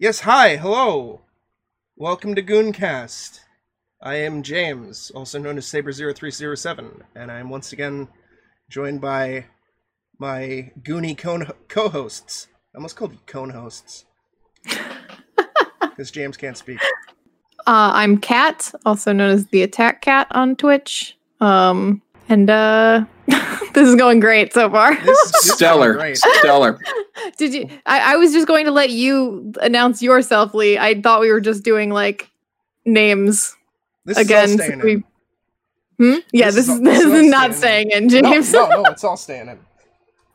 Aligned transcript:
Yes, 0.00 0.20
hi, 0.20 0.56
hello. 0.58 1.22
Welcome 1.96 2.36
to 2.36 2.42
Gooncast. 2.42 3.40
I 4.00 4.14
am 4.14 4.44
James, 4.44 5.10
also 5.12 5.40
known 5.40 5.58
as 5.58 5.66
Saber0307, 5.66 7.02
and 7.16 7.32
I 7.32 7.40
am 7.40 7.50
once 7.50 7.72
again 7.72 8.06
joined 8.70 9.00
by 9.00 9.46
my 10.20 10.70
Goonie 10.82 11.18
co 11.18 11.88
hosts. 11.88 12.46
I 12.72 12.78
almost 12.78 12.94
called 12.94 13.10
you 13.10 13.18
cone 13.26 13.50
hosts. 13.50 14.04
Because 15.80 16.12
James 16.12 16.36
can't 16.36 16.56
speak. 16.56 16.78
Uh, 17.66 17.90
I'm 17.92 18.18
Kat, 18.18 18.72
also 18.86 19.12
known 19.12 19.30
as 19.30 19.46
the 19.46 19.64
Attack 19.64 20.02
Cat 20.02 20.28
on 20.30 20.54
Twitch. 20.54 21.18
Um, 21.40 22.02
and 22.28 22.48
uh, 22.48 23.04
this 23.74 23.88
is 23.88 23.94
going 23.96 24.20
great 24.20 24.52
so 24.52 24.70
far. 24.70 24.94
This, 24.94 25.04
this 25.32 25.44
is 25.46 25.52
Stellar. 25.54 26.14
Stellar. 26.14 26.80
Did 27.36 27.54
you? 27.54 27.68
I, 27.86 28.14
I 28.14 28.16
was 28.16 28.32
just 28.32 28.46
going 28.46 28.64
to 28.64 28.70
let 28.70 28.90
you 28.90 29.52
announce 29.60 30.02
yourself, 30.02 30.54
Lee. 30.54 30.78
I 30.78 31.00
thought 31.00 31.20
we 31.20 31.30
were 31.30 31.40
just 31.40 31.64
doing 31.64 31.90
like 31.90 32.30
names 32.84 33.54
This 34.04 34.16
again. 34.18 34.48
is 34.50 34.60
all 34.60 34.66
so 34.66 34.76
we- 34.84 34.92
in. 34.94 35.04
Hmm? 36.00 36.14
Yeah, 36.32 36.50
This 36.50 36.66
this, 36.66 36.68
is 36.68 36.68
is 36.68 36.78
all- 36.78 36.84
this 36.84 36.98
this 37.04 37.06
is 37.06 37.12
is 37.24 37.30
not 37.30 37.54
staying 37.54 37.90
staying 37.90 38.02
in, 38.12 38.22
No, 38.22 38.32
James. 38.32 38.52
no, 38.52 38.66
no, 38.68 38.82
it's 38.90 39.04
all 39.04 39.16
staying 39.16 39.48
in. 39.48 39.58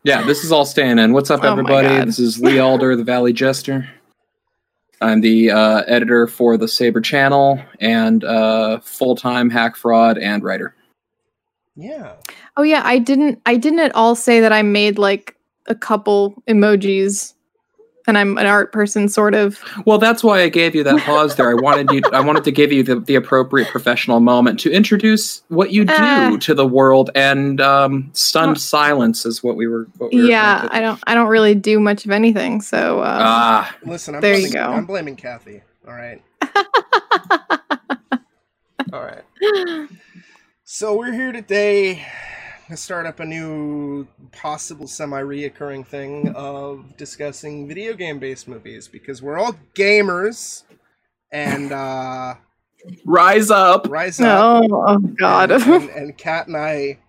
Yeah, 0.04 0.22
this 0.24 0.44
is 0.44 0.52
all 0.52 0.66
staying 0.66 1.00
in. 1.00 1.14
What's 1.14 1.32
up, 1.32 1.44
Oh 1.44 1.52
everybody? 1.52 1.88
God. 1.88 2.08
This 2.10 2.20
is 2.20 2.40
Lee 2.42 2.60
Alder, 2.60 2.96
the 2.98 3.06
Valley 3.06 3.32
Jester. 3.32 3.90
I'm 5.00 5.22
the 5.22 5.52
uh, 5.52 5.82
editor 5.88 6.28
for 6.28 6.58
the 6.58 6.68
Saber 6.68 7.00
Channel 7.02 7.62
and 7.80 8.24
uh, 8.26 8.80
full-time 8.82 9.50
hack 9.50 9.76
fraud 9.78 10.18
and 10.18 10.44
writer. 10.44 10.76
Yeah. 11.76 12.14
Oh 12.58 12.64
yeah, 12.64 12.82
I 12.84 13.00
didn't. 13.00 13.42
I 13.46 13.56
didn't 13.58 13.80
at 13.80 13.94
all 13.96 14.16
say 14.16 14.40
that 14.40 14.54
I 14.54 14.62
made 14.62 14.98
like 15.00 15.36
a 15.68 15.74
couple 15.76 16.36
emojis, 16.48 17.34
and 18.06 18.16
I'm 18.18 18.38
an 18.38 18.46
art 18.46 18.72
person, 18.72 19.10
sort 19.10 19.34
of. 19.34 19.60
Well, 19.88 19.98
that's 19.98 20.24
why 20.24 20.42
I 20.44 20.50
gave 20.50 20.76
you 20.76 20.84
that 20.84 21.00
pause 21.02 21.36
there. 21.36 21.50
I 21.50 21.56
wanted 21.56 21.90
you. 21.92 22.02
I 22.12 22.20
wanted 22.20 22.44
to 22.44 22.52
give 22.52 22.72
you 22.72 22.84
the, 22.84 23.00
the 23.00 23.16
appropriate 23.16 23.70
professional 23.70 24.20
moment 24.20 24.60
to 24.62 24.72
introduce 24.72 25.42
what 25.48 25.72
you 25.72 25.84
do 25.86 25.94
Ah. 25.98 26.38
to 26.42 26.54
the 26.54 26.68
world, 26.68 27.10
and 27.16 27.60
um, 27.60 28.12
stunned 28.14 28.60
silence 28.62 29.26
is 29.26 29.42
what 29.44 29.56
we 29.56 29.66
were. 29.68 29.88
What 29.98 30.14
we 30.14 30.30
Yeah, 30.30 30.58
trying 30.60 30.70
to- 30.70 30.76
I 30.76 30.80
don't. 30.82 31.00
I 31.08 31.16
don't 31.16 31.30
really 31.30 31.56
do 31.56 31.80
much 31.80 32.06
of 32.06 32.12
anything. 32.12 32.62
So 32.62 33.00
uh, 33.00 33.18
Ah, 33.20 33.76
Listen, 33.84 34.14
I'm 34.14 34.22
There 34.22 34.38
you 34.38 34.52
go. 34.52 34.60
I'm 34.64 34.86
blaming 34.86 35.16
Kathy. 35.16 35.64
All 35.88 35.94
right. 35.96 36.22
All 38.92 39.02
right. 39.02 39.24
So 40.66 40.96
we're 40.96 41.12
here 41.14 41.32
today 41.32 41.96
to 41.96 42.02
start 42.78 43.06
up 43.06 43.20
a 43.20 43.26
new, 43.26 44.08
possible 44.32 44.88
semi-reoccurring 44.88 45.86
thing 45.86 46.34
of 46.36 46.96
discussing 46.98 47.68
video 47.68 47.94
game-based 47.94 48.48
movies 48.48 48.88
because 48.88 49.22
we're 49.22 49.38
all 49.40 49.56
gamers, 49.76 50.64
and 51.32 51.72
uh, 51.72 52.36
rise 53.06 53.50
up! 53.52 53.88
rise 53.90 54.20
up. 54.20 54.64
oh, 54.70 54.84
oh 54.88 54.98
God. 55.00 55.52
And, 55.52 55.64
and, 55.64 55.90
and 55.90 56.18
Kat 56.18 56.48
and 56.48 56.58
I 56.58 57.00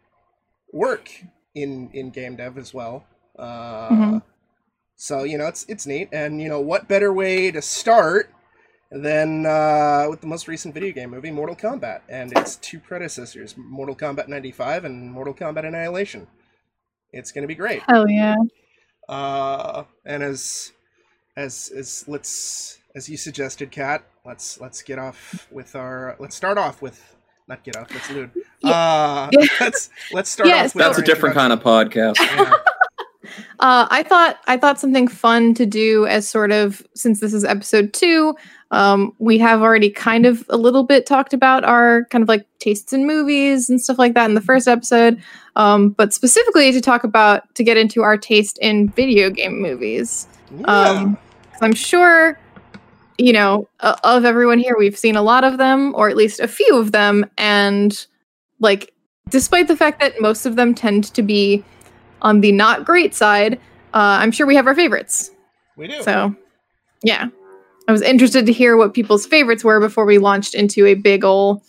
work 0.72 1.08
in 1.54 1.90
in 1.92 2.10
game 2.10 2.36
dev 2.36 2.58
as 2.58 2.74
well. 2.74 3.04
Uh, 3.38 3.88
Mhm. 3.90 4.22
So 4.96 5.24
you 5.24 5.38
know 5.38 5.46
it's 5.46 5.64
it's 5.68 5.86
neat, 5.86 6.08
and 6.12 6.40
you 6.40 6.48
know 6.48 6.60
what 6.60 6.88
better 6.88 7.12
way 7.12 7.50
to 7.50 7.60
start 7.62 8.30
than 8.95 9.45
uh, 9.47 10.06
with 10.09 10.20
the 10.20 10.27
most 10.27 10.47
recent 10.48 10.73
video 10.75 10.92
game 10.92 11.11
movie, 11.11 11.31
Mortal 11.31 11.56
Kombat, 11.56 12.00
and 12.09 12.33
its 12.37 12.56
two 12.56 12.78
predecessors, 12.78 13.55
Mortal 13.56 13.97
Kombat 13.97 14.28
'95 14.28 14.84
and 14.84 15.11
Mortal 15.12 15.34
Kombat 15.34 15.67
Annihilation. 15.67 16.27
It's 17.12 17.33
gonna 17.33 17.47
be 17.47 17.55
great. 17.55 17.83
Hell 17.89 18.09
yeah. 18.09 18.37
Uh, 19.09 19.84
and 20.05 20.22
as 20.22 20.72
as 21.37 21.70
as 21.77 22.05
let's 22.09 22.78
as 22.95 23.09
you 23.09 23.17
suggested, 23.17 23.70
Kat, 23.70 24.05
let's 24.25 24.61
let's 24.61 24.83
get 24.83 24.98
off 24.98 25.47
with 25.50 25.75
our 25.77 26.17
let's 26.19 26.37
start 26.37 26.56
off 26.59 26.81
with 26.81 27.17
not 27.48 27.62
get 27.65 27.77
off. 27.77 27.91
Let's 27.92 28.11
lewd. 28.11 28.31
Uh, 28.62 29.28
let's 29.60 29.91
let's 30.12 30.31
start 30.31 30.49
Yes. 30.49 30.71
off 30.71 30.75
with 30.77 30.84
That's 30.87 30.99
a 30.99 31.03
different 31.03 31.34
kind 31.34 31.53
of 31.53 31.60
podcast. 31.62 32.16
Yeah. 32.19 32.53
Uh, 33.60 33.86
I 33.90 34.02
thought 34.02 34.38
I 34.46 34.56
thought 34.56 34.80
something 34.80 35.08
fun 35.08 35.54
to 35.54 35.66
do 35.66 36.06
as 36.06 36.28
sort 36.28 36.52
of 36.52 36.86
since 36.94 37.20
this 37.20 37.32
is 37.32 37.44
episode 37.44 37.92
two. 37.92 38.34
Um, 38.70 39.12
we 39.18 39.38
have 39.38 39.62
already 39.62 39.90
kind 39.90 40.26
of 40.26 40.44
a 40.48 40.56
little 40.56 40.82
bit 40.82 41.06
talked 41.06 41.32
about 41.32 41.64
our 41.64 42.06
kind 42.06 42.22
of 42.22 42.28
like 42.28 42.46
tastes 42.58 42.92
in 42.92 43.06
movies 43.06 43.70
and 43.70 43.80
stuff 43.80 43.98
like 43.98 44.14
that 44.14 44.28
in 44.28 44.34
the 44.34 44.40
first 44.40 44.66
episode. 44.66 45.22
Um, 45.54 45.90
but 45.90 46.12
specifically 46.12 46.72
to 46.72 46.80
talk 46.80 47.04
about 47.04 47.54
to 47.54 47.62
get 47.62 47.76
into 47.76 48.02
our 48.02 48.18
taste 48.18 48.58
in 48.60 48.88
video 48.88 49.30
game 49.30 49.62
movies. 49.62 50.26
Yeah. 50.58 50.66
Um, 50.66 51.18
I'm 51.62 51.74
sure, 51.74 52.38
you 53.16 53.32
know, 53.32 53.68
uh, 53.80 53.96
of 54.02 54.24
everyone 54.24 54.58
here, 54.58 54.76
we've 54.76 54.98
seen 54.98 55.14
a 55.14 55.22
lot 55.22 55.44
of 55.44 55.58
them, 55.58 55.94
or 55.94 56.08
at 56.08 56.16
least 56.16 56.41
a 56.41 56.48
few 56.48 56.76
of 56.76 56.91
them, 56.91 57.24
and 57.38 58.06
like, 58.58 58.92
despite 59.28 59.68
the 59.68 59.76
fact 59.76 60.00
that 60.00 60.20
most 60.20 60.46
of 60.46 60.56
them 60.56 60.74
tend 60.74 61.04
to 61.14 61.22
be 61.22 61.64
on 62.24 62.40
the 62.40 62.50
not 62.50 62.84
great 62.84 63.14
side, 63.14 63.54
uh, 63.94 64.18
I'm 64.20 64.32
sure 64.32 64.46
we 64.46 64.56
have 64.56 64.66
our 64.66 64.74
favorites. 64.74 65.30
we 65.76 65.86
do. 65.86 66.02
So, 66.02 66.34
yeah, 67.04 67.28
I 67.86 67.92
was 67.92 68.02
interested 68.02 68.46
to 68.46 68.52
hear 68.52 68.76
what 68.76 68.94
people's 68.94 69.26
favorites 69.26 69.62
were 69.62 69.78
before 69.78 70.04
we 70.06 70.18
launched 70.18 70.54
into 70.54 70.86
a 70.86 70.94
big 70.94 71.22
ol' 71.24 71.62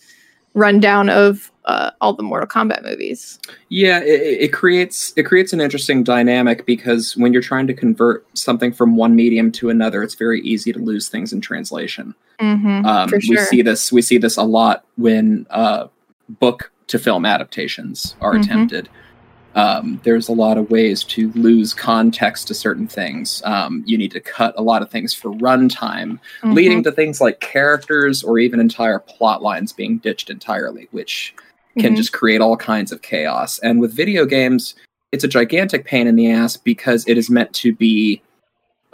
rundown 0.54 1.08
of 1.10 1.52
uh, 1.66 1.90
all 2.00 2.14
the 2.14 2.22
Mortal 2.22 2.48
Kombat 2.48 2.82
movies. 2.82 3.38
Yeah, 3.68 4.00
it, 4.00 4.44
it 4.44 4.52
creates 4.52 5.12
it 5.16 5.24
creates 5.24 5.52
an 5.52 5.60
interesting 5.60 6.02
dynamic 6.04 6.64
because 6.64 7.16
when 7.16 7.32
you're 7.32 7.42
trying 7.42 7.66
to 7.66 7.74
convert 7.74 8.24
something 8.38 8.72
from 8.72 8.96
one 8.96 9.14
medium 9.14 9.52
to 9.52 9.68
another, 9.68 10.02
it's 10.02 10.14
very 10.14 10.40
easy 10.42 10.72
to 10.72 10.78
lose 10.78 11.08
things 11.08 11.32
in 11.32 11.40
translation. 11.40 12.14
Mm-hmm, 12.40 12.86
Um, 12.86 13.08
for 13.08 13.16
We 13.28 13.36
see 13.36 13.62
this 13.62 13.92
we 13.92 14.00
see 14.02 14.16
this 14.18 14.36
a 14.36 14.42
lot 14.42 14.84
when 14.96 15.46
uh, 15.50 15.88
book 16.28 16.70
to 16.86 16.98
film 16.98 17.26
adaptations 17.26 18.14
are 18.20 18.34
Mhm. 18.34 18.42
attempted. 18.44 18.88
Um, 19.56 20.00
there's 20.04 20.28
a 20.28 20.32
lot 20.32 20.58
of 20.58 20.70
ways 20.70 21.02
to 21.04 21.32
lose 21.32 21.72
context 21.74 22.46
to 22.48 22.54
certain 22.54 22.86
things. 22.86 23.40
Um, 23.44 23.82
you 23.86 23.96
need 23.96 24.10
to 24.12 24.20
cut 24.20 24.54
a 24.56 24.62
lot 24.62 24.82
of 24.82 24.90
things 24.90 25.14
for 25.14 25.30
runtime, 25.32 26.18
Mhm. 26.42 26.54
leading 26.54 26.82
to 26.84 26.92
things 26.92 27.20
like 27.20 27.40
characters 27.40 28.22
or 28.22 28.38
even 28.38 28.60
entire 28.60 28.98
plot 28.98 29.42
lines 29.42 29.72
being 29.72 29.96
ditched 29.98 30.28
entirely, 30.30 30.88
which 30.90 31.34
can 31.78 31.94
Mhm. 31.94 31.96
just 31.96 32.12
create 32.12 32.40
all 32.42 32.56
kinds 32.56 32.92
of 32.92 33.00
chaos. 33.02 33.58
And 33.60 33.80
with 33.80 33.92
video 33.94 34.26
games, 34.26 34.74
it's 35.10 35.24
a 35.24 35.28
gigantic 35.28 35.86
pain 35.86 36.06
in 36.06 36.16
the 36.16 36.30
ass 36.30 36.56
because 36.58 37.04
it 37.08 37.16
is 37.16 37.30
meant 37.30 37.52
to 37.54 37.74
be 37.74 38.20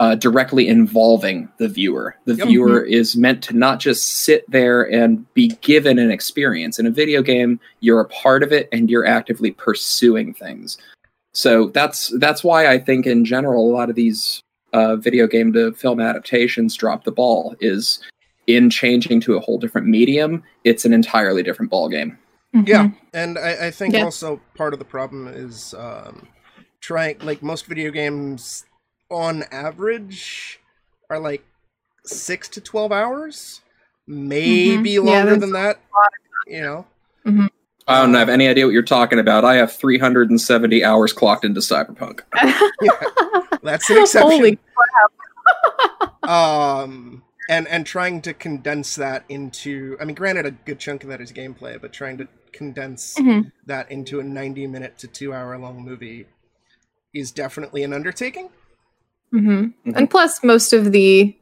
uh, 0.03 0.15
directly 0.15 0.67
involving 0.67 1.47
the 1.59 1.67
viewer. 1.69 2.13
The 2.25 2.35
Yep. 2.35 2.47
viewer 2.49 2.81
is 2.83 3.15
meant 3.15 3.41
to 3.43 3.55
not 3.55 3.79
just 3.79 4.03
sit 4.25 4.43
there 4.51 4.83
and 4.91 5.25
be 5.33 5.47
given 5.61 5.97
an 5.97 6.11
experience. 6.11 6.77
In 6.77 6.85
a 6.85 6.91
video 6.91 7.21
game, 7.21 7.57
you're 7.79 8.01
a 8.01 8.09
part 8.09 8.43
of 8.43 8.51
it 8.51 8.67
and 8.73 8.89
you're 8.89 9.05
actively 9.05 9.51
pursuing 9.51 10.33
things. 10.33 10.77
So 11.33 11.69
that's 11.69 12.11
that's 12.19 12.43
why 12.43 12.67
I 12.67 12.79
think 12.79 13.07
in 13.07 13.23
general 13.23 13.65
a 13.65 13.71
lot 13.71 13.89
of 13.89 13.95
these 13.95 14.41
uh, 14.73 14.97
video 14.97 15.25
game 15.25 15.53
to 15.53 15.71
film 15.71 16.01
adaptations 16.01 16.75
drop 16.75 17.05
the 17.05 17.11
ball. 17.11 17.55
Is 17.61 17.99
in 18.45 18.69
changing 18.69 19.21
to 19.21 19.37
a 19.37 19.39
whole 19.39 19.57
different 19.57 19.87
medium, 19.87 20.43
it's 20.65 20.83
an 20.83 20.91
entirely 20.91 21.43
different 21.43 21.71
ball 21.71 21.87
game. 21.87 22.17
Mhm. 22.53 22.67
Yeah, 22.67 22.89
and 23.13 23.37
I, 23.37 23.67
I 23.67 23.71
think 23.71 23.93
Yeah. 23.93 24.03
also 24.03 24.41
part 24.53 24.73
of 24.73 24.79
the 24.79 24.85
problem 24.85 25.29
is 25.29 25.73
um, 25.77 26.27
trying 26.81 27.19
like 27.21 27.41
most 27.41 27.67
video 27.67 27.89
games 27.89 28.65
on 29.09 29.43
average 29.51 30.59
are 31.09 31.19
like 31.19 31.43
six 32.05 32.47
to 32.49 32.61
twelve 32.61 32.91
hours, 32.91 33.61
maybe 34.07 34.95
Mhm. 34.95 35.05
Longer 35.05 35.29
there's 35.31 35.39
than 35.41 35.51
that. 35.53 35.79
You 36.47 36.61
know, 36.61 36.85
I 37.87 38.01
don't 38.01 38.13
have 38.13 38.29
any 38.29 38.47
idea 38.47 38.65
what 38.65 38.73
you're 38.73 38.81
talking 38.83 39.19
about. 39.19 39.45
I 39.45 39.55
have 39.55 39.71
370 39.73 40.83
hours 40.83 41.13
clocked 41.13 41.45
into 41.45 41.61
Cyberpunk. 41.61 42.21
that's 43.63 43.89
an 43.89 43.97
exception. 43.99 44.29
Holy 44.31 44.59
um, 46.23 47.23
and 47.49 47.67
and 47.67 47.85
trying 47.85 48.21
to 48.23 48.33
condense 48.33 48.95
that 48.95 49.23
into, 49.29 49.97
I 50.01 50.05
mean, 50.05 50.15
granted, 50.15 50.45
a 50.45 50.51
good 50.51 50.79
chunk 50.79 51.03
of 51.03 51.09
that 51.09 51.21
is 51.21 51.31
gameplay, 51.31 51.79
but 51.79 51.93
trying 51.93 52.17
to 52.17 52.27
condense 52.51 53.15
Mhm. 53.15 53.51
that 53.65 53.89
into 53.91 54.19
a 54.19 54.23
ninety 54.23 54.67
minute 54.67 54.97
to 54.99 55.07
two 55.07 55.33
hour 55.33 55.57
long 55.57 55.83
movie 55.83 56.27
is 57.13 57.31
definitely 57.31 57.83
an 57.83 57.93
undertaking. 57.93 58.49
Hmm 59.33 59.65
Mhm. 59.85 59.95
And 59.95 60.09
plus, 60.09 60.43
most 60.43 60.73
of 60.73 60.91
the 60.91 61.35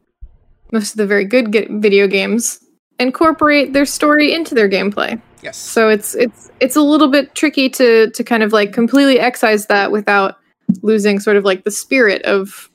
most 0.71 0.91
of 0.91 0.97
the 0.97 1.05
very 1.05 1.25
good 1.25 1.51
ge- 1.51 1.67
video 1.69 2.07
games 2.07 2.59
incorporate 2.99 3.73
their 3.73 3.85
story 3.85 4.33
into 4.33 4.55
their 4.55 4.69
gameplay. 4.69 5.21
Yes. 5.43 5.57
So 5.57 5.89
it's 5.89 6.15
it's 6.15 6.49
it's 6.61 6.75
a 6.75 6.81
little 6.81 7.09
bit 7.09 7.35
tricky 7.35 7.69
to 7.71 8.09
to 8.11 8.23
kind 8.23 8.43
of 8.43 8.53
like 8.53 8.71
completely 8.73 9.19
excise 9.19 9.65
that 9.67 9.91
without 9.91 10.37
losing 10.81 11.19
sort 11.19 11.35
of 11.35 11.43
like 11.43 11.63
the 11.65 11.71
spirit 11.71 12.21
of 12.23 12.69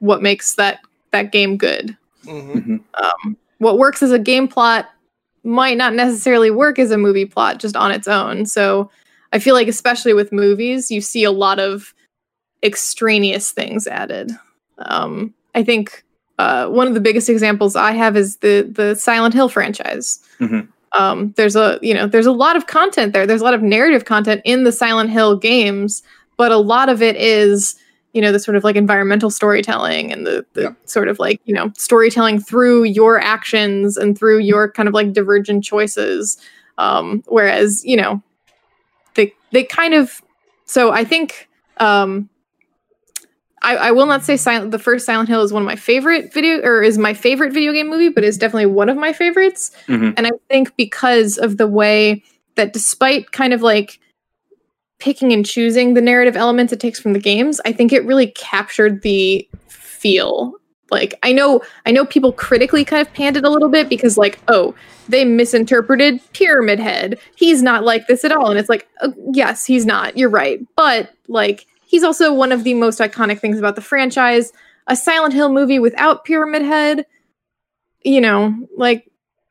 what 0.00 0.20
makes 0.22 0.54
that 0.56 0.80
that 1.12 1.32
game 1.32 1.56
good. 1.56 1.96
hmm 2.24 2.76
Um, 2.94 3.36
what 3.58 3.78
works 3.78 4.02
as 4.02 4.10
a 4.12 4.18
game 4.18 4.48
plot 4.48 4.90
might 5.44 5.76
not 5.76 5.94
necessarily 5.94 6.50
work 6.50 6.78
as 6.78 6.90
a 6.90 6.98
movie 6.98 7.24
plot 7.24 7.58
just 7.58 7.76
on 7.76 7.90
its 7.90 8.06
own. 8.08 8.44
So 8.46 8.90
I 9.32 9.38
feel 9.38 9.54
like 9.54 9.68
especially 9.68 10.12
with 10.12 10.30
movies, 10.32 10.90
you 10.90 11.00
see 11.00 11.24
a 11.24 11.32
lot 11.32 11.58
of 11.58 11.94
extraneous 12.62 13.50
things 13.52 13.86
added. 13.86 14.30
Um, 14.78 15.34
I 15.54 15.62
think 15.62 16.04
uh, 16.38 16.66
one 16.68 16.86
of 16.86 16.94
the 16.94 17.00
biggest 17.00 17.28
examples 17.28 17.76
I 17.76 17.92
have 17.92 18.16
is 18.16 18.36
the 18.38 18.62
the 18.70 18.94
Silent 18.96 19.34
Hill 19.34 19.48
franchise. 19.48 20.20
Mhm. 20.40 20.68
Um, 20.92 21.32
there's 21.36 21.56
a 21.56 21.78
you 21.82 21.94
know 21.94 22.06
there's 22.06 22.26
a 22.26 22.32
lot 22.32 22.56
of 22.56 22.66
content 22.66 23.12
there. 23.12 23.26
There's 23.26 23.40
a 23.40 23.44
lot 23.44 23.54
of 23.54 23.62
narrative 23.62 24.04
content 24.04 24.42
in 24.44 24.64
the 24.64 24.72
Silent 24.72 25.10
Hill 25.10 25.36
games, 25.36 26.02
but 26.36 26.52
a 26.52 26.58
lot 26.58 26.88
of 26.88 27.00
it 27.02 27.16
is 27.16 27.76
you 28.12 28.20
know 28.20 28.30
the 28.32 28.38
sort 28.38 28.56
of 28.56 28.64
like 28.64 28.76
environmental 28.76 29.30
storytelling 29.30 30.12
and 30.12 30.26
the, 30.26 30.44
the 30.52 30.62
Yep. 30.62 30.76
sort 30.84 31.08
of 31.08 31.18
like 31.18 31.40
you 31.44 31.54
know 31.54 31.72
storytelling 31.76 32.40
through 32.40 32.84
your 32.84 33.18
actions 33.20 33.96
and 33.96 34.18
through 34.18 34.38
your 34.40 34.70
kind 34.70 34.88
of 34.88 34.94
like 34.94 35.12
divergent 35.12 35.64
choices. 35.64 36.36
Um, 36.78 37.22
whereas 37.26 37.84
you 37.84 37.96
know 37.96 38.22
they 39.14 39.32
they 39.52 39.64
kind 39.64 39.94
of 39.94 40.22
so 40.66 40.90
I 40.92 41.04
think 41.04 41.48
um, 41.78 42.28
I, 43.62 43.76
I 43.76 43.90
will 43.92 44.06
not 44.06 44.24
say 44.24 44.36
silent. 44.36 44.70
The 44.72 44.78
first 44.78 45.06
Silent 45.06 45.28
Hill 45.28 45.42
is 45.42 45.52
one 45.52 45.62
of 45.62 45.66
my 45.66 45.76
favorite 45.76 46.32
video, 46.32 46.60
or 46.62 46.82
is 46.82 46.98
my 46.98 47.14
favorite 47.14 47.52
video 47.52 47.72
game 47.72 47.88
movie, 47.88 48.08
but 48.08 48.24
is 48.24 48.36
definitely 48.36 48.66
one 48.66 48.88
of 48.88 48.96
my 48.96 49.12
favorites. 49.12 49.70
Mhm. 49.86 50.14
And 50.16 50.26
I 50.26 50.30
think 50.50 50.76
because 50.76 51.38
of 51.38 51.56
the 51.56 51.66
way 51.66 52.22
that, 52.56 52.72
despite 52.72 53.32
kind 53.32 53.52
of 53.52 53.62
like 53.62 53.98
picking 54.98 55.32
and 55.32 55.46
choosing 55.46 55.94
the 55.94 56.00
narrative 56.00 56.36
elements 56.36 56.72
it 56.72 56.80
takes 56.80 57.00
from 57.00 57.12
the 57.12 57.18
games, 57.18 57.60
I 57.64 57.72
think 57.72 57.92
it 57.92 58.04
really 58.04 58.28
captured 58.28 59.02
the 59.02 59.48
feel. 59.68 60.54
Like 60.90 61.18
I 61.22 61.32
know, 61.32 61.62
I 61.86 61.90
know 61.90 62.04
people 62.04 62.32
critically 62.32 62.84
kind 62.84 63.00
of 63.00 63.12
panned 63.14 63.36
it 63.36 63.44
a 63.44 63.50
little 63.50 63.70
bit 63.70 63.88
because, 63.88 64.18
like, 64.18 64.38
oh, 64.48 64.74
they 65.08 65.24
misinterpreted 65.24 66.20
Pyramid 66.34 66.78
Head. 66.78 67.18
He's 67.34 67.62
not 67.62 67.82
like 67.82 68.06
this 68.08 68.24
at 68.24 68.32
all, 68.32 68.50
and 68.50 68.58
it's 68.58 68.68
like, 68.68 68.86
uh, 69.00 69.08
yes, 69.32 69.64
he's 69.64 69.86
not. 69.86 70.18
You're 70.18 70.28
right, 70.28 70.60
but 70.76 71.10
like 71.28 71.66
he's 71.92 72.02
also 72.02 72.32
one 72.32 72.50
of 72.50 72.64
the 72.64 72.74
most 72.74 72.98
iconic 72.98 73.38
things 73.38 73.58
about 73.58 73.76
the 73.76 73.82
franchise. 73.82 74.52
A 74.88 74.96
Silent 74.96 75.32
Hill 75.32 75.52
movie 75.52 75.78
without 75.78 76.24
Pyramid 76.24 76.62
Head, 76.62 77.06
you 78.02 78.20
know, 78.20 78.56
like 78.76 79.08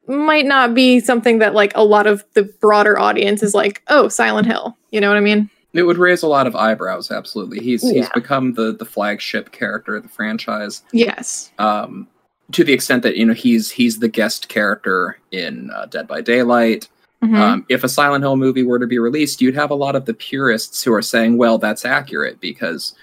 might 0.08 0.46
not 0.46 0.74
be 0.74 1.00
something 1.00 1.40
that 1.40 1.54
like 1.54 1.72
a 1.76 1.86
lot 1.86 2.08
of 2.08 2.26
the 2.34 2.44
broader 2.44 3.00
audience 3.00 3.42
is 3.42 3.54
like, 3.54 3.82
oh, 3.88 4.10
Silent 4.10 4.48
Hill. 4.48 4.76
You 4.90 5.00
know 5.00 5.08
what 5.08 5.16
I 5.16 5.22
mean? 5.22 5.50
It 5.74 5.84
would 5.84 5.98
raise 5.98 6.22
a 6.22 6.28
lot 6.28 6.48
of 6.48 6.56
eyebrows. 6.56 7.12
Absolutely, 7.12 7.60
he's 7.60 7.90
he's 7.90 8.10
become 8.10 8.56
the 8.56 8.74
the 8.74 8.84
flagship 8.84 9.54
character 9.54 9.96
of 9.96 10.04
the 10.04 10.10
franchise. 10.10 10.84
Yes. 10.92 11.52
Um, 11.60 12.10
to 12.52 12.66
the 12.66 12.74
extent 12.74 13.04
that 13.04 13.16
you 13.16 13.26
know 13.26 13.34
he's 13.34 13.72
he's 13.72 14.00
the 14.00 14.10
guest 14.10 14.50
character 14.50 15.18
in 15.32 15.72
uh, 15.72 15.86
Dead 15.86 16.08
by 16.08 16.20
Daylight. 16.20 16.90
Mhm. 17.24 17.38
Um, 17.38 17.66
if 17.70 17.84
a 17.84 17.90
Silent 17.90 18.24
Hill 18.24 18.36
movie 18.36 18.64
were 18.64 18.80
to 18.80 18.88
be 18.88 18.98
released, 18.98 19.42
you'd 19.42 19.56
have 19.56 19.70
a 19.70 19.76
lot 19.76 19.96
of 19.96 20.06
the 20.06 20.14
purists 20.14 20.84
who 20.84 20.94
are 20.94 21.02
saying, 21.02 21.38
"Well, 21.38 21.58
that's 21.58 21.86
accurate 21.86 22.40
because 22.42 22.96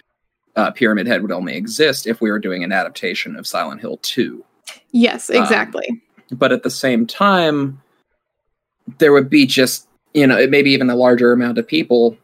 uh, 0.57 0.73
Pyramid 0.73 1.07
Head 1.07 1.23
would 1.23 1.31
only 1.31 1.55
exist 1.55 2.07
if 2.07 2.21
we 2.21 2.31
were 2.31 2.41
doing 2.41 2.65
an 2.65 2.73
adaptation 2.73 3.37
of 3.37 3.47
Silent 3.47 3.81
Hill 3.81 3.99
2." 4.03 4.45
yes, 4.93 5.31
um, 5.31 5.37
exactly. 5.37 6.03
But 6.31 6.53
at 6.53 6.63
the 6.63 6.71
same 6.71 7.07
time, 7.07 7.81
there 8.99 9.13
would 9.13 9.31
be 9.31 9.47
just 9.47 9.87
you 10.15 10.27
know 10.27 10.47
maybe 10.49 10.71
even 10.71 10.91
a 10.91 10.97
larger 10.97 11.33
amount 11.33 11.59
of 11.59 11.67
people 11.67 12.17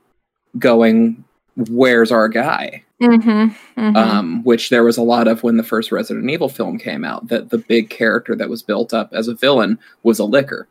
going, 0.58 1.24
"Where's 1.56 2.10
our 2.10 2.28
guy?" 2.28 2.84
mm-hmm. 3.00 3.80
Mm-hmm. 3.80 3.96
um, 3.96 4.42
which 4.44 4.70
there 4.70 4.84
was 4.84 4.96
a 4.96 5.02
lot 5.02 5.28
of 5.28 5.42
when 5.42 5.56
the 5.56 5.62
first 5.62 5.92
Resident 5.92 6.28
Evil 6.30 6.48
film 6.48 6.78
came 6.78 7.04
out. 7.04 7.28
That 7.28 7.50
the 7.50 7.58
big 7.58 7.90
character 7.90 8.34
that 8.36 8.48
was 8.48 8.62
built 8.62 8.94
up 8.94 9.10
as 9.12 9.28
a 9.28 9.34
villain 9.34 9.78
was 10.02 10.18
a 10.18 10.24
Licker, 10.24 10.68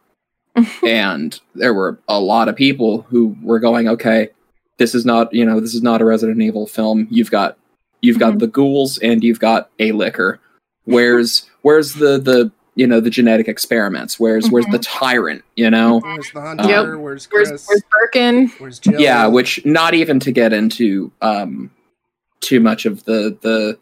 and 0.85 1.39
there 1.55 1.73
were 1.73 2.00
a 2.07 2.19
lot 2.19 2.47
of 2.50 2.55
people 2.55 3.01
who 3.09 3.35
were 3.41 3.59
going, 3.59 3.88
"Okay, 3.88 4.29
this 4.77 4.94
is 4.95 5.05
not 5.05 5.33
you 5.33 5.45
know 5.45 5.59
this 5.59 5.73
is 5.73 5.81
not 5.83 6.01
a 6.01 6.05
Resident 6.05 6.41
Evil 6.41 6.67
film. 6.67 7.07
You've 7.09 7.31
got 7.31 7.57
you've 8.01 8.19
got 8.19 8.33
Mhm. 8.35 8.39
the 8.39 8.47
ghouls 8.47 8.97
and 9.00 9.23
you've 9.23 9.39
got 9.39 9.69
a 9.79 9.91
Licker. 9.94 10.39
Where's 10.85 11.50
where's 11.61 11.94
the 11.95 12.17
the 12.19 12.51
you 12.75 12.85
know 12.88 13.00
the 13.00 13.09
genetic 13.09 13.47
experiments? 13.47 14.19
Where's 14.19 14.50
where's 14.50 14.65
the 14.67 14.79
tyrant? 14.79 15.44
You 15.55 15.69
know." 15.69 16.00
Where's 16.00 16.31
the 16.31 16.41
hunter? 16.41 16.97
Where's 17.00 17.27
where's, 17.31 17.47
Chris? 17.50 17.67
where's 17.67 17.83
Birkin? 17.91 18.47
Where's 18.59 18.79
Jill? 18.79 19.00
yeah 19.00 19.27
which 19.27 19.63
not 19.65 19.94
even 19.94 20.19
to 20.21 20.31
get 20.31 20.53
into 20.53 21.11
um 21.21 21.71
too 22.41 22.59
much 22.59 22.85
of 22.85 23.05
the 23.05 23.38
the 23.41 23.77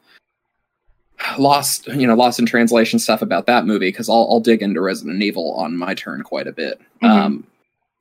lost 1.38 1.88
you 1.88 2.07
know 2.07 2.15
lost 2.15 2.39
in 2.39 2.45
translation 2.45 3.00
stuff 3.00 3.21
about 3.21 3.45
that 3.45 3.65
movie 3.65 3.89
because 3.89 4.09
I'll, 4.09 4.27
I'll 4.29 4.39
dig 4.39 4.62
into 4.62 4.81
resident 4.81 5.21
evil 5.23 5.53
on 5.53 5.77
my 5.77 5.94
turn 5.94 6.21
quite 6.23 6.47
a 6.47 6.51
bit 6.51 6.79
Mhm. 7.01 7.09
um 7.09 7.47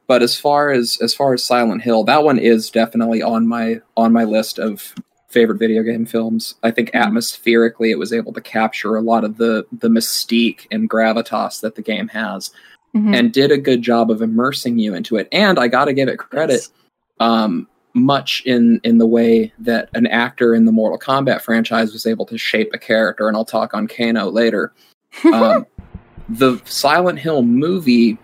but 0.07 0.23
as 0.23 0.39
far 0.39 0.71
as 0.71 0.99
as 1.01 1.15
far 1.15 1.33
as 1.35 1.45
silent 1.45 1.83
hill 1.83 2.05
that 2.05 2.25
one 2.25 2.39
is 2.39 2.71
definitely 2.71 3.23
on 3.23 3.47
my 3.47 3.81
on 3.97 4.13
my 4.13 4.25
list 4.25 4.59
of 4.59 4.95
favorite 5.29 5.59
video 5.59 5.83
game 5.83 6.07
films 6.07 6.55
i 6.63 6.71
think 6.71 6.91
Mhm. 6.93 7.01
atmospherically 7.03 7.91
it 7.91 7.99
was 7.99 8.13
able 8.13 8.33
to 8.33 8.41
capture 8.41 8.97
a 8.97 9.01
lot 9.03 9.23
of 9.25 9.37
the 9.37 9.65
the 9.71 9.89
mystique 9.89 10.67
and 10.73 10.91
gravitas 10.91 11.61
that 11.61 11.75
the 11.77 11.83
game 11.83 12.09
has 12.09 12.51
Mhm. 12.97 13.15
and 13.17 13.33
did 13.33 13.53
a 13.53 13.59
good 13.59 13.83
job 13.83 14.11
of 14.11 14.21
immersing 14.21 14.77
you 14.81 14.95
into 14.97 15.15
it. 15.15 15.29
And 15.31 15.61
I 15.61 15.69
got 15.69 15.85
to 15.85 15.93
give 15.93 16.09
it 16.09 16.17
credit, 16.19 16.55
Yes. 16.55 16.71
um, 17.21 17.69
much 17.95 18.43
in 18.47 18.81
in 18.85 18.99
the 18.99 19.07
way 19.07 19.53
that 19.59 19.89
an 19.95 20.07
actor 20.07 20.55
in 20.55 20.65
the 20.65 20.73
Mortal 20.73 20.99
Kombat 20.99 21.41
franchise 21.41 21.93
was 21.93 22.07
able 22.07 22.25
to 22.27 22.39
shape 22.39 22.71
a 22.73 22.79
character. 22.79 23.27
And 23.29 23.37
I'll 23.37 23.45
talk 23.45 23.75
on 23.75 23.87
Kano 23.89 24.31
later. 24.31 24.73
Um, 25.25 25.67
the 26.29 26.61
Silent 26.65 27.19
Hill 27.19 27.43
movie 27.43 28.17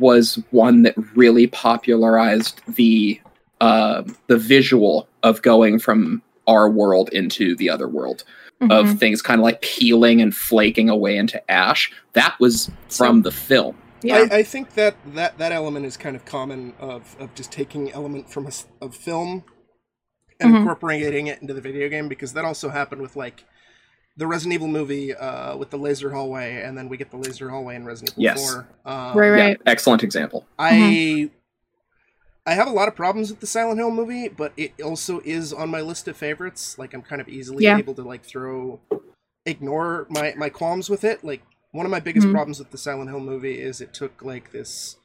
was 0.00 0.42
one 0.50 0.82
that 0.84 0.94
really 1.14 1.46
popularized 1.48 2.62
the 2.68 3.20
uh, 3.60 4.02
the 4.26 4.38
visual 4.38 5.08
of 5.22 5.42
going 5.42 5.78
from 5.78 6.22
our 6.46 6.70
world 6.70 7.10
into 7.12 7.54
the 7.56 7.68
other 7.70 7.88
world 7.88 8.24
Mhm. 8.62 8.70
of 8.72 8.98
things 8.98 9.20
kind 9.20 9.38
of 9.38 9.44
like 9.44 9.60
peeling 9.60 10.22
and 10.22 10.34
flaking 10.34 10.88
away 10.88 11.18
into 11.18 11.38
ash. 11.50 11.92
That 12.14 12.34
was 12.40 12.70
from 12.88 13.20
the 13.20 13.30
film. 13.30 13.76
Yeah. 14.06 14.26
I, 14.30 14.38
I 14.38 14.42
think 14.42 14.74
that, 14.74 14.96
that 15.14 15.38
that 15.38 15.52
element 15.52 15.86
is 15.86 15.96
kind 15.96 16.16
of 16.16 16.24
common 16.24 16.72
of, 16.78 17.16
of 17.18 17.34
just 17.34 17.50
taking 17.52 17.90
element 17.92 18.30
from 18.30 18.44
a 18.44 18.48
s 18.48 18.66
of 18.80 18.94
film 18.94 19.44
and 20.40 20.52
Mhm. 20.52 20.56
incorporating 20.58 21.26
it 21.28 21.40
into 21.42 21.54
the 21.54 21.60
video 21.60 21.88
game 21.88 22.08
because 22.08 22.32
that 22.34 22.44
also 22.44 22.68
happened 22.68 23.00
with 23.02 23.16
like 23.16 23.44
the 24.18 24.26
Resident 24.26 24.54
Evil 24.54 24.68
movie 24.68 25.14
uh, 25.14 25.56
with 25.58 25.68
the 25.70 25.76
laser 25.76 26.10
hallway, 26.10 26.62
and 26.62 26.76
then 26.76 26.88
we 26.88 26.96
get 26.96 27.10
the 27.10 27.18
laser 27.18 27.50
hallway 27.50 27.76
in 27.76 27.84
Resident 27.84 28.12
Evil 28.18 28.22
Yes. 28.24 28.52
4. 28.54 28.66
Um, 28.86 29.16
Right, 29.18 29.30
right. 29.30 29.38
Yeah, 29.50 29.54
excellent 29.72 30.02
example. 30.02 30.46
I 30.58 31.30
I 32.46 32.54
have 32.54 32.68
a 32.68 32.70
lot 32.70 32.86
of 32.88 32.94
problems 32.94 33.30
with 33.30 33.40
the 33.40 33.46
Silent 33.46 33.78
Hill 33.78 33.90
movie, 33.90 34.28
but 34.28 34.52
it 34.56 34.80
also 34.80 35.20
is 35.24 35.52
on 35.52 35.68
my 35.68 35.80
list 35.80 36.06
of 36.08 36.16
favorites. 36.16 36.78
Like 36.78 36.94
I'm 36.94 37.02
kind 37.02 37.20
of 37.20 37.28
easily 37.28 37.64
Yeah. 37.64 37.76
able 37.76 37.94
to 37.94 38.02
like 38.02 38.24
throw 38.24 38.80
ignore 39.44 40.06
my 40.10 40.32
my 40.36 40.48
qualms 40.48 40.88
with 40.88 41.04
it. 41.04 41.22
Like 41.24 41.42
one 41.76 41.84
of 41.86 41.90
my 41.92 42.00
biggest 42.00 42.26
Mhm. 42.26 42.32
problems 42.32 42.58
with 42.58 42.70
the 42.70 42.78
Silent 42.78 43.10
Hill 43.10 43.20
movie 43.20 43.60
is 43.60 43.80
it 43.80 43.92
took 43.92 44.22
like 44.22 44.50
this 44.52 44.96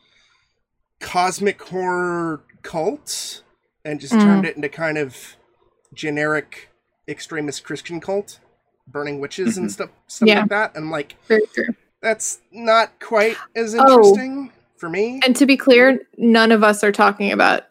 cosmic 0.99 1.61
horror 1.61 2.41
cult 2.63 3.43
and 3.83 3.99
just 3.99 4.13
Mm. 4.13 4.21
turned 4.21 4.45
it 4.45 4.55
into 4.55 4.69
kind 4.69 4.97
of 4.97 5.35
generic 5.93 6.69
extremist 7.07 7.63
Christian 7.63 7.99
cult, 7.99 8.39
burning 8.87 9.19
witches 9.19 9.57
and 9.57 9.67
Mhm. 9.67 9.71
stuff 9.71 9.89
stuff 10.07 10.27
Yeah. 10.29 10.39
like 10.41 10.49
that. 10.49 10.75
And 10.75 10.89
like, 10.91 11.15
that's 12.01 12.39
not 12.51 12.99
quite 12.99 13.35
as 13.55 13.75
Oh. 13.75 13.79
interesting 13.79 14.51
for 14.77 14.89
me. 14.89 15.19
And 15.25 15.35
to 15.35 15.45
be 15.45 15.57
clear, 15.57 16.01
none 16.17 16.51
of 16.51 16.63
us 16.63 16.83
are 16.83 16.91
talking 16.91 17.31
about 17.31 17.63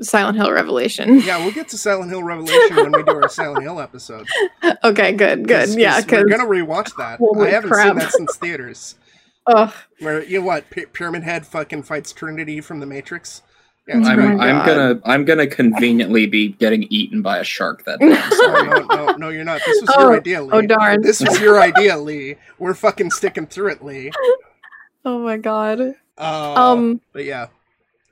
Silent 0.00 0.36
Hill 0.36 0.50
Revelation. 0.52 1.20
Yeah, 1.20 1.38
we'll 1.38 1.52
get 1.52 1.68
to 1.68 1.78
Silent 1.78 2.10
Hill 2.10 2.22
Revelation 2.22 2.76
when 2.76 2.92
we 2.92 3.02
do 3.02 3.12
our 3.12 3.28
Silent 3.28 3.62
Hill 3.62 3.80
episode. 3.80 4.26
okay, 4.84 5.12
good, 5.12 5.46
good. 5.48 5.70
Yeah, 5.70 6.00
because 6.00 6.24
we're 6.24 6.28
gonna 6.28 6.44
rewatch 6.48 6.94
that. 6.96 7.20
I 7.40 7.48
haven't 7.50 7.70
crap. 7.70 7.88
seen 7.88 7.98
that 7.98 8.12
since 8.12 8.36
theaters. 8.36 8.94
ugh, 9.46 9.72
Where 10.00 10.22
you 10.24 10.40
know 10.40 10.46
what? 10.46 10.68
P- 10.70 10.86
Pyramid 10.86 11.22
Head 11.22 11.46
fucking 11.46 11.82
fights 11.84 12.12
Trinity 12.12 12.60
from 12.60 12.80
the 12.80 12.86
Matrix. 12.86 13.42
Yeah, 13.86 14.02
Oh 14.04 14.08
I'm, 14.08 14.38
I'm 14.40 14.66
gonna 14.66 15.00
I'm 15.06 15.24
gonna 15.24 15.46
conveniently 15.46 16.26
be 16.26 16.48
getting 16.48 16.82
eaten 16.90 17.22
by 17.22 17.38
a 17.38 17.44
shark 17.44 17.84
that 17.84 17.98
day. 18.00 18.14
Sorry, 18.36 18.68
no, 18.68 18.80
no, 18.80 19.12
no, 19.16 19.28
you're 19.30 19.44
not. 19.44 19.62
This 19.64 19.80
was 19.80 19.90
Oh, 19.96 20.00
your 20.10 20.16
idea, 20.18 20.42
Lee. 20.42 20.50
oh 20.52 20.60
darn. 20.60 21.00
This 21.00 21.20
was 21.20 21.40
your 21.40 21.58
idea, 21.58 21.96
Lee. 21.96 22.36
We're 22.58 22.74
fucking 22.74 23.10
sticking 23.12 23.46
through 23.46 23.68
it, 23.72 23.82
Lee. 23.82 24.10
oh 25.06 25.18
my 25.20 25.38
god. 25.38 25.94
Uh, 26.18 26.54
Um, 26.54 27.00
but 27.14 27.24
yeah, 27.24 27.46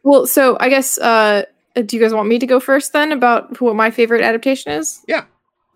well, 0.03 0.27
so 0.27 0.57
I 0.59 0.71
guess 0.71 0.97
uh, 0.97 1.43
do 1.83 1.97
you 1.97 2.03
guys 2.03 2.13
want 2.13 2.29
me 2.29 2.39
to 2.39 2.47
go 2.47 2.61
first 2.61 2.93
then 2.93 3.13
about 3.13 3.61
what 3.61 3.77
my 3.77 3.91
favorite 3.91 4.23
adaptation 4.23 4.73
is? 4.73 5.05
Yeah. 5.07 5.25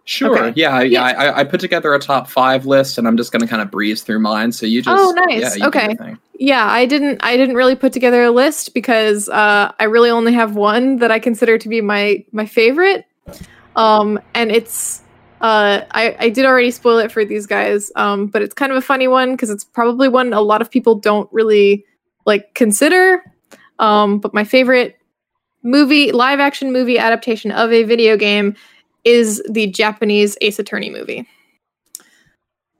Sure. 0.04 0.36
Okay. 0.36 0.52
Yeah, 0.56 0.80
Yeah. 0.80 1.08
yeah. 1.10 1.20
I, 1.20 1.40
I 1.40 1.44
put 1.44 1.60
together 1.60 1.94
a 1.94 1.98
top 1.98 2.28
five 2.28 2.66
list, 2.66 2.98
and 2.98 3.06
I'm 3.06 3.16
just 3.16 3.32
gonna 3.32 3.46
kind 3.46 3.62
of 3.62 3.70
breeze 3.70 4.02
through 4.02 4.18
mine. 4.18 4.50
So 4.50 4.66
you 4.66 4.82
just 4.82 4.96
Oh, 4.98 5.10
nice. 5.28 5.56
Yeah, 5.56 5.66
Okay. 5.66 5.96
Yeah, 6.38 6.66
I 6.66 6.86
didn't. 6.86 7.20
I 7.22 7.36
didn't 7.36 7.54
really 7.54 7.76
put 7.76 7.92
together 7.92 8.24
a 8.24 8.30
list 8.30 8.74
because 8.74 9.28
uh, 9.28 9.72
I 9.78 9.84
really 9.84 10.10
only 10.10 10.32
have 10.32 10.56
one 10.56 10.96
that 10.96 11.10
I 11.10 11.18
consider 11.18 11.58
to 11.58 11.68
be 11.68 11.80
my 11.80 12.24
my 12.32 12.46
favorite, 12.46 13.04
um, 13.76 14.18
and 14.34 14.50
it's. 14.50 15.02
Uh, 15.42 15.86
I, 15.92 16.16
I 16.18 16.28
did 16.28 16.44
already 16.44 16.70
spoil 16.70 16.98
it 16.98 17.10
for 17.10 17.24
these 17.24 17.46
guys, 17.46 17.90
um, 17.96 18.26
but 18.26 18.42
it's 18.42 18.52
kind 18.52 18.72
of 18.72 18.76
a 18.76 18.82
funny 18.82 19.08
one 19.08 19.32
because 19.32 19.48
it's 19.48 19.64
probably 19.64 20.06
one 20.06 20.34
a 20.34 20.40
lot 20.42 20.60
of 20.60 20.70
people 20.70 20.96
don't 20.96 21.32
really 21.32 21.86
like 22.26 22.52
consider. 22.54 23.22
Um, 23.78 24.18
but 24.18 24.34
my 24.34 24.44
favorite 24.44 24.99
movie, 25.62 26.12
live 26.12 26.40
action 26.40 26.72
movie 26.72 26.98
adaptation 26.98 27.50
of 27.50 27.72
a 27.72 27.82
video 27.84 28.16
game, 28.16 28.54
is 29.04 29.42
the 29.48 29.66
Japanese 29.66 30.36
Ace 30.40 30.58
Attorney 30.58 30.90
movie. 30.90 31.26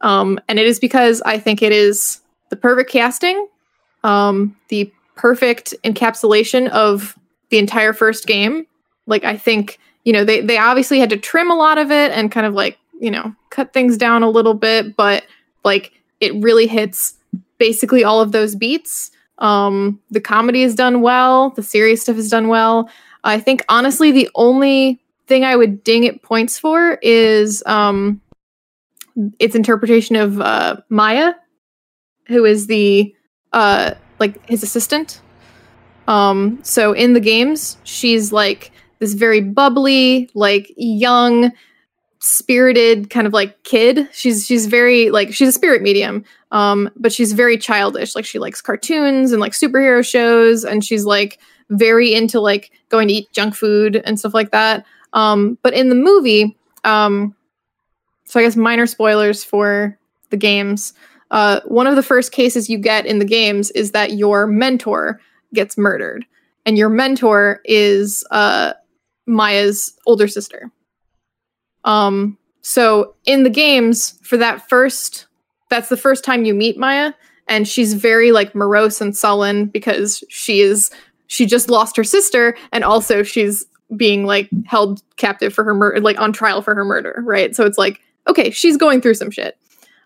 Um, 0.00 0.38
and 0.48 0.58
it 0.58 0.66
is 0.66 0.78
because 0.78 1.22
I 1.22 1.38
think 1.38 1.62
it 1.62 1.72
is 1.72 2.20
the 2.48 2.56
perfect 2.56 2.90
casting, 2.90 3.46
um, 4.02 4.56
the 4.68 4.90
perfect 5.14 5.74
encapsulation 5.84 6.68
of 6.70 7.18
the 7.50 7.58
entire 7.58 7.92
first 7.92 8.26
game. 8.26 8.66
Like 9.06 9.24
I 9.24 9.36
think, 9.36 9.78
you 10.04 10.12
know, 10.12 10.24
they 10.24 10.40
they 10.40 10.56
obviously 10.56 10.98
had 10.98 11.10
to 11.10 11.16
trim 11.16 11.50
a 11.50 11.56
lot 11.56 11.78
of 11.78 11.90
it 11.90 12.12
and 12.12 12.32
kind 12.32 12.46
of 12.46 12.54
like, 12.54 12.78
you 13.00 13.10
know, 13.10 13.34
cut 13.50 13.72
things 13.72 13.96
down 13.96 14.22
a 14.22 14.30
little 14.30 14.54
bit, 14.54 14.96
but 14.96 15.24
like 15.64 15.92
it 16.20 16.34
really 16.36 16.66
hits 16.66 17.14
basically 17.58 18.04
all 18.04 18.20
of 18.20 18.32
those 18.32 18.54
beats. 18.54 19.10
Um, 19.40 20.00
the 20.10 20.20
comedy 20.20 20.62
is 20.62 20.74
done 20.74 21.00
well, 21.00 21.50
the 21.50 21.62
serious 21.62 22.02
stuff 22.02 22.16
is 22.16 22.28
done 22.28 22.48
well. 22.48 22.90
I 23.24 23.40
think 23.40 23.64
honestly 23.68 24.12
the 24.12 24.28
only 24.34 25.00
thing 25.26 25.44
I 25.44 25.56
would 25.56 25.84
ding 25.84 26.04
it 26.04 26.22
points 26.22 26.58
for 26.58 26.98
is 27.02 27.62
um 27.66 28.20
its 29.38 29.54
interpretation 29.54 30.16
of 30.16 30.40
uh 30.40 30.76
Maya, 30.88 31.34
who 32.26 32.44
is 32.44 32.66
the 32.66 33.14
uh 33.52 33.94
like 34.18 34.44
his 34.48 34.62
assistant. 34.62 35.20
Um 36.06 36.58
so 36.62 36.92
in 36.92 37.12
the 37.12 37.20
games, 37.20 37.78
she's 37.84 38.32
like 38.32 38.72
this 38.98 39.14
very 39.14 39.40
bubbly, 39.40 40.28
like 40.34 40.70
young, 40.76 41.52
spirited 42.20 43.08
kind 43.08 43.26
of 43.26 43.32
like 43.32 43.62
kid. 43.64 44.08
She's 44.12 44.46
she's 44.46 44.66
very 44.66 45.10
like 45.10 45.32
she's 45.32 45.48
a 45.48 45.52
spirit 45.52 45.82
medium. 45.82 46.24
Um 46.52 46.90
but 46.94 47.12
she's 47.12 47.32
very 47.32 47.56
childish. 47.56 48.14
Like 48.14 48.26
she 48.26 48.38
likes 48.38 48.60
cartoons 48.60 49.32
and 49.32 49.40
like 49.40 49.52
superhero 49.52 50.06
shows 50.06 50.64
and 50.64 50.84
she's 50.84 51.06
like 51.06 51.38
very 51.70 52.14
into 52.14 52.38
like 52.38 52.72
going 52.90 53.08
to 53.08 53.14
eat 53.14 53.32
junk 53.32 53.54
food 53.54 54.02
and 54.04 54.18
stuff 54.18 54.34
like 54.34 54.50
that. 54.50 54.84
Um 55.14 55.58
but 55.62 55.72
in 55.72 55.88
the 55.88 55.94
movie, 55.94 56.56
um 56.84 57.34
so 58.26 58.38
I 58.38 58.42
guess 58.42 58.54
minor 58.54 58.86
spoilers 58.86 59.42
for 59.42 59.98
the 60.28 60.36
games. 60.36 60.92
Uh 61.30 61.60
one 61.64 61.86
of 61.86 61.96
the 61.96 62.02
first 62.02 62.32
cases 62.32 62.68
you 62.68 62.76
get 62.76 63.06
in 63.06 63.18
the 63.18 63.24
games 63.24 63.70
is 63.70 63.92
that 63.92 64.12
your 64.12 64.46
mentor 64.46 65.20
gets 65.54 65.78
murdered 65.78 66.26
and 66.66 66.76
your 66.76 66.90
mentor 66.90 67.62
is 67.64 68.26
uh 68.30 68.74
Maya's 69.26 69.96
older 70.06 70.28
sister. 70.28 70.70
Um, 71.84 72.36
so 72.62 73.14
in 73.24 73.42
the 73.42 73.50
games, 73.50 74.18
for 74.22 74.36
that 74.36 74.68
first, 74.68 75.26
that's 75.70 75.88
the 75.88 75.96
first 75.96 76.24
time 76.24 76.44
you 76.44 76.54
meet 76.54 76.78
Maya, 76.78 77.12
and 77.48 77.66
she's 77.66 77.94
very 77.94 78.32
like 78.32 78.54
morose 78.54 79.00
and 79.00 79.16
sullen 79.16 79.66
because 79.66 80.22
she 80.28 80.60
is 80.60 80.90
she 81.26 81.46
just 81.46 81.70
lost 81.70 81.96
her 81.96 82.04
sister, 82.04 82.56
and 82.72 82.84
also 82.84 83.22
she's 83.22 83.64
being 83.96 84.26
like 84.26 84.48
held 84.66 85.02
captive 85.16 85.54
for 85.54 85.64
her 85.64 85.74
murder, 85.74 86.00
like 86.00 86.20
on 86.20 86.32
trial 86.32 86.62
for 86.62 86.74
her 86.74 86.84
murder, 86.84 87.22
right? 87.24 87.56
So 87.56 87.64
it's 87.64 87.78
like 87.78 88.00
okay, 88.28 88.50
she's 88.50 88.76
going 88.76 89.00
through 89.00 89.14
some 89.14 89.30
shit. 89.30 89.56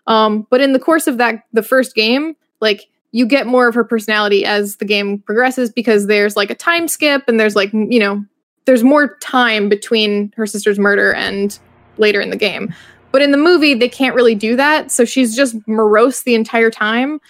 Um, 0.07 0.47
but 0.49 0.61
in 0.61 0.73
the 0.73 0.79
course 0.79 1.07
of 1.07 1.17
that, 1.17 1.43
the 1.53 1.63
first 1.63 1.95
game, 1.95 2.35
like 2.61 2.87
you 3.11 3.25
get 3.25 3.47
more 3.47 3.67
of 3.67 3.75
her 3.75 3.83
personality 3.83 4.45
as 4.45 4.77
the 4.77 4.85
game 4.85 5.19
progresses 5.19 5.71
because 5.71 6.07
there's 6.07 6.35
like 6.35 6.49
a 6.49 6.55
time 6.55 6.87
skip 6.87 7.23
and 7.27 7.39
there's 7.39 7.55
like 7.55 7.71
you 7.73 7.99
know 7.99 8.23
there's 8.65 8.83
more 8.83 9.15
time 9.17 9.69
between 9.69 10.33
her 10.35 10.45
sister's 10.45 10.79
murder 10.79 11.13
and 11.13 11.57
later 11.97 12.19
in 12.19 12.29
the 12.29 12.37
game. 12.37 12.73
But 13.11 13.21
in 13.21 13.31
the 13.31 13.37
movie, 13.37 13.73
they 13.73 13.87
can't 13.87 14.15
really 14.15 14.35
do 14.35 14.55
that. 14.55 14.91
So 14.91 15.05
she's 15.05 15.35
just 15.35 15.55
morose 15.67 16.23
the 16.23 16.35
entire 16.35 16.69
time. 16.69 17.21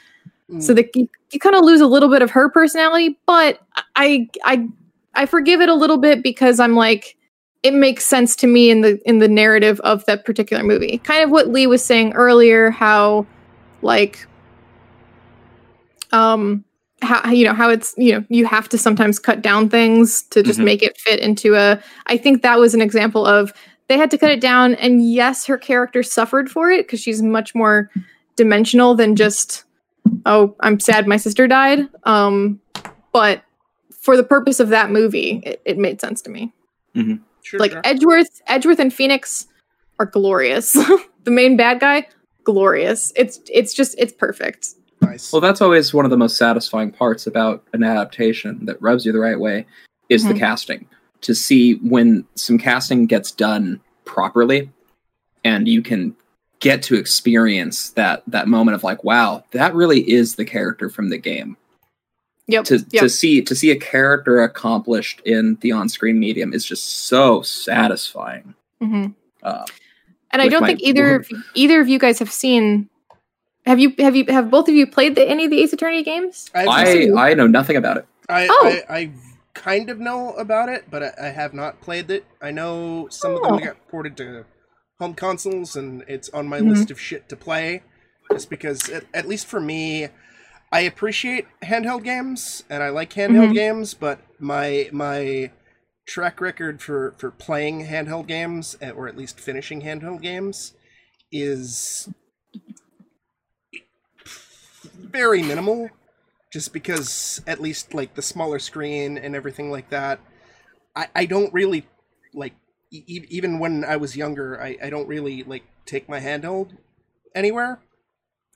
Mm. 0.50 0.64
So 0.64 0.74
that 0.74 0.96
you, 0.96 1.08
you 1.32 1.40
kind 1.40 1.56
of 1.56 1.64
lose 1.64 1.82
a 1.82 1.88
little 1.88 2.10
bit 2.10 2.22
of 2.22 2.32
her 2.32 2.50
personality. 2.50 3.18
But 3.26 3.60
I 3.96 4.30
I 4.44 4.68
I 5.14 5.26
forgive 5.26 5.62
it 5.62 5.70
a 5.70 5.76
little 5.76 5.98
bit 5.98 6.24
because 6.24 6.60
I'm 6.60 6.76
like 6.76 7.16
it 7.64 7.74
makes 7.74 8.06
sense 8.06 8.36
to 8.38 8.48
me 8.48 8.70
in 8.70 8.82
the 8.82 9.00
in 9.08 9.20
the 9.20 9.28
narrative 9.28 9.80
of 9.82 10.06
that 10.06 10.26
particular 10.26 10.64
movie. 10.64 11.00
Kind 11.00 11.24
of 11.24 11.32
what 11.32 11.50
Lee 11.50 11.68
was 11.68 11.84
saying 11.84 12.14
earlier, 12.14 12.70
how 12.70 13.26
like 13.82 14.28
um 16.12 16.64
how 17.06 17.30
you 17.32 17.46
know 17.46 17.54
how 17.54 17.70
it's 17.70 17.94
you 17.98 18.14
know 18.14 18.26
you 18.30 18.46
have 18.46 18.68
to 18.70 18.78
sometimes 18.78 19.20
cut 19.20 19.42
down 19.42 19.70
things 19.70 20.24
to 20.24 20.44
just 20.44 20.58
mm-hmm. 20.58 20.66
make 20.66 20.84
it 20.84 20.98
fit 20.98 21.20
into 21.20 21.56
a 21.56 21.82
i 22.08 22.18
think 22.18 22.42
that 22.42 22.60
was 22.60 22.74
an 22.74 22.82
example 22.82 23.26
of 23.26 23.54
they 23.88 23.98
had 23.98 24.12
to 24.12 24.18
cut 24.18 24.32
it 24.32 24.42
down 24.42 24.76
and 24.76 25.08
yes 25.12 25.46
her 25.46 25.58
character 25.58 26.04
suffered 26.04 26.50
for 26.50 26.70
it 26.70 26.86
because 26.86 27.00
she's 27.00 27.22
much 27.22 27.56
more 27.56 27.90
dimensional 28.36 28.96
than 28.96 29.16
just 29.16 29.64
oh 30.26 30.56
i'm 30.62 30.80
sad 30.80 31.08
my 31.08 31.18
sister 31.18 31.48
died 31.48 31.88
um 32.04 32.60
but 33.12 33.44
for 34.02 34.18
the 34.18 34.24
purpose 34.24 34.60
of 34.60 34.70
that 34.70 34.92
movie 34.92 35.42
it, 35.46 35.62
it 35.66 35.78
made 35.78 36.02
sense 36.02 36.22
to 36.22 36.30
me 36.30 36.54
mm-hmm. 36.96 37.16
sure, 37.44 37.60
like 37.60 37.72
sure. 37.72 37.82
edgeworth 37.84 38.42
edgeworth 38.48 38.80
and 38.80 38.94
phoenix 38.94 39.48
are 40.00 40.06
glorious 40.06 40.74
the 41.24 41.32
main 41.32 41.56
bad 41.56 41.80
guy 41.80 42.08
glorious 42.44 43.12
it's 43.16 43.40
it's 43.52 43.74
just 43.74 43.96
it's 43.98 44.14
perfect 44.14 44.70
Nice. 45.16 45.32
Well, 45.32 45.40
that's 45.40 45.62
always 45.62 45.94
one 45.94 46.04
of 46.04 46.12
the 46.12 46.18
most 46.18 46.36
satisfying 46.36 46.92
parts 46.92 47.26
about 47.26 47.64
an 47.72 47.84
adaptation 47.84 48.66
that 48.66 48.82
rubs 48.82 49.06
you 49.06 49.14
the 49.14 49.20
right 49.20 49.40
way 49.40 49.66
is 50.10 50.24
mm-hmm. 50.24 50.34
the 50.34 50.40
casting. 50.40 50.86
To 51.22 51.34
see 51.34 51.76
when 51.76 52.26
some 52.36 52.58
casting 52.58 53.06
gets 53.06 53.32
done 53.32 53.80
properly 54.04 54.70
and 55.46 55.70
you 55.70 55.82
can 55.82 56.18
get 56.60 56.84
to 56.84 56.96
experience 56.96 57.92
that 57.92 58.24
that 58.28 58.50
moment 58.50 58.76
of 58.76 58.84
like, 58.84 59.06
wow, 59.06 59.42
that 59.52 59.74
really 59.74 60.02
is 60.02 60.36
the 60.36 60.44
character 60.44 60.90
from 60.90 61.10
the 61.10 61.18
game. 61.18 61.56
Yep. 62.48 62.66
To 62.66 62.86
yep. 62.90 63.04
to 63.04 63.10
see 63.10 63.42
to 63.42 63.56
see 63.56 63.72
a 63.72 63.80
character 63.80 64.44
accomplished 64.44 65.22
in 65.22 65.58
the 65.62 65.72
on-screen 65.72 66.20
medium 66.20 66.54
is 66.54 66.66
just 66.66 67.08
so 67.08 67.42
satisfying. 67.42 68.54
Mm-hmm. 68.82 69.14
Uh, 69.42 69.66
and 70.32 70.42
I 70.42 70.50
don't 70.50 70.66
think 70.66 70.82
either 70.82 71.24
either 71.54 71.80
of 71.80 71.88
you 71.88 72.00
guys 72.00 72.20
have 72.20 72.34
seen 72.34 72.90
have 73.66 73.80
you 73.80 73.94
have 74.00 74.16
you 74.16 74.26
have 74.28 74.52
both 74.52 74.68
of 74.68 74.76
you 74.76 74.86
played 74.88 75.16
the, 75.16 75.28
any 75.28 75.46
of 75.46 75.52
the 75.52 75.62
Ace 75.62 75.74
Attorney 75.74 76.04
games? 76.04 76.50
I 76.54 76.66
I 77.16 77.34
know 77.34 77.48
nothing 77.48 77.76
about 77.76 77.98
it. 77.98 78.08
I, 78.30 78.48
oh. 78.50 78.80
I, 78.90 78.98
I 78.98 79.12
kind 79.54 79.90
of 79.90 80.00
know 80.00 80.34
about 80.34 80.70
it, 80.70 80.86
but 80.90 81.04
I, 81.04 81.14
I, 81.22 81.28
have 81.30 81.54
not 81.54 81.80
played 81.82 82.10
it. 82.10 82.26
I 82.42 82.52
know 82.52 83.08
some 83.10 83.34
oh. 83.34 83.38
of 83.38 83.44
them 83.44 83.54
oh. 83.54 83.60
got 83.60 83.88
ported 83.88 84.18
to 84.18 84.46
home 85.00 85.14
consoles, 85.14 85.76
and 85.76 86.04
it's 86.08 86.30
on 86.30 86.48
my 86.48 86.60
mm-hmm. 86.60 86.70
list 86.70 86.92
of 86.92 87.00
shit 87.00 87.30
to 87.30 87.36
play. 87.36 87.84
Just 88.32 88.50
because, 88.50 88.90
at, 88.90 89.06
at, 89.14 89.28
least 89.28 89.46
for 89.46 89.60
me, 89.60 90.08
I 90.72 90.82
appreciate 90.82 91.46
handheld 91.64 92.04
games 92.04 92.64
and 92.70 92.82
I 92.82 92.90
like 92.90 93.14
handheld 93.14 93.46
mm-hmm. 93.46 93.54
games, 93.54 93.94
but 93.94 94.20
my 94.40 94.90
my 94.92 95.52
track 96.08 96.42
record 96.42 96.82
for 96.82 97.16
for 97.18 97.32
playing 97.32 97.86
handheld 97.86 98.28
games, 98.28 98.76
or 98.96 99.08
at 99.08 99.18
least 99.18 99.40
finishing 99.40 99.84
handheld 99.84 100.22
games, 100.22 100.74
is 101.32 102.10
very 105.16 105.42
minimal 105.42 105.90
just 106.52 106.74
because 106.74 107.42
at 107.48 107.62
least 107.62 107.94
like 107.94 108.16
the 108.16 108.22
smaller 108.22 108.60
screen 108.60 109.18
and 109.18 109.36
everything 109.36 109.72
like 109.72 109.90
that. 109.90 110.20
I, 110.96 111.08
I 111.16 111.26
don't 111.26 111.54
really 111.54 111.88
like 112.34 112.54
e- 112.92 113.26
even 113.30 113.60
when 113.60 113.86
i 113.86 113.96
was 113.96 114.18
younger 114.18 114.62
I, 114.62 114.78
I 114.84 114.90
don't 114.90 115.08
really 115.08 115.44
like 115.44 115.64
take 115.86 116.10
my 116.10 116.20
handheld 116.20 116.70
anywhere. 117.34 117.80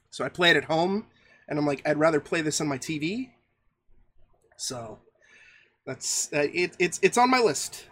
So 0.09 0.25
i 0.25 0.29
play 0.29 0.49
it 0.51 0.57
at 0.57 0.65
home 0.65 1.05
and 1.47 1.57
i'm 1.57 1.65
like 1.65 1.81
i'd 1.87 1.97
rather 1.97 2.19
play 2.19 2.41
this 2.41 2.59
on 2.61 2.67
my 2.67 2.77
tv 2.77 3.29
so 4.57 4.99
that's 5.85 6.31
uh, 6.33 6.47
it, 6.53 6.71
it's 6.77 6.99
it's 7.01 7.17
on 7.17 7.29
my 7.29 7.39
list. 7.39 7.85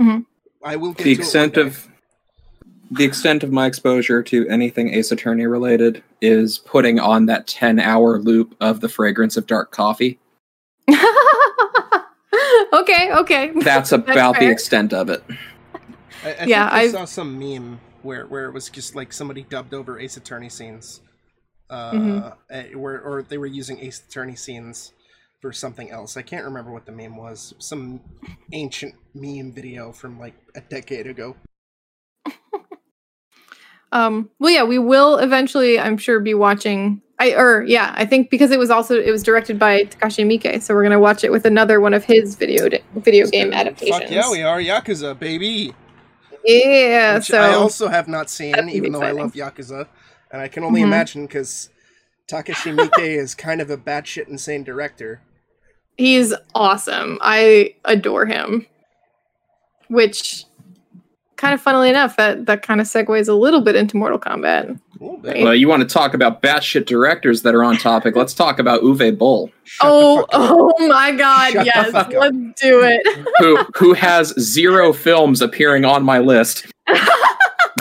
Mm-hmm. 0.00 0.22
i 0.64 0.74
will 0.74 0.92
get 0.92 1.04
the 1.04 1.12
extent 1.12 1.56
of 1.56 1.88
the 2.96 3.04
extent 3.04 3.42
of 3.42 3.52
my 3.52 3.66
exposure 3.66 4.22
to 4.22 4.48
anything 4.48 4.94
Ace 4.94 5.10
Attorney 5.10 5.46
related 5.46 6.02
is 6.20 6.58
putting 6.58 7.00
on 7.00 7.26
that 7.26 7.46
10 7.46 7.80
hour 7.80 8.18
loop 8.18 8.56
of 8.60 8.80
the 8.80 8.88
fragrance 8.88 9.36
of 9.36 9.46
dark 9.46 9.70
coffee. 9.70 10.18
okay, 12.72 13.12
okay. 13.12 13.52
That's 13.60 13.92
about 13.92 14.34
That's 14.34 14.38
the 14.38 14.50
extent 14.50 14.92
of 14.92 15.10
it. 15.10 15.24
I, 16.24 16.34
I 16.40 16.44
yeah, 16.44 16.68
I 16.70 16.88
saw 16.88 17.04
some 17.04 17.38
meme 17.38 17.80
where, 18.02 18.26
where 18.26 18.46
it 18.46 18.52
was 18.52 18.70
just 18.70 18.94
like 18.94 19.12
somebody 19.12 19.42
dubbed 19.42 19.74
over 19.74 19.98
Ace 19.98 20.16
Attorney 20.16 20.48
scenes. 20.48 21.00
Uh, 21.70 21.92
mm-hmm. 21.92 22.28
Eh, 22.50 22.74
where, 22.74 23.00
or 23.00 23.22
they 23.22 23.38
were 23.38 23.46
using 23.46 23.80
Ace 23.80 24.02
Attorney 24.06 24.36
scenes 24.36 24.92
for 25.40 25.52
something 25.52 25.90
else. 25.90 26.16
I 26.16 26.22
can't 26.22 26.44
remember 26.44 26.72
what 26.72 26.86
the 26.86 26.92
meme 26.92 27.16
was. 27.16 27.54
Some 27.58 28.00
ancient 28.52 28.94
meme 29.14 29.52
video 29.52 29.92
from 29.92 30.20
like 30.20 30.34
a 30.54 30.60
decade 30.60 31.06
ago. 31.06 31.36
Um, 33.94 34.28
well, 34.40 34.52
yeah, 34.52 34.64
we 34.64 34.78
will 34.78 35.18
eventually, 35.18 35.78
I'm 35.78 35.96
sure, 35.96 36.20
be 36.20 36.34
watching. 36.34 37.00
I 37.20 37.32
or 37.34 37.62
yeah, 37.62 37.94
I 37.96 38.04
think 38.04 38.28
because 38.28 38.50
it 38.50 38.58
was 38.58 38.70
also 38.70 39.00
it 39.00 39.12
was 39.12 39.22
directed 39.22 39.56
by 39.56 39.84
Takashi 39.84 40.26
Miike, 40.26 40.60
so 40.60 40.74
we're 40.74 40.82
gonna 40.82 40.98
watch 40.98 41.22
it 41.22 41.30
with 41.30 41.46
another 41.46 41.80
one 41.80 41.94
of 41.94 42.04
his 42.04 42.34
video 42.34 42.68
video 42.96 43.28
game 43.28 43.52
adaptations. 43.52 44.00
Fuck 44.00 44.10
yeah, 44.10 44.28
we 44.32 44.42
are 44.42 44.58
Yakuza, 44.58 45.16
baby. 45.16 45.72
Yeah, 46.44 47.14
Which 47.14 47.26
so 47.26 47.40
I 47.40 47.54
also 47.54 47.86
have 47.86 48.08
not 48.08 48.28
seen, 48.28 48.68
even 48.68 48.90
though 48.90 49.02
I 49.02 49.12
love 49.12 49.32
Yakuza, 49.34 49.86
and 50.32 50.42
I 50.42 50.48
can 50.48 50.64
only 50.64 50.80
mm-hmm. 50.80 50.88
imagine 50.88 51.26
because 51.26 51.70
Takashi 52.26 52.76
Miike 52.76 52.98
is 52.98 53.36
kind 53.36 53.60
of 53.60 53.70
a 53.70 53.76
batshit 53.76 54.26
insane 54.26 54.64
director. 54.64 55.20
He's 55.96 56.34
awesome. 56.52 57.18
I 57.22 57.76
adore 57.84 58.26
him. 58.26 58.66
Which 59.88 60.46
kind 61.44 61.54
of 61.54 61.60
funnily 61.60 61.90
enough, 61.90 62.16
that 62.16 62.46
that 62.46 62.62
kind 62.62 62.80
of 62.80 62.86
segues 62.86 63.28
a 63.28 63.34
little 63.34 63.60
bit 63.60 63.76
into 63.76 63.96
Mortal 63.96 64.18
Kombat. 64.18 64.80
Right. 64.98 65.42
Well, 65.42 65.54
you 65.54 65.68
want 65.68 65.82
to 65.82 65.88
talk 65.92 66.14
about 66.14 66.40
batshit 66.40 66.86
directors 66.86 67.42
that 67.42 67.54
are 67.54 67.62
on 67.62 67.76
topic? 67.76 68.16
Let's 68.16 68.32
talk 68.32 68.58
about 68.58 68.80
Uwe 68.80 69.16
Boll, 69.18 69.50
Shut 69.64 69.86
oh, 69.86 70.26
oh 70.32 70.88
my 70.88 71.12
God! 71.12 71.52
Shut 71.52 71.66
yes, 71.66 71.92
let's 71.92 72.60
do 72.60 72.82
it. 72.82 73.26
who 73.38 73.58
who 73.76 73.92
has 73.92 74.28
zero 74.40 74.92
films 74.94 75.42
appearing 75.42 75.84
on 75.84 76.02
my 76.02 76.18
list. 76.18 76.66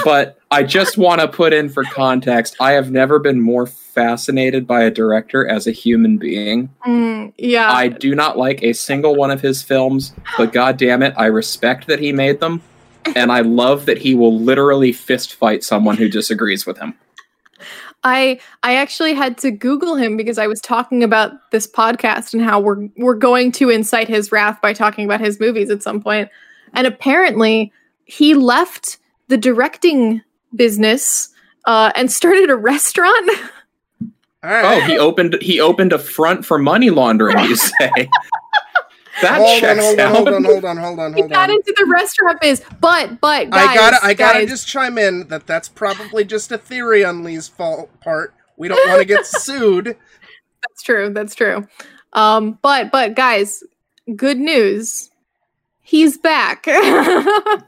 But 0.03 0.38
I 0.51 0.63
just 0.63 0.98
want 0.98 1.22
to 1.22 1.29
put 1.29 1.53
in 1.53 1.70
for 1.70 1.84
context. 1.84 2.58
I 2.60 2.74
have 2.74 2.91
never 2.91 3.20
been 3.20 3.39
more 3.39 3.67
fascinated 3.67 4.67
by 4.67 4.84
a 4.84 4.91
director 4.91 5.48
as 5.48 5.65
a 5.65 5.72
human 5.72 6.17
being. 6.17 6.70
Mm, 6.86 7.32
yeah, 7.38 7.72
I 7.72 7.88
do 7.88 8.13
not 8.13 8.38
like 8.38 8.62
a 8.63 8.74
single 8.74 9.15
one 9.15 9.32
of 9.32 9.39
his 9.39 9.63
films, 9.63 10.13
but 10.36 10.51
god 10.51 10.75
damn 10.75 11.03
it, 11.03 11.13
I 11.15 11.27
respect 11.27 11.88
that 11.88 12.00
he 12.00 12.12
made 12.12 12.41
them. 12.41 12.62
And 13.15 13.31
I 13.31 13.41
love 13.41 13.86
that 13.86 13.98
he 13.98 14.15
will 14.15 14.39
literally 14.39 14.91
fist 14.91 15.36
fight 15.36 15.63
someone 15.63 15.98
who 15.98 16.10
disagrees 16.10 16.65
with 16.65 16.77
him. 16.77 16.93
I 18.03 18.39
I 18.63 18.75
actually 18.75 19.13
had 19.13 19.38
to 19.39 19.51
Google 19.51 19.95
him 19.95 20.17
because 20.17 20.38
I 20.38 20.48
was 20.48 20.60
talking 20.60 21.03
about 21.03 21.31
this 21.51 21.67
podcast 21.67 22.33
and 22.33 22.43
how 22.43 22.60
we're 22.60 22.89
we're 22.98 23.13
going 23.15 23.51
to 23.53 23.69
incite 23.69 24.10
his 24.10 24.31
wrath 24.31 24.62
by 24.62 24.74
talking 24.74 25.05
about 25.05 25.22
his 25.22 25.39
movies 25.39 25.69
at 25.69 25.81
some 25.83 26.01
point. 26.01 26.29
And 26.74 26.86
apparently, 26.86 27.72
he 28.05 28.33
left 28.33 28.98
the 29.27 29.38
directing 29.38 30.22
business 30.55 31.29
uh, 31.65 31.91
and 31.95 32.12
started 32.12 32.50
a 32.50 32.55
restaurant. 32.55 33.29
All 34.43 34.50
right. 34.50 34.83
Oh, 34.83 34.86
he 34.86 34.98
opened 34.98 35.38
he 35.41 35.62
opened 35.62 35.93
a 35.93 36.00
front 36.00 36.45
for 36.45 36.57
money 36.57 36.89
laundering, 36.89 37.39
you 37.39 37.55
say. 37.55 38.10
That 39.22 39.38
hold 39.38 39.50
on, 39.50 39.60
checks 39.60 39.86
hold 39.86 40.00
on, 40.00 40.13
hold 40.15 40.27
on, 40.29 40.43
hold 40.43 40.65
on, 40.65 40.77
hold 40.77 41.00
on, 41.00 41.13
he 41.13 41.22
hold 41.22 41.32
got 41.32 41.50
into 41.50 41.74
the 41.77 41.86
restaurant 41.86 42.41
biz, 42.41 42.62
but 42.82 43.20
but 43.22 43.50
guys, 43.51 43.67
I 43.70 43.75
gotta, 43.75 43.98
I 44.05 44.13
gotta 44.13 44.39
guys, 44.39 44.50
just 44.50 44.67
chime 44.67 44.98
in 44.98 45.27
that 45.27 45.46
that's 45.48 45.70
probably 45.70 46.24
just 46.25 46.51
a 46.51 46.58
theory 46.58 47.03
on 47.05 47.24
Lee's 47.24 47.48
fault 47.48 47.89
part. 48.01 48.34
We 48.58 48.67
don't 48.67 48.88
want 48.88 49.00
to 49.01 49.05
get 49.05 49.25
sued. 49.25 49.86
That's 50.62 50.82
true. 50.84 51.10
That's 51.12 51.36
true. 51.36 51.67
Um, 52.13 52.58
but 52.62 52.91
but 52.91 53.15
guys, 53.15 53.63
good 54.15 54.38
news. 54.38 55.10
He's 55.82 56.17
back. 56.17 56.65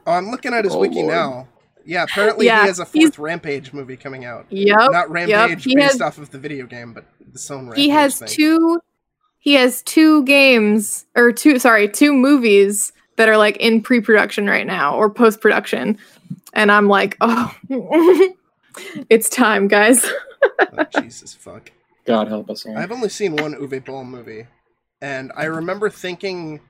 Oh, 0.08 0.12
I'm 0.12 0.30
looking 0.30 0.54
at 0.54 0.64
his 0.64 0.74
Oh, 0.74 0.78
wiki 0.78 0.96
Lord. 1.02 1.08
now. 1.08 1.48
Yeah, 1.84 2.04
apparently 2.04 2.46
Yeah, 2.46 2.62
he 2.62 2.68
has 2.68 2.78
a 2.80 2.84
he's- 2.84 3.04
fourth 3.10 3.18
Rampage 3.18 3.72
movie 3.72 3.96
coming 3.96 4.24
out. 4.24 4.46
yep. 4.50 4.76
Not 4.90 5.10
Rampage 5.10 5.64
he 5.64 5.74
based 5.76 5.92
has- 5.94 6.00
off 6.00 6.18
of 6.18 6.30
the 6.30 6.38
video 6.38 6.66
game, 6.66 6.92
but 6.92 7.04
the 7.32 7.54
own 7.54 7.66
Rampage 7.66 7.84
He 7.84 7.90
has 7.90 8.18
thing. 8.18 8.28
two 8.28 8.80
he 9.46 9.54
has 9.54 9.80
two 9.82 10.24
games 10.24 11.06
or 11.14 11.30
two 11.30 11.60
sorry, 11.60 11.88
two 11.88 12.12
movies 12.12 12.92
that 13.14 13.28
are 13.28 13.36
like 13.36 13.56
in 13.58 13.80
pre-production 13.80 14.48
right 14.48 14.66
now 14.66 14.96
or 14.96 15.08
post-production. 15.08 15.96
And 16.52 16.72
I'm 16.72 16.88
like, 16.88 17.16
"Oh, 17.20 17.54
it's 19.08 19.30
time, 19.30 19.68
guys." 19.68 20.04
Oh, 20.78 20.84
Jesus 21.00 21.34
fuck. 21.34 21.72
God 22.04 22.28
help 22.28 22.50
us 22.50 22.66
all. 22.66 22.76
I've 22.76 22.92
only 22.92 23.08
seen 23.08 23.34
one 23.34 23.54
Uwe 23.54 23.84
Boll 23.84 24.04
movie, 24.04 24.46
and 25.00 25.32
I 25.34 25.46
remember 25.46 25.90
thinking 25.90 26.60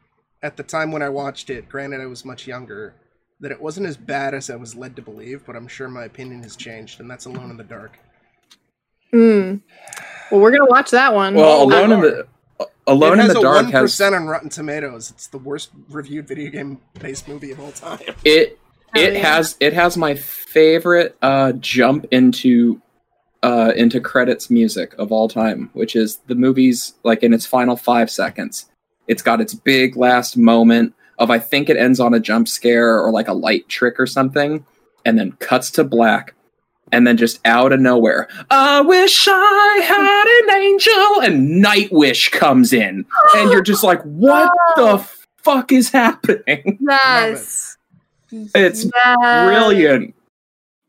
at 0.42 0.56
the 0.56 0.62
time 0.62 0.92
when 0.92 1.02
I 1.02 1.08
watched 1.08 1.50
it, 1.50 1.68
granted 1.68 2.00
I 2.00 2.06
was 2.06 2.24
much 2.24 2.46
younger, 2.46 2.94
that 3.40 3.50
it 3.50 3.60
wasn't 3.60 3.86
as 3.86 3.96
bad 3.96 4.32
as 4.32 4.48
I 4.48 4.56
was 4.56 4.74
led 4.74 4.96
to 4.96 5.02
believe, 5.02 5.44
but 5.44 5.56
I'm 5.56 5.68
sure 5.68 5.88
my 5.88 6.04
opinion 6.04 6.42
has 6.44 6.56
changed, 6.56 7.00
and 7.00 7.10
that's 7.10 7.26
Alone 7.26 7.50
in 7.50 7.56
the 7.56 7.64
Dark. 7.64 7.98
Mm. 9.12 9.60
Well, 10.30 10.40
we're 10.40 10.52
going 10.52 10.66
to 10.66 10.70
watch 10.70 10.92
that 10.92 11.14
one. 11.14 11.34
Well, 11.34 11.64
Alone 11.64 11.92
in 11.92 12.00
the 12.00 12.26
Alone 12.86 13.12
it 13.12 13.12
in 13.14 13.18
has 13.20 13.32
the 13.32 13.40
a 13.40 13.42
Dark 13.42 13.64
one 13.64 13.72
has 13.72 13.82
percent 13.82 14.14
on 14.14 14.26
Rotten 14.26 14.48
Tomatoes. 14.48 15.10
It's 15.10 15.26
the 15.26 15.38
worst 15.38 15.70
reviewed 15.88 16.28
video 16.28 16.50
game 16.50 16.80
based 17.00 17.26
movie 17.28 17.50
of 17.50 17.60
all 17.60 17.72
time. 17.72 18.00
it 18.24 18.58
Hell 18.94 19.04
it 19.04 19.14
yeah. 19.14 19.34
has 19.34 19.56
it 19.60 19.72
has 19.72 19.96
my 19.96 20.14
favorite 20.14 21.16
uh 21.20 21.52
jump 21.52 22.06
into 22.12 22.80
uh 23.42 23.72
into 23.76 24.00
credits 24.00 24.48
music 24.48 24.94
of 24.98 25.10
all 25.12 25.28
time 25.28 25.70
which 25.72 25.96
is 25.96 26.18
the 26.28 26.34
movie's 26.34 26.94
like 27.02 27.22
in 27.22 27.34
its 27.34 27.44
final 27.44 27.76
five 27.76 28.10
seconds 28.10 28.66
it's 29.08 29.22
got 29.22 29.40
its 29.40 29.54
big 29.54 29.96
last 29.96 30.36
moment 30.36 30.94
of 31.18 31.30
i 31.30 31.38
think 31.38 31.68
it 31.68 31.76
ends 31.76 32.00
on 32.00 32.14
a 32.14 32.20
jump 32.20 32.46
scare 32.48 32.98
or 32.98 33.10
like 33.10 33.28
a 33.28 33.34
light 33.34 33.68
trick 33.68 33.98
or 33.98 34.06
something 34.06 34.64
and 35.04 35.18
then 35.18 35.32
cuts 35.32 35.70
to 35.72 35.84
black 35.84 36.34
and 36.92 37.06
then 37.06 37.16
just 37.16 37.40
out 37.44 37.72
of 37.72 37.80
nowhere 37.80 38.28
i 38.50 38.80
wish 38.80 39.26
i 39.28 39.80
had 39.84 40.54
an 40.56 40.62
angel 40.62 41.20
and 41.22 41.64
nightwish 41.64 42.30
comes 42.30 42.72
in 42.72 43.04
and 43.36 43.50
you're 43.50 43.62
just 43.62 43.82
like 43.84 44.00
what 44.04 44.52
the 44.76 44.98
fuck 45.38 45.72
is 45.72 45.90
happening 45.90 46.78
yes. 46.88 47.76
it's 48.30 48.84
Yes. 48.84 49.46
brilliant 49.48 50.14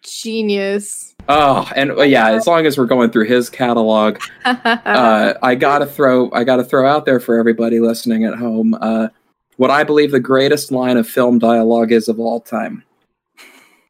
Genius. 0.03 1.15
Oh, 1.27 1.69
and 1.75 1.91
uh, 1.91 2.03
yeah, 2.03 2.29
as 2.29 2.47
long 2.47 2.65
as 2.65 2.77
we're 2.77 2.85
going 2.85 3.11
through 3.11 3.25
his 3.25 3.49
catalog, 3.49 4.19
uh, 4.45 5.33
I 5.43 5.55
gotta 5.55 5.85
throw 5.85 6.31
I 6.31 6.45
gotta 6.45 6.63
throw 6.63 6.87
out 6.87 7.03
there 7.05 7.19
for 7.19 7.37
everybody 7.37 7.81
listening 7.81 8.23
at 8.23 8.35
home 8.35 8.73
uh, 8.79 9.09
what 9.57 9.69
I 9.69 9.83
believe 9.83 10.11
the 10.11 10.19
greatest 10.21 10.71
line 10.71 10.95
of 10.95 11.07
film 11.07 11.39
dialogue 11.39 11.91
is 11.91 12.07
of 12.07 12.19
all 12.21 12.39
time. 12.39 12.83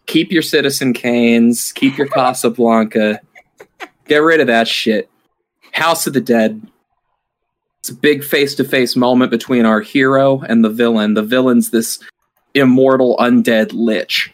Keep 0.07 0.31
your 0.31 0.41
Citizen 0.41 0.93
Kanes, 0.93 1.73
keep 1.73 1.97
your 1.97 2.07
Casablanca, 2.07 3.19
get 4.07 4.17
rid 4.17 4.39
of 4.39 4.47
that 4.47 4.67
shit. 4.67 5.09
House 5.71 6.07
of 6.07 6.13
the 6.13 6.21
Dead. 6.21 6.61
It's 7.79 7.89
a 7.89 7.95
big 7.95 8.23
face 8.23 8.55
to 8.55 8.63
face 8.63 8.95
moment 8.95 9.31
between 9.31 9.65
our 9.65 9.81
hero 9.81 10.41
and 10.41 10.63
the 10.63 10.69
villain. 10.69 11.13
The 11.13 11.23
villain's 11.23 11.69
this 11.69 11.99
immortal 12.53 13.15
undead 13.17 13.71
lich, 13.73 14.33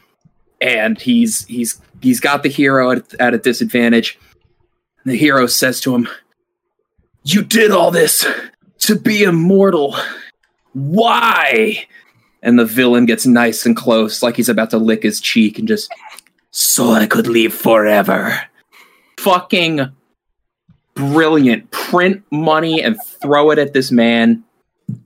and 0.62 1.00
he's 1.00 1.46
he's 1.46 1.82
he's 2.02 2.20
got 2.20 2.44
the 2.44 2.50
hero 2.50 2.92
at, 2.92 3.14
at 3.16 3.34
a 3.34 3.38
disadvantage. 3.38 4.18
The 5.06 5.16
hero 5.16 5.48
says 5.48 5.82
to 5.82 5.94
him, 5.94 6.08
You 7.24 7.44
did 7.44 7.72
all 7.72 7.92
this 7.92 8.26
to 8.80 8.96
be 8.98 9.24
immortal. 9.24 9.96
Why? 10.72 11.86
And 12.44 12.60
the 12.60 12.66
villain 12.66 13.06
gets 13.06 13.26
nice 13.26 13.66
and 13.66 13.76
close, 13.76 14.22
like 14.22 14.36
he's 14.36 14.50
about 14.50 14.70
to 14.72 14.78
lick 14.78 15.02
his 15.02 15.20
cheek, 15.20 15.58
and 15.58 15.68
just, 15.68 15.92
So 16.52 16.92
I 16.92 17.08
could 17.08 17.26
live 17.26 17.54
forever. 17.54 18.40
Fucking 19.18 19.90
brilliant. 20.94 21.72
Print 21.72 22.22
money 22.32 22.84
and 22.84 22.98
throw 23.22 23.50
it 23.52 23.60
at 23.60 23.74
this 23.74 23.92
man. 23.92 24.44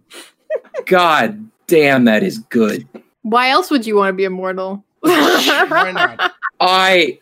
God 0.85 1.49
damn, 1.67 2.05
that 2.05 2.23
is 2.23 2.39
good. 2.39 2.87
Why 3.21 3.49
else 3.49 3.69
would 3.69 3.85
you 3.85 3.95
want 3.95 4.09
to 4.09 4.13
be 4.13 4.23
immortal? 4.23 4.83
Why 5.01 5.91
not? 5.93 6.33
I 6.59 7.19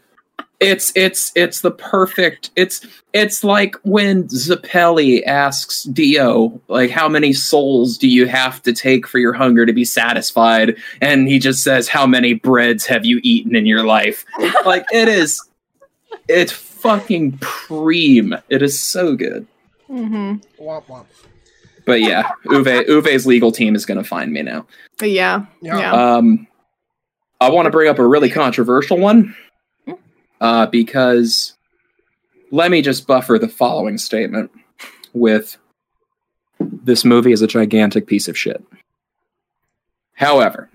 it's 0.60 0.92
it's 0.96 1.32
it's 1.36 1.62
the 1.62 1.72
perfect 1.72 2.50
it's 2.56 2.86
it's 3.14 3.44
like 3.44 3.76
when 3.84 4.24
Zeppeli 4.26 5.26
asks 5.26 5.84
Dio 5.84 6.60
like 6.68 6.90
how 6.90 7.10
many 7.10 7.34
souls 7.34 7.98
do 7.98 8.08
you 8.08 8.26
have 8.28 8.62
to 8.64 8.74
take 8.74 9.06
for 9.08 9.20
your 9.20 9.34
hunger 9.34 9.66
to 9.66 9.74
be 9.74 9.86
satisfied 9.86 10.78
and 11.02 11.28
he 11.28 11.40
just 11.40 11.62
says 11.64 11.88
how 11.88 12.08
many 12.08 12.34
breads 12.34 12.86
have 12.86 13.06
you 13.06 13.20
eaten 13.24 13.56
in 13.56 13.66
your 13.66 13.84
life 13.86 14.26
like 14.66 14.86
it 14.92 15.08
is 15.08 15.42
it's 16.28 16.52
fucking 16.52 17.34
preem 17.40 18.42
it 18.50 18.62
is 18.62 18.80
so 18.80 19.16
good 19.16 19.46
hmm 19.88 20.36
Womp 20.60 20.86
womp. 20.88 21.06
but 21.86 22.00
yeah 22.02 22.32
Uwe 22.46 22.88
Uwe's 22.88 23.28
legal 23.28 23.52
team 23.52 23.76
is 23.76 23.86
going 23.86 23.98
to 23.98 24.08
find 24.08 24.32
me 24.32 24.42
now 24.42 24.66
Yeah. 25.02 25.46
Yeah. 25.62 25.80
Yeah. 25.80 25.92
Um, 26.16 26.48
I 27.42 27.50
want 27.50 27.66
to 27.66 27.70
bring 27.70 27.90
up 27.90 28.00
a 28.00 28.08
really 28.08 28.30
controversial 28.30 28.98
one 28.98 29.36
uh, 30.42 30.66
because 30.68 31.54
let 32.52 32.72
me 32.72 32.82
just 32.82 33.08
buffer 33.08 33.38
the 33.40 33.48
following 33.48 33.98
statement 33.98 34.52
with 35.14 35.58
this 36.60 37.04
movie 37.04 37.32
is 37.32 37.42
a 37.42 37.48
gigantic 37.48 38.08
piece 38.08 38.28
of 38.28 38.38
shit. 38.38 38.64
However, 40.14 40.70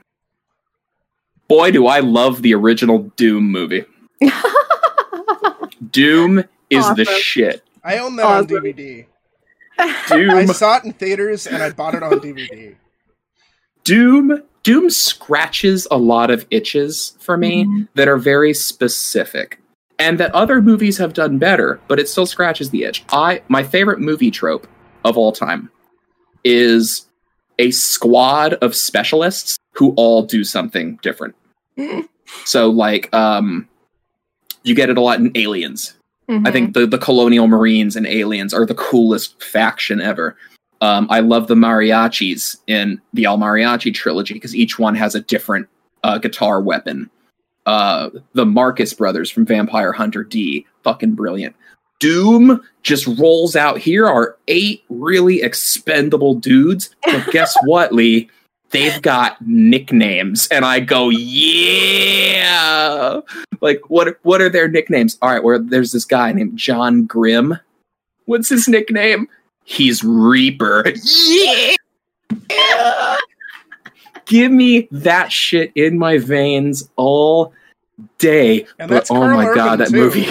boy, 1.48 1.70
do 1.70 1.86
I 1.86 2.00
love 2.00 2.42
the 2.42 2.54
original 2.54 3.10
Doom 3.16 3.50
movie. 3.50 3.84
Doom 5.90 6.44
is 6.68 6.94
the 6.94 7.04
shit. 7.04 7.62
I 7.82 7.98
own 7.98 8.16
that 8.16 8.26
on 8.26 8.46
DVD. 8.46 9.06
Doom 10.08 10.30
I 10.30 10.44
saw 10.46 10.76
it 10.76 10.84
in 10.84 10.92
theaters 10.92 11.46
and 11.46 11.62
I 11.62 11.70
bought 11.70 11.94
it 11.94 12.02
on 12.02 12.12
DVD. 12.20 12.76
Doom 13.84 14.42
Doom 14.62 14.90
scratches 14.90 15.86
a 15.90 15.96
lot 15.98 16.30
of 16.30 16.46
itches 16.50 17.14
for 17.18 17.36
me 17.36 17.64
Mhm. 17.64 17.88
that 17.94 18.08
are 18.08 18.18
very 18.18 18.52
specific 18.52 19.58
and 19.98 20.18
that 20.18 20.34
other 20.34 20.60
movies 20.62 20.98
have 20.98 21.12
done 21.14 21.38
better, 21.38 21.80
but 21.88 21.98
it 21.98 22.08
still 22.08 22.26
scratches 22.26 22.70
the 22.70 22.84
itch. 22.84 23.04
I 23.10 23.42
my 23.48 23.62
favorite 23.62 24.00
movie 24.00 24.30
trope 24.30 24.66
of 25.04 25.16
all 25.16 25.32
time 25.32 25.70
is 26.44 27.06
a 27.58 27.70
squad 27.70 28.54
of 28.54 28.74
specialists 28.74 29.58
who 29.74 29.92
all 29.96 30.22
do 30.22 30.44
something 30.44 30.98
different. 31.02 31.34
so 32.44 32.70
like 32.70 33.12
um 33.14 33.66
you 34.62 34.74
get 34.74 34.90
it 34.90 34.98
a 34.98 35.00
lot 35.00 35.18
in 35.20 35.32
Aliens. 35.36 35.94
I 36.28 36.32
Mhm. 36.34 36.52
think 36.52 36.74
the, 36.74 36.86
the 36.86 36.98
colonial 36.98 37.48
marines 37.48 37.96
and 37.96 38.06
aliens 38.06 38.52
are 38.54 38.64
the 38.66 38.74
coolest 38.74 39.42
faction 39.42 40.00
ever. 40.00 40.36
Um, 40.80 41.06
I 41.10 41.20
love 41.20 41.46
the 41.46 41.54
mariachis 41.54 42.56
in 42.66 43.00
the 43.12 43.24
El 43.24 43.38
Mariachi 43.38 43.92
trilogy 43.92 44.34
because 44.34 44.56
each 44.56 44.78
one 44.78 44.94
has 44.94 45.14
a 45.14 45.20
different 45.20 45.68
uh, 46.02 46.18
guitar 46.18 46.60
weapon. 46.60 47.10
Uh, 47.66 48.08
the 48.32 48.46
Marcus 48.46 48.94
brothers 48.94 49.30
from 49.30 49.44
Vampire 49.44 49.92
Hunter 49.92 50.24
D, 50.24 50.66
fucking 50.82 51.12
brilliant. 51.12 51.54
Doom 51.98 52.62
just 52.82 53.06
rolls 53.18 53.54
out. 53.54 53.78
Here 53.78 54.06
are 54.06 54.36
eight 54.48 54.82
really 54.88 55.42
expendable 55.42 56.34
dudes. 56.34 56.96
But 57.04 57.30
guess 57.30 57.54
what, 57.64 57.92
Lee? 57.92 58.30
They've 58.70 59.02
got 59.02 59.36
nicknames, 59.42 60.46
and 60.46 60.64
I 60.64 60.78
go, 60.80 61.10
yeah. 61.10 62.40
Like, 63.60 63.82
what? 63.88 64.16
What 64.22 64.40
are 64.40 64.48
their 64.48 64.68
nicknames? 64.68 65.18
All 65.20 65.28
right, 65.30 65.42
where 65.42 65.58
there's 65.58 65.90
this 65.92 66.04
guy 66.04 66.32
named 66.32 66.56
John 66.56 67.04
Grimm. 67.04 67.58
What's 68.26 68.48
his 68.48 68.68
nickname? 68.68 69.26
He's 69.70 70.02
Reaper. 70.04 70.84
Yeah. 72.48 73.16
Give 74.26 74.50
me 74.52 74.88
that 74.92 75.32
shit 75.32 75.72
in 75.74 75.98
my 75.98 76.18
veins 76.18 76.88
all 76.96 77.52
day. 78.18 78.66
And 78.78 78.88
but 78.88 79.10
oh 79.10 79.14
Karl 79.14 79.36
my 79.36 79.46
Urban, 79.46 79.54
god, 79.56 79.78
that 79.80 79.88
too. 79.90 79.96
movie. 79.96 80.28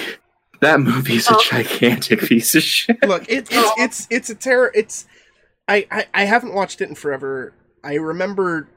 That 0.62 0.80
movie 0.80 1.16
is 1.18 1.30
a 1.30 1.36
Oh. 1.36 1.44
gigantic 1.50 2.22
piece 2.22 2.56
of 2.56 2.64
shit. 2.64 3.02
Look, 3.06 3.24
it, 3.30 3.48
it's 3.52 3.72
it's 3.78 4.08
it's 4.10 4.30
a 4.30 4.36
terror. 4.36 4.72
It's 4.74 5.06
I, 5.68 5.86
I 5.92 6.06
I 6.14 6.24
haven't 6.26 6.54
watched 6.54 6.80
it 6.82 6.90
in 6.90 6.96
forever. 6.96 7.54
I 7.84 7.96
remember 7.96 8.68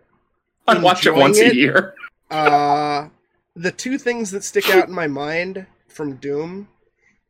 I 0.66 0.78
watch 0.78 1.06
it 1.06 1.14
once 1.14 1.38
it. 1.38 1.52
a 1.52 1.56
year. 1.56 1.94
uh 2.30 3.08
the 3.54 3.70
two 3.72 3.98
things 3.98 4.30
that 4.32 4.42
stick 4.44 4.68
out 4.70 4.88
in 4.88 4.94
my 4.94 5.06
mind 5.06 5.66
from 5.88 6.16
Doom 6.16 6.68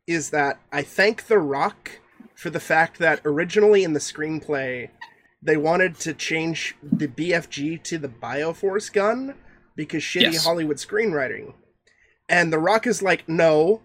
is 0.07 0.29
that 0.31 0.59
I 0.71 0.81
thank 0.83 1.25
The 1.27 1.37
Rock 1.39 1.99
for 2.43 2.49
the 2.49 2.59
fact 2.59 2.99
that 2.99 3.21
originally 3.23 3.83
in 3.83 3.93
the 3.93 3.99
screenplay 3.99 4.89
they 5.41 5.57
wanted 5.57 5.95
to 5.99 6.13
change 6.13 6.75
the 6.83 7.07
BFG 7.07 7.81
to 7.83 7.97
the 7.97 8.07
Bioforce 8.07 8.91
gun 8.91 9.35
because 9.75 10.03
shitty 10.03 10.33
Yes. 10.33 10.45
Hollywood 10.45 10.77
screenwriting. 10.77 11.53
And 12.29 12.51
The 12.53 12.59
Rock 12.59 12.87
is 12.87 13.01
like, 13.01 13.27
no, 13.27 13.81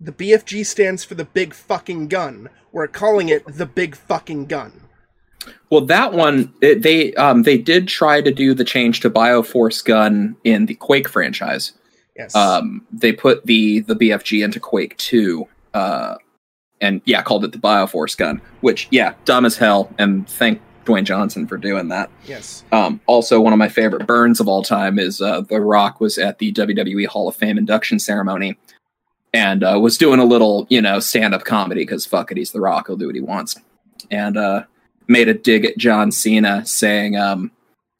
the 0.00 0.12
BFG 0.12 0.66
stands 0.66 1.04
for 1.04 1.14
the 1.14 1.24
big 1.24 1.54
fucking 1.54 2.08
gun. 2.08 2.48
We're 2.72 2.88
calling 2.88 3.28
it 3.28 3.44
the 3.46 3.66
big 3.66 3.96
fucking 3.96 4.46
gun. 4.46 4.82
Well, 5.70 5.82
that 5.82 6.12
one 6.12 6.52
it, 6.60 6.82
they 6.82 7.14
um 7.14 7.42
they 7.44 7.58
did 7.58 7.88
try 7.88 8.20
to 8.20 8.32
do 8.32 8.54
the 8.54 8.64
change 8.64 9.00
to 9.00 9.10
Bioforce 9.10 9.84
gun 9.84 10.36
in 10.44 10.66
the 10.66 10.74
Quake 10.74 11.08
franchise. 11.08 11.72
Yes. 12.16 12.34
Um, 12.34 12.86
they 12.92 13.12
put 13.12 13.46
the 13.46 13.80
the 13.80 13.94
BFG 13.94 14.44
into 14.44 14.58
Quake 14.58 14.96
Two, 14.96 15.46
uh, 15.74 16.16
and 16.80 17.00
yeah, 17.04 17.22
called 17.22 17.44
it 17.44 17.52
the 17.52 17.58
Bioforce 17.58 18.16
gun. 18.16 18.40
Which 18.60 18.88
yeah, 18.90 19.14
dumb 19.24 19.44
as 19.44 19.56
hell. 19.56 19.90
And 19.98 20.28
thank 20.28 20.60
Dwayne 20.86 21.04
Johnson 21.04 21.46
for 21.46 21.58
doing 21.58 21.88
that. 21.88 22.10
yes. 22.26 22.64
Um, 22.72 23.00
also, 23.06 23.40
one 23.40 23.52
of 23.52 23.58
my 23.58 23.68
favorite 23.68 24.06
burns 24.06 24.40
of 24.40 24.48
all 24.48 24.62
time 24.62 24.98
is 24.98 25.20
uh, 25.20 25.42
The 25.42 25.60
Rock 25.60 26.00
was 26.00 26.16
at 26.16 26.38
the 26.38 26.52
WWE 26.52 27.06
Hall 27.06 27.28
of 27.28 27.36
Fame 27.36 27.58
induction 27.58 27.98
ceremony 27.98 28.56
and 29.34 29.62
uh, 29.62 29.78
was 29.80 29.98
doing 29.98 30.20
a 30.20 30.24
little, 30.24 30.66
you 30.70 30.80
know, 30.80 31.00
stand 31.00 31.34
up 31.34 31.44
comedy 31.44 31.82
because 31.82 32.06
fuck 32.06 32.30
it, 32.30 32.38
he's 32.38 32.52
The 32.52 32.60
Rock, 32.60 32.86
he'll 32.86 32.96
do 32.96 33.06
what 33.06 33.14
he 33.14 33.20
wants. 33.20 33.56
And 34.10 34.36
uh, 34.36 34.62
made 35.08 35.28
a 35.28 35.34
dig 35.34 35.64
at 35.64 35.76
John 35.76 36.12
Cena 36.12 36.64
saying, 36.64 37.16
um, 37.16 37.50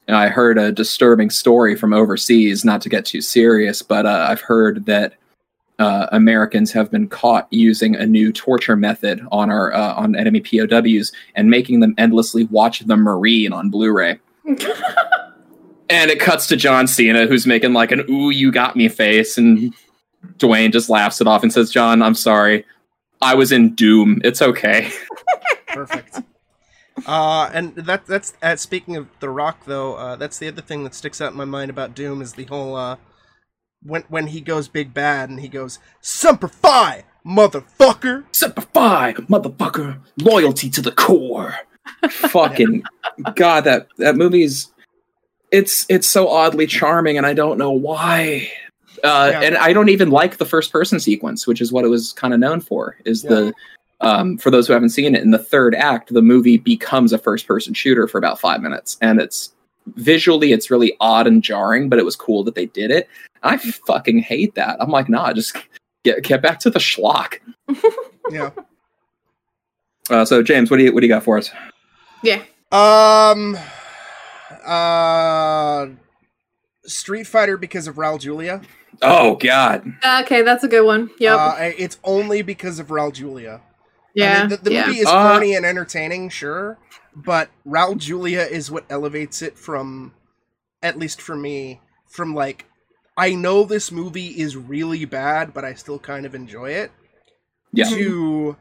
I 0.07 0.29
heard 0.29 0.57
a 0.57 0.71
disturbing 0.71 1.29
story 1.29 1.75
from 1.75 1.93
overseas, 1.93 2.63
not 2.63 2.81
to 2.83 2.89
get 2.89 3.05
too 3.05 3.21
serious, 3.21 3.81
but 3.81 4.05
uh, 4.05 4.27
I've 4.29 4.41
heard 4.41 4.85
that. 4.85 5.13
Uh, 5.79 6.07
Americans 6.11 6.71
have 6.71 6.89
been 6.89 7.07
caught 7.07 7.47
using 7.51 7.95
a 7.95 8.05
new 8.05 8.33
torture 8.33 8.75
method 8.75 9.21
on 9.31 9.51
our 9.51 9.71
uh, 9.73 9.93
on 9.93 10.15
enemy 10.15 10.41
POWs 10.41 11.11
and 11.35 11.49
making 11.51 11.81
them 11.81 11.93
endlessly 11.99 12.45
watch 12.45 12.79
The 12.79 12.97
Marine 12.97 13.53
on 13.53 13.69
Blu-ray. 13.69 14.19
And 15.89 16.11
it 16.11 16.19
cuts 16.19 16.47
to 16.47 16.57
John 16.57 16.85
Cena, 16.85 17.27
who's 17.27 17.47
making 17.47 17.71
like 17.73 17.91
an 17.91 18.03
"ooh, 18.09 18.29
you 18.29 18.51
got 18.51 18.75
me" 18.75 18.89
face, 18.89 19.37
and 19.37 19.73
Dwayne 20.37 20.73
just 20.73 20.89
laughs 20.89 21.21
it 21.21 21.27
off 21.27 21.43
and 21.43 21.53
says, 21.53 21.71
"John, 21.71 22.01
I'm 22.01 22.13
sorry, 22.13 22.65
I 23.21 23.35
was 23.35 23.53
in 23.53 23.73
Doom. 23.73 24.21
It's 24.23 24.41
okay." 24.41 24.91
Perfect. 25.67 26.19
uh, 27.05 27.49
and 27.53 27.73
that 27.75 28.05
that's 28.05 28.33
uh, 28.41 28.57
speaking 28.57 28.97
of 28.97 29.07
The 29.21 29.29
Rock, 29.29 29.63
though. 29.65 29.95
Uh, 29.95 30.15
that's 30.17 30.39
the 30.39 30.49
other 30.49 30.61
thing 30.61 30.83
that 30.83 30.93
sticks 30.93 31.21
out 31.21 31.31
in 31.31 31.37
my 31.37 31.45
mind 31.45 31.69
about 31.69 31.95
Doom 31.95 32.21
is 32.21 32.33
the 32.33 32.43
whole 32.45 32.75
uh, 32.75 32.97
when 33.83 34.03
when 34.09 34.27
he 34.27 34.41
goes 34.41 34.67
big 34.67 34.93
bad 34.93 35.29
and 35.29 35.39
he 35.39 35.47
goes 35.47 35.79
Semper 36.01 36.47
Fi, 36.47 37.03
motherfucker. 37.25 38.23
Simplify, 38.31 39.13
motherfucker, 39.13 39.99
loyalty 40.19 40.69
to 40.69 40.81
the 40.81 40.91
core. 40.91 41.55
Fucking 42.09 42.83
god, 43.35 43.63
that 43.65 43.87
that 43.97 44.15
movie's 44.15 44.71
it's 45.51 45.85
it's 45.89 46.07
so 46.07 46.27
oddly 46.27 46.67
charming, 46.67 47.17
and 47.17 47.25
I 47.25 47.33
don't 47.33 47.57
know 47.57 47.71
why. 47.71 48.51
Uh, 49.03 49.29
Yeah. 49.31 49.41
And 49.41 49.57
I 49.57 49.73
don't 49.73 49.89
even 49.89 50.09
like 50.09 50.37
the 50.37 50.45
first 50.45 50.71
person 50.71 50.99
sequence, 50.99 51.45
which 51.45 51.61
is 51.61 51.71
what 51.71 51.85
it 51.85 51.89
was 51.89 52.13
kind 52.13 52.33
of 52.33 52.39
known 52.39 52.61
for. 52.61 52.97
Is 53.05 53.21
the 53.21 53.53
um, 54.01 54.37
for 54.37 54.51
those 54.51 54.67
who 54.67 54.73
haven't 54.73 54.89
seen 54.89 55.15
it, 55.15 55.23
in 55.23 55.31
the 55.31 55.37
third 55.37 55.75
act, 55.75 56.13
the 56.13 56.21
movie 56.21 56.57
becomes 56.57 57.13
a 57.13 57.17
first 57.17 57.47
person 57.47 57.73
shooter 57.73 58.07
for 58.07 58.17
about 58.17 58.39
five 58.39 58.61
minutes, 58.61 58.97
and 59.01 59.19
it's 59.19 59.53
visually 59.95 60.51
it's 60.51 60.69
really 60.71 60.95
odd 60.99 61.27
and 61.27 61.43
jarring, 61.43 61.89
but 61.89 61.99
it 61.99 62.05
was 62.05 62.15
cool 62.15 62.43
that 62.43 62.55
they 62.55 62.65
did 62.67 62.91
it. 62.91 63.07
I 63.43 63.57
fucking 63.57 64.19
hate 64.19 64.55
that. 64.55 64.77
I'm 64.81 64.89
like, 64.91 65.09
nah, 65.09 65.31
just 65.33 65.55
get 66.03 66.23
get 66.23 66.41
back 66.41 66.59
to 66.61 66.69
the 66.69 66.79
schlock. 66.79 67.39
Yeah. 68.29 68.49
Uh, 70.09 70.25
so 70.25 70.43
James, 70.43 70.69
what 70.69 70.77
do 70.77 70.83
you 70.83 70.93
what 70.93 70.99
do 70.99 71.07
you 71.07 71.13
got 71.13 71.23
for 71.23 71.37
us? 71.37 71.49
yeah. 72.23 72.43
Um. 72.73 73.57
Uh. 74.65 75.87
Street 76.85 77.25
Fighter 77.27 77.57
because 77.57 77.87
of 77.87 77.95
Raul 77.95 78.19
Julia. 78.19 78.61
Oh 79.01 79.35
God, 79.35 79.93
Okay, 80.21 80.41
that's 80.41 80.63
a 80.63 80.67
good 80.67 80.85
one. 80.85 81.09
Yep. 81.19 81.37
Uh, 81.39 81.55
it's 81.77 81.99
only 82.03 82.41
because 82.41 82.79
of 82.79 82.87
Raul 82.87 83.13
Julia. 83.13 83.61
yeah. 84.15 84.37
I 84.37 84.39
mean, 84.41 84.49
the, 84.49 84.57
the 84.57 84.73
yeah. 84.73 84.87
movie 84.87 84.99
is 84.99 85.07
Uh, 85.07 85.29
corny 85.31 85.53
and 85.55 85.65
entertaining, 85.65 86.29
sure, 86.29 86.77
but 87.25 87.49
Raul 87.65 87.97
Julia 87.97 88.41
is 88.41 88.69
what 88.69 88.85
elevates 88.89 89.41
it 89.41 89.57
from, 89.57 90.13
at 90.83 90.97
least 90.99 91.19
for 91.19 91.35
me, 91.35 91.81
from 92.07 92.35
like, 92.35 92.65
I 93.17 93.33
know 93.33 93.63
this 93.63 93.91
movie 93.91 94.39
is 94.39 94.55
really 94.55 95.03
bad, 95.05 95.51
but 95.53 95.65
I 95.65 95.73
still 95.73 95.97
kind 95.97 96.25
of 96.25 96.35
enjoy 96.35 96.71
it. 96.71 96.91
Yeah. 97.73 97.89
To, 97.89 98.57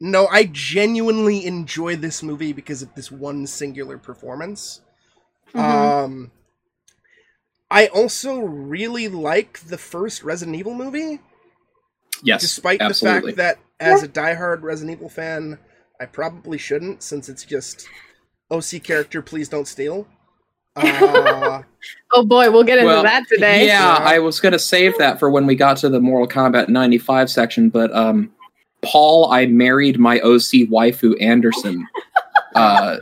no, 0.00 0.26
I 0.28 0.44
genuinely 0.50 1.44
enjoy 1.44 1.96
this 1.96 2.22
movie 2.22 2.54
because 2.54 2.80
of 2.80 2.94
this 2.94 3.12
one 3.12 3.46
singular 3.46 3.98
performance. 3.98 4.80
Mhm. 5.54 5.60
Um, 5.60 6.30
I 7.70 7.88
also 7.88 8.40
really 8.40 9.08
like 9.08 9.60
the 9.60 9.78
first 9.78 10.24
Resident 10.24 10.56
Evil 10.56 10.74
movie 10.74 11.20
yes, 12.22 12.40
despite 12.40 12.80
absolutely. 12.80 13.32
the 13.32 13.36
fact 13.36 13.58
that 13.80 13.84
as 13.84 14.02
a 14.02 14.08
diehard 14.08 14.62
Resident 14.62 14.98
Evil 14.98 15.08
fan, 15.08 15.58
I 16.00 16.06
probably 16.06 16.58
shouldn't 16.58 17.02
since 17.02 17.28
it's 17.28 17.44
just 17.44 17.88
OC 18.50 18.82
character, 18.82 19.22
please 19.22 19.48
don't 19.48 19.68
steal. 19.68 20.06
Uh, 20.76 21.62
oh 22.12 22.24
boy, 22.24 22.50
we'll 22.50 22.62
get 22.62 22.78
into 22.78 22.86
Well, 22.86 23.02
that 23.02 23.26
today. 23.28 23.66
Yeah, 23.66 23.98
Yeah. 23.98 24.04
I 24.08 24.18
was 24.20 24.38
gonna 24.40 24.58
save 24.58 24.96
that 24.98 25.18
for 25.18 25.28
when 25.28 25.44
we 25.46 25.54
got 25.56 25.76
to 25.78 25.88
the 25.88 26.00
Mortal 26.00 26.28
Kombat 26.28 26.68
'95 26.68 27.28
section, 27.28 27.68
but 27.70 27.92
um, 27.94 28.30
Paul, 28.82 29.30
I 29.32 29.46
married 29.46 29.98
my 29.98 30.20
OC 30.20 30.68
waifu 30.70 31.20
Anderson. 31.20 31.86
uh, 32.54 32.98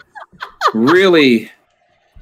really, 0.74 1.50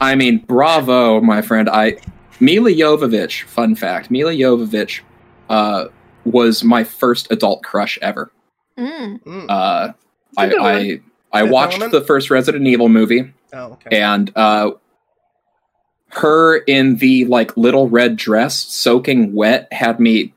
I 0.01 0.15
mean, 0.17 0.39
bravo, 0.39 1.21
my 1.21 1.41
friend. 1.43 1.69
I 1.71 1.97
Milla 2.41 2.71
Jovovich. 2.71 3.45
Fun 3.45 3.77
fact: 3.77 4.11
Milla 4.11 4.33
Jovovich 4.33 5.01
uh, 5.49 5.87
was 6.25 6.65
my 6.65 6.83
first 6.83 7.31
adult 7.31 7.63
crush 7.63 7.99
ever. 8.03 8.31
Mm. 8.79 9.23
mm, 9.23 9.47
Uh, 9.49 9.93
It's 9.93 10.03
a 10.05 10.06
I. 10.37 10.53
I, 10.55 11.01
I 11.33 11.43
Fifth 11.43 11.53
watched 11.53 11.73
Element? 11.75 11.93
the 11.93 12.01
first 12.03 12.31
Resident 12.31 12.67
Evil 12.67 12.89
movie. 12.89 13.33
oh, 13.53 13.73
okay. 13.73 14.01
and 14.01 14.31
uh 14.37 14.73
her 16.11 16.59
in 16.59 16.97
the 16.97 17.25
like 17.27 17.57
little 17.57 17.89
red 17.89 18.17
dress 18.17 18.57
soaking 18.57 19.35
wet 19.35 19.71
had 19.73 19.99
me 20.01 20.33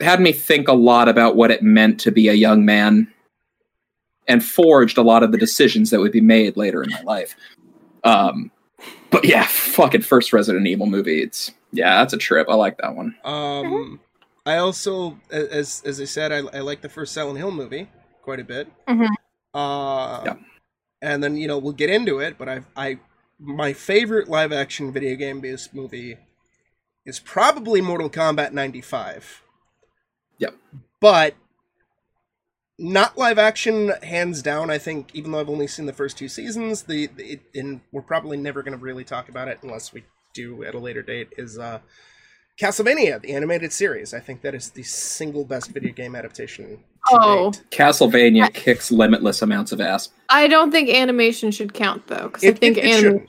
had 0.00 0.20
me 0.20 0.32
think 0.32 0.68
a 0.68 0.72
lot 0.74 1.08
about 1.08 1.34
what 1.34 1.50
it 1.50 1.62
meant 1.62 1.98
to 2.00 2.12
be 2.12 2.28
a 2.28 2.34
young 2.34 2.64
man 2.64 3.10
and 4.28 4.44
forged 4.44 4.98
a 4.98 5.02
lot 5.02 5.22
of 5.22 5.32
the 5.32 5.38
decisions 5.38 5.90
that 5.90 5.98
would 6.00 6.12
be 6.12 6.20
made 6.20 6.56
later 6.56 6.82
in 6.82 6.90
my 6.90 7.00
life 7.02 7.34
um 8.04 8.50
but 9.10 9.24
yeah 9.24 9.46
fucking 9.46 10.02
first 10.02 10.32
resident 10.32 10.66
evil 10.66 10.86
movie 10.86 11.22
it's 11.22 11.50
yeah 11.72 11.98
that's 11.98 12.12
a 12.12 12.18
trip 12.18 12.46
i 12.50 12.54
like 12.54 12.76
that 12.78 12.94
one 12.94 13.14
Um, 13.24 13.98
I 14.46 14.58
also, 14.58 15.18
as 15.30 15.82
as 15.86 15.98
I 16.02 16.04
said, 16.04 16.30
I, 16.30 16.38
I 16.54 16.60
like 16.60 16.82
the 16.82 16.90
first 16.90 17.14
Silent 17.14 17.38
Hill 17.38 17.50
movie 17.50 17.88
quite 18.20 18.40
a 18.40 18.44
bit. 18.44 18.68
Mhm. 18.86 19.08
Uh, 19.54 20.22
Yeah. 20.26 20.36
and 21.02 21.22
then 21.22 21.36
you 21.36 21.46
know 21.48 21.58
we'll 21.58 21.72
get 21.72 21.90
into 21.90 22.18
it, 22.18 22.36
but 22.38 22.48
I 22.48 22.62
I 22.76 22.98
my 23.38 23.72
favorite 23.72 24.28
live 24.28 24.52
action 24.52 24.92
video 24.92 25.16
game 25.16 25.40
based 25.40 25.74
movie 25.74 26.16
is 27.06 27.20
probably 27.20 27.80
Mortal 27.80 28.10
Kombat 28.10 28.52
'95. 28.52 29.42
Yep. 30.38 30.54
But 31.00 31.34
not 32.78 33.16
live 33.16 33.38
action, 33.38 33.92
hands 34.02 34.42
down. 34.42 34.70
I 34.70 34.78
think 34.78 35.14
even 35.14 35.30
though 35.30 35.40
I've 35.40 35.48
only 35.48 35.68
seen 35.68 35.86
the 35.86 35.92
first 35.92 36.18
two 36.18 36.28
seasons, 36.28 36.82
the, 36.84 37.06
the 37.06 37.24
it, 37.34 37.40
and 37.54 37.80
we're 37.92 38.02
probably 38.02 38.36
never 38.36 38.62
going 38.62 38.76
to 38.76 38.82
really 38.82 39.04
talk 39.04 39.28
about 39.28 39.48
it 39.48 39.58
unless 39.62 39.92
we 39.92 40.04
do 40.34 40.64
at 40.64 40.74
a 40.74 40.78
later 40.80 41.02
date 41.02 41.28
is 41.38 41.56
uh, 41.58 41.78
Castlevania, 42.58 43.20
the 43.20 43.32
animated 43.34 43.72
series. 43.72 44.14
I 44.14 44.20
think 44.20 44.42
that 44.42 44.54
is 44.54 44.70
the 44.70 44.82
single 44.84 45.44
best 45.44 45.70
video 45.72 45.92
game 45.92 46.14
adaptation. 46.14 46.78
to 47.10 47.18
Oh. 47.20 47.50
date. 47.50 47.62
Castlevania 47.70 48.52
kicks 48.54 48.90
limitless 48.90 49.42
amounts 49.42 49.72
of 49.72 49.80
ass. 49.80 50.08
I 50.30 50.46
don't 50.48 50.70
think 50.70 50.88
animation 50.88 51.50
should 51.50 51.74
count 51.74 52.06
though, 52.06 52.28
because 52.28 52.44
I 52.44 52.52
think 52.52 52.78
it- 52.78 52.84
it 52.84 52.94
animation. 52.94 53.28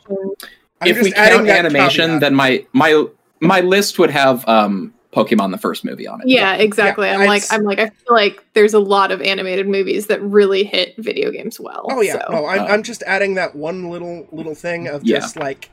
I'm 0.79 0.87
if 0.87 0.97
we 1.01 1.09
just 1.11 1.15
count 1.15 1.49
animation, 1.49 2.05
caveat. 2.05 2.21
then 2.21 2.35
my 2.35 2.65
my 2.71 3.05
my 3.41 3.59
list 3.61 3.99
would 3.99 4.11
have 4.11 4.47
um 4.47 4.93
Pokemon 5.11 5.51
the 5.51 5.57
first 5.57 5.83
movie 5.83 6.07
on 6.07 6.21
it. 6.21 6.27
Yeah, 6.27 6.55
exactly. 6.55 7.07
Yeah, 7.07 7.15
I'm 7.15 7.21
I'd 7.21 7.27
like, 7.27 7.41
s- 7.41 7.51
I'm 7.53 7.63
like, 7.63 7.79
I 7.79 7.85
feel 7.87 8.11
like 8.15 8.45
there's 8.53 8.73
a 8.73 8.79
lot 8.79 9.11
of 9.11 9.21
animated 9.21 9.67
movies 9.67 10.07
that 10.07 10.21
really 10.21 10.63
hit 10.63 10.93
video 10.97 11.31
games 11.31 11.59
well. 11.59 11.85
Oh 11.89 12.01
yeah, 12.01 12.13
so. 12.27 12.31
no, 12.33 12.45
I'm, 12.45 12.59
uh, 12.61 12.65
I'm 12.65 12.83
just 12.83 13.01
adding 13.03 13.33
that 13.35 13.55
one 13.55 13.89
little 13.89 14.27
little 14.31 14.55
thing 14.55 14.87
of 14.87 15.03
Yeah. 15.03 15.19
just 15.19 15.35
like 15.37 15.69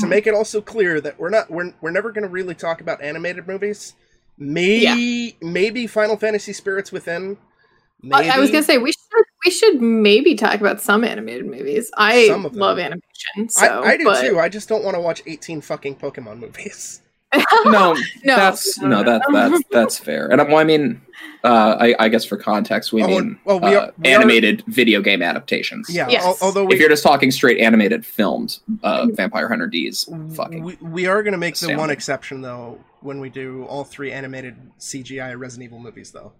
to 0.00 0.06
make 0.06 0.26
it 0.26 0.34
also 0.34 0.60
clear 0.60 1.00
that 1.00 1.18
we're 1.18 1.30
not 1.30 1.50
we're 1.50 1.72
we're 1.80 1.90
never 1.90 2.10
going 2.12 2.22
to 2.22 2.28
really 2.28 2.54
talk 2.54 2.80
about 2.80 3.02
animated 3.02 3.46
movies. 3.46 3.94
Maybe 4.36 5.36
maybe 5.42 5.86
Final 5.86 6.16
Fantasy 6.16 6.52
Spirits 6.52 6.92
Within. 6.92 7.36
I- 7.36 8.06
Maybe. 8.20 8.30
I 8.30 8.38
was 8.38 8.50
gonna 8.52 8.62
say 8.62 8.78
we 8.78 8.92
should 8.92 9.24
we 9.44 9.50
should 9.50 9.82
maybe 9.82 10.36
talk 10.36 10.60
about 10.60 10.80
some 10.80 11.02
animated 11.02 11.46
movies. 11.46 11.90
I 11.96 12.28
Some 12.28 12.46
of 12.46 12.52
them. 12.52 12.60
love 12.60 12.78
animation, 12.78 13.48
so 13.48 13.66
I, 13.82 13.88
I 13.90 13.96
do 13.96 14.04
but- 14.04 14.20
too. 14.20 14.38
I 14.38 14.48
just 14.48 14.68
don't 14.68 14.84
want 14.84 14.94
to 14.94 15.00
watch 15.00 15.20
18 15.26 15.60
fucking 15.60 15.96
Pokemon 15.96 16.38
movies. 16.38 17.02
No, 17.34 17.42
No, 17.94 17.96
that's 18.24 18.78
no, 18.80 18.88
no, 18.88 19.02
no. 19.02 19.02
that 19.04 19.22
that's 19.32 19.62
that's 19.70 19.98
fair. 19.98 20.28
And 20.30 20.40
I- 20.40 20.44
well, 20.44 20.56
I 20.58 20.64
mean, 20.64 21.00
uh, 21.44 21.76
I, 21.78 21.94
I 21.98 22.08
guess 22.08 22.24
for 22.24 22.36
context, 22.36 22.92
we 22.92 23.02
Oh, 23.02 23.06
mean 23.06 23.38
well, 23.44 23.60
we 23.60 23.74
uh, 23.74 23.80
are- 23.86 23.92
we 23.98 24.10
are- 24.12 24.16
animated 24.18 24.64
video 24.66 25.02
game 25.02 25.20
adaptations. 25.22 25.88
Yeah, 25.90 26.08
Yes. 26.08 26.24
al- 26.24 26.38
although 26.40 26.68
If 26.68 26.78
you're 26.80 26.88
just 26.88 27.02
talking 27.02 27.30
straight 27.30 27.58
animated 27.58 28.06
films, 28.06 28.60
uh, 28.82 29.06
Vampire 29.12 29.48
Hunter 29.48 29.66
D's 29.66 30.08
fucking. 30.34 30.62
we, 30.62 30.76
we 30.80 31.06
are 31.06 31.22
going 31.22 31.32
to 31.32 31.38
make 31.38 31.56
the 31.56 31.74
one 31.76 31.90
exception 31.90 32.40
though 32.40 32.78
when 33.00 33.20
we 33.20 33.28
do 33.30 33.64
all 33.64 33.84
three 33.84 34.10
animated 34.10 34.56
CGI 34.80 35.38
Resident 35.38 35.66
Evil 35.66 35.78
movies 35.80 36.10
though. 36.12 36.32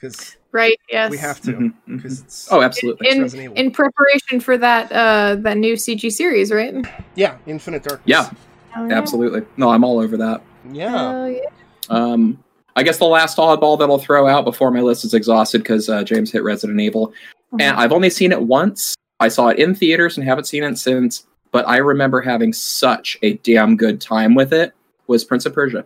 Cuz 0.00 0.36
right. 0.52 0.78
Yes, 0.90 1.10
we 1.10 1.18
have 1.18 1.40
to 1.42 1.72
because 1.86 2.20
it's 2.20 2.48
Oh, 2.52 2.62
absolutely. 2.62 3.06
it's 3.06 3.16
in 3.16 3.22
Resident 3.22 3.56
in 3.58 3.70
preparation 3.70 4.38
for 4.40 4.56
that 4.58 4.92
uh 4.92 5.36
that 5.40 5.56
new 5.56 5.74
CG 5.74 6.10
series, 6.12 6.52
right? 6.52 6.74
yeah, 7.16 7.36
Infinite 7.46 7.82
Darkness. 7.84 8.04
Yeah, 8.06 8.30
Oh, 8.76 8.88
yeah. 8.88 8.94
absolutely. 8.96 9.42
No, 9.56 9.70
I'm 9.70 9.84
all 9.84 9.98
over 9.98 10.16
that. 10.16 10.42
Yeah. 10.70 10.94
Oh, 10.94 11.26
yeah. 11.26 11.48
Um, 11.90 12.42
I 12.76 12.82
guess 12.82 12.98
the 12.98 13.04
last 13.04 13.38
oddball 13.38 13.78
that 13.78 13.88
I'll 13.88 13.98
throw 13.98 14.26
out 14.26 14.44
before 14.44 14.70
my 14.70 14.80
list 14.80 15.04
is 15.04 15.14
exhausted 15.14 15.58
because 15.58 15.88
uh, 15.88 16.02
James 16.02 16.32
hit 16.32 16.42
Resident 16.42 16.80
Evil, 16.80 17.12
and 17.60 17.76
I've 17.76 17.92
only 17.92 18.10
seen 18.10 18.32
it 18.32 18.42
once. 18.42 18.96
I 19.20 19.28
saw 19.28 19.48
it 19.48 19.58
in 19.58 19.74
theaters 19.74 20.16
and 20.16 20.26
haven't 20.26 20.46
seen 20.46 20.64
it 20.64 20.76
since. 20.76 21.26
But 21.52 21.68
I 21.68 21.76
remember 21.76 22.20
having 22.20 22.52
such 22.52 23.16
a 23.22 23.34
damn 23.34 23.76
good 23.76 24.00
time 24.00 24.34
with 24.34 24.52
it. 24.52 24.72
Was 25.06 25.24
Prince 25.24 25.46
of 25.46 25.54
Persia? 25.54 25.84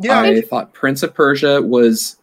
Yeah. 0.00 0.18
I 0.20 0.40
thought 0.40 0.72
Prince 0.72 1.02
of 1.02 1.12
Persia 1.12 1.60
was, 1.60 2.16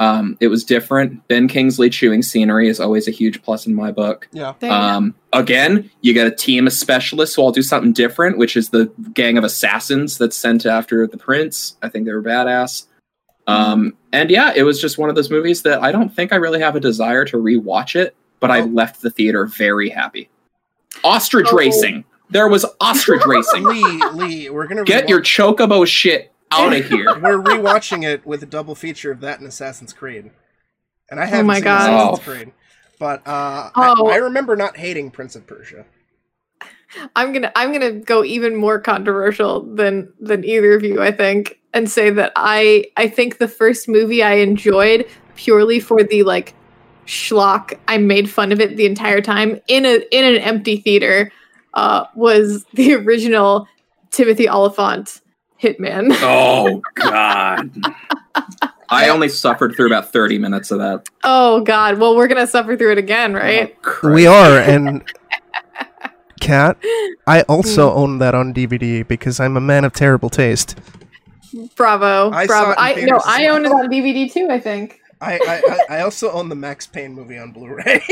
um, 0.00 0.36
it 0.40 0.48
was 0.48 0.64
different. 0.64 1.28
Ben 1.28 1.46
Kingsley 1.46 1.90
chewing 1.90 2.22
scenery 2.22 2.68
is 2.68 2.80
always 2.80 3.06
a 3.06 3.10
huge 3.12 3.40
plus 3.42 3.66
in 3.66 3.74
my 3.74 3.92
book. 3.92 4.26
yeah. 4.32 4.54
There 4.58 4.70
you 4.70 4.74
go. 4.76 4.80
Um, 4.82 5.14
again, 5.32 5.90
you 6.00 6.14
got 6.14 6.26
a 6.26 6.30
team 6.34 6.66
of 6.66 6.72
specialists, 6.72 7.36
so 7.36 7.44
I'll 7.44 7.52
do 7.52 7.62
something 7.62 7.92
different, 7.92 8.38
which 8.38 8.56
is 8.56 8.70
the 8.70 8.86
gang 9.14 9.38
of 9.38 9.44
assassins 9.44 10.18
that's 10.18 10.36
sent 10.36 10.66
after 10.66 11.06
the 11.06 11.18
prince. 11.18 11.76
I 11.82 11.88
think 11.88 12.06
they 12.06 12.12
were 12.12 12.22
badass. 12.22 12.86
Um, 13.46 13.96
and 14.12 14.30
yeah, 14.30 14.52
it 14.56 14.62
was 14.62 14.80
just 14.80 14.96
one 14.98 15.08
of 15.08 15.16
those 15.16 15.30
movies 15.30 15.62
that 15.62 15.82
I 15.82 15.92
don't 15.92 16.08
think 16.08 16.32
I 16.32 16.36
really 16.36 16.60
have 16.60 16.76
a 16.76 16.80
desire 16.80 17.24
to 17.26 17.36
rewatch 17.36 17.94
it, 17.94 18.14
but 18.40 18.50
I 18.50 18.60
Oh. 18.60 18.64
left 18.66 19.02
the 19.02 19.10
theater 19.10 19.44
very 19.46 19.88
happy. 19.90 20.28
Ostrich 21.04 21.48
Oh. 21.52 21.56
racing. 21.56 22.04
There 22.30 22.48
was 22.48 22.64
ostrich 22.80 23.22
racing. 23.26 23.64
Lee, 23.64 24.02
Lee, 24.14 24.50
we're 24.50 24.66
gonna 24.66 24.84
Get 24.84 25.08
your 25.08 25.20
chocobo 25.20 25.86
shit 25.86 26.32
out 26.50 26.72
of 26.76 26.84
here. 26.86 27.06
We're 27.20 27.38
rewatching 27.42 28.04
it 28.04 28.24
with 28.26 28.42
a 28.42 28.46
double 28.46 28.74
feature 28.74 29.10
of 29.12 29.20
that 29.20 29.38
and 29.38 29.48
Assassin's 29.48 29.92
Creed, 29.92 30.30
and 31.10 31.20
I 31.20 31.26
haven't 31.26 31.46
my 31.46 31.54
seen 31.56 31.64
God. 31.64 31.90
Assassin's 31.90 32.28
Oh. 32.28 32.32
Creed, 32.32 32.52
but 32.98 33.26
uh, 33.26 33.70
Oh. 33.76 34.08
I, 34.08 34.14
I 34.14 34.16
remember 34.16 34.56
not 34.56 34.76
hating 34.76 35.10
Prince 35.10 35.36
of 35.36 35.46
Persia. 35.46 35.84
I'm 37.14 37.32
gonna 37.32 37.52
I'm 37.54 37.72
gonna 37.72 37.92
go 37.92 38.24
even 38.24 38.56
more 38.56 38.80
controversial 38.80 39.62
than 39.62 40.12
than 40.20 40.44
either 40.44 40.72
of 40.74 40.82
you, 40.82 41.00
I 41.00 41.12
think, 41.12 41.60
and 41.72 41.88
say 41.88 42.10
that 42.10 42.32
I 42.34 42.86
I 42.96 43.08
think 43.08 43.38
the 43.38 43.46
first 43.48 43.88
movie 43.88 44.22
I 44.22 44.34
enjoyed 44.34 45.06
purely 45.36 45.78
for 45.78 46.02
the 46.02 46.24
like 46.24 46.54
schlock 47.06 47.78
I 47.88 47.98
made 47.98 48.28
fun 48.28 48.50
of 48.52 48.60
it 48.60 48.76
the 48.76 48.86
entire 48.86 49.20
time 49.20 49.60
in 49.68 49.86
a 49.86 50.00
in 50.10 50.24
an 50.24 50.40
empty 50.42 50.76
theater 50.78 51.30
uh 51.74 52.06
was 52.14 52.64
the 52.74 52.94
original 52.94 53.68
Timothy 54.10 54.48
Olyphant 54.48 55.20
Hitman. 55.62 56.12
Oh 56.22 56.80
God. 56.94 57.70
I 58.92 59.08
only 59.08 59.28
suffered 59.28 59.76
through 59.76 59.86
about 59.86 60.12
30 60.12 60.38
minutes 60.38 60.70
of 60.72 60.78
that. 60.80 61.08
oh 61.22 61.60
god, 61.62 61.98
well 61.98 62.16
we're 62.16 62.26
gonna 62.28 62.46
suffer 62.46 62.76
through 62.76 62.92
it 62.92 62.98
again, 62.98 63.34
right? 63.34 63.76
Oh, 64.02 64.10
We 64.12 64.26
are, 64.26 64.58
and 64.58 65.02
Cat, 66.40 66.78
I 67.26 67.42
also 67.42 67.92
own 67.92 68.18
that 68.18 68.34
on 68.34 68.52
DVD 68.54 69.06
because 69.06 69.38
I'm 69.40 69.56
a 69.56 69.60
man 69.60 69.84
of 69.84 69.92
terrible 69.92 70.30
taste. 70.30 70.76
Bravo. 71.76 72.30
I 72.30 72.46
bravo. 72.46 72.74
I 72.78 72.90
no, 72.90 72.94
theaters 72.94 73.22
I 73.26 73.46
own 73.48 73.66
it 73.66 73.72
on 73.72 73.88
DVD 73.88 74.32
too, 74.32 74.48
I 74.50 74.58
think. 74.58 75.00
I, 75.20 75.34
I, 75.34 75.62
I 75.68 75.96
I 75.98 76.00
also 76.02 76.30
own 76.32 76.48
the 76.48 76.54
Max 76.54 76.86
Payne 76.86 77.12
movie 77.12 77.36
on 77.38 77.52
Blu-ray. 77.52 78.02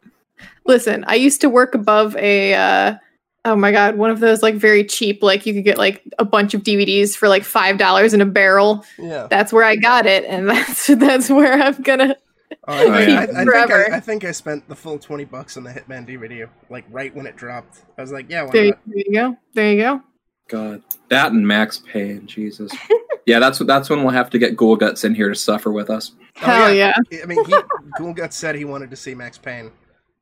Listen, 0.66 1.02
I 1.08 1.14
used 1.14 1.40
to 1.40 1.48
work 1.48 1.74
above 1.74 2.14
a 2.16 2.54
uh 2.54 2.94
oh 3.44 3.56
my 3.56 3.72
god, 3.72 3.96
one 3.96 4.10
of 4.10 4.20
those 4.20 4.42
like 4.42 4.54
very 4.54 4.84
cheap, 4.84 5.22
like 5.22 5.46
you 5.46 5.54
could 5.54 5.64
get 5.64 5.78
like 5.78 6.02
a 6.18 6.24
bunch 6.24 6.54
of 6.54 6.62
DVDs 6.62 7.16
for 7.16 7.28
like 7.28 7.44
five 7.44 7.78
dollars 7.78 8.14
in 8.14 8.20
a 8.20 8.26
barrel. 8.26 8.84
yeah, 8.98 9.26
That's 9.28 9.52
where 9.52 9.64
I 9.64 9.76
got 9.76 10.06
it, 10.06 10.24
and 10.24 10.48
that's 10.48 10.86
that's 10.86 11.28
where 11.30 11.54
I'm 11.60 11.80
gonna 11.82 12.16
Oh, 12.68 12.74
I, 12.74 12.82
I, 12.82 12.84
I, 12.84 13.22
I 13.22 13.26
think 13.26 13.44
Forever. 13.48 13.92
I, 13.92 13.96
I 13.96 14.00
think 14.00 14.24
I 14.24 14.30
spent 14.30 14.68
the 14.68 14.76
full 14.76 14.98
twenty 14.98 15.24
bucks 15.24 15.56
on 15.56 15.64
the 15.64 15.70
Hitman 15.70 16.06
DVD, 16.06 16.48
like 16.70 16.84
right 16.90 17.14
when 17.14 17.26
it 17.26 17.34
dropped. 17.34 17.78
I 17.98 18.02
was 18.02 18.12
like, 18.12 18.30
yeah, 18.30 18.46
there, 18.52 18.64
you- 18.66 18.74
there 18.86 18.98
you 19.06 19.12
go. 19.12 19.36
There 19.54 19.72
you 19.72 19.80
go. 19.80 20.02
God, 20.48 20.82
that 21.08 21.32
and 21.32 21.48
Max 21.48 21.78
Payne, 21.78 22.26
Jesus. 22.26 22.70
yeah, 23.26 23.38
that's 23.38 23.58
that's 23.60 23.88
when 23.88 24.02
we'll 24.02 24.12
have 24.12 24.28
to 24.30 24.38
get 24.38 24.54
Ghoul 24.56 24.76
Guts 24.76 25.02
in 25.02 25.14
here 25.14 25.28
to 25.30 25.34
suffer 25.34 25.72
with 25.72 25.88
us. 25.88 26.12
Oh, 26.36 26.40
Hell 26.46 26.74
yeah. 26.74 26.92
I 27.22 27.26
mean, 27.26 27.42
he, 27.44 27.52
Ghoulgut 27.98 28.32
said 28.32 28.54
he 28.54 28.64
wanted 28.64 28.90
to 28.90 28.96
see 28.96 29.14
Max 29.14 29.38
Payne, 29.38 29.70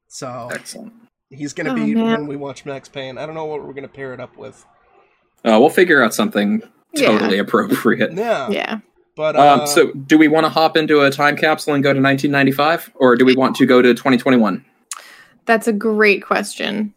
so 0.07 0.49
Excellent. 0.53 0.93
He's 1.31 1.53
gonna 1.53 1.73
Oh, 1.73 1.75
be 1.75 1.95
man. 1.95 2.05
when 2.13 2.27
we 2.27 2.37
watch 2.37 2.65
Max 2.67 2.89
Payne. 2.89 3.17
I 3.19 3.25
don't 3.27 3.35
know 3.35 3.45
what 3.47 3.65
we're 3.67 3.73
gonna 3.73 3.89
pair 3.89 4.13
it 4.13 4.21
up 4.21 4.37
with. 4.37 4.65
Uh, 5.45 5.57
we'll 5.61 5.71
figure 5.71 6.03
out 6.03 6.13
something 6.13 6.63
Yeah. 6.93 7.07
totally 7.07 7.39
appropriate. 7.39 8.13
Yeah, 8.13 8.51
Yeah. 8.51 8.79
but 9.17 9.37
uh, 9.37 9.61
Um, 9.63 9.67
so, 9.67 9.93
do 9.93 10.19
we 10.19 10.29
want 10.29 10.45
to 10.45 10.51
hop 10.51 10.77
into 10.77 11.01
a 11.03 11.11
time 11.11 11.37
capsule 11.37 11.73
and 11.75 11.83
go 11.83 11.93
to 11.93 12.01
1995, 12.01 12.91
or 12.97 13.17
do 13.17 13.25
we 13.25 13.35
want 13.37 13.57
to 13.57 13.67
go 13.67 13.81
to 13.81 13.95
2021? 13.95 14.65
That's 15.47 15.67
a 15.67 15.73
great 15.73 16.23
question. 16.25 16.93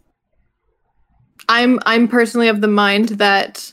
I'm 1.49 1.79
I'm 1.85 2.07
personally 2.07 2.47
of 2.47 2.61
the 2.61 2.67
mind 2.67 3.09
that 3.09 3.71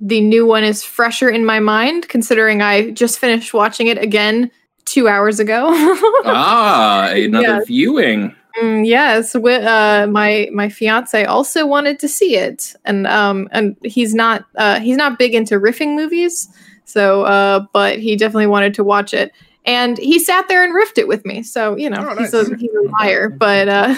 the 0.00 0.20
new 0.20 0.46
one 0.46 0.62
is 0.62 0.84
fresher 0.84 1.28
in 1.28 1.44
my 1.44 1.58
mind, 1.58 2.08
considering 2.08 2.62
I 2.62 2.90
just 2.90 3.18
finished 3.18 3.52
watching 3.52 3.88
it 3.88 3.98
again 3.98 4.50
two 4.84 5.08
hours 5.08 5.40
ago. 5.40 5.68
ah, 6.24 7.08
another 7.10 7.42
Yes. 7.58 7.66
viewing. 7.66 8.34
Mm, 8.62 8.86
yes, 8.86 9.32
wi- 9.34 9.62
uh, 9.62 10.06
my 10.06 10.48
my 10.52 10.68
fiance 10.68 11.24
also 11.24 11.66
wanted 11.66 11.98
to 12.00 12.08
see 12.08 12.36
it, 12.36 12.74
and 12.84 13.06
um, 13.06 13.48
and 13.52 13.76
he's 13.84 14.14
not 14.14 14.44
uh, 14.56 14.80
he's 14.80 14.96
not 14.96 15.18
big 15.18 15.34
into 15.34 15.56
riffing 15.60 15.94
movies, 15.94 16.48
so 16.84 17.22
uh, 17.22 17.66
but 17.72 17.98
he 17.98 18.16
definitely 18.16 18.46
wanted 18.46 18.74
to 18.74 18.84
watch 18.84 19.12
it, 19.14 19.32
and 19.66 19.98
he 19.98 20.18
sat 20.18 20.48
there 20.48 20.64
and 20.64 20.74
riffed 20.74 20.98
it 20.98 21.08
with 21.08 21.24
me. 21.26 21.42
So 21.42 21.76
you 21.76 21.90
know, 21.90 22.08
Oh, 22.10 22.16
he's 22.16 22.32
a 22.34 22.44
he's 22.56 22.70
a 22.70 22.88
liar, 23.00 23.28
but 23.28 23.68
uh, 23.68 23.94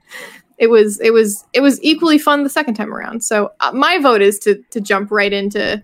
it 0.58 0.68
was 0.68 1.00
it 1.00 1.12
was 1.12 1.44
it 1.52 1.60
was 1.60 1.80
equally 1.82 2.18
fun 2.18 2.42
the 2.42 2.50
second 2.50 2.74
time 2.74 2.92
around. 2.92 3.22
So 3.22 3.52
uh, 3.60 3.72
my 3.72 3.98
vote 3.98 4.22
is 4.22 4.38
to 4.40 4.62
to 4.70 4.80
jump 4.80 5.10
right 5.10 5.32
into. 5.32 5.82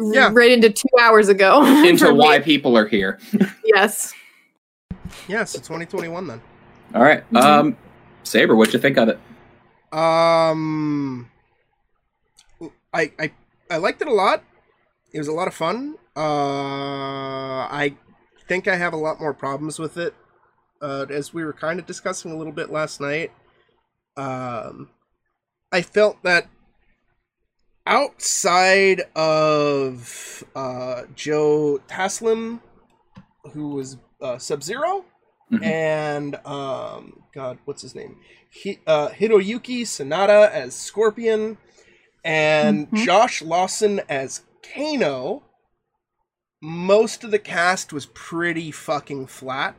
Yeah. 0.00 0.30
Right 0.32 0.52
into 0.52 0.70
two 0.70 0.86
hours 1.00 1.28
ago. 1.28 1.64
Into 1.84 2.04
for 2.06 2.12
me. 2.12 2.18
why 2.20 2.38
people 2.38 2.78
are 2.78 2.86
here. 2.86 3.18
Yes. 3.64 4.14
yeah, 5.26 5.42
so 5.42 5.58
2021 5.58 6.28
then. 6.28 6.40
All 6.94 7.02
right. 7.02 7.28
Mhm. 7.30 7.42
Um, 7.42 7.76
Saber, 8.22 8.56
what'd 8.56 8.74
you 8.74 8.80
think 8.80 8.96
of 8.96 9.08
it? 9.08 9.18
Um, 9.96 11.30
I 12.92 13.12
I 13.18 13.32
I 13.70 13.76
liked 13.76 14.02
it 14.02 14.08
a 14.08 14.14
lot. 14.14 14.42
It 15.12 15.18
was 15.18 15.28
a 15.28 15.32
lot 15.32 15.48
of 15.48 15.54
fun. 15.54 15.96
Uh, 16.16 16.20
I 17.70 17.96
think 18.48 18.68
I 18.68 18.76
have 18.76 18.92
a 18.92 18.96
lot 18.96 19.20
more 19.20 19.32
problems 19.32 19.78
with 19.78 19.96
it, 19.96 20.14
uh, 20.82 21.06
as 21.10 21.32
we 21.32 21.44
were 21.44 21.52
kind 21.52 21.78
of 21.78 21.86
discussing 21.86 22.32
a 22.32 22.36
little 22.36 22.52
bit 22.52 22.70
last 22.70 23.00
night. 23.00 23.32
Um, 24.16 24.90
I 25.72 25.82
felt 25.82 26.22
that 26.22 26.48
outside 27.86 29.02
of 29.14 30.44
uh, 30.54 31.02
Joe 31.14 31.80
Taslim, 31.88 32.60
who 33.52 33.68
was 33.70 33.96
uh, 34.20 34.38
Sub 34.38 34.62
0 34.62 35.04
Mhm. 35.52 35.62
and 35.64 36.34
um, 36.46 37.22
God, 37.34 37.58
what's 37.64 37.82
his 37.82 37.94
name? 37.94 38.16
Hi, 38.64 38.78
uh, 38.86 39.08
Hiroyuki 39.08 39.82
Sanada 39.82 40.50
as 40.50 40.74
Scorpion. 40.74 41.58
and 42.24 42.90
Mhm. 42.90 43.04
Josh 43.06 43.40
Lawson 43.40 44.00
as 44.08 44.42
Kano. 44.74 45.44
Most 46.60 47.22
of 47.24 47.30
the 47.30 47.38
cast 47.38 47.92
was 47.92 48.06
pretty 48.06 48.70
fucking 48.72 49.28
flat. 49.28 49.76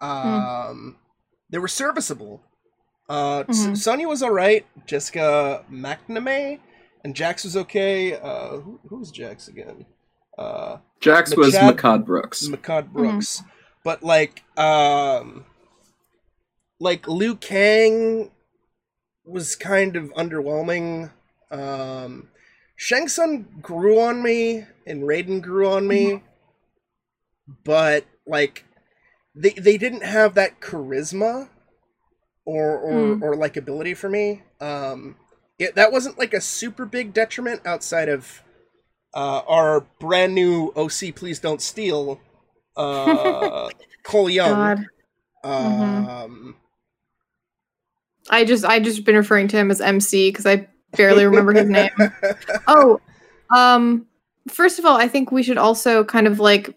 Um, 0.00 0.96
they 1.50 1.58
were 1.58 1.66
serviceable. 1.68 2.42
Uh, 3.08 3.44
S- 3.48 3.66
Mhm. 3.66 3.76
Sonya 3.76 4.08
was 4.08 4.22
all 4.22 4.30
right. 4.30 4.64
Jessica 4.86 5.64
McNamee 5.70 6.60
and 7.04 7.16
Jax 7.16 7.42
was 7.44 7.56
okay. 7.56 8.14
Uh, 8.14 8.58
who, 8.58 8.78
who 8.88 8.98
was 8.98 9.10
Jax 9.10 9.48
again? 9.48 9.86
Uh, 10.38 10.76
Jax 11.00 11.34
was 11.34 11.54
Machad- 11.54 11.76
Mehcad 11.76 12.04
Brooks. 12.06 12.46
Mehcad 12.48 12.92
Brooks. 12.92 13.42
But 13.84 14.02
like 14.02 14.42
um 14.58 15.44
like 16.78 17.06
Liu 17.08 17.36
Kang 17.36 18.30
was 19.24 19.54
kind 19.56 19.96
of 19.96 20.12
underwhelming. 20.14 21.10
Um 21.50 22.28
Shang 22.76 23.08
Tsung 23.08 23.46
grew 23.60 24.00
on 24.00 24.22
me 24.22 24.64
and 24.86 25.02
Raiden 25.02 25.42
grew 25.42 25.68
on 25.68 25.86
me. 25.86 26.22
But 27.64 28.04
like 28.26 28.64
they 29.34 29.50
they 29.50 29.76
didn't 29.76 30.04
have 30.04 30.34
that 30.34 30.60
charisma 30.60 31.48
or 32.44 32.78
or, 32.78 32.92
Mm. 32.92 33.22
or 33.22 33.34
likability 33.34 33.96
for 33.96 34.08
me. 34.08 34.42
Um 34.60 35.16
it, 35.58 35.74
that 35.74 35.92
wasn't 35.92 36.18
like 36.18 36.32
a 36.32 36.40
super 36.40 36.86
big 36.86 37.12
detriment 37.12 37.60
outside 37.66 38.08
of 38.08 38.42
uh, 39.12 39.42
our 39.46 39.80
brand 39.98 40.34
new 40.34 40.72
OC 40.74 41.14
Please 41.14 41.38
Don't 41.38 41.60
Steal 41.60 42.18
uh 42.76 43.68
Cole 44.02 44.30
Young. 44.30 44.50
God. 44.50 44.86
Um 45.44 46.56
I 48.28 48.44
just 48.44 48.64
I 48.64 48.80
just 48.80 49.04
been 49.04 49.16
referring 49.16 49.48
to 49.48 49.56
him 49.56 49.70
as 49.70 49.80
MC 49.80 50.30
because 50.30 50.46
I 50.46 50.68
barely 50.96 51.24
remember 51.24 51.52
his 51.52 51.68
name. 51.68 51.90
Oh, 52.66 53.00
um, 53.54 54.06
first 54.48 54.78
of 54.78 54.84
all, 54.84 54.96
I 54.96 55.08
think 55.08 55.32
we 55.32 55.42
should 55.42 55.58
also 55.58 56.04
kind 56.04 56.26
of 56.26 56.38
like 56.38 56.76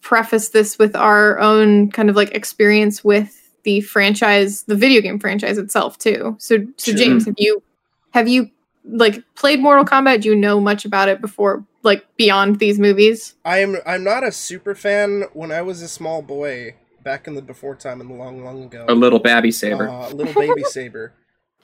preface 0.00 0.48
this 0.48 0.78
with 0.78 0.96
our 0.96 1.38
own 1.38 1.90
kind 1.90 2.10
of 2.10 2.16
like 2.16 2.30
experience 2.34 3.04
with 3.04 3.38
the 3.62 3.80
franchise, 3.82 4.64
the 4.64 4.74
video 4.74 5.00
game 5.00 5.18
franchise 5.18 5.58
itself 5.58 5.96
too. 5.98 6.36
So, 6.40 6.58
so 6.76 6.90
Sure. 6.90 6.98
James, 6.98 7.26
have 7.26 7.34
you 7.38 7.62
have 8.10 8.28
you 8.28 8.50
like 8.84 9.22
played 9.36 9.60
Mortal 9.60 9.84
Kombat? 9.84 10.22
Do 10.22 10.30
you 10.30 10.36
know 10.36 10.60
much 10.60 10.84
about 10.84 11.08
it 11.08 11.20
before, 11.20 11.64
like 11.82 12.06
beyond 12.16 12.58
these 12.58 12.78
movies? 12.78 13.34
I'm 13.44 13.76
I'm 13.86 14.04
not 14.04 14.24
a 14.24 14.32
super 14.32 14.74
fan. 14.74 15.24
When 15.32 15.50
I 15.52 15.62
was 15.62 15.82
a 15.82 15.88
small 15.88 16.22
boy, 16.22 16.74
back 17.02 17.26
in 17.26 17.34
the 17.34 17.42
before 17.42 17.74
time 17.74 18.00
in 18.00 18.08
the 18.08 18.14
long, 18.14 18.44
long 18.44 18.64
ago, 18.64 18.86
A 18.88 18.94
little 18.94 19.18
babby 19.18 19.50
saber. 19.50 19.88
uh, 19.88 20.10
little 20.10 20.32
baby 20.34 20.62
saber. 20.64 21.12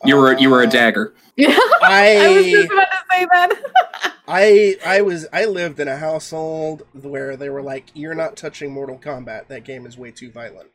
you 0.05 0.17
were 0.17 0.37
you 0.39 0.51
were 0.51 0.63
a 0.63 0.67
Uh, 0.67 0.71
dagger. 0.71 1.15
Yeah, 1.37 1.57
I 1.83 2.29
was 2.29 2.47
I 2.47 2.51
just 2.51 2.73
about 2.73 2.85
to 2.91 2.99
say 3.11 3.25
that. 3.31 4.13
I 4.29 4.77
I 4.85 5.01
was 5.03 5.27
I 5.33 5.45
lived 5.47 5.79
in 5.81 5.89
a 5.89 5.97
household 5.97 6.83
where 6.93 7.37
they 7.37 7.49
were 7.49 7.63
like, 7.63 7.87
"You're 7.95 8.15
not 8.15 8.37
touching 8.37 8.73
Mortal 8.73 8.99
Kombat. 8.99 9.47
That 9.49 9.65
game 9.65 9.87
is 9.87 9.97
way 9.97 10.11
too 10.11 10.31
violent." 10.31 10.71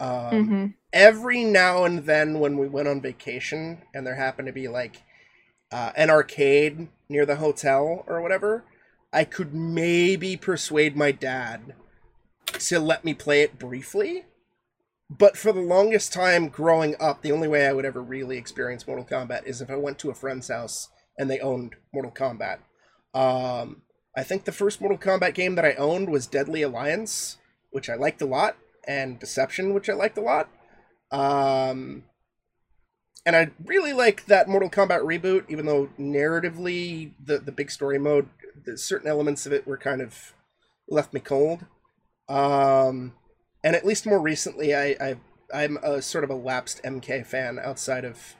Um, 0.00 0.48
Mhm. 0.48 0.74
every 0.92 1.44
now 1.44 1.84
and 1.84 2.06
then 2.06 2.38
when 2.40 2.56
we 2.58 2.66
went 2.68 2.88
on 2.88 3.00
vacation 3.00 3.82
and 3.92 4.06
there 4.06 4.14
happened 4.14 4.46
to 4.46 4.52
be 4.52 4.68
like 4.68 5.02
uh, 5.72 5.90
an 5.96 6.08
arcade 6.10 6.88
near 7.08 7.26
the 7.26 7.36
hotel 7.36 8.04
or 8.06 8.20
whatever, 8.22 8.64
I 9.14 9.24
could 9.24 9.54
maybe 9.54 10.36
persuade 10.36 10.96
my 10.96 11.12
dad 11.12 11.74
to 12.46 12.80
let 12.80 13.04
me 13.04 13.14
play 13.14 13.42
it 13.42 13.58
briefly. 13.58 14.24
But 15.08 15.36
for 15.36 15.52
the 15.52 15.60
longest 15.60 16.12
time 16.12 16.48
growing 16.48 16.96
up, 16.98 17.22
the 17.22 17.30
only 17.30 17.46
way 17.46 17.66
I 17.66 17.72
would 17.72 17.84
ever 17.84 18.02
really 18.02 18.36
experience 18.36 18.86
Mortal 18.86 19.04
Kombat 19.04 19.46
is 19.46 19.60
if 19.60 19.70
I 19.70 19.76
went 19.76 19.98
to 20.00 20.10
a 20.10 20.14
friend's 20.14 20.48
house 20.48 20.88
and 21.16 21.30
they 21.30 21.38
owned 21.38 21.76
Mortal 21.92 22.10
Kombat. 22.10 22.58
Um, 23.14 23.82
I 24.16 24.24
think 24.24 24.44
the 24.44 24.52
first 24.52 24.80
Mortal 24.80 24.98
Kombat 24.98 25.34
game 25.34 25.54
that 25.54 25.64
I 25.64 25.74
owned 25.74 26.10
was 26.10 26.26
Deadly 26.26 26.62
Alliance, 26.62 27.36
which 27.70 27.88
I 27.88 27.94
liked 27.94 28.20
a 28.20 28.26
lot, 28.26 28.56
and 28.88 29.20
Deception, 29.20 29.74
which 29.74 29.88
I 29.88 29.92
liked 29.92 30.18
a 30.18 30.22
lot. 30.22 30.48
Um, 31.12 32.04
and 33.24 33.36
I 33.36 33.50
really 33.64 33.92
like 33.92 34.26
that 34.26 34.48
Mortal 34.48 34.70
Kombat 34.70 35.02
reboot, 35.02 35.44
even 35.48 35.66
though 35.66 35.88
narratively, 35.98 37.12
the 37.24 37.38
the 37.38 37.52
big 37.52 37.70
story 37.70 37.98
mode, 37.98 38.28
the 38.64 38.76
certain 38.78 39.08
elements 39.08 39.46
of 39.46 39.52
it 39.52 39.66
were 39.66 39.76
kind 39.76 40.00
of 40.00 40.34
left 40.88 41.12
me 41.12 41.20
cold. 41.20 41.64
Um, 42.28 43.14
and 43.62 43.76
at 43.76 43.84
least 43.84 44.06
more 44.06 44.20
recently, 44.20 44.74
I, 44.74 44.96
I 45.00 45.16
I'm 45.52 45.76
a 45.82 46.02
sort 46.02 46.24
of 46.24 46.30
a 46.30 46.34
lapsed 46.34 46.82
MK 46.82 47.26
fan 47.26 47.58
outside 47.58 48.04
of 48.04 48.34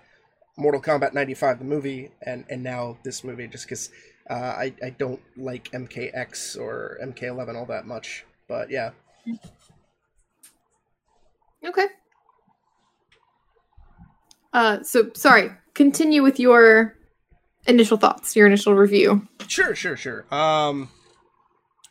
Mortal 0.56 0.80
Kombat 0.80 1.12
'95, 1.14 1.58
the 1.58 1.64
movie, 1.64 2.10
and 2.22 2.44
and 2.48 2.62
now 2.62 2.98
this 3.04 3.24
movie, 3.24 3.48
just 3.48 3.66
because 3.66 3.90
uh, 4.30 4.34
I 4.34 4.74
I 4.82 4.90
don't 4.90 5.20
like 5.36 5.70
MKX 5.72 6.58
or 6.58 6.98
MK11 7.02 7.56
all 7.56 7.66
that 7.66 7.86
much. 7.86 8.24
But 8.48 8.70
yeah, 8.70 8.90
Okay. 11.64 11.86
Uh, 14.52 14.82
so 14.82 15.10
sorry. 15.14 15.50
Continue 15.74 16.22
with 16.22 16.38
your 16.38 16.96
initial 17.66 17.96
thoughts, 17.96 18.34
your 18.36 18.46
initial 18.46 18.74
review. 18.74 19.26
Sure, 19.48 19.74
sure, 19.74 19.96
sure. 19.96 20.24
Um, 20.34 20.90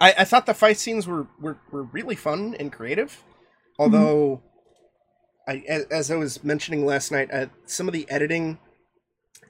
I, 0.02 0.14
I 0.20 0.24
thought 0.26 0.46
the 0.46 0.54
fight 0.54 0.78
scenes 0.78 1.08
were, 1.08 1.28
were, 1.40 1.58
were 1.72 1.84
really 1.84 2.16
fun 2.16 2.56
and 2.60 2.72
creative. 2.72 3.24
Although, 3.80 4.42
I 5.48 5.64
as, 5.68 5.84
as 5.86 6.12
I 6.12 6.16
was 6.16 6.44
mentioning 6.44 6.86
last 6.86 7.12
night, 7.12 7.30
uh, 7.34 7.48
some 7.66 7.88
of 7.88 7.94
the 7.94 8.10
editing, 8.10 8.60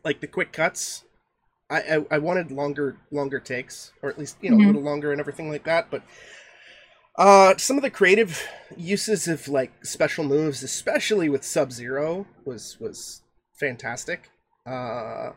like 0.04 0.22
the 0.22 0.28
quick 0.28 0.54
cuts, 0.54 1.04
I, 1.70 1.82
I, 1.82 2.06
I 2.12 2.18
wanted 2.20 2.52
longer 2.52 2.98
longer 3.12 3.40
takes, 3.40 3.92
or 4.02 4.10
at 4.10 4.18
least 4.18 4.38
you 4.42 4.50
know 4.50 4.58
Mhm. 4.58 4.64
a 4.64 4.68
little 4.68 4.82
longer 4.82 5.12
and 5.12 5.20
everything 5.20 5.50
like 5.52 5.66
that. 5.66 5.92
But 5.92 6.04
uh, 7.18 7.56
some 7.58 7.78
of 7.78 7.84
the 7.84 7.90
creative 7.92 8.48
uses 8.78 9.28
of 9.28 9.48
like 9.48 9.72
special 9.86 10.24
moves, 10.24 10.64
especially 10.64 11.30
with 11.30 11.44
Sub 11.44 11.72
Zero, 11.72 12.26
was 12.46 12.78
was 12.80 13.22
fantastic. 13.60 14.30
Uh, 14.66 15.32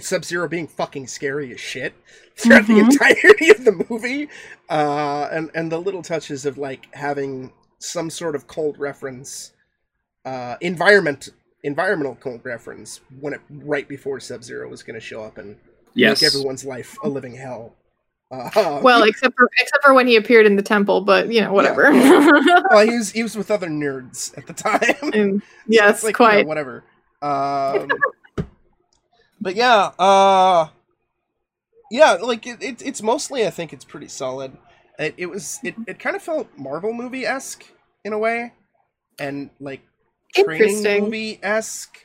Sub 0.00 0.24
Zero 0.24 0.48
being 0.48 0.66
fucking 0.66 1.06
scary 1.06 1.52
as 1.52 1.60
shit 1.60 1.92
throughout 2.36 2.66
the 2.66 2.74
Mhm. 2.74 2.90
entirety 2.92 3.50
of 3.50 3.64
the 3.64 3.84
movie, 3.90 4.28
uh, 4.70 5.28
and 5.30 5.50
and 5.54 5.70
the 5.70 5.78
little 5.78 6.02
touches 6.02 6.46
of 6.46 6.56
like 6.56 6.86
having 6.94 7.52
some 7.78 8.08
sort 8.08 8.34
of 8.34 8.46
cold 8.46 8.78
reference, 8.78 9.52
uh, 10.24 10.56
environment 10.60 11.28
environmental 11.64 12.16
cold 12.16 12.40
reference 12.44 13.00
when 13.20 13.32
it 13.34 13.40
right 13.50 13.86
before 13.86 14.18
Sub 14.18 14.42
Zero 14.42 14.68
was 14.68 14.82
going 14.82 14.94
to 14.94 15.00
show 15.00 15.22
up 15.22 15.38
and 15.38 15.56
Yes. 15.94 16.22
make 16.22 16.26
everyone's 16.28 16.64
life 16.64 16.96
a 17.04 17.08
living 17.08 17.34
hell. 17.36 17.76
Uh, 18.32 18.48
Well, 18.82 19.02
except 19.04 19.36
for 19.36 19.48
except 19.60 19.84
for 19.84 19.92
when 19.92 20.06
he 20.06 20.16
appeared 20.16 20.46
in 20.46 20.56
the 20.56 20.62
temple, 20.62 21.02
but 21.02 21.28
you 21.30 21.40
know, 21.42 21.52
whatever. 21.52 21.82
well, 22.70 22.84
he 22.86 22.96
was 22.96 23.10
he 23.12 23.22
was 23.22 23.36
with 23.36 23.50
other 23.50 23.68
nerds 23.68 24.36
at 24.38 24.46
the 24.46 24.54
time. 24.54 25.12
And 25.12 25.42
yes, 25.68 25.96
it's 25.96 26.04
like, 26.04 26.18
you 26.18 26.24
know, 26.24 26.30
quite. 26.30 26.46
whatever. 26.46 26.82
Um, 27.20 27.88
but 29.42 29.56
yeah, 29.56 29.90
uh, 29.98 30.68
yeah, 31.90 32.12
like 32.14 32.46
it, 32.46 32.62
it, 32.62 32.82
it's 32.82 33.02
mostly 33.02 33.46
I 33.46 33.50
think 33.50 33.72
it's 33.72 33.84
pretty 33.84 34.08
solid. 34.08 34.56
It, 34.98 35.14
it 35.16 35.26
was 35.26 35.58
it, 35.62 35.74
it 35.86 35.98
kind 35.98 36.16
of 36.16 36.22
felt 36.22 36.48
Marvel 36.56 36.92
movie 36.92 37.26
esque 37.26 37.64
in 38.04 38.12
a 38.12 38.18
way, 38.18 38.52
and 39.18 39.50
like 39.60 39.82
training 40.34 40.82
movie 41.02 41.38
esque. 41.42 41.98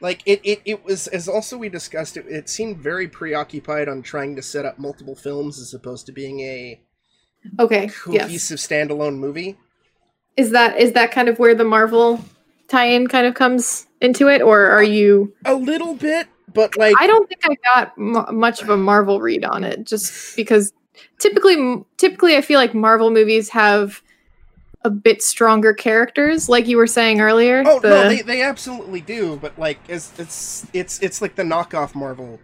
Like 0.00 0.22
it, 0.26 0.40
it, 0.44 0.60
it 0.66 0.84
was 0.84 1.06
as 1.06 1.28
also 1.28 1.56
we 1.56 1.70
discussed 1.70 2.16
it. 2.16 2.26
It 2.28 2.50
seemed 2.50 2.78
very 2.78 3.08
preoccupied 3.08 3.88
on 3.88 4.02
trying 4.02 4.36
to 4.36 4.42
set 4.42 4.66
up 4.66 4.78
multiple 4.78 5.16
films 5.16 5.58
as 5.58 5.72
opposed 5.72 6.04
to 6.06 6.12
being 6.12 6.40
a 6.40 6.80
Okay. 7.58 7.84
Yes. 7.86 8.02
cohesive 8.02 8.58
standalone 8.58 9.16
movie. 9.18 9.56
Is 10.36 10.50
that 10.50 10.78
is 10.78 10.92
that 10.92 11.12
kind 11.12 11.28
of 11.28 11.38
where 11.38 11.54
the 11.54 11.64
Marvel 11.64 12.22
tie-in 12.68 13.06
kind 13.06 13.26
of 13.26 13.34
comes 13.34 13.86
into 14.00 14.28
it, 14.28 14.42
or 14.42 14.66
are 14.66 14.82
you? 14.82 15.32
A 15.44 15.54
little 15.54 15.94
bit, 15.94 16.26
but 16.56 16.76
like 16.76 16.96
I 16.98 17.06
don't 17.06 17.28
think 17.28 17.40
I 17.44 17.56
got 17.74 17.92
m- 17.98 18.36
much 18.38 18.60
of 18.62 18.68
a 18.70 18.76
Marvel 18.76 19.20
read 19.20 19.44
on 19.44 19.62
it, 19.62 19.84
just 19.86 20.34
because 20.36 20.72
typically, 21.20 21.84
typically, 21.98 22.36
I 22.36 22.40
feel 22.40 22.58
like 22.58 22.74
Marvel 22.74 23.10
movies 23.10 23.50
have 23.50 24.02
a 24.82 24.90
bit 24.90 25.22
stronger 25.22 25.72
characters, 25.74 26.48
like 26.48 26.66
you 26.68 26.76
were 26.76 26.86
saying 26.86 27.20
earlier. 27.20 27.62
Oh 27.66 27.80
the- 27.80 27.88
no, 27.88 28.08
they, 28.08 28.22
they 28.22 28.42
absolutely 28.42 29.00
do, 29.00 29.36
but 29.36 29.58
like 29.58 29.78
it's 29.88 30.12
it's 30.18 30.66
it's 30.72 31.00
it's 31.00 31.20
like 31.22 31.34
the 31.36 31.42
knockoff 31.44 31.94
Marvel 31.94 32.40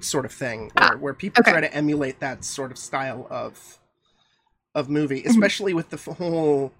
sort 0.00 0.24
of 0.24 0.32
thing 0.32 0.62
where, 0.62 0.70
Ah, 0.92 0.96
where 0.98 1.14
people 1.14 1.40
okay. 1.42 1.52
try 1.52 1.60
to 1.60 1.72
emulate 1.72 2.18
that 2.20 2.44
sort 2.44 2.70
of 2.72 2.78
style 2.78 3.26
of 3.30 3.78
of 4.74 4.88
movie, 4.88 5.20
Mm-hmm. 5.20 5.30
especially 5.30 5.74
with 5.74 5.90
the 5.90 5.96
whole 6.14 6.72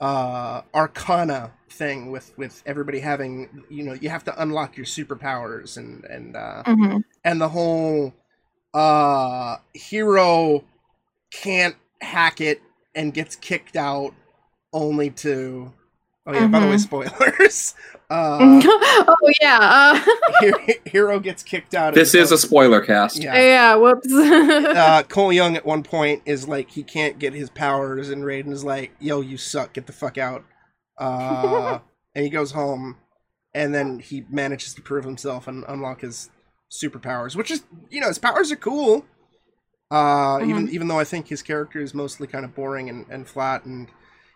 uh 0.00 0.62
arcana 0.74 1.52
thing 1.74 2.10
with 2.10 2.32
with 2.38 2.62
everybody 2.66 3.00
having 3.00 3.64
you 3.68 3.82
know 3.82 3.92
you 3.94 4.08
have 4.08 4.24
to 4.24 4.42
unlock 4.42 4.76
your 4.76 4.86
superpowers 4.86 5.76
and 5.76 6.04
and 6.04 6.36
uh 6.36 6.62
Mhm. 6.66 7.04
and 7.24 7.40
the 7.40 7.48
whole 7.48 8.14
uh 8.72 9.56
hero 9.74 10.64
can't 11.32 11.76
hack 12.00 12.40
it 12.40 12.60
and 12.94 13.12
gets 13.14 13.36
kicked 13.36 13.76
out 13.76 14.14
only 14.72 15.10
to 15.10 15.72
Oh 16.26 16.32
yeah, 16.32 16.46
by 16.46 16.58
the 16.60 16.66
way, 16.68 16.76
Mhm. 16.76 16.80
spoilers. 16.80 17.74
Uh, 18.10 18.60
oh 18.64 19.32
yeah. 19.40 19.58
Uh, 19.60 20.48
Hero 20.84 21.18
gets 21.18 21.42
kicked 21.42 21.74
out. 21.74 21.94
This 21.94 22.12
the 22.12 22.20
is 22.20 22.30
a 22.32 22.38
spoiler 22.38 22.82
cast. 22.82 23.16
Yeah. 23.20 23.34
yeah. 23.34 23.74
Whoops. 23.76 24.12
uh, 24.12 25.02
Cole 25.08 25.32
Young 25.32 25.56
at 25.56 25.64
one 25.64 25.82
point 25.82 26.20
is 26.26 26.46
like 26.46 26.70
he 26.70 26.82
can't 26.82 27.18
get 27.18 27.32
his 27.32 27.48
powers, 27.50 28.10
and 28.10 28.22
Raiden 28.22 28.52
is 28.52 28.62
like, 28.62 28.92
"Yo, 29.00 29.20
you 29.22 29.38
suck. 29.38 29.72
Get 29.72 29.86
the 29.86 29.92
fuck 29.94 30.18
out." 30.18 30.44
Uh, 30.98 31.78
and 32.14 32.24
he 32.24 32.30
goes 32.30 32.52
home, 32.52 32.96
and 33.54 33.74
then 33.74 33.98
he 34.00 34.24
manages 34.30 34.74
to 34.74 34.82
prove 34.82 35.04
himself 35.04 35.46
and 35.48 35.64
unlock 35.68 36.00
his 36.02 36.30
superpowers, 36.70 37.36
which 37.36 37.50
is, 37.50 37.64
you 37.90 38.00
know, 38.00 38.08
his 38.08 38.18
powers 38.18 38.50
are 38.52 38.56
cool. 38.56 39.04
Uh, 39.90 40.40
even 40.44 40.68
even 40.70 40.88
though 40.88 40.98
I 40.98 41.04
think 41.04 41.28
his 41.28 41.42
character 41.42 41.80
is 41.80 41.94
mostly 41.94 42.26
kind 42.26 42.44
of 42.44 42.54
boring 42.54 42.88
and, 42.88 43.06
and 43.10 43.28
flat, 43.28 43.64
and 43.64 43.88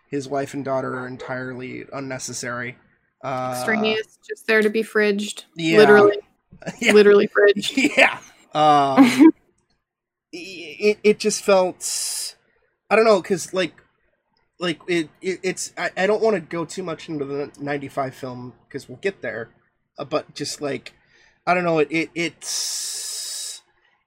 his 0.09 0.27
wife 0.27 0.53
and 0.53 0.63
daughter 0.63 0.99
are 0.99 1.07
entirely 1.07 1.85
unnecessary. 1.91 2.77
Uh, 3.23 3.53
Extraneous, 3.57 4.17
just 4.27 4.47
there 4.47 4.61
to 4.61 4.69
be 4.69 4.83
fridged. 4.83 5.45
yeah. 5.55 5.77
Literally, 5.77 6.17
Yeah. 6.79 6.93
literally 6.93 7.27
fridged. 7.27 7.91
yeah. 7.97 8.19
Um, 8.53 9.33
it 10.31 10.99
it 11.03 11.19
just 11.19 11.43
felt 11.43 12.35
I 12.89 12.95
don't 12.95 13.05
know 13.05 13.21
because 13.21 13.53
like 13.53 13.73
like 14.59 14.79
it, 14.87 15.09
it 15.21 15.39
it's 15.43 15.73
I, 15.77 15.91
I 15.95 16.07
don't 16.07 16.21
want 16.21 16.35
to 16.35 16.41
go 16.41 16.65
too 16.65 16.83
much 16.83 17.09
into 17.09 17.25
the 17.25 17.51
95 17.59 18.13
film 18.15 18.53
because 18.67 18.87
we'll 18.87 18.97
get 18.97 19.21
there 19.21 19.49
uh, 19.97 20.05
but 20.05 20.33
just 20.35 20.61
like 20.61 20.93
I 21.47 21.53
don't 21.53 21.63
know 21.63 21.79
it, 21.79 21.87
it 21.91 22.09
it's 22.15 23.61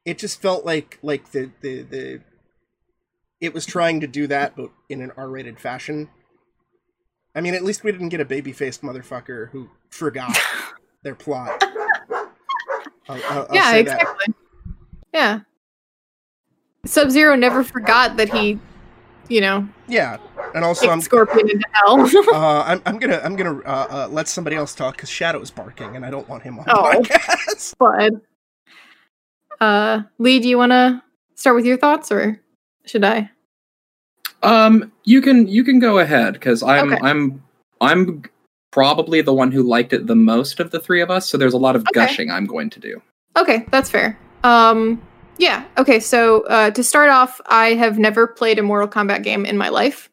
it 0.04 0.18
just 0.18 0.40
felt 0.40 0.64
like 0.64 0.98
like 1.02 1.32
the 1.32 1.50
the 1.60 1.82
the 1.82 2.20
it 3.40 3.54
was 3.54 3.66
trying 3.66 4.00
to 4.00 4.06
do 4.06 4.26
that 4.28 4.54
but 4.56 4.70
in 4.88 5.00
an 5.00 5.12
R-rated 5.16 5.58
fashion 5.58 6.10
I 7.34 7.40
mean 7.40 7.54
at 7.54 7.64
least 7.64 7.82
we 7.82 7.92
didn't 7.92 8.10
get 8.10 8.20
a 8.20 8.24
baby-faced 8.24 8.82
motherfucker 8.82 9.50
who 9.50 9.70
forgot 9.90 10.36
their 11.02 11.14
plot 11.14 11.62
I'll, 13.08 13.20
I'll, 13.24 13.46
I'll 13.48 13.54
yeah, 13.54 13.72
that. 13.72 13.80
exactly. 13.80 14.34
Yeah. 15.12 15.40
Sub 16.84 17.10
Zero 17.10 17.36
never 17.36 17.62
forgot 17.62 18.16
that 18.16 18.28
he, 18.32 18.58
you 19.28 19.40
know, 19.40 19.68
Yeah, 19.88 20.18
and 20.54 20.64
also 20.64 20.88
I'm 20.90 21.00
Scorpion 21.00 21.48
into 21.50 21.66
hell. 21.72 22.00
uh, 22.34 22.62
I'm, 22.66 22.82
I'm 22.86 22.98
gonna 22.98 23.20
I'm 23.24 23.36
gonna 23.36 23.58
uh, 23.60 23.86
uh, 23.90 24.08
let 24.10 24.28
somebody 24.28 24.56
else 24.56 24.74
talk 24.74 24.96
because 24.96 25.08
Shadow's 25.10 25.50
barking 25.50 25.96
and 25.96 26.04
I 26.04 26.10
don't 26.10 26.28
want 26.28 26.42
him 26.42 26.58
on 26.58 26.64
Oh. 26.68 26.92
the 27.02 27.08
podcast. 27.08 27.74
but, 27.78 28.12
uh, 29.64 30.02
Lee, 30.18 30.38
do 30.40 30.48
you 30.48 30.58
want 30.58 30.72
to 30.72 31.02
start 31.34 31.56
with 31.56 31.64
your 31.66 31.76
thoughts, 31.76 32.10
or 32.10 32.40
should 32.84 33.04
I? 33.04 33.30
Um, 34.42 34.90
you 35.04 35.20
can 35.22 35.46
you 35.46 35.62
can 35.64 35.78
go 35.78 35.98
ahead 35.98 36.34
because 36.34 36.62
I'm 36.62 36.92
Okay. 36.92 37.00
I'm 37.02 37.42
I'm 37.80 38.22
probably 38.72 39.20
the 39.20 39.34
one 39.34 39.52
who 39.52 39.62
liked 39.62 39.92
it 39.92 40.06
the 40.06 40.16
most 40.16 40.58
of 40.58 40.70
the 40.70 40.80
three 40.80 41.00
of 41.02 41.10
us. 41.10 41.28
So 41.28 41.36
there's 41.36 41.52
a 41.54 41.58
lot 41.58 41.76
of 41.76 41.82
Okay. 41.82 41.90
gushing 41.92 42.30
I'm 42.30 42.46
going 42.46 42.70
to 42.70 42.80
do. 42.80 43.02
Okay, 43.36 43.64
that's 43.70 43.90
fair. 43.90 44.18
Um, 44.44 45.00
yeah. 45.38 45.64
Okay, 45.78 46.00
so 46.00 46.42
uh, 46.46 46.70
to 46.70 46.82
start 46.82 47.08
off, 47.10 47.40
I 47.46 47.74
have 47.74 47.98
never 47.98 48.26
played 48.26 48.58
a 48.58 48.62
Mortal 48.62 48.88
Kombat 48.88 49.22
game 49.22 49.44
in 49.46 49.56
my 49.56 49.68
life. 49.68 50.10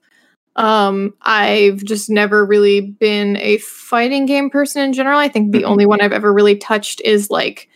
Um, 0.55 1.13
I've 1.21 1.83
just 1.83 2.09
never 2.09 2.45
really 2.45 2.81
been 2.81 3.37
a 3.37 3.57
fighting 3.59 4.25
game 4.25 4.49
person 4.49 4.81
in 4.81 4.93
general. 4.93 5.17
I 5.19 5.27
think 5.29 5.51
the 5.51 5.61
Mhm. 5.61 5.69
only 5.69 5.85
one 5.85 6.01
I've 6.01 6.11
ever 6.11 6.33
really 6.33 6.55
touched 6.57 7.01
is 7.05 7.29
like 7.29 7.69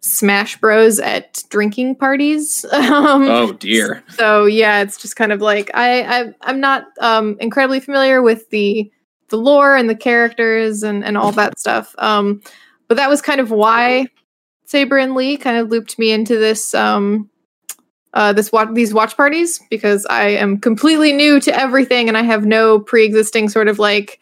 Smash 0.00 0.58
Bros 0.60 0.98
at 1.00 1.42
drinking 1.50 1.96
parties. 1.96 2.64
um, 2.72 3.24
Oh 3.28 3.52
dear. 3.52 4.02
so 4.08 4.46
yeah, 4.46 4.80
it's 4.82 4.96
just 4.96 5.16
kind 5.16 5.32
of 5.32 5.40
like 5.40 5.70
I, 5.74 6.02
I 6.02 6.34
I'm 6.42 6.60
not 6.60 6.86
um 7.00 7.36
incredibly 7.40 7.80
familiar 7.80 8.22
with 8.22 8.48
the 8.50 8.90
the 9.28 9.36
lore 9.36 9.76
and 9.76 9.90
the 9.90 9.94
characters 9.96 10.82
and 10.82 11.04
and 11.04 11.16
all 11.18 11.32
that 11.32 11.58
stuff. 11.58 11.94
Um, 11.98 12.40
but 12.88 12.96
that 12.96 13.10
was 13.10 13.20
kind 13.20 13.40
of 13.40 13.50
why 13.50 14.06
Saber 14.64 14.98
and 14.98 15.14
Lee 15.14 15.36
kind 15.36 15.56
of 15.58 15.68
looped 15.68 15.98
me 15.98 16.10
into 16.12 16.38
this 16.38 16.74
um 16.74 17.28
uh 18.18 18.32
this 18.32 18.50
watch 18.50 18.68
these 18.74 18.92
watch 18.92 19.16
parties 19.16 19.60
because 19.70 20.04
I 20.10 20.30
am 20.30 20.58
completely 20.58 21.12
new 21.12 21.38
to 21.40 21.56
everything 21.56 22.08
and 22.08 22.18
I 22.18 22.22
have 22.22 22.44
no 22.44 22.80
pre-existing 22.80 23.48
sort 23.48 23.68
of 23.68 23.78
like 23.78 24.18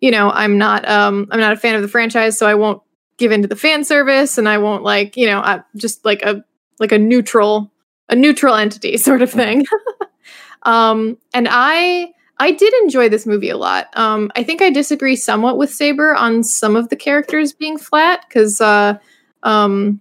you 0.00 0.10
know 0.10 0.30
I'm 0.30 0.58
not 0.58 0.86
um 0.88 1.28
I'm 1.30 1.40
not 1.40 1.52
a 1.52 1.56
fan 1.56 1.76
of 1.76 1.82
the 1.82 1.88
franchise 1.88 2.36
so 2.36 2.46
I 2.46 2.56
won't 2.56 2.82
give 3.18 3.32
into 3.32 3.48
the 3.48 3.56
fan 3.56 3.84
service 3.84 4.36
and 4.36 4.48
I 4.48 4.58
won't 4.58 4.82
like 4.82 5.16
you 5.16 5.26
know 5.26 5.38
I 5.38 5.62
just 5.76 6.04
like 6.04 6.22
a 6.22 6.44
like 6.80 6.92
a 6.92 6.98
neutral 6.98 7.70
a 8.08 8.16
neutral 8.16 8.54
entity 8.54 8.96
sort 9.08 9.22
of 9.22 9.30
thing. 9.30 9.66
um, 10.62 11.16
and 11.32 11.48
I 11.50 12.12
I 12.38 12.50
did 12.50 12.74
enjoy 12.82 13.08
this 13.08 13.26
movie 13.26 13.48
a 13.48 13.56
lot. 13.56 13.88
Um, 13.96 14.30
I 14.36 14.42
think 14.42 14.60
I 14.60 14.70
disagree 14.70 15.16
somewhat 15.16 15.56
with 15.56 15.72
Saber 15.72 16.14
on 16.14 16.42
some 16.42 16.76
of 16.76 16.90
the 16.90 16.96
characters 16.96 17.52
being 17.52 17.78
flat 17.78 18.24
because 18.28 18.60
uh, 18.60 18.98
um, 19.42 20.00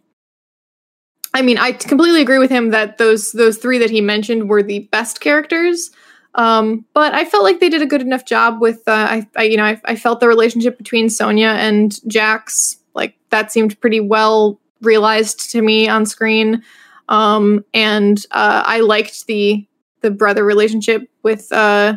I 1.35 1.41
mean 1.41 1.57
I 1.57 1.73
completely 1.73 2.21
agree 2.21 2.39
with 2.39 2.49
him 2.49 2.69
that 2.71 2.97
those 2.97 3.31
those 3.33 3.57
three 3.57 3.77
that 3.77 3.89
he 3.91 4.01
mentioned 4.01 4.49
were 4.49 4.63
the 4.63 4.79
best 4.91 5.19
characters. 5.21 5.91
Um, 6.33 6.85
but 6.93 7.13
I 7.13 7.23
felt 7.25 7.43
like 7.43 7.59
they 7.59 7.69
did 7.69 7.81
a 7.81 7.85
good 7.85 8.01
enough 8.01 8.25
job 8.25 8.59
with 8.59 8.81
uh, 8.87 8.91
I, 9.09 9.27
I 9.35 9.43
you 9.43 9.57
know 9.57 9.65
I, 9.65 9.79
I 9.85 9.95
felt 9.95 10.19
the 10.21 10.27
relationship 10.27 10.77
between 10.77 11.09
Sonya 11.09 11.49
and 11.59 11.99
Jax 12.09 12.77
like 12.95 13.15
that 13.29 13.51
seemed 13.51 13.79
pretty 13.81 13.99
well 13.99 14.59
realized 14.81 15.51
to 15.51 15.61
me 15.61 15.87
on 15.87 16.05
screen 16.05 16.61
um 17.07 17.63
and 17.73 18.25
uh 18.31 18.63
i 18.65 18.79
liked 18.79 19.25
the 19.27 19.65
the 20.01 20.11
brother 20.11 20.43
relationship 20.43 21.07
with 21.23 21.51
uh 21.51 21.93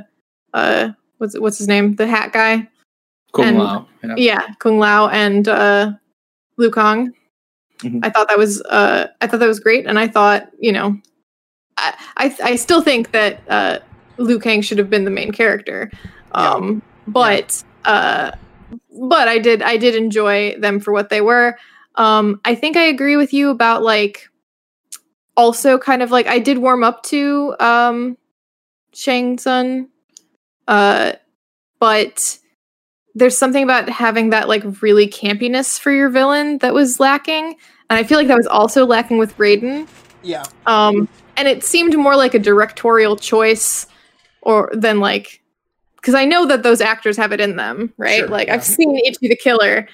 uh 0.54 0.90
what's 1.18 1.38
what's 1.38 1.58
his 1.58 1.66
name 1.68 1.94
the 1.96 2.06
hat 2.06 2.32
guy 2.32 2.66
Kung 3.32 3.44
And- 3.44 3.58
Lao. 3.58 3.88
Yeah. 4.02 4.14
yeah 4.16 4.46
kung 4.58 4.78
lao 4.78 5.08
and 5.08 5.48
uh 5.48 5.92
Liu 6.56 6.70
Kang 6.70 7.12
Mhm. 7.78 8.00
i 8.02 8.10
thought 8.10 8.28
that 8.28 8.38
was 8.38 8.62
uh 8.62 9.06
i 9.20 9.26
thought 9.26 9.40
that 9.40 9.46
was 9.46 9.60
great 9.60 9.86
and 9.86 9.98
i 9.98 10.08
thought 10.08 10.50
you 10.58 10.72
know 10.72 10.96
i 11.76 11.94
i, 12.16 12.36
I 12.42 12.56
still 12.56 12.82
think 12.82 13.12
that 13.12 13.40
uh 13.48 13.78
Liu 14.18 14.40
kang 14.40 14.62
should 14.62 14.78
have 14.78 14.90
been 14.90 15.04
the 15.04 15.10
main 15.12 15.30
character 15.30 15.90
um 16.32 16.82
but 17.06 17.62
uh 17.84 18.32
but 19.00 19.28
i 19.28 19.38
did 19.38 19.62
i 19.62 19.76
did 19.76 19.94
enjoy 19.94 20.56
them 20.58 20.80
for 20.80 20.92
what 20.92 21.08
they 21.08 21.20
were 21.20 21.56
um 21.94 22.40
i 22.44 22.54
think 22.54 22.76
i 22.76 22.82
agree 22.82 23.16
with 23.16 23.32
you 23.32 23.50
about 23.50 23.82
like 23.82 24.28
also 25.38 25.78
kind 25.78 26.02
of 26.02 26.10
like 26.10 26.26
I 26.26 26.40
did 26.40 26.58
warm 26.58 26.82
up 26.84 27.02
to 27.04 27.54
um 27.60 28.18
Shang 28.92 29.38
Tsung. 29.38 29.88
Uh 30.66 31.12
but 31.78 32.38
there's 33.14 33.36
something 33.36 33.62
about 33.64 33.88
having 33.88 34.30
that 34.30 34.48
like 34.48 34.62
really 34.82 35.08
campiness 35.08 35.78
for 35.78 35.90
your 35.92 36.08
villain 36.08 36.58
that 36.58 36.74
was 36.74 37.00
lacking. 37.00 37.56
And 37.90 37.98
I 37.98 38.04
feel 38.04 38.18
like 38.18 38.28
that 38.28 38.36
was 38.36 38.46
also 38.46 38.84
lacking 38.86 39.18
with 39.18 39.36
Raiden. 39.38 39.88
Yeah, 40.22 40.44
Um 40.66 41.08
and 41.36 41.46
it 41.46 41.62
seemed 41.62 41.96
more 41.96 42.16
like 42.16 42.34
a 42.34 42.38
directorial 42.40 43.16
choice 43.16 43.86
or 44.42 44.70
than 44.74 44.98
like 45.00 45.42
because 45.96 46.14
I 46.14 46.24
know 46.24 46.46
that 46.46 46.62
those 46.62 46.80
actors 46.80 47.16
have 47.16 47.32
it 47.32 47.40
in 47.40 47.56
them, 47.56 47.92
right? 47.96 48.18
Sure, 48.20 48.28
like 48.28 48.48
yeah. 48.48 48.54
I've 48.54 48.64
seen 48.64 48.96
Ichi 48.96 49.28
the 49.28 49.36
Killer. 49.36 49.88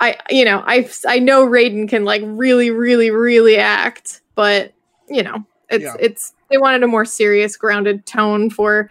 I 0.00 0.16
you 0.30 0.44
know, 0.44 0.62
I 0.66 0.88
I 1.06 1.18
know 1.18 1.46
Raiden 1.46 1.88
can 1.88 2.04
like 2.04 2.22
really 2.24 2.70
really 2.70 3.10
really 3.10 3.56
act, 3.56 4.20
but 4.34 4.72
you 5.08 5.22
know, 5.22 5.44
it's 5.70 5.84
Yeah. 5.84 5.96
it's 5.98 6.32
they 6.50 6.58
wanted 6.58 6.82
a 6.82 6.86
more 6.86 7.04
serious 7.04 7.56
grounded 7.56 8.06
tone 8.06 8.48
for 8.50 8.90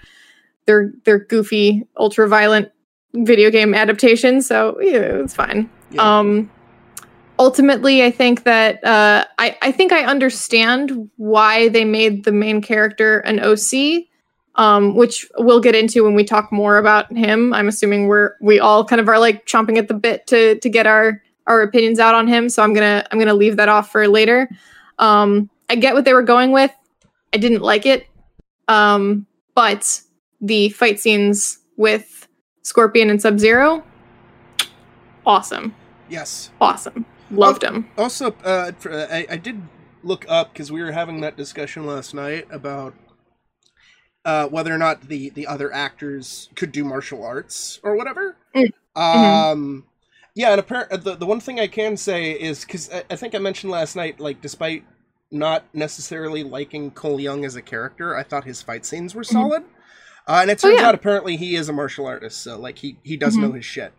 their 0.66 0.92
their 1.06 1.20
goofy 1.20 1.88
ultra 1.98 2.28
violent 2.28 2.72
video 3.14 3.50
game 3.52 3.74
adaptation, 3.74 4.42
so 4.42 4.78
yeah, 4.82 5.22
it's 5.22 5.34
fine. 5.34 5.70
Yeah. 5.92 6.20
Um 6.20 6.50
ultimately 7.40 8.04
i 8.04 8.12
think 8.12 8.44
that 8.44 8.84
uh 8.84 9.26
i 9.40 9.58
i 9.62 9.72
think 9.72 9.92
i 9.92 10.04
understand 10.04 11.10
why 11.18 11.68
they 11.70 11.84
made 11.84 12.26
the 12.26 12.32
main 12.32 12.62
character 12.62 13.20
an 13.20 13.40
oc 13.40 14.06
um 14.56 14.96
which 14.96 15.28
we'll 15.40 15.60
get 15.60 15.76
into 15.76 16.04
when 16.04 16.14
we 16.14 16.24
talk 16.24 16.52
more 16.52 16.78
about 16.78 17.12
him 17.12 17.54
i'm 17.54 17.68
assuming 17.68 18.08
we're 18.08 18.36
we 18.40 18.60
all 18.60 18.86
kind 18.86 19.02
of 19.02 19.10
are 19.10 19.20
like 19.20 19.46
chomping 19.46 19.78
at 19.78 19.88
the 19.88 19.94
bit 19.94 20.28
to 20.28 20.60
to 20.60 20.70
get 20.70 20.86
our 20.86 21.22
our 21.48 21.62
opinions 21.62 22.00
out 22.00 22.14
on 22.14 22.28
him 22.28 22.50
so 22.50 22.62
i'm 22.62 22.74
gonna 22.74 23.06
i'm 23.12 23.18
gonna 23.18 23.34
leave 23.34 23.58
that 23.58 23.70
off 23.70 23.92
for 23.92 24.08
later 24.08 24.48
um 25.00 25.50
i 25.70 25.76
get 25.76 25.96
what 25.96 26.06
they 26.06 26.14
were 26.14 26.22
going 26.22 26.52
with 26.52 26.72
i 27.34 27.38
didn't 27.38 27.62
like 27.62 27.86
it 27.86 28.08
um 28.68 29.26
but 29.56 30.02
the 30.40 30.70
fight 30.70 31.00
scenes 31.00 31.58
with 31.78 32.23
scorpion 32.64 33.10
and 33.10 33.22
sub 33.22 33.40
zero 33.40 33.84
awesome 35.26 35.76
yes. 36.10 36.52
awesome 36.60 37.06
loved 37.32 37.64
him 37.64 37.90
Also, 37.98 38.36
uh, 38.44 38.72
I, 38.86 39.26
I 39.30 39.38
did 39.38 39.62
look 40.04 40.26
up 40.28 40.54
because 40.54 40.72
we 40.72 40.82
were 40.82 40.92
having 40.92 41.22
that 41.22 41.38
discussion 41.38 41.86
last 41.86 42.14
night 42.14 42.48
about 42.52 42.94
uh, 44.26 44.48
whether 44.48 44.74
or 44.74 44.78
not 44.78 45.08
the 45.08 45.30
the 45.32 45.48
other 45.48 45.74
actors 45.74 46.50
could 46.56 46.72
do 46.72 46.84
martial 46.84 47.24
arts 47.24 47.80
or 47.84 47.96
whatever. 47.96 48.38
Mm. 48.56 48.72
Um, 48.96 49.86
yeah, 50.36 50.52
and 50.52 50.60
apparently 50.60 50.98
the 50.98 51.16
the 51.16 51.26
one 51.26 51.40
thing 51.40 51.60
I 51.60 51.68
can 51.68 51.98
say 51.98 52.32
is 52.32 52.64
because 52.64 52.90
I, 52.92 53.04
I 53.10 53.16
think 53.16 53.36
I 53.36 53.40
mentioned 53.40 53.72
last 53.72 53.96
night, 53.96 54.20
like 54.20 54.42
despite 54.42 54.86
not 55.32 55.66
necessarily 55.74 56.44
liking 56.44 56.92
Cole 56.92 57.20
Young 57.20 57.44
as 57.44 57.56
a 57.56 57.62
character, 57.62 58.16
I 58.16 58.24
thought 58.24 58.46
his 58.46 58.62
fight 58.62 58.86
scenes 58.86 59.16
were 59.16 59.24
solid. 59.24 59.64
Uh, 60.28 60.40
and 60.42 60.52
it 60.52 60.60
Oh, 60.64 60.70
turns 60.70 60.82
yeah. 60.82 60.88
out 60.88 60.96
apparently 60.96 61.36
he 61.38 61.56
is 61.56 61.68
a 61.70 61.74
martial 61.74 62.06
artist, 62.06 62.42
so 62.44 62.58
like 62.58 62.78
he 62.78 62.98
he 63.04 63.18
does 63.18 63.36
Mhm. 63.36 63.42
know 63.42 63.52
his 63.52 63.66
shit. 63.66 63.92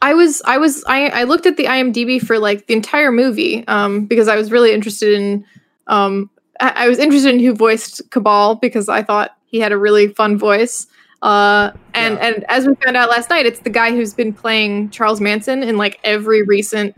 I 0.00 0.14
was 0.14 0.42
I 0.44 0.58
was 0.58 0.84
I, 0.86 1.08
I 1.08 1.22
looked 1.24 1.46
at 1.46 1.56
the 1.56 1.64
IMDb 1.64 2.20
for 2.24 2.38
like 2.38 2.66
the 2.66 2.74
entire 2.74 3.10
movie 3.10 3.66
um 3.66 4.04
because 4.06 4.28
I 4.28 4.36
was 4.36 4.52
really 4.52 4.72
interested 4.72 5.14
in 5.14 5.44
um 5.88 6.30
I, 6.60 6.84
I 6.84 6.88
was 6.88 6.98
interested 6.98 7.34
in 7.34 7.40
who 7.40 7.52
voiced 7.54 8.08
Cabal 8.10 8.54
because 8.56 8.88
I 8.88 9.02
thought 9.02 9.32
he 9.46 9.58
had 9.58 9.72
a 9.72 9.78
really 9.78 10.08
fun 10.08 10.38
voice. 10.38 10.86
Uh 11.22 11.72
and 11.94 12.14
Yeah. 12.16 12.26
and 12.26 12.44
as 12.48 12.66
we 12.66 12.74
found 12.76 12.96
out 12.96 13.08
last 13.10 13.30
night, 13.30 13.46
it's 13.46 13.60
the 13.60 13.70
guy 13.70 13.90
who's 13.90 14.14
been 14.14 14.32
playing 14.32 14.90
Charles 14.90 15.20
Manson 15.20 15.62
in 15.62 15.76
like 15.78 15.98
every 16.04 16.42
recent 16.42 16.94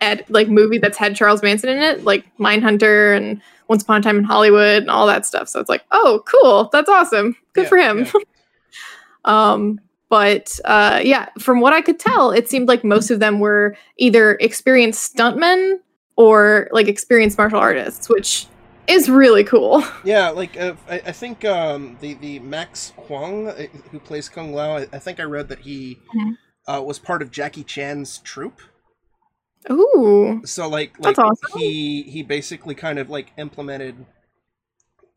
ed 0.00 0.24
like 0.28 0.48
movie 0.48 0.78
that's 0.78 0.98
had 0.98 1.16
Charles 1.16 1.42
Manson 1.42 1.70
in 1.70 1.78
it, 1.78 2.04
like 2.04 2.24
Mindhunter 2.38 3.16
and 3.16 3.40
Once 3.68 3.82
Upon 3.82 4.00
a 4.00 4.02
Time 4.02 4.18
in 4.18 4.24
Hollywood 4.24 4.82
and 4.82 4.90
all 4.90 5.06
that 5.06 5.26
stuff. 5.26 5.48
So 5.48 5.60
it's 5.60 5.68
like, 5.68 5.84
oh, 5.90 6.22
cool, 6.26 6.68
that's 6.72 6.88
awesome, 6.88 7.36
good 7.52 7.64
Yeah, 7.64 7.68
for 7.68 7.78
him. 7.78 7.98
yeah. 8.04 8.12
Um, 9.24 9.80
but 10.08 10.58
uh, 10.64 11.00
yeah, 11.02 11.28
from 11.38 11.60
what 11.60 11.72
I 11.72 11.82
could 11.82 11.98
tell, 11.98 12.30
it 12.30 12.48
seemed 12.48 12.68
like 12.68 12.84
most 12.84 13.10
of 13.10 13.18
them 13.18 13.40
were 13.40 13.76
either 13.96 14.34
experienced 14.36 15.16
stuntmen 15.16 15.78
or 16.16 16.68
like 16.70 16.86
experienced 16.86 17.36
martial 17.38 17.58
artists, 17.58 18.08
which 18.08 18.46
is 18.86 19.08
really 19.10 19.42
cool. 19.42 19.82
Yeah, 20.04 20.28
like 20.30 20.56
uh, 20.56 20.74
I, 20.88 20.94
I 21.06 21.12
think 21.12 21.44
um, 21.44 21.96
the 22.00 22.14
the 22.14 22.38
Max 22.38 22.92
Huang 22.96 23.48
uh, 23.48 23.66
who 23.90 23.98
plays 23.98 24.28
Kung 24.28 24.52
Lao, 24.54 24.76
I, 24.76 24.86
I 24.92 24.98
think 25.00 25.18
I 25.18 25.24
read 25.24 25.48
that 25.48 25.58
he 25.60 25.98
Mhm. 26.14 26.36
uh, 26.68 26.82
was 26.82 27.00
part 27.00 27.20
of 27.20 27.32
Jackie 27.32 27.64
Chan's 27.64 28.18
troupe. 28.18 28.60
Ooh, 29.70 30.42
So 30.44 30.68
like 30.68 30.98
like 30.98 31.16
That's 31.16 31.18
awesome. 31.18 31.60
he 31.60 32.02
he 32.02 32.22
basically 32.22 32.74
kind 32.74 32.98
of 32.98 33.10
like 33.10 33.32
implemented 33.36 34.06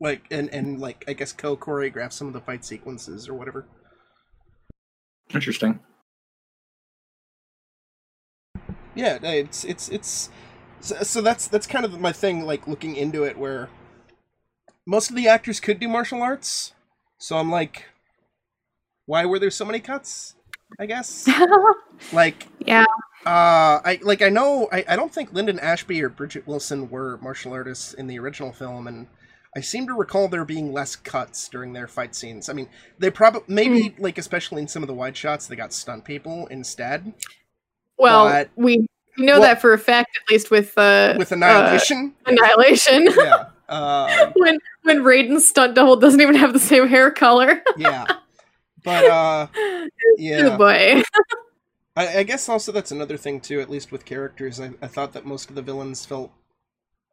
like 0.00 0.24
and 0.30 0.52
and 0.52 0.80
like 0.80 1.04
I 1.06 1.12
guess 1.12 1.32
co 1.32 1.56
choreographed 1.56 2.12
some 2.12 2.26
of 2.26 2.32
the 2.32 2.40
fight 2.40 2.64
sequences 2.64 3.28
or 3.28 3.34
whatever. 3.34 3.66
Interesting. 5.32 5.80
Yeah, 8.94 9.18
it's 9.22 9.64
it's 9.64 9.88
it's 9.88 10.30
so, 10.80 10.96
so 11.02 11.20
that's 11.20 11.46
that's 11.46 11.66
kind 11.66 11.84
of 11.84 12.00
my 12.00 12.12
thing 12.12 12.44
like 12.44 12.66
looking 12.66 12.96
into 12.96 13.24
it 13.24 13.38
where 13.38 13.68
most 14.86 15.10
of 15.10 15.16
the 15.16 15.28
actors 15.28 15.60
could 15.60 15.78
do 15.78 15.88
martial 15.88 16.22
arts. 16.22 16.72
So 17.18 17.36
I'm 17.36 17.50
like 17.50 17.86
why 19.06 19.26
were 19.26 19.38
there 19.38 19.50
so 19.50 19.64
many 19.64 19.80
cuts? 19.80 20.34
I 20.78 20.86
guess. 20.86 21.28
like 22.12 22.46
yeah, 22.60 22.84
uh 23.26 23.80
I 23.84 23.98
like 24.02 24.22
I 24.22 24.28
know 24.30 24.68
I, 24.72 24.84
I 24.88 24.96
don't 24.96 25.12
think 25.12 25.32
Linden 25.32 25.58
Ashby 25.58 26.02
or 26.02 26.08
Bridget 26.08 26.46
Wilson 26.46 26.88
were 26.88 27.18
martial 27.18 27.52
artists 27.52 27.92
in 27.92 28.06
the 28.06 28.18
original 28.18 28.52
film 28.52 28.86
and 28.86 29.06
I 29.56 29.60
seem 29.60 29.86
to 29.88 29.94
recall 29.94 30.28
there 30.28 30.44
being 30.44 30.72
less 30.72 30.94
cuts 30.94 31.48
during 31.48 31.72
their 31.72 31.88
fight 31.88 32.14
scenes. 32.14 32.48
I 32.48 32.52
mean, 32.52 32.68
they 33.00 33.10
probably 33.10 33.42
maybe 33.48 33.94
like 33.98 34.16
especially 34.16 34.62
in 34.62 34.68
some 34.68 34.82
of 34.82 34.86
the 34.86 34.94
wide 34.94 35.16
shots 35.16 35.46
they 35.48 35.56
got 35.56 35.72
stunt 35.72 36.04
people 36.04 36.46
instead 36.48 37.12
well, 37.98 38.24
But- 38.30 38.50
we 38.56 38.86
know 39.18 39.34
Well- 39.34 39.42
that 39.42 39.60
for 39.60 39.74
a 39.74 39.78
fact, 39.78 40.18
at 40.24 40.32
least 40.32 40.50
with 40.50 40.72
uh, 40.78 41.14
with 41.18 41.32
Annihilation. 41.32 42.14
uh, 42.26 42.30
Annihilation. 42.30 43.08
yeah. 43.16 43.44
Um, 43.68 44.32
when 44.36 44.58
when 44.84 44.98
Raiden's 45.04 45.46
stunt 45.46 45.74
double 45.74 45.96
doesn't 45.96 46.20
even 46.20 46.36
have 46.36 46.54
the 46.54 46.58
same 46.58 46.88
hair 46.88 47.10
color. 47.10 47.62
yeah. 47.76 48.06
But 48.82 49.04
uh 49.04 49.46
Good 49.54 49.90
yeah. 50.18 50.56
boy. 50.56 51.02
I, 51.96 52.18
I 52.18 52.22
guess 52.22 52.48
also 52.48 52.72
that's 52.72 52.92
another 52.92 53.16
thing 53.16 53.40
too, 53.40 53.60
at 53.60 53.70
least 53.70 53.92
with 53.92 54.04
characters. 54.04 54.60
I, 54.60 54.70
I 54.80 54.86
thought 54.86 55.12
that 55.12 55.26
most 55.26 55.48
of 55.48 55.56
the 55.56 55.62
villains 55.62 56.06
felt 56.06 56.32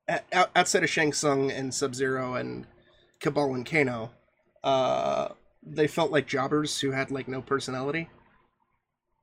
o- 0.10 0.46
outside 0.56 0.84
of 0.84 0.90
Shang 0.90 1.14
Tsung 1.14 1.52
and 1.52 1.74
Sub 1.74 1.96
Zero 1.96 2.36
and 2.36 2.66
Cabal 3.20 3.54
and 3.54 3.66
Kano, 3.66 4.12
uh 4.64 5.30
they 5.70 5.88
felt 5.88 6.12
like 6.12 6.28
jobbers 6.28 6.80
who 6.80 6.92
had 6.92 7.12
like 7.12 7.28
no 7.28 7.42
personality. 7.42 8.10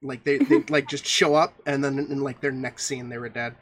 Like 0.02 0.24
they 0.24 0.38
they 0.38 0.58
like 0.68 0.88
just 0.88 1.06
show 1.06 1.34
up 1.34 1.54
and 1.66 1.82
then 1.82 1.98
in, 1.98 2.20
like 2.20 2.40
their 2.40 2.52
next 2.52 2.84
scene 2.84 3.08
they 3.08 3.18
were 3.18 3.28
dead. 3.28 3.54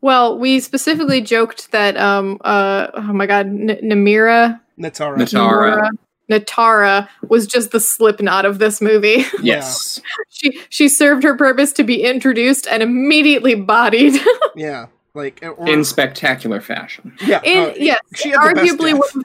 Well, 0.00 0.38
we 0.38 0.60
specifically 0.60 1.20
joked 1.20 1.70
that 1.72 1.96
um 1.96 2.38
uh 2.42 2.88
oh 2.94 3.12
my 3.12 3.26
god, 3.26 3.46
N- 3.46 3.78
Namira 3.82 4.60
Nitara. 4.78 5.18
Nitara. 5.18 5.90
Nitara 6.30 7.08
was 7.28 7.46
just 7.46 7.70
the 7.70 7.80
Slipknot 7.80 8.44
of 8.46 8.58
this 8.58 8.80
movie. 8.80 9.24
Yes. 9.42 10.00
she 10.30 10.58
she 10.70 10.88
served 10.88 11.22
her 11.22 11.36
purpose 11.36 11.72
to 11.74 11.84
be 11.84 12.02
introduced 12.02 12.66
and 12.66 12.82
immediately 12.82 13.54
bodied. 13.54 14.14
Yeah. 14.56 14.86
Like 15.14 15.40
or, 15.44 15.68
In 15.68 15.84
spectacular 15.84 16.60
fashion. 16.60 17.16
yeah, 17.26 17.40
In 17.44 17.70
uh, 17.70 17.74
yes, 17.76 18.00
she 18.16 18.30
had 18.30 18.40
the 18.50 18.54
best 18.54 18.72
arguably 18.78 18.90
death. 18.92 18.98
one 18.98 19.08
of 19.08 19.12
the, 19.14 19.24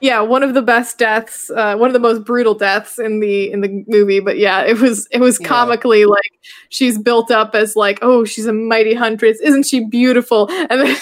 yeah, 0.00 0.20
one 0.20 0.42
of 0.42 0.54
the 0.54 0.62
best 0.62 0.96
deaths, 0.98 1.50
uh, 1.50 1.76
one 1.76 1.88
of 1.90 1.92
the 1.92 1.98
most 1.98 2.24
brutal 2.24 2.54
deaths 2.54 2.98
in 2.98 3.20
the 3.20 3.50
in 3.52 3.60
the 3.60 3.84
movie. 3.86 4.20
But 4.20 4.38
yeah, 4.38 4.62
it 4.62 4.78
was 4.80 5.06
it 5.10 5.20
was 5.20 5.38
Yeah. 5.40 5.46
comically 5.48 6.04
like 6.06 6.32
she's 6.70 6.96
built 6.96 7.30
up 7.30 7.54
as 7.54 7.76
like, 7.76 7.98
oh, 8.00 8.24
she's 8.24 8.46
a 8.46 8.52
mighty 8.54 8.94
huntress, 8.94 9.38
isn't 9.40 9.66
she 9.66 9.84
beautiful? 9.84 10.48
And 10.50 10.80
then 10.80 10.96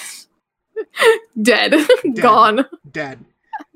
dead, 1.43 1.75
gone. 2.21 2.67
dead. 2.91 3.25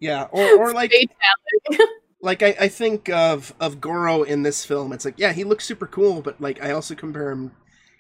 Yeah, 0.03 0.25
or 0.33 0.59
or 0.59 0.73
like 0.73 0.93
like 2.21 2.43
I, 2.43 2.57
I 2.61 2.69
think 2.69 3.09
of 3.09 3.55
of 3.61 3.81
Goro 3.81 4.25
in 4.25 4.43
this 4.43 4.65
film. 4.65 4.93
It's 4.93 5.05
like 5.05 5.17
yeah, 5.17 5.33
he 5.33 5.45
looks 5.45 5.65
super 5.65 5.87
cool, 5.87 6.23
but 6.23 6.41
like 6.41 6.61
I 6.61 6.73
also 6.73 6.97
compare 6.97 7.31
him. 7.31 7.53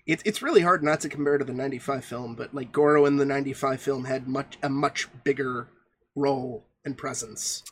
It's 0.05 0.21
it's 0.27 0.43
really 0.43 0.63
hard 0.63 0.83
not 0.83 0.99
to 1.03 1.09
compare 1.09 1.39
to 1.39 1.45
the 1.45 1.53
'95 1.53 2.05
film, 2.05 2.35
but 2.35 2.53
like 2.53 2.73
Goro 2.73 3.07
in 3.07 3.19
the 3.19 3.25
'95 3.25 3.81
film 3.81 4.07
had 4.07 4.27
much 4.27 4.59
a 4.65 4.69
much 4.69 5.07
bigger 5.23 5.69
role 6.17 6.65
and 6.85 6.99
presence 6.99 7.63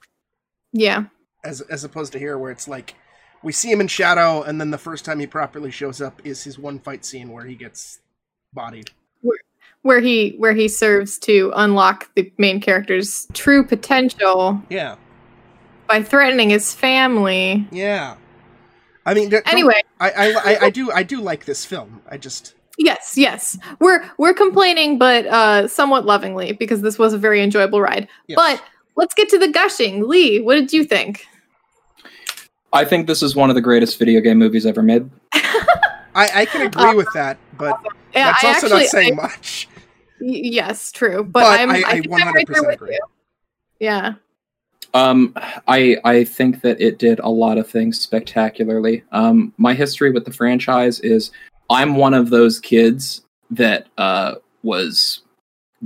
yeah. 0.73 1.07
as 1.45 1.61
as 1.63 1.83
opposed 1.83 2.13
to 2.13 2.21
here, 2.21 2.39
where 2.39 2.53
it's 2.53 2.69
like 2.69 2.95
we 3.43 3.51
see 3.51 3.73
him 3.73 3.81
in 3.81 3.89
shadow, 3.89 4.43
and 4.43 4.61
then 4.61 4.71
the 4.71 4.79
first 4.79 5.05
time 5.05 5.19
he 5.19 5.27
properly 5.27 5.73
shows 5.73 6.01
up 6.01 6.25
is 6.25 6.45
his 6.45 6.57
one 6.57 6.79
fight 6.79 7.05
scene 7.05 7.33
where 7.33 7.47
he 7.47 7.57
gets 7.57 7.99
bodied. 8.53 8.91
Where 9.83 10.01
he 10.01 10.35
where 10.39 10.53
he 10.53 10.69
serves 10.69 11.19
to 11.21 11.53
unlock 11.57 12.11
the 12.15 12.31
main 12.39 12.61
character's 12.61 13.27
true 13.33 13.65
potential 13.65 14.63
Yeah, 14.69 14.97
by 15.87 16.03
threatening 16.03 16.51
his 16.51 16.75
family. 16.75 17.67
yeah. 17.73 18.17
I 19.07 19.15
mean, 19.15 19.31
don't- 19.31 19.51
Anyway, 19.51 19.83
I, 19.99 20.11
I 20.11 20.27
I 20.35 20.59
I 20.67 20.71
do 20.71 20.93
I 20.93 21.03
do 21.03 21.21
like 21.21 21.47
this 21.47 21.65
film. 21.65 22.03
I 22.11 22.19
just 22.19 22.55
yes, 22.79 23.15
yes. 23.17 23.59
We're 23.81 24.09
we're 24.19 24.35
complaining 24.35 24.99
but 24.99 25.27
uh 25.27 25.67
somewhat 25.69 26.05
lovingly 26.05 26.53
because 26.53 26.83
this 26.83 26.99
was 26.99 27.13
a 27.15 27.19
very 27.19 27.43
enjoyable 27.43 27.81
ride. 27.81 28.07
yes. 28.29 28.37
But 28.37 28.63
let's 28.97 29.15
get 29.15 29.31
to 29.31 29.39
the 29.39 29.49
gushing. 29.49 30.07
Lee, 30.07 30.41
what 30.41 30.55
did 30.57 30.73
you 30.75 30.85
think? 30.85 31.27
I 32.73 32.85
think 32.85 33.07
this 33.07 33.23
is 33.23 33.35
one 33.35 33.49
of 33.49 33.57
the 33.57 33.63
greatest 33.63 33.99
video 33.99 34.21
game 34.21 34.39
movies 34.39 34.67
ever 34.67 34.83
made. 34.83 35.09
I 35.33 36.31
I 36.43 36.45
can 36.45 36.67
agree 36.67 36.95
with 36.95 37.09
that, 37.15 37.39
but 37.57 37.81
Yeah, 38.15 38.33
that's 38.33 38.45
I 38.45 38.49
also 38.49 38.67
actually 38.67 38.81
not 38.83 38.89
saying 38.91 39.13
I- 39.19 39.23
much. 39.23 39.69
Y- 40.21 40.41
yes, 40.45 40.93
true. 40.93 41.23
But, 41.25 41.41
But 41.41 41.61
I'm 41.61 41.71
I- 41.71 41.83
I 41.87 42.01
think 42.01 42.07
I'm 42.13 42.35
right 42.35 42.47
100% 42.47 42.67
with 42.67 42.75
agree. 42.75 42.95
you. 42.95 43.01
Yeah. 43.81 44.15
Um, 44.93 45.35
I 45.69 45.99
I 46.05 46.25
think 46.25 46.63
that 46.63 46.81
it 46.81 46.99
did 46.99 47.21
a 47.21 47.29
lot 47.29 47.59
of 47.59 47.69
things 47.69 48.01
spectacularly. 48.01 49.05
Um, 49.13 49.53
my 49.57 49.73
history 49.73 50.11
with 50.11 50.25
the 50.25 50.33
franchise 50.33 50.99
is 51.01 51.31
I'm 51.71 51.95
one 51.95 52.13
of 52.15 52.31
those 52.31 52.59
kids 52.59 53.23
that 53.51 53.87
uh, 53.99 54.35
was 54.65 55.21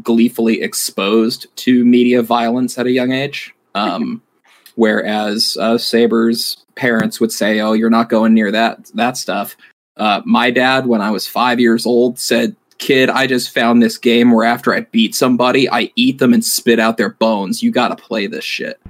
gleefully 0.02 0.62
exposed 0.62 1.46
to 1.56 1.84
media 1.84 2.22
violence 2.22 2.78
at 2.78 2.86
a 2.86 2.90
young 2.90 3.12
age. 3.12 3.54
Um, 3.74 4.22
whereas 4.76 5.56
uh, 5.60 5.76
Saber's 5.78 6.64
parents 6.74 7.20
would 7.20 7.30
say, 7.32 7.60
"Oh, 7.60 7.74
you're 7.74 7.90
not 7.90 8.08
going 8.08 8.32
near 8.32 8.50
that 8.52 8.90
that 8.94 9.18
stuff." 9.18 9.54
Uh, 9.98 10.22
my 10.24 10.50
dad, 10.50 10.86
when 10.86 11.00
I 11.02 11.10
was 11.10 11.26
five 11.26 11.60
years 11.60 11.84
old, 11.86 12.18
said, 12.18 12.56
"Kid, 12.78 13.10
I 13.10 13.26
just 13.26 13.52
found 13.52 13.82
this 13.82 13.98
game 13.98 14.32
where 14.32 14.44
after 14.44 14.74
I 14.74 14.80
beat 14.80 15.14
somebody, 15.14 15.68
I 15.70 15.92
eat 15.96 16.18
them 16.18 16.32
and 16.32 16.44
spit 16.44 16.78
out 16.78 16.96
their 16.96 17.10
bones. 17.10 17.62
You 17.62 17.70
got 17.70 17.88
to 17.88 17.96
play 17.96 18.26
this 18.26 18.44
shit." 18.44 18.80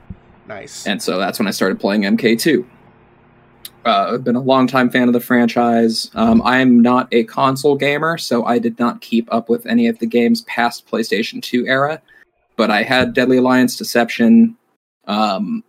Nice. 0.47 0.87
And 0.87 1.03
so 1.03 1.18
that's 1.18 1.39
when 1.39 1.49
I 1.49 1.53
started 1.53 1.80
playing 1.80 2.03
MK2. 2.03 2.66
Uh, 3.85 4.12
I've 4.14 4.24
been 4.24 4.37
a 4.37 4.41
longtime 4.41 4.91
fan 4.91 5.09
of 5.09 5.12
the 5.12 5.20
franchise. 5.20 6.11
Um, 6.14 6.41
I'm 6.43 6.80
not 6.80 7.09
a 7.12 7.24
console 7.24 7.76
gamer, 7.76 8.16
so 8.16 8.45
I 8.45 8.59
did 8.59 8.78
not 8.78 9.03
keep 9.03 9.30
up 9.32 9.49
with 9.49 9.66
any 9.66 9.89
of 9.89 9.99
the 9.99 10.07
games 10.07 10.43
past 10.43 10.89
PlayStation 10.89 11.43
2 11.43 11.66
era. 11.66 12.01
But 12.57 12.70
I 12.70 12.82
had 12.82 13.12
Deadly 13.12 13.39
Alliance 13.39 13.76
Deception, 13.76 14.57
um, 15.07 15.64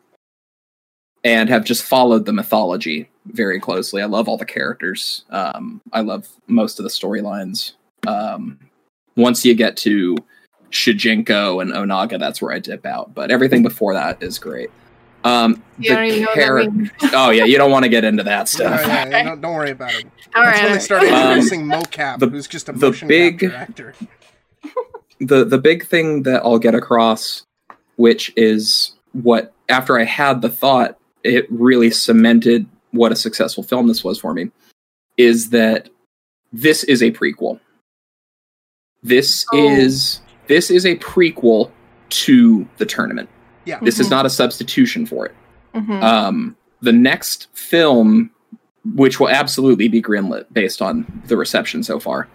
and 1.26 1.50
have 1.50 1.66
just 1.66 1.84
followed 1.84 2.26
the 2.26 2.32
mythology 2.32 3.10
very 3.26 3.60
closely. 3.60 4.02
I 4.02 4.06
love 4.06 4.30
all 4.30 4.38
the 4.38 4.46
characters. 4.46 5.26
Um, 5.32 5.82
I 5.92 6.02
love 6.02 6.30
most 6.48 6.80
of 6.80 6.84
the 6.84 6.90
storylines. 6.90 7.74
Um, 8.08 8.60
once 9.16 9.46
you 9.46 9.54
get 9.56 9.78
to 9.78 10.16
Shujinko 10.72 11.62
and 11.62 11.72
Onaga, 11.72 12.20
that's 12.20 12.42
where 12.42 12.54
I 12.54 12.60
dip 12.60 12.86
out. 12.86 13.14
But 13.14 13.32
everything 13.32 13.64
before 13.64 13.94
that 13.94 14.22
is 14.22 14.38
great. 14.40 14.70
Um, 15.24 15.64
You 15.80 15.90
don't 15.90 16.06
even 16.06 16.22
know 16.22 16.28
what 16.28 16.36
that 16.66 16.74
means. 16.74 16.92
oh 17.14 17.30
yeah, 17.32 17.46
you 17.46 17.58
don't 17.58 17.72
want 17.72 17.84
to 17.84 17.90
get 17.90 18.04
into 18.04 18.24
that 18.24 18.40
Yeah, 18.42 18.44
stuff. 18.44 18.82
yeah, 18.88 19.08
yeah, 19.10 19.24
don't, 19.24 19.42
don't 19.42 19.56
worry 19.56 19.72
about 19.72 19.94
it. 19.96 20.06
All 20.36 20.44
That's 20.44 20.46
right. 20.46 20.54
when 20.56 20.64
all 20.64 20.68
they 20.68 20.74
right. 20.74 20.82
started 20.82 21.10
Um, 21.14 21.28
introducing 21.32 21.66
mocap, 21.66 22.20
the- 22.20 22.28
who's 22.30 22.48
just 22.48 22.70
a 22.70 22.74
the 22.74 22.88
motion 22.88 23.08
big- 23.08 23.40
capture 23.40 23.90
actor. 23.90 23.96
the 25.20 25.46
the 25.46 25.58
big 25.58 25.86
thing 25.88 26.24
that 26.24 26.44
I'll 26.44 26.60
get 26.60 26.76
across, 26.76 27.44
which 27.96 28.32
is 28.36 28.92
what 29.14 29.54
after 29.70 29.98
I 29.98 30.04
had 30.04 30.42
the 30.42 30.50
thought, 30.50 30.98
it 31.24 31.48
really 31.50 31.90
cemented 31.90 32.68
what 32.92 33.12
a 33.12 33.16
successful 33.16 33.64
film 33.64 33.88
this 33.88 34.04
was 34.04 34.20
for 34.20 34.34
me. 34.34 34.52
Is 35.18 35.50
that 35.50 35.90
this 36.54 36.84
is 36.84 37.02
a 37.02 37.12
prequel? 37.12 37.60
This 39.06 39.46
Oh. 39.54 39.58
is 39.70 40.20
this 40.48 40.70
is 40.72 40.86
a 40.86 40.96
prequel 40.98 41.70
to 42.10 42.68
the 42.78 42.86
tournament. 42.86 43.30
Yeah. 43.66 43.80
This 43.82 44.00
is 44.00 44.08
Mhm. 44.08 44.12
not 44.12 44.26
a 44.26 44.30
substitution 44.30 45.06
for 45.06 45.26
it. 45.28 45.36
Mhm. 45.76 46.04
Um, 46.04 46.56
the 46.82 46.92
next 46.92 47.48
film, 47.54 48.30
which 48.96 49.20
will 49.20 49.30
absolutely 49.30 49.88
be 49.88 50.02
greenlit 50.02 50.46
based 50.54 50.82
on 50.82 51.06
the 51.28 51.36
reception 51.38 51.82
so 51.84 52.00
far, 52.00 52.28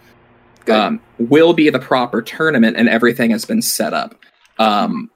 um, 0.68 1.00
will 1.18 1.52
be 1.52 1.70
the 1.70 1.78
proper 1.78 2.20
tournament, 2.22 2.76
and 2.76 2.88
everything 2.88 3.30
has 3.30 3.44
been 3.44 3.62
set 3.62 3.92
up. 3.94 4.14
Um, 4.58 5.10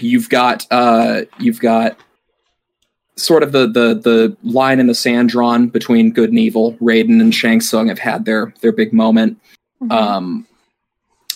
you've 0.00 0.28
got 0.28 0.66
uh, 0.70 1.22
you've 1.38 1.60
got 1.60 1.96
sort 3.16 3.42
of 3.42 3.50
the 3.52 3.66
the 3.66 3.94
the 3.94 4.36
line 4.42 4.78
in 4.80 4.86
the 4.86 4.94
sand 4.94 5.28
drawn 5.28 5.66
between 5.68 6.12
good 6.12 6.30
and 6.30 6.38
evil. 6.38 6.74
Raiden 6.80 7.20
and 7.20 7.34
Shang 7.34 7.60
Tsung 7.60 7.88
have 7.88 7.98
had 7.98 8.24
their 8.24 8.52
their 8.60 8.72
big 8.72 8.92
moment. 8.92 9.38
Mhm. 9.82 9.92
Um, 9.92 10.46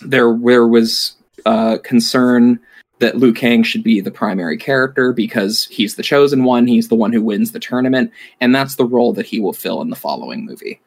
there 0.02 0.36
there 0.42 0.66
was 0.66 1.14
uh, 1.46 1.78
concern 1.78 2.58
that 2.98 3.16
Liu 3.16 3.32
Kang 3.32 3.62
should 3.64 3.82
be 3.82 4.00
the 4.00 4.10
primary 4.10 4.56
character 4.56 5.12
because 5.12 5.64
he's 5.70 5.96
the 5.96 6.02
chosen 6.02 6.44
one. 6.44 6.66
He's 6.66 6.88
the 6.88 6.94
one 6.94 7.12
who 7.12 7.22
wins 7.22 7.52
the 7.52 7.58
tournament, 7.60 8.10
and 8.40 8.54
that's 8.54 8.76
the 8.76 8.84
role 8.84 9.12
that 9.14 9.26
he 9.26 9.40
will 9.40 9.52
fill 9.52 9.80
in 9.82 9.90
the 9.90 9.96
following 9.96 10.44
movie. 10.44 10.80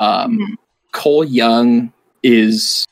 Um, 0.00 0.38
Mhm. 0.38 0.54
Cole 0.92 1.24
Young 1.24 1.92
is 2.22 2.86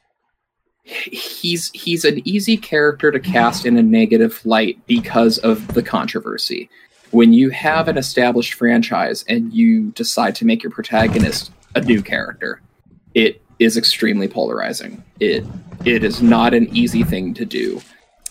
he's 0.85 1.71
he's 1.73 2.05
an 2.05 2.21
easy 2.29 2.57
character 2.57 3.11
to 3.11 3.19
cast 3.21 3.65
in 3.65 3.77
a 3.77 3.83
negative 3.83 4.41
light 4.45 4.79
because 4.87 5.39
of 5.39 5.67
the 5.75 5.83
controversy. 5.83 6.69
When 7.11 7.33
you 7.33 7.51
have 7.51 7.89
an 7.89 7.97
established 7.97 8.55
franchise 8.55 9.25
and 9.29 9.53
you 9.53 9.91
decide 9.93 10.35
to 10.37 10.45
make 10.45 10.63
your 10.63 10.73
protagonist 10.73 11.53
a 11.77 11.81
new 11.81 12.03
character, 12.03 12.61
it 13.15 13.41
is 13.65 13.77
extremely 13.77 14.29
polarizing. 14.29 15.03
It 15.21 15.45
it 15.85 16.05
is 16.05 16.23
not 16.23 16.55
an 16.55 16.69
easy 16.75 17.03
thing 17.03 17.35
to 17.35 17.45
do. 17.45 17.81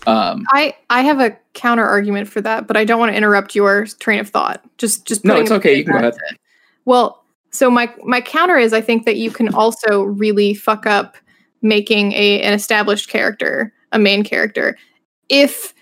Um, 0.05 0.45
I 0.49 0.75
I 0.89 1.01
have 1.01 1.19
a 1.19 1.37
counter 1.53 1.85
argument 1.85 2.27
for 2.27 2.41
that, 2.41 2.67
but 2.67 2.75
I 2.75 2.83
don't 2.85 2.99
want 2.99 3.11
to 3.11 3.17
interrupt 3.17 3.55
your 3.55 3.85
train 3.85 4.19
of 4.19 4.29
thought. 4.29 4.63
Just 4.77 5.05
just 5.05 5.23
No, 5.23 5.37
it's 5.37 5.51
it 5.51 5.55
okay, 5.55 5.75
you 5.77 5.85
can 5.85 5.93
go 5.93 5.99
ahead. 5.99 6.13
to- 6.13 6.37
Well, 6.85 7.23
so 7.51 7.69
my 7.69 7.93
my 8.03 8.19
counter 8.19 8.57
is 8.57 8.73
I 8.73 8.81
think 8.81 9.05
that 9.05 9.15
you 9.17 9.31
can 9.31 9.53
also 9.53 10.03
really 10.03 10.53
fuck 10.53 10.85
up 10.85 11.15
making 11.61 12.11
a 12.13 12.41
an 12.41 12.53
established 12.53 13.09
character 13.09 13.73
a 13.93 13.99
main 13.99 14.23
character 14.23 14.77
if 15.29 15.73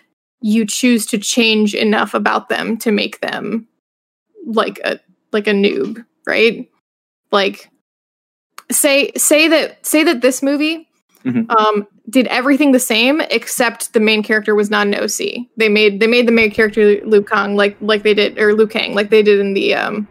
you 0.42 0.66
choose 0.66 1.06
to 1.08 1.18
change 1.18 1.74
enough 1.74 2.14
about 2.14 2.50
them 2.50 2.78
to 2.78 2.92
make 2.92 3.22
them 3.22 3.68
like 4.46 4.80
a 4.84 5.00
like 5.32 5.48
a 5.48 5.52
noob, 5.52 6.06
right? 6.28 6.70
Like 7.32 7.71
say 8.72 9.12
say 9.18 9.48
that 9.48 9.86
say 9.86 10.04
that 10.04 10.22
this 10.22 10.42
movie 10.42 10.88
Mhm. 11.26 11.46
um 11.56 11.88
did 12.10 12.26
everything 12.28 12.72
the 12.72 12.80
same 12.80 13.22
except 13.30 13.94
the 13.94 14.00
main 14.00 14.24
character 14.24 14.56
was 14.56 14.70
not 14.72 14.88
an 14.88 14.96
OC. 14.96 15.48
They 15.56 15.70
made 15.70 16.00
they 16.00 16.08
made 16.08 16.28
the 16.28 16.32
main 16.32 16.50
character 16.52 17.00
Liu 17.06 17.22
Kang 17.24 17.56
like 17.56 17.78
like 17.80 18.02
they 18.04 18.14
did 18.16 18.40
or 18.40 18.54
Liu 18.56 18.68
Kang 18.68 18.96
like 18.96 19.10
they 19.12 19.22
did 19.22 19.40
in 19.40 19.54
the 19.54 19.76
um 19.76 20.08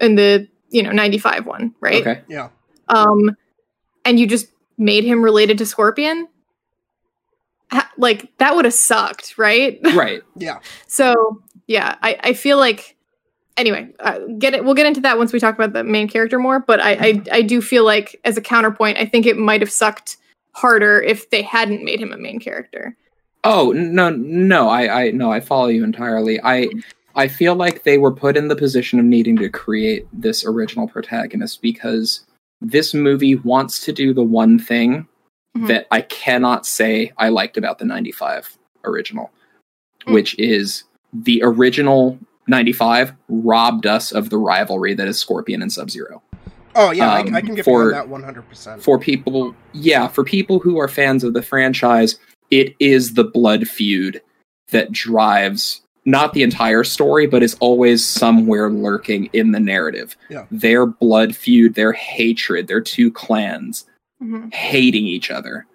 in 0.00 0.16
the 0.16 0.48
you 0.70 0.82
know 0.82 0.90
95 0.90 1.46
one, 1.46 1.72
right? 1.80 2.00
okay. 2.06 2.22
Yeah. 2.28 2.48
Um 2.88 3.36
and 4.04 4.18
you 4.18 4.26
just 4.26 4.48
made 4.76 5.04
him 5.04 5.22
related 5.22 5.56
to 5.58 5.66
Scorpion? 5.66 6.26
Ha- 7.70 7.90
like 7.96 8.36
that 8.38 8.54
would 8.56 8.64
have 8.64 8.74
sucked, 8.74 9.38
right? 9.38 9.78
Right. 9.94 10.22
Yeah. 10.36 10.58
So 10.88 11.42
yeah, 11.66 11.94
I, 12.02 12.18
I 12.22 12.32
feel 12.34 12.58
like 12.58 12.96
anyway, 13.56 13.88
uh, 14.00 14.18
get 14.38 14.54
it. 14.54 14.64
We'll 14.64 14.74
get 14.74 14.86
into 14.86 15.00
that 15.02 15.18
once 15.18 15.32
we 15.32 15.40
talk 15.40 15.54
about 15.54 15.72
the 15.72 15.84
main 15.84 16.08
character 16.08 16.38
more. 16.38 16.60
But 16.60 16.80
I, 16.80 16.92
I 16.92 17.22
I 17.32 17.42
do 17.42 17.60
feel 17.60 17.84
like 17.84 18.20
as 18.24 18.36
a 18.36 18.40
counterpoint, 18.42 18.98
I 18.98 19.06
think 19.06 19.26
it 19.26 19.36
might 19.36 19.60
have 19.60 19.70
sucked 19.70 20.16
harder 20.52 21.00
if 21.02 21.30
they 21.30 21.42
hadn't 21.42 21.84
made 21.84 22.00
him 22.00 22.12
a 22.12 22.16
main 22.18 22.38
character. 22.40 22.96
Oh 23.42 23.72
no, 23.72 24.10
no, 24.10 24.68
I, 24.68 25.04
I 25.04 25.10
no, 25.10 25.30
I 25.30 25.40
follow 25.40 25.66
you 25.66 25.84
entirely. 25.84 26.40
I, 26.42 26.68
I 27.14 27.28
feel 27.28 27.54
like 27.54 27.82
they 27.82 27.98
were 27.98 28.12
put 28.12 28.36
in 28.36 28.48
the 28.48 28.56
position 28.56 28.98
of 28.98 29.04
needing 29.04 29.36
to 29.36 29.48
create 29.50 30.06
this 30.12 30.44
original 30.44 30.88
protagonist 30.88 31.60
because 31.60 32.24
this 32.60 32.94
movie 32.94 33.34
wants 33.34 33.84
to 33.84 33.92
do 33.92 34.14
the 34.14 34.22
one 34.22 34.58
thing 34.58 35.06
Mhm. 35.56 35.68
that 35.68 35.86
I 35.92 36.00
cannot 36.00 36.66
say 36.66 37.12
I 37.16 37.28
liked 37.28 37.56
about 37.56 37.78
the 37.78 37.84
'95 37.84 38.56
original, 38.84 39.30
Mm. 40.06 40.14
which 40.14 40.36
is 40.38 40.82
the 41.12 41.42
original 41.44 42.18
'95 42.48 43.12
robbed 43.28 43.86
us 43.86 44.12
of 44.12 44.30
the 44.30 44.38
rivalry 44.38 44.94
that 44.94 45.08
is 45.08 45.18
Scorpion 45.18 45.62
and 45.62 45.72
Sub 45.72 45.90
Zero. 45.90 46.22
Oh 46.76 46.90
yeah, 46.90 47.12
Um, 47.18 47.34
I, 47.34 47.38
I 47.38 47.40
can 47.40 47.54
get 47.54 47.64
for- 47.64 47.92
that 47.92 48.08
one 48.08 48.22
hundred 48.22 48.48
percent. 48.48 48.82
for 48.82 48.98
people 48.98 49.54
yeah 49.72 50.08
for 50.08 50.24
people 50.24 50.58
who 50.58 50.78
are 50.78 50.88
fans 50.88 51.22
of 51.24 51.32
the 51.34 51.42
franchise 51.42 52.18
it 52.50 52.74
is 52.80 53.14
the 53.14 53.24
blood 53.24 53.68
feud 53.68 54.20
that 54.70 54.90
drives 54.92 55.80
not 56.04 56.32
the 56.34 56.42
entire 56.42 56.82
story 56.84 57.26
but 57.28 57.42
is 57.44 57.56
always 57.60 58.04
somewhere 58.04 58.68
lurking 58.70 59.26
in 59.32 59.52
the 59.52 59.60
narrative 59.60 60.16
Yeah. 60.28 60.46
their 60.50 60.84
blood 60.84 61.34
feud 61.36 61.74
their 61.74 61.92
hatred 61.92 62.66
their 62.66 62.80
two 62.80 63.10
clans 63.12 63.86
Mhm. 64.22 64.52
hating 64.52 65.06
each 65.06 65.30
other 65.30 65.66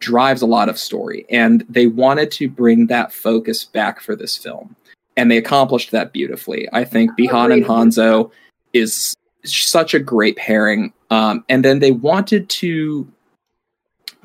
drives 0.00 0.42
a 0.42 0.46
lot 0.46 0.68
of 0.68 0.78
story 0.78 1.24
and 1.30 1.64
they 1.68 1.86
wanted 1.86 2.30
to 2.32 2.48
bring 2.48 2.88
that 2.88 3.12
focus 3.12 3.64
back 3.64 4.00
for 4.00 4.16
this 4.16 4.36
film 4.36 4.74
and 5.16 5.30
they 5.30 5.36
accomplished 5.36 5.90
that 5.92 6.12
beautifully. 6.12 6.68
I 6.72 6.84
think 6.84 7.12
bihan 7.12 7.52
and 7.52 7.64
hanzo 7.64 8.30
is 8.72 9.14
such 9.44 9.94
a 9.94 10.00
great 10.00 10.36
pairing. 10.36 10.92
Um, 11.10 11.44
and 11.48 11.64
then 11.64 11.78
they 11.78 11.92
wanted 11.92 12.48
to 12.48 13.10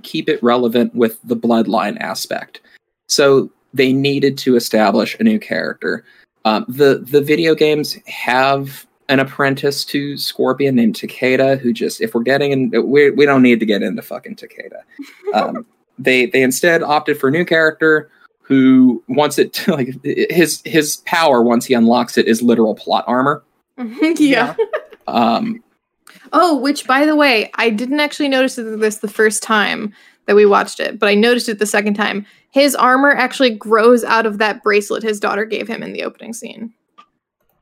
keep 0.01 0.29
it 0.29 0.41
relevant 0.41 0.95
with 0.95 1.19
the 1.23 1.35
bloodline 1.35 1.97
aspect. 1.99 2.61
So 3.07 3.51
they 3.73 3.93
needed 3.93 4.37
to 4.39 4.55
establish 4.55 5.15
a 5.19 5.23
new 5.23 5.39
character. 5.39 6.03
Um, 6.45 6.65
the 6.67 7.05
the 7.05 7.21
video 7.21 7.53
games 7.53 7.97
have 8.07 8.87
an 9.09 9.19
apprentice 9.19 9.83
to 9.85 10.17
Scorpion 10.17 10.75
named 10.75 10.95
Takeda, 10.95 11.59
who 11.59 11.73
just 11.73 11.99
if 11.99 12.13
we're 12.13 12.23
getting 12.23 12.51
in, 12.51 12.89
we 12.89 13.11
we 13.11 13.25
don't 13.25 13.41
need 13.43 13.59
to 13.59 13.65
get 13.65 13.83
into 13.83 14.01
fucking 14.01 14.35
Takeda. 14.35 14.81
Um, 15.33 15.63
they 15.99 16.25
they 16.25 16.41
instead 16.41 16.81
opted 16.81 17.19
for 17.19 17.27
a 17.27 17.31
new 17.31 17.45
character 17.45 18.09
who 18.49 19.01
wants 19.07 19.39
it 19.39 19.53
to, 19.53 19.71
like 19.75 20.03
his 20.03 20.61
his 20.65 20.97
power 21.05 21.41
once 21.41 21.65
he 21.65 21.73
unlocks 21.73 22.17
it 22.17 22.27
is 22.27 22.41
literal 22.41 22.75
plot 22.75 23.05
armor. 23.07 23.43
yeah. 24.17 24.55
Um, 25.07 25.63
Oh, 26.33 26.57
which 26.59 26.85
by 26.85 27.05
the 27.05 27.15
way, 27.15 27.49
I 27.55 27.69
didn't 27.69 27.99
actually 27.99 28.29
notice 28.29 28.55
this 28.55 28.97
the 28.97 29.07
first 29.07 29.41
time 29.41 29.93
that 30.25 30.35
we 30.35 30.45
watched 30.45 30.79
it, 30.79 30.99
but 30.99 31.09
I 31.09 31.15
noticed 31.15 31.49
it 31.49 31.59
the 31.59 31.65
second 31.65 31.95
time. 31.95 32.25
His 32.51 32.75
armor 32.75 33.11
actually 33.11 33.51
grows 33.51 34.03
out 34.03 34.25
of 34.25 34.37
that 34.37 34.63
bracelet 34.63 35.03
his 35.03 35.19
daughter 35.19 35.45
gave 35.45 35.67
him 35.67 35.81
in 35.81 35.93
the 35.93 36.03
opening 36.03 36.33
scene. 36.33 36.73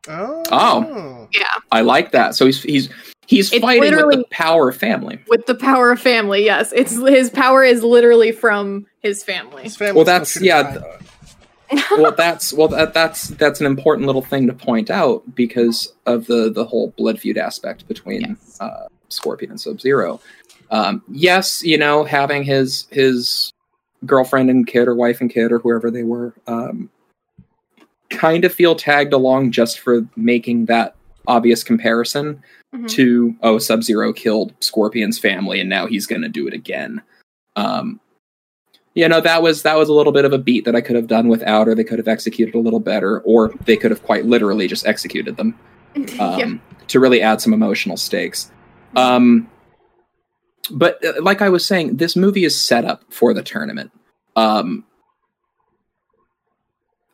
Oh. 0.08 0.44
Oh. 0.52 1.28
Yeah. 1.34 1.46
I 1.72 1.82
like 1.82 2.12
that. 2.12 2.36
So 2.36 2.46
he's 2.46 2.64
he's 2.64 2.90
he's 3.26 3.52
It's 3.52 3.62
fighting 3.62 3.96
with 3.96 4.20
the 4.20 4.26
power 4.32 4.70
of 4.70 4.78
family. 4.78 5.20
With 5.28 5.46
the 5.46 5.56
power 5.56 5.92
of 5.92 6.00
family, 6.00 6.44
yes. 6.44 6.72
It's 6.74 6.96
his 6.96 7.30
power 7.30 7.64
is 7.64 7.84
literally 7.84 8.32
from 8.32 8.86
his 9.08 9.24
family. 9.24 9.64
His 9.64 9.76
family 9.78 9.96
Well, 9.96 10.06
that's- 10.06 10.40
yeah, 10.42 10.72
th- 11.70 11.82
well 11.98 12.14
that's 12.14 12.54
well 12.54 12.70
that, 12.70 12.94
that's 12.94 13.28
that's 13.30 13.60
an 13.60 13.66
important 13.66 14.06
little 14.08 14.22
thing 14.22 14.48
to 14.48 14.54
point 14.54 14.90
out 14.90 15.24
because 15.36 15.94
of 16.06 16.26
the 16.28 16.50
the 16.50 16.64
whole 16.66 16.94
blood 16.98 17.20
feud 17.20 17.38
aspect 17.38 17.88
between 17.88 18.22
Yes. 18.22 18.58
uh, 18.62 18.88
Scorpion 19.10 19.52
and 19.52 19.60
Sub 19.60 19.82
Zero. 19.82 20.22
Um, 20.72 21.02
yes, 21.12 21.64
you 21.64 21.78
know, 21.78 22.04
having 22.04 22.44
his 22.44 22.88
his 22.92 23.52
girlfriend 24.06 24.50
and 24.50 24.66
kid 24.68 24.88
or 24.88 24.96
wife 24.96 25.20
and 25.22 25.30
kid 25.30 25.52
or 25.52 25.60
whoever 25.60 25.90
they 25.92 26.04
were 26.04 26.34
um, 26.48 26.90
kind 28.10 28.46
of 28.46 28.54
feel 28.54 28.76
tagged 28.76 29.12
along 29.14 29.52
just 29.52 29.80
for 29.80 30.06
making 30.16 30.66
that 30.68 30.96
obvious 31.28 31.64
comparison 31.64 32.42
Mhm. 32.74 32.88
to 32.90 33.36
oh 33.44 33.58
Sub 33.60 33.84
Zero 33.84 34.14
killed 34.14 34.54
Scorpion's 34.62 35.20
family 35.20 35.60
and 35.60 35.70
now 35.70 35.86
he's 35.88 36.06
going 36.08 36.22
to 36.22 36.30
do 36.30 36.48
it 36.48 36.54
again. 36.54 37.02
Um, 37.56 38.00
you 38.98 39.08
know 39.08 39.22
that 39.22 39.44
was 39.44 39.62
that 39.62 39.78
was 39.78 39.90
a 39.90 39.94
little 39.94 40.12
bit 40.12 40.26
of 40.26 40.34
a 40.34 40.40
beat 40.40 40.66
that 40.66 40.76
I 40.76 40.82
could 40.82 40.96
have 40.96 41.06
done 41.06 41.28
without, 41.28 41.68
or 41.68 41.76
they 41.76 41.84
could 41.84 42.00
have 42.00 42.08
executed 42.08 42.56
a 42.56 42.60
little 42.60 42.80
better, 42.80 43.20
or 43.22 43.54
they 43.66 43.78
could 43.78 43.92
have 43.92 44.02
quite 44.02 44.26
literally 44.26 44.68
just 44.68 44.88
executed 44.88 45.38
them 45.38 45.56
um, 45.96 46.40
yeah. 46.40 46.54
to 46.88 47.00
really 47.00 47.22
add 47.22 47.40
some 47.40 47.54
emotional 47.54 47.96
stakes. 47.96 48.52
Um, 48.96 49.52
but 50.72 51.06
uh, 51.06 51.22
like 51.22 51.44
I 51.44 51.50
was 51.50 51.64
saying, 51.64 51.98
this 51.98 52.16
movie 52.16 52.44
is 52.44 52.60
set 52.60 52.86
up 52.86 53.04
for 53.14 53.36
the 53.36 53.44
tournament. 53.44 53.92
Um, 54.36 54.84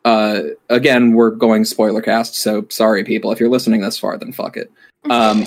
uh, 0.06 0.40
again, 0.70 1.12
we're 1.12 1.32
going 1.32 1.66
spoiler 1.66 2.00
cast, 2.00 2.34
so 2.34 2.64
sorry, 2.70 3.04
people. 3.04 3.30
If 3.30 3.38
you're 3.38 3.50
listening 3.50 3.82
this 3.82 3.98
far, 3.98 4.16
then 4.16 4.32
fuck 4.32 4.56
it. 4.56 4.72
Um, 5.10 5.46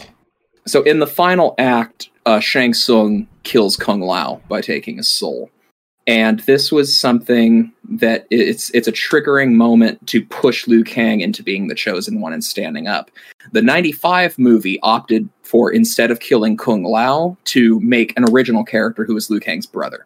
so 0.67 0.83
in 0.83 0.99
the 0.99 1.07
final 1.07 1.55
act, 1.57 2.11
uh, 2.27 2.39
Shang 2.39 2.75
Tsung 2.75 3.27
kills 3.41 3.75
Kung 3.75 4.01
Lao 4.01 4.39
by 4.47 4.61
taking 4.61 4.97
his 4.97 5.07
soul. 5.07 5.49
And 6.07 6.39
this 6.41 6.71
was 6.71 6.97
something 6.97 7.71
that 7.89 8.25
it's 8.31 8.69
it's 8.71 8.87
a 8.87 8.91
triggering 8.91 9.53
moment 9.53 10.05
to 10.07 10.25
push 10.25 10.67
Liu 10.67 10.83
Kang 10.83 11.21
into 11.21 11.43
being 11.43 11.67
the 11.67 11.75
chosen 11.75 12.21
one 12.21 12.33
and 12.33 12.43
standing 12.43 12.87
up. 12.87 13.11
The 13.51 13.61
95 13.61 14.39
movie 14.39 14.79
opted 14.81 15.29
for 15.43 15.71
instead 15.71 16.09
of 16.09 16.19
killing 16.19 16.57
Kung 16.57 16.83
Lao 16.83 17.37
to 17.45 17.79
make 17.81 18.17
an 18.17 18.29
original 18.29 18.63
character 18.63 19.05
who 19.05 19.15
is 19.15 19.29
Liu 19.29 19.39
Kang's 19.39 19.67
brother, 19.67 20.05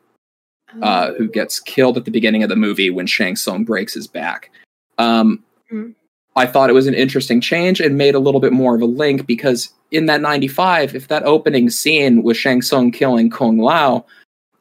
uh, 0.82 1.14
who 1.14 1.28
gets 1.30 1.60
killed 1.60 1.98
at 1.98 2.06
the 2.06 2.12
beginning 2.12 2.44
of 2.44 2.50
the 2.50 2.56
movie 2.56 2.90
when 2.90 3.08
Shang 3.08 3.36
Tsung 3.36 3.64
breaks 3.64 3.94
his 3.94 4.08
back. 4.08 4.52
Um, 4.98 5.44
Mm. 5.72 5.96
I 6.36 6.46
thought 6.46 6.70
it 6.70 6.74
was 6.74 6.88
an 6.88 6.94
interesting 6.94 7.42
change 7.42 7.82
and 7.82 7.98
made 7.98 8.16
a 8.16 8.20
little 8.20 8.40
bit 8.40 8.54
more 8.54 8.74
of 8.74 8.82
a 8.82 8.86
link 8.86 9.26
because 9.26 9.70
in 9.92 10.06
that 10.06 10.22
95, 10.22 10.96
if 10.96 11.10
that 11.10 11.24
opening 11.24 11.70
scene 11.70 12.24
was 12.24 12.38
Shang 12.38 12.62
Tsung 12.62 12.92
killing 12.92 13.30
Kung 13.30 13.58
Lao, 13.58 14.06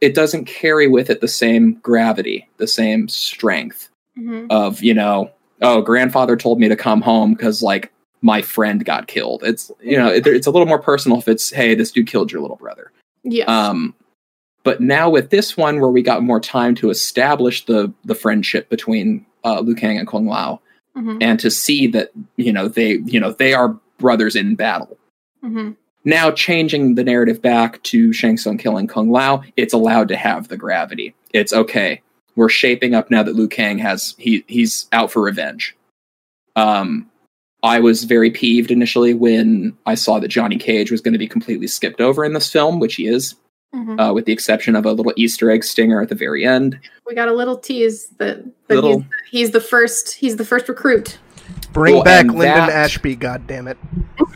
it 0.01 0.14
doesn't 0.14 0.46
carry 0.46 0.88
with 0.88 1.11
it 1.11 1.20
the 1.20 1.28
same 1.28 1.74
gravity, 1.82 2.48
the 2.59 2.66
same 2.66 3.09
strength 3.09 3.88
Mhm. 4.18 4.46
of, 4.51 4.82
you 4.82 4.94
know, 4.94 5.30
oh, 5.62 5.82
grandfather 5.82 6.36
told 6.36 6.59
me 6.59 6.68
to 6.68 6.76
come 6.76 7.01
home 7.03 7.34
because, 7.34 7.62
like, 7.62 7.92
my 8.22 8.42
friend 8.42 8.84
got 8.84 9.07
killed. 9.07 9.42
It's, 9.44 9.70
you 9.82 9.96
know, 9.96 10.09
it, 10.09 10.26
it's 10.26 10.46
a 10.46 10.51
little 10.51 10.66
more 10.66 10.78
personal 10.78 11.18
if 11.18 11.28
it's, 11.28 11.51
hey, 11.51 11.74
this 11.74 11.90
dude 11.92 12.07
killed 12.07 12.30
your 12.32 12.40
little 12.42 12.57
brother. 12.57 12.90
Yeah. 13.24 13.44
Um, 13.44 13.94
but 14.62 14.80
now 14.80 15.09
with 15.09 15.30
this 15.30 15.57
one, 15.57 15.80
where 15.80 15.88
we 15.90 16.03
got 16.03 16.22
more 16.22 16.40
time 16.40 16.74
to 16.76 16.90
establish 16.90 17.64
the 17.64 17.92
the 18.05 18.14
friendship 18.14 18.68
between 18.68 19.24
uh, 19.44 19.61
Liu 19.61 19.74
Kang 19.74 19.98
and 19.98 20.07
Kung 20.07 20.26
Lao, 20.26 20.61
Mhm. 20.96 21.18
and 21.22 21.40
to 21.40 21.51
see 21.51 21.86
that 21.88 22.11
you 22.36 22.53
know 22.53 22.68
they 22.68 22.98
you 23.07 23.18
know 23.20 23.32
they 23.32 23.55
are 23.55 23.78
brothers 23.98 24.36
in 24.36 24.55
battle. 24.57 24.98
Mhm. 25.42 25.76
Now 26.05 26.30
changing 26.30 26.94
the 26.94 27.05
narrative 27.05 27.42
back 27.42 27.82
to 27.84 28.12
Shang 28.12 28.36
Tsung 28.38 28.57
killing 28.59 28.86
Kung 28.86 29.11
Lao, 29.11 29.42
it's 29.57 29.74
allowed 29.74 30.09
to 30.09 30.16
have 30.16 30.48
the 30.48 30.57
gravity. 30.57 31.14
It's 31.34 31.53
okay. 31.53 32.01
We're 32.36 32.48
shaping 32.48 32.94
up 32.94 33.11
now 33.11 33.22
that 33.22 33.34
Liu 33.36 33.48
Kang 33.48 33.78
has 33.78 34.14
he 34.18 34.44
he's 34.48 34.86
out 34.92 35.11
for 35.12 35.20
revenge. 35.22 35.76
Um, 36.57 37.11
I 37.62 37.80
was 37.80 38.05
very 38.05 38.30
peeved 38.30 38.70
initially 38.70 39.12
when 39.12 39.76
I 39.84 39.94
saw 39.94 40.18
that 40.20 40.28
Johnny 40.28 40.57
Cage 40.57 40.90
was 40.90 41.03
going 41.03 41.12
to 41.12 41.18
be 41.18 41.28
completely 41.28 41.66
skipped 41.66 42.01
over 42.01 42.24
in 42.24 42.32
this 42.32 42.51
film, 42.51 42.80
which 42.80 42.94
he 42.94 43.07
is, 43.07 43.34
Mhm. 43.74 44.01
uh, 44.01 44.14
with 44.14 44.24
the 44.24 44.32
exception 44.32 44.74
of 44.76 44.86
a 44.86 44.92
little 44.92 45.12
Easter 45.16 45.51
egg 45.51 45.62
stinger 45.64 46.01
at 46.01 46.09
the 46.09 46.14
very 46.14 46.46
end. 46.46 46.78
we 47.07 47.14
got 47.14 47.28
a 47.28 47.34
little 47.34 47.57
tease 47.59 48.07
that, 48.18 48.42
that 48.68 48.74
Little- 48.74 49.01
he's, 49.01 49.07
he's 49.30 49.51
the 49.51 49.61
first 49.61 50.14
he's 50.14 50.36
the 50.36 50.44
first 50.46 50.66
recruit. 50.68 51.18
Bring 51.72 51.94
Well, 51.96 52.05
back 52.05 52.26
Linden 52.26 52.38
that- 52.46 52.70
Ashby, 52.70 53.16
God 53.16 53.46
damn 53.46 53.68
it! 53.68 53.76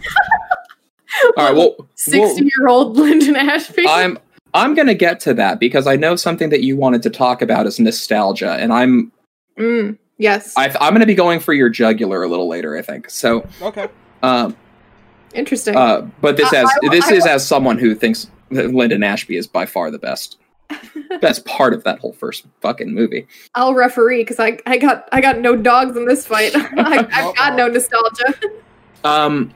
All 1.36 1.44
right, 1.44 1.54
well, 1.54 1.76
Sixty 1.94 2.44
year 2.56 2.68
old 2.68 2.96
Linden 2.96 3.36
Ashby. 3.36 3.86
I'm 3.88 4.18
I'm 4.52 4.74
going 4.74 4.86
to 4.88 4.94
get 4.94 5.20
to 5.20 5.34
that 5.34 5.58
because 5.58 5.86
I 5.86 5.96
know 5.96 6.14
something 6.16 6.50
that 6.50 6.62
you 6.62 6.76
wanted 6.76 7.02
to 7.04 7.10
talk 7.10 7.42
about 7.42 7.66
is 7.66 7.78
nostalgia, 7.80 8.52
and 8.54 8.72
I'm 8.72 9.10
Mm, 9.58 9.98
yes. 10.18 10.52
I, 10.56 10.66
I'm 10.80 10.90
going 10.92 11.00
to 11.00 11.06
be 11.06 11.14
going 11.14 11.38
for 11.40 11.52
your 11.52 11.68
jugular 11.68 12.22
a 12.24 12.28
little 12.28 12.48
later, 12.48 12.76
I 12.76 12.82
think. 12.82 13.08
So, 13.08 13.46
Okay. 13.62 13.86
um, 14.22 14.56
Interesting. 15.32 15.76
uh, 15.76 16.08
but 16.20 16.36
this 16.36 16.52
I- 16.52 16.62
as 16.62 16.68
I- 16.82 16.88
this 16.90 17.04
I- 17.08 17.14
is 17.14 17.26
as 17.26 17.46
someone 17.46 17.78
who 17.78 17.94
thinks 17.94 18.28
that 18.50 18.74
Linden 18.74 19.02
Ashby 19.04 19.36
is 19.36 19.46
by 19.46 19.66
far 19.66 19.90
the 19.92 19.98
best 19.98 20.38
best 21.20 21.44
part 21.44 21.72
of 21.74 21.84
that 21.84 21.98
whole 22.00 22.12
first 22.14 22.46
fucking 22.62 22.92
movie. 22.94 23.26
I'll 23.54 23.74
referee 23.74 24.22
because 24.22 24.40
I 24.40 24.58
I 24.66 24.76
got 24.78 25.08
I 25.12 25.20
got 25.20 25.38
no 25.40 25.54
dogs 25.56 25.96
in 25.96 26.06
this 26.06 26.26
fight. 26.26 26.52
I, 26.56 27.06
I've 27.12 27.34
got 27.36 27.56
no 27.56 27.68
nostalgia. 27.68 28.34
Um. 29.04 29.52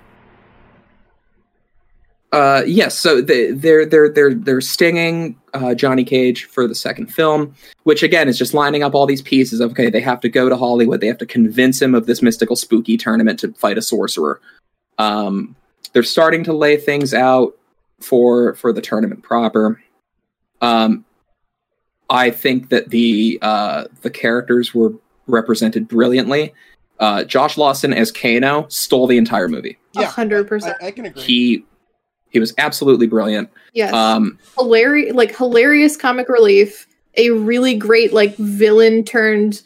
Uh 2.30 2.62
yes, 2.66 2.98
so 2.98 3.22
they, 3.22 3.52
they're 3.52 3.86
they're 3.86 4.10
they're 4.10 4.34
they're 4.34 4.60
stinging 4.60 5.34
uh, 5.54 5.74
Johnny 5.74 6.04
Cage 6.04 6.44
for 6.44 6.68
the 6.68 6.74
second 6.74 7.06
film, 7.06 7.54
which 7.84 8.02
again 8.02 8.28
is 8.28 8.36
just 8.36 8.52
lining 8.52 8.82
up 8.82 8.94
all 8.94 9.06
these 9.06 9.22
pieces. 9.22 9.60
Of, 9.60 9.70
okay, 9.70 9.88
they 9.88 10.02
have 10.02 10.20
to 10.20 10.28
go 10.28 10.50
to 10.50 10.56
Hollywood. 10.56 11.00
They 11.00 11.06
have 11.06 11.18
to 11.18 11.26
convince 11.26 11.80
him 11.80 11.94
of 11.94 12.04
this 12.04 12.20
mystical, 12.20 12.54
spooky 12.54 12.98
tournament 12.98 13.40
to 13.40 13.52
fight 13.54 13.78
a 13.78 13.82
sorcerer. 13.82 14.42
Um, 14.98 15.56
they're 15.94 16.02
starting 16.02 16.44
to 16.44 16.52
lay 16.52 16.76
things 16.76 17.14
out 17.14 17.56
for 18.00 18.54
for 18.56 18.74
the 18.74 18.82
tournament 18.82 19.22
proper. 19.22 19.82
Um, 20.60 21.06
I 22.10 22.30
think 22.30 22.68
that 22.68 22.90
the 22.90 23.38
uh, 23.40 23.84
the 24.02 24.10
characters 24.10 24.74
were 24.74 24.92
represented 25.26 25.88
brilliantly. 25.88 26.52
Uh, 27.00 27.24
Josh 27.24 27.56
Lawson 27.56 27.92
as 27.92 28.10
Kano 28.10 28.66
stole 28.68 29.06
the 29.06 29.18
entire 29.18 29.48
movie. 29.48 29.78
Yeah, 29.92 30.06
hundred 30.06 30.46
I, 30.46 30.48
percent. 30.48 30.76
I 30.82 30.90
can 30.90 31.06
agree. 31.06 31.22
He 31.22 31.64
he 32.30 32.38
was 32.40 32.52
absolutely 32.58 33.06
brilliant. 33.06 33.50
Yes. 33.72 33.92
Um, 33.92 34.38
hilarious 34.58 35.14
like 35.14 35.36
hilarious 35.36 35.96
comic 35.96 36.28
relief 36.28 36.86
a 37.16 37.30
really 37.30 37.74
great 37.74 38.12
like 38.12 38.36
villain 38.36 39.02
turned 39.04 39.62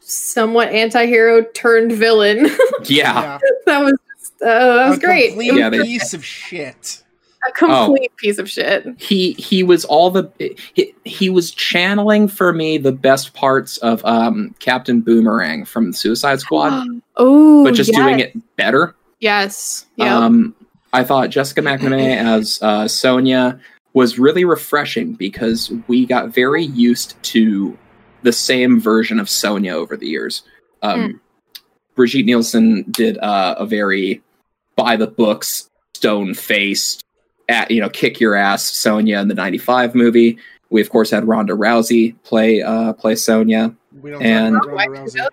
somewhat 0.00 0.68
anti-hero 0.68 1.42
turned 1.54 1.92
villain 1.92 2.46
yeah, 2.84 3.38
that 3.66 3.78
was 3.80 3.94
uh, 4.42 4.44
that 4.46 4.88
was 4.90 4.98
a 4.98 5.00
great 5.00 5.28
Complete 5.30 5.48
It 5.48 5.52
was 5.52 5.58
Yeah, 5.60 5.70
they- 5.70 5.82
piece 5.82 6.14
of 6.14 6.24
shit. 6.24 7.02
a 7.48 7.52
complete 7.52 8.14
piece 8.16 8.38
of 8.38 8.50
shit 8.50 8.86
he 8.98 9.32
he 9.34 9.62
was 9.62 9.84
all 9.84 10.10
the 10.10 10.28
he, 10.74 10.92
he 11.04 11.30
was 11.30 11.50
channeling 11.52 12.26
for 12.28 12.52
me 12.52 12.76
the 12.78 12.90
best 12.92 13.34
parts 13.34 13.76
of 13.78 14.04
um, 14.04 14.54
Captain 14.58 15.00
Boomerang 15.00 15.64
from 15.64 15.92
Suicide 15.92 16.40
Squad, 16.40 16.86
oh 17.16 17.62
but 17.64 17.74
just 17.74 17.92
yes. 17.92 17.98
doing 18.00 18.18
it 18.20 18.56
better. 18.56 18.94
yes 19.20 19.86
yeah 19.96 20.16
Um, 20.16 20.55
I 20.96 21.04
thought 21.04 21.28
Jessica 21.30 21.60
McNamee 21.60 22.16
as 22.36 22.58
uh, 22.62 22.88
Sonya 22.88 23.60
was 23.92 24.18
really 24.18 24.44
refreshing 24.44 25.12
because 25.14 25.70
we 25.88 26.06
got 26.06 26.28
very 26.34 26.64
used 26.64 27.22
to 27.24 27.76
the 28.22 28.32
same 28.32 28.80
version 28.80 29.20
of 29.20 29.28
Sonya 29.28 29.72
over 29.72 29.96
the 29.96 30.06
years. 30.06 30.42
Um, 30.82 31.20
Brigitte 31.94 32.24
Nielsen 32.26 32.84
did 32.90 33.18
uh, 33.18 33.54
a 33.58 33.66
very 33.66 34.22
by 34.74 34.96
the 34.96 35.06
books, 35.06 35.68
stone 35.94 36.32
faced, 36.34 37.04
at 37.48 37.70
you 37.70 37.80
know, 37.80 37.88
kick 37.90 38.18
your 38.20 38.34
ass 38.34 38.64
Sonya 38.64 39.18
in 39.20 39.28
the 39.28 39.34
'95 39.34 39.94
movie. 39.94 40.38
We 40.70 40.80
of 40.80 40.88
course 40.90 41.10
had 41.10 41.28
Ronda 41.28 41.52
Rousey 41.54 42.14
play 42.24 42.62
uh, 42.62 42.92
play 42.94 43.16
Sonya. 43.16 43.74
We 44.00 44.10
don't 44.10 44.22
And- 44.22 44.54
talk 44.56 44.66
Oh, 44.66 44.68
about 44.72 44.80
I 44.80 44.86
Ronda 44.86 45.00
didn't 45.10 45.14
Rousey. 45.14 45.16
know 45.24 45.28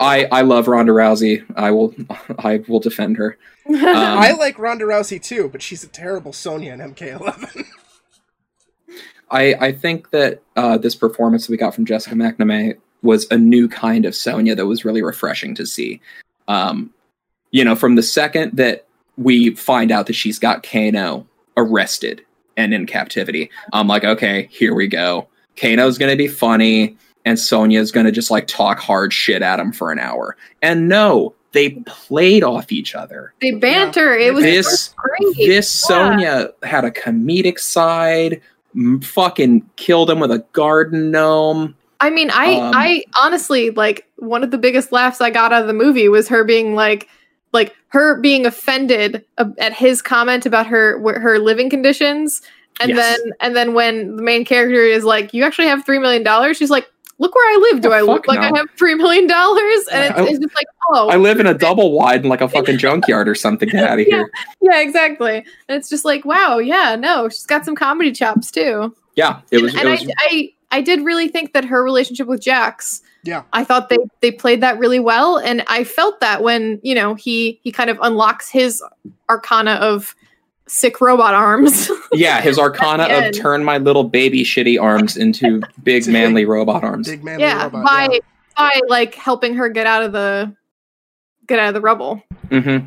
I 0.00 0.26
I 0.30 0.42
love 0.42 0.68
Ronda 0.68 0.92
Rousey. 0.92 1.44
I 1.56 1.70
will 1.70 1.94
I 2.38 2.62
will 2.68 2.80
defend 2.80 3.16
her. 3.16 3.36
Um, 3.68 3.76
I 3.84 4.32
like 4.32 4.58
Ronda 4.58 4.86
Rousey 4.86 5.22
too, 5.22 5.50
but 5.50 5.60
she's 5.60 5.84
a 5.84 5.88
terrible 5.88 6.32
Sonya 6.32 6.72
in 6.72 6.80
MK11. 6.80 7.66
I, 9.30 9.54
I 9.60 9.72
think 9.72 10.10
that 10.10 10.42
uh, 10.56 10.78
this 10.78 10.94
performance 10.94 11.46
that 11.46 11.50
we 11.50 11.58
got 11.58 11.74
from 11.74 11.84
Jessica 11.84 12.14
McNamee 12.14 12.78
was 13.02 13.26
a 13.30 13.36
new 13.36 13.68
kind 13.68 14.04
of 14.04 14.14
Sonya 14.14 14.54
that 14.54 14.66
was 14.66 14.84
really 14.84 15.02
refreshing 15.02 15.54
to 15.56 15.66
see. 15.66 16.00
Um, 16.48 16.92
you 17.50 17.64
know, 17.64 17.74
from 17.74 17.94
the 17.94 18.02
second 18.02 18.56
that 18.56 18.86
we 19.16 19.54
find 19.54 19.92
out 19.92 20.06
that 20.06 20.14
she's 20.14 20.38
got 20.38 20.62
Kano 20.62 21.26
arrested 21.56 22.24
and 22.56 22.74
in 22.74 22.86
captivity, 22.86 23.50
I'm 23.72 23.86
like, 23.86 24.04
okay, 24.04 24.48
here 24.50 24.74
we 24.74 24.88
go. 24.88 25.28
Kano's 25.56 25.98
going 25.98 26.10
to 26.10 26.16
be 26.16 26.28
funny, 26.28 26.96
and 27.24 27.38
Sonya's 27.38 27.92
going 27.92 28.06
to 28.06 28.12
just 28.12 28.30
like 28.30 28.46
talk 28.46 28.78
hard 28.78 29.12
shit 29.12 29.42
at 29.42 29.60
him 29.60 29.72
for 29.72 29.92
an 29.92 29.98
hour. 29.98 30.36
And 30.62 30.88
no, 30.88 31.34
they 31.52 31.70
played 31.86 32.42
off 32.44 32.70
each 32.72 32.94
other. 32.94 33.32
they 33.40 33.52
banter 33.52 34.14
it 34.14 34.32
was 34.34 34.42
This 34.44 34.94
this 35.36 35.70
Sonya 35.70 36.50
had 36.62 36.84
a 36.84 36.90
comedic 36.90 37.58
side. 37.58 38.40
m- 38.74 39.00
Fucking 39.00 39.68
killed 39.76 40.10
him 40.10 40.20
with 40.20 40.30
a 40.30 40.44
garden 40.52 41.10
gnome. 41.10 41.74
I 42.00 42.10
mean, 42.10 42.30
I 42.30 42.54
Um, 42.54 42.72
I 42.74 43.04
honestly 43.16 43.70
like 43.70 44.06
one 44.16 44.44
of 44.44 44.50
the 44.50 44.58
biggest 44.58 44.92
laughs 44.92 45.20
I 45.20 45.30
got 45.30 45.52
out 45.52 45.62
of 45.62 45.66
the 45.68 45.74
movie 45.74 46.08
was 46.08 46.28
her 46.28 46.44
being 46.44 46.74
like 46.74 47.08
like 47.52 47.74
her 47.88 48.20
being 48.20 48.44
offended 48.46 49.24
at 49.58 49.72
his 49.72 50.02
comment 50.02 50.44
about 50.46 50.66
her 50.66 51.00
her 51.18 51.38
living 51.38 51.70
conditions 51.70 52.42
and 52.80 52.90
Yes. 52.90 53.18
then 53.18 53.32
and 53.40 53.56
then 53.56 53.72
when 53.74 54.16
the 54.16 54.22
main 54.22 54.44
character 54.44 54.82
is 54.82 55.02
like 55.02 55.32
you 55.34 55.42
actually 55.44 55.66
have 55.66 55.84
3 55.86 55.98
million 55.98 56.22
dollars 56.22 56.56
she's 56.58 56.70
like 56.70 56.86
look 57.18 57.34
where 57.34 57.52
I 57.54 57.58
live 57.72 57.80
do 57.82 57.88
Oh, 57.90 57.92
I 57.92 58.00
look 58.00 58.26
fuck 58.26 58.36
like 58.36 58.52
I 58.52 58.56
have 58.56 58.68
3 58.78 58.94
million 58.94 59.26
dollars 59.26 59.86
and 59.92 60.04
it's, 60.04 60.18
I- 60.18 60.24
it's 60.24 60.38
just 60.38 60.54
like 60.54 60.66
oh 60.90 61.08
I 61.08 61.16
live 61.16 61.40
in 61.40 61.46
a 61.46 61.54
double 61.54 61.92
wide 61.92 62.22
in 62.22 62.28
like 62.28 62.40
a 62.40 62.48
fucking 62.48 62.78
junkyard 62.78 63.28
or 63.28 63.34
something. 63.34 63.68
Get 63.68 63.84
out 63.90 63.98
of 64.00 64.06
here. 64.06 64.30
yeah 64.60 64.80
exactly 64.80 65.36
and 65.38 65.76
it's 65.78 65.88
just 65.88 66.04
like 66.04 66.24
wow 66.24 66.58
yeah 66.58 66.96
no 66.96 67.28
she's 67.28 67.46
got 67.46 67.64
some 67.64 67.74
comedy 67.74 68.12
chops 68.12 68.50
too 68.50 68.94
Yeah, 69.16 69.40
it 69.50 69.62
was. 69.62 69.74
It 69.74 69.80
and 69.80 69.90
was 69.90 70.02
I, 70.06 70.12
I 70.30 70.52
I 70.70 70.80
did 70.82 71.02
really 71.02 71.28
think 71.28 71.54
that 71.54 71.64
her 71.64 71.82
relationship 71.82 72.26
with 72.28 72.42
Jax. 72.42 73.00
Yeah. 73.24 73.42
I 73.54 73.64
thought 73.64 73.88
they 73.88 73.96
they 74.20 74.30
played 74.30 74.60
that 74.60 74.78
really 74.78 75.00
well, 75.00 75.38
and 75.38 75.64
I 75.66 75.82
felt 75.82 76.20
that 76.20 76.42
when 76.42 76.78
you 76.82 76.94
know 76.94 77.14
he 77.14 77.58
he 77.64 77.72
kind 77.72 77.88
of 77.88 77.98
unlocks 78.02 78.50
his 78.50 78.82
arcana 79.30 79.72
of 79.80 80.14
sick 80.68 81.00
robot 81.00 81.34
arms. 81.34 81.90
yeah, 82.12 82.40
his 82.40 82.58
arcana 82.58 83.04
of 83.04 83.34
turn 83.34 83.64
my 83.64 83.78
little 83.78 84.04
baby 84.04 84.42
shitty 84.44 84.80
arms 84.80 85.16
into 85.16 85.62
big 85.82 86.06
manly 86.06 86.44
robot 86.44 86.84
arms. 86.84 87.08
Big 87.08 87.24
man 87.24 87.40
yeah, 87.40 87.64
robot. 87.64 87.84
by 87.84 88.08
yeah. 88.12 88.18
by 88.56 88.80
like 88.88 89.14
helping 89.14 89.54
her 89.54 89.68
get 89.68 89.86
out 89.86 90.02
of 90.02 90.12
the 90.12 90.54
get 91.46 91.58
out 91.58 91.68
of 91.68 91.74
the 91.74 91.80
rubble. 91.80 92.22
hmm 92.50 92.78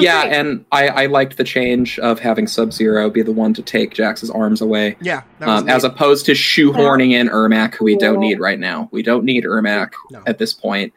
Yeah, 0.00 0.22
great. 0.22 0.32
and 0.34 0.64
I, 0.72 0.88
I 0.88 1.06
liked 1.06 1.36
the 1.36 1.44
change 1.44 1.98
of 2.00 2.18
having 2.18 2.48
Sub 2.48 2.72
Zero 2.72 3.08
be 3.10 3.22
the 3.22 3.30
one 3.32 3.54
to 3.54 3.62
take 3.62 3.94
Jax's 3.94 4.28
arms 4.30 4.60
away, 4.60 4.96
Yeah, 5.00 5.22
that 5.38 5.48
um, 5.48 5.68
as 5.68 5.84
opposed 5.84 6.26
to 6.26 6.32
shoehorning 6.32 7.12
in 7.12 7.28
Ermac, 7.28 7.74
who 7.76 7.84
we 7.84 7.96
don't 7.96 8.18
need 8.18 8.40
right 8.40 8.58
now. 8.58 8.88
We 8.90 9.02
don't 9.04 9.24
need 9.24 9.44
Ermac 9.44 9.92
No. 10.10 10.22
at 10.26 10.38
this 10.38 10.52
point. 10.52 10.92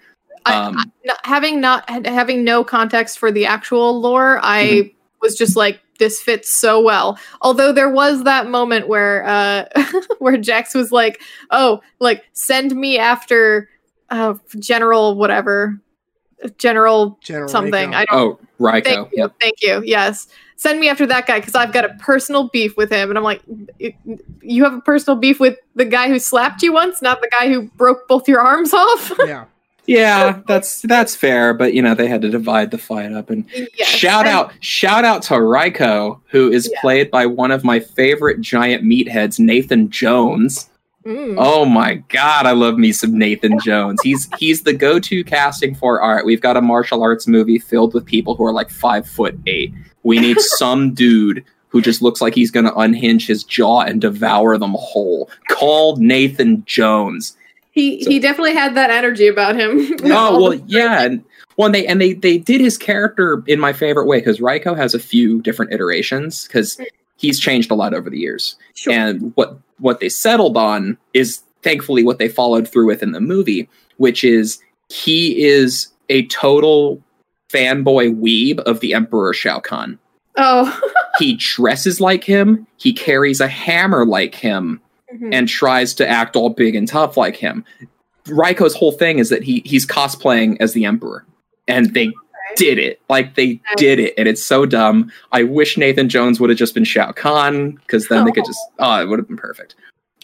Um, 0.47 0.75
I- 0.79 0.85
not, 1.05 1.19
having 1.23 1.61
not 1.61 1.87
having 2.07 2.43
no 2.43 2.63
context 2.63 3.19
for 3.19 3.31
the 3.31 3.45
actual 3.45 3.99
lore, 4.01 4.39
I 4.41 4.63
Mm-hmm. 4.65 4.97
Was 5.21 5.37
just 5.37 5.55
like, 5.55 5.79
this 5.99 6.19
fits 6.21 6.51
so 6.51 6.81
well. 6.81 7.17
Although 7.41 7.71
there 7.71 7.89
was 7.89 8.23
that 8.23 8.47
moment 8.49 8.87
where 8.87 9.25
uh 9.25 9.65
where 10.19 10.37
Jax 10.37 10.73
was 10.73 10.91
like, 10.91 11.21
"Oh, 11.51 11.81
like 11.99 12.23
send 12.33 12.75
me 12.75 12.97
after 12.97 13.69
uh 14.09 14.33
General 14.59 15.15
whatever, 15.15 15.79
General 16.57 17.19
General 17.21 17.49
something." 17.49 17.89
Rico. 17.91 17.97
I 17.99 18.05
don't. 18.05 18.39
oh, 18.39 18.39
Reiko. 18.59 18.83
thank 18.83 19.11
you, 19.11 19.17
Yep. 19.23 19.33
thank 19.39 19.61
you. 19.61 19.81
Yes, 19.85 20.27
send 20.55 20.79
me 20.79 20.89
after 20.89 21.05
that 21.05 21.25
guy 21.27 21.39
because 21.39 21.55
I've 21.55 21.71
got 21.73 21.85
a 21.85 21.93
personal 21.99 22.49
beef 22.49 22.75
with 22.77 22.91
him, 22.91 23.09
and 23.09 23.17
I'm 23.17 23.23
like, 23.23 23.41
you 24.41 24.63
have 24.63 24.73
a 24.73 24.81
personal 24.81 25.17
beef 25.19 25.39
with 25.39 25.57
the 25.75 25.85
guy 25.85 26.07
who 26.09 26.17
slapped 26.19 26.61
you 26.63 26.73
once, 26.73 27.01
not 27.01 27.21
the 27.21 27.29
guy 27.29 27.47
who 27.47 27.69
broke 27.75 28.07
both 28.07 28.27
your 28.27 28.39
arms 28.39 28.73
off. 28.73 29.11
yeah, 29.25 29.45
Yeah, 29.97 30.41
that's 30.47 30.81
that's 30.83 31.15
fair, 31.15 31.53
but 31.53 31.73
you 31.73 31.81
know 31.81 31.93
they 31.95 32.07
had 32.07 32.21
to 32.21 32.29
divide 32.29 32.71
the 32.71 32.77
fight 32.77 33.11
up. 33.13 33.29
And 33.29 33.45
Yes, 33.77 33.87
shout 33.87 34.25
and- 34.25 34.35
out, 34.35 34.53
shout 34.59 35.05
out 35.05 35.21
to 35.23 35.35
Reiko, 35.35 36.19
who 36.29 36.51
is 36.51 36.69
Yeah. 36.71 36.81
played 36.81 37.11
by 37.11 37.25
one 37.25 37.51
of 37.51 37.63
my 37.63 37.79
favorite 37.79 38.41
giant 38.41 38.83
meatheads, 38.83 39.39
Nathan 39.39 39.89
Jones. 39.89 40.67
Mm. 41.05 41.33
Oh 41.37 41.65
my 41.65 41.95
god, 42.09 42.45
I 42.45 42.51
love 42.51 42.77
me 42.77 42.91
some 42.91 43.17
Nathan 43.17 43.59
Jones. 43.59 43.99
He's 44.03 44.29
he's 44.37 44.61
the 44.61 44.73
go-to 44.73 45.23
casting 45.23 45.73
for 45.73 45.99
all 45.99 46.13
right. 46.15 46.25
We've 46.25 46.41
got 46.41 46.57
a 46.57 46.61
martial 46.61 47.01
arts 47.01 47.27
movie 47.27 47.57
filled 47.57 47.93
with 47.95 48.05
people 48.05 48.35
who 48.35 48.45
are 48.45 48.53
like 48.53 48.69
five 48.69 49.07
foot 49.07 49.35
eight. 49.47 49.73
We 50.03 50.19
need 50.19 50.39
some 50.59 50.93
dude 50.93 51.43
who 51.69 51.81
just 51.81 52.01
looks 52.03 52.21
like 52.21 52.35
he's 52.35 52.51
gonna 52.51 52.73
unhinge 52.77 53.25
his 53.25 53.43
jaw 53.43 53.81
and 53.81 53.99
devour 53.99 54.57
them 54.59 54.75
whole. 54.77 55.27
Called 55.49 55.99
Nathan 55.99 56.63
Jones. 56.67 57.35
He 57.71 58.03
So- 58.03 58.09
he 58.09 58.19
definitely 58.19 58.53
had 58.53 58.75
that 58.75 58.89
energy 58.89 59.27
about 59.27 59.55
him. 59.55 59.95
Oh 60.03 60.41
well, 60.41 60.53
yeah, 60.67 61.03
and 61.03 61.23
well, 61.57 61.71
they 61.71 61.85
and 61.85 62.01
they 62.01 62.13
they 62.13 62.37
did 62.37 62.61
his 62.61 62.77
character 62.77 63.43
in 63.47 63.59
my 63.59 63.73
favorite 63.73 64.05
way 64.05 64.19
because 64.19 64.39
Reiko 64.39 64.75
has 64.75 64.93
a 64.93 64.99
few 64.99 65.41
different 65.41 65.73
iterations 65.73 66.47
because 66.47 66.77
mm. 66.77 66.85
he's 67.17 67.39
changed 67.39 67.71
a 67.71 67.75
lot 67.75 67.93
over 67.93 68.09
the 68.09 68.19
years. 68.19 68.55
Sure. 68.73 68.93
And 68.93 69.31
what 69.35 69.57
what 69.79 69.99
they 69.99 70.09
settled 70.09 70.57
on 70.57 70.97
is 71.13 71.41
thankfully 71.63 72.03
what 72.03 72.19
they 72.19 72.27
followed 72.27 72.67
through 72.67 72.87
with 72.87 73.03
in 73.03 73.11
the 73.11 73.21
movie, 73.21 73.69
which 73.97 74.23
is 74.23 74.59
he 74.89 75.43
is 75.43 75.87
a 76.09 76.25
total 76.27 77.01
fanboy 77.49 78.19
weeb 78.19 78.59
of 78.61 78.79
the 78.79 78.93
Emperor 78.93 79.33
Shao 79.33 79.59
Kahn. 79.59 79.99
oh. 80.37 80.79
He 81.19 81.33
dresses 81.35 81.99
like 81.99 82.23
him. 82.23 82.65
He 82.77 82.93
carries 82.93 83.41
a 83.41 83.47
hammer 83.47 84.05
like 84.05 84.33
him 84.33 84.81
Mhm. 85.13 85.33
and 85.33 85.47
tries 85.47 85.93
to 85.95 86.07
act 86.07 86.35
all 86.35 86.49
big 86.49 86.75
and 86.75 86.87
tough 86.87 87.17
like 87.17 87.35
him. 87.35 87.65
Reiko's 88.27 88.75
whole 88.75 88.91
thing 88.91 89.19
is 89.19 89.29
that 89.29 89.43
he 89.43 89.61
he's 89.65 89.85
cosplaying 89.85 90.57
as 90.59 90.73
the 90.73 90.85
Emperor, 90.85 91.25
and 91.67 91.93
they 91.93 92.11
did 92.55 92.77
it. 92.77 93.01
Like 93.09 93.35
they 93.35 93.59
did 93.77 93.99
it, 93.99 94.13
and 94.17 94.27
it's 94.27 94.43
so 94.43 94.65
dumb. 94.65 95.11
I 95.31 95.43
wish 95.43 95.77
Nathan 95.77 96.09
Jones 96.09 96.39
would 96.39 96.49
have 96.49 96.59
just 96.59 96.73
been 96.73 96.83
Shao 96.83 97.11
Kahn 97.11 97.71
because 97.71 98.07
then 98.07 98.25
they 98.25 98.31
could 98.31 98.45
just 98.45 98.59
oh, 98.79 99.01
it 99.01 99.07
would 99.07 99.19
have 99.19 99.27
been 99.27 99.37
perfect. 99.37 99.75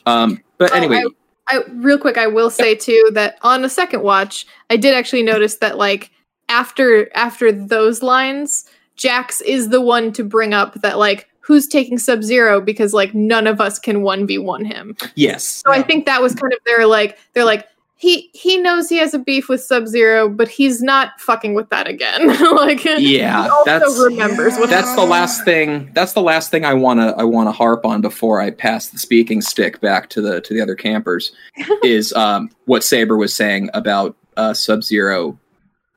Um, 0.06 0.42
but 0.58 0.72
Oh, 0.72 0.76
anyway, 0.76 1.04
I 1.48 1.64
real 1.74 1.98
quick, 1.98 2.18
I 2.18 2.28
will 2.28 2.50
say 2.50 2.76
too 2.76 3.10
that 3.14 3.38
on 3.42 3.64
a 3.64 3.70
second 3.70 4.04
watch, 4.04 4.46
I 4.70 4.78
did 4.78 4.94
actually 4.94 5.24
notice 5.24 5.58
that 5.58 5.78
like 5.78 6.12
after 6.50 7.10
after 7.16 7.52
those 7.52 8.04
lines, 8.04 8.70
Jax 8.96 9.42
is 9.42 9.70
the 9.70 9.82
one 9.82 10.12
to 10.14 10.24
bring 10.24 10.54
up 10.54 10.76
that 10.82 10.98
like 10.98 11.27
who's 11.48 11.66
taking 11.66 11.98
Sub 11.98 12.24
Zero 12.24 12.60
because 12.60 12.94
like 12.94 13.14
none 13.16 13.48
of 13.48 13.62
us 13.62 13.80
can 13.80 14.02
one 14.02 14.28
v 14.28 14.38
one 14.38 14.66
him. 14.66 14.98
yes, 15.16 15.64
So 15.66 15.72
I 15.72 15.82
think 15.82 16.06
that 16.06 16.22
was 16.22 16.36
kind 16.36 16.52
of 16.52 16.60
their 16.66 16.86
like 16.86 17.18
they're 17.34 17.46
like 17.46 17.66
he 18.00 18.30
he 18.34 18.58
knows 18.58 18.90
he 18.90 18.98
has 18.98 19.14
a 19.16 19.18
beef 19.20 19.48
with 19.50 19.62
Sub 19.64 19.88
Zero, 19.88 20.28
but 20.30 20.48
he's 20.50 20.84
not 20.84 21.20
fucking 21.22 21.54
with 21.56 21.70
that 21.70 21.88
again. 21.88 22.28
like 22.56 22.84
Yeah, 22.84 23.44
he 23.46 23.50
also 23.50 23.64
that's- 23.66 24.00
remembers 24.04 24.56
what 24.58 24.70
that's 24.70 24.94
the 24.96 25.06
last 25.06 25.46
thing. 25.46 25.90
That's 25.94 26.14
the 26.14 26.22
last 26.22 26.52
thing 26.52 26.66
I 26.66 26.74
wanna 26.74 27.16
I 27.18 27.24
wanna 27.24 27.54
harp 27.54 27.86
on 27.86 28.02
before 28.02 28.40
I 28.42 28.52
pass 28.52 28.90
the 28.90 29.00
speaking 29.00 29.42
stick 29.42 29.80
back 29.82 30.10
to 30.10 30.22
the 30.22 30.42
to 30.42 30.54
the 30.54 30.62
other 30.62 30.76
campers. 30.76 31.32
is 31.84 32.12
um, 32.14 32.50
what 32.66 32.84
Saber 32.84 33.16
was 33.18 33.34
saying 33.34 33.70
about 33.74 34.16
uh, 34.36 34.54
Sub 34.54 34.84
Zero 34.84 35.40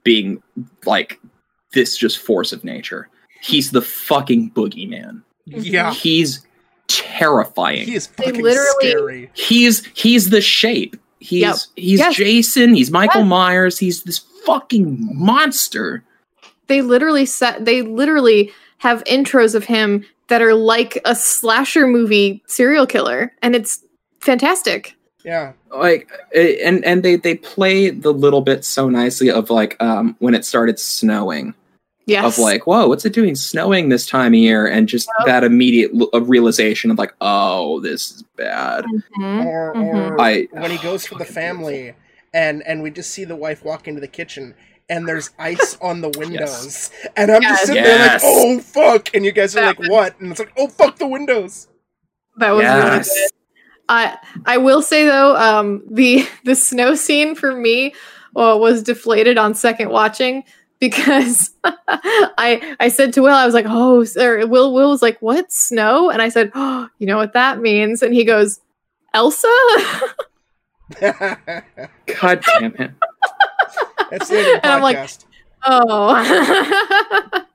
being 0.05 0.42
like 0.86 1.20
this 1.74 1.96
just 1.98 2.18
force 2.18 2.53
of 2.53 2.64
nature. 2.64 3.09
He's 3.42 3.72
the 3.72 3.82
fucking 3.82 4.53
boogeyman. 4.53 5.22
Yeah. 5.51 5.92
He's 5.94 6.44
terrifying. 6.88 7.86
He 7.86 7.94
is 7.94 8.09
They 8.09 8.24
fucking 8.26 8.42
literally- 8.42 8.90
scary. 8.90 9.30
he's 9.34 9.84
he's 9.94 10.30
the 10.30 10.40
shape. 10.40 10.96
He's 11.20 11.42
Yep. 11.42 11.57
he's 11.76 11.98
Yes. 12.01 12.14
Jason. 12.16 12.74
He's 12.74 12.90
Michael 12.90 13.20
Yes. 13.22 13.28
Myers. 13.28 13.78
He's 13.78 14.03
this 14.03 14.18
fucking 14.46 14.98
monster. 15.12 16.03
they 16.66 16.82
literally 16.82 17.26
set 17.26 17.64
they 17.64 17.82
literally 17.82 18.51
have 18.78 19.03
intros 19.05 19.55
of 19.55 19.64
him 19.64 20.05
that 20.28 20.40
are 20.40 20.55
like 20.55 20.98
a 21.05 21.14
slasher 21.14 21.86
movie 21.86 22.42
serial 22.46 22.86
killer 22.86 23.32
and 23.42 23.55
it's 23.57 23.84
fantastic 24.20 24.94
Yeah, 25.24 25.53
like 25.76 26.09
eh, 26.34 26.57
and 26.64 26.84
and 26.84 27.03
they 27.03 27.16
they 27.16 27.34
play 27.36 27.90
the 27.90 28.12
little 28.12 28.40
bit 28.40 28.64
so 28.64 28.88
nicely 28.88 29.30
of 29.30 29.51
like 29.51 29.76
um 29.80 30.16
when 30.20 30.34
it 30.34 30.44
started 30.44 30.78
snowing 30.78 31.55
yes 32.11 32.38
of 32.38 32.42
like 32.42 32.66
whoa 32.66 32.86
what's 32.88 33.04
it 33.04 33.12
doing 33.12 33.34
snowing 33.34 33.88
this 33.88 34.06
time 34.06 34.32
of 34.32 34.38
year 34.38 34.66
and 34.66 34.88
just 34.88 35.08
Yep. 35.20 35.26
that 35.26 35.44
immediate 35.44 35.90
l- 35.94 36.20
realization 36.20 36.90
of 36.90 36.98
like 36.98 37.14
oh 37.20 37.80
this 37.80 38.11
is 38.12 38.22
bad 38.36 38.84
Mhm, 39.18 39.46
or, 39.46 39.74
mhm. 39.74 40.20
I- 40.20 40.48
when 40.52 40.70
he 40.70 40.78
goes 40.78 41.06
for 41.06 41.14
the 41.16 41.24
family, 41.24 41.94
and 42.34 42.62
and 42.66 42.82
we 42.82 42.90
just 42.90 43.11
see 43.11 43.24
the 43.24 43.36
wife 43.36 43.64
walk 43.64 43.88
into 43.88 44.00
the 44.00 44.08
kitchen. 44.08 44.54
And 44.88 45.06
there's 45.08 45.30
ice 45.38 45.78
on 45.80 46.00
the 46.00 46.08
windows, 46.18 46.90
and 47.16 47.30
I'm 47.30 47.42
just 47.42 47.61
Yes. 47.62 47.66
sitting 47.68 47.82
there 47.84 47.98
like, 47.98 48.20
"Oh 48.24 48.58
fuck!" 48.58 49.14
And 49.14 49.24
you 49.24 49.30
guys 49.32 49.54
are 49.56 49.61
That 49.61 49.78
like, 49.78 49.88
"What?" 49.90 50.18
And 50.20 50.32
it's 50.32 50.40
like, 50.40 50.52
"Oh 50.58 50.66
fuck 50.68 50.98
the 50.98 51.06
windows." 51.06 51.68
that 52.38 52.50
was 52.50 52.64
really 52.64 52.98
good 52.98 53.06
I 53.88 54.16
I 54.46 54.56
will 54.56 54.82
say 54.82 55.04
though, 55.04 55.36
um, 55.36 55.82
the 55.90 56.26
the 56.44 56.54
snow 56.54 56.94
scene 56.94 57.34
for 57.34 57.54
me 57.54 57.94
uh, 58.36 58.56
was 58.58 58.82
deflated 58.82 59.38
on 59.38 59.54
second 59.54 59.90
watching 59.90 60.44
because 60.81 61.51
I 61.64 62.76
I 62.81 62.89
said 62.89 63.12
to 63.12 63.22
Will, 63.22 63.35
I 63.35 63.45
was 63.45 63.55
like, 63.55 63.66
oh, 63.68 64.05
or 64.18 64.47
Will 64.47 64.72
Will 64.74 64.91
was 64.91 65.03
like, 65.03 65.20
what 65.20 65.53
snow? 65.53 66.11
And 66.11 66.20
I 66.20 66.28
said, 66.31 66.51
oh, 66.55 66.89
you 66.99 67.07
know 67.07 67.18
what 67.18 67.35
that 67.35 67.61
means? 67.61 68.03
And 68.03 68.14
he 68.14 68.24
goes, 68.24 68.61
Elsa. 69.14 69.49
god 71.01 72.43
damn 72.45 72.74
it 72.76 72.91
That's 74.11 74.28
the 74.28 74.39
end 74.39 74.47
of 74.49 74.55
the 74.55 74.61
And 74.64 74.72
I'm 74.72 74.83
like- 74.83 75.11
oh. 75.64 77.47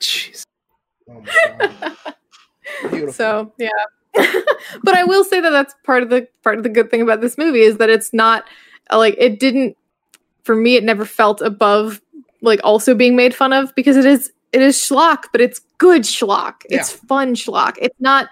Jeez. 0.00 0.44
oh 1.10 1.20
my 1.20 1.70
god. 1.70 1.96
Beautiful. 2.90 3.12
so 3.12 3.52
yeah. 3.58 3.68
but 4.82 4.94
I 4.94 5.04
will 5.04 5.24
say 5.24 5.40
that 5.40 5.50
that's 5.50 5.74
part 5.84 6.02
of 6.02 6.08
the 6.08 6.26
part 6.42 6.56
of 6.56 6.62
the 6.62 6.68
good 6.70 6.90
thing 6.90 7.02
about 7.02 7.20
this 7.20 7.36
movie 7.36 7.60
is 7.60 7.76
that 7.78 7.90
it's 7.90 8.12
not 8.14 8.44
like 8.90 9.14
it 9.18 9.38
didn't 9.38 9.76
for 10.44 10.56
me 10.56 10.76
it 10.76 10.84
never 10.84 11.04
felt 11.04 11.40
above 11.42 12.00
like 12.42 12.60
also 12.64 12.94
being 12.94 13.16
made 13.16 13.34
fun 13.34 13.52
of 13.52 13.74
because 13.74 13.96
it 13.96 14.04
is 14.06 14.32
it 14.52 14.62
is 14.62 14.76
schlock 14.76 15.24
but 15.32 15.40
it's 15.40 15.60
good 15.78 16.02
schlock. 16.02 16.62
It's 16.66 16.90
fun 16.92 17.34
schlock. 17.34 17.76
It's 17.80 18.00
not 18.00 18.28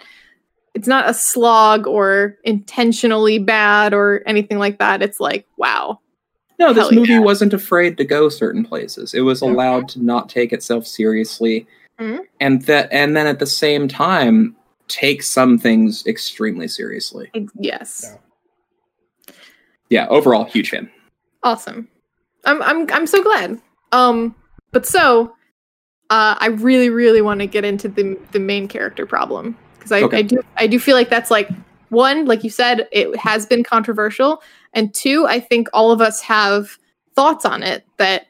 it's 0.74 0.88
not 0.88 1.08
a 1.08 1.14
slog 1.14 1.86
or 1.86 2.36
intentionally 2.44 3.38
bad 3.38 3.94
or 3.94 4.22
anything 4.26 4.58
like 4.58 4.78
that. 4.78 5.02
It's 5.02 5.20
like 5.20 5.46
wow. 5.56 6.00
No 6.58 6.72
this 6.72 6.88
Hell 6.88 6.92
movie 6.92 7.12
yeah. 7.14 7.20
wasn't 7.20 7.52
afraid 7.52 7.96
to 7.98 8.04
go 8.04 8.28
certain 8.28 8.64
places. 8.64 9.12
It 9.14 9.22
was 9.22 9.42
allowed 9.42 9.88
to 9.90 10.02
not 10.02 10.28
take 10.28 10.52
itself 10.52 10.86
seriously 10.86 11.66
Mhm. 12.00 12.20
and 12.40 12.62
that 12.62 12.88
and 12.92 13.16
then 13.16 13.26
at 13.28 13.38
the 13.38 13.46
same 13.46 13.86
time 13.86 14.56
take 14.88 15.22
some 15.22 15.58
things 15.58 16.04
extremely 16.06 16.66
seriously. 16.68 17.30
Yes. 17.58 18.04
Yeah. 18.04 19.34
yeah 19.90 20.06
overall 20.08 20.44
huge 20.44 20.70
fan. 20.70 20.90
Awesome. 21.42 21.88
I'm 22.46 22.62
i'm 22.62 22.86
i'm 22.92 23.06
so 23.06 23.22
glad 23.22 23.60
um 23.94 24.34
but 24.72 24.84
so 24.86 25.34
uh 26.10 26.34
i 26.38 26.46
really 26.48 26.90
really 26.90 27.22
want 27.22 27.40
to 27.40 27.46
get 27.46 27.64
into 27.64 27.88
the 27.88 28.18
the 28.32 28.40
main 28.40 28.68
character 28.68 29.06
problem 29.06 29.56
because 29.78 29.92
I, 29.92 30.02
Okay. 30.02 30.18
I 30.18 30.22
do 30.22 30.42
i 30.56 30.66
do 30.66 30.78
feel 30.78 30.96
like 30.96 31.08
that's 31.08 31.30
like 31.30 31.48
one 31.88 32.26
like 32.26 32.44
you 32.44 32.50
said 32.50 32.88
it 32.92 33.16
has 33.16 33.46
been 33.46 33.62
controversial 33.62 34.42
and 34.72 34.92
two 34.92 35.26
i 35.26 35.40
think 35.40 35.68
all 35.72 35.92
of 35.92 36.00
us 36.00 36.20
have 36.20 36.76
thoughts 37.14 37.44
on 37.44 37.62
it 37.62 37.84
that 37.96 38.26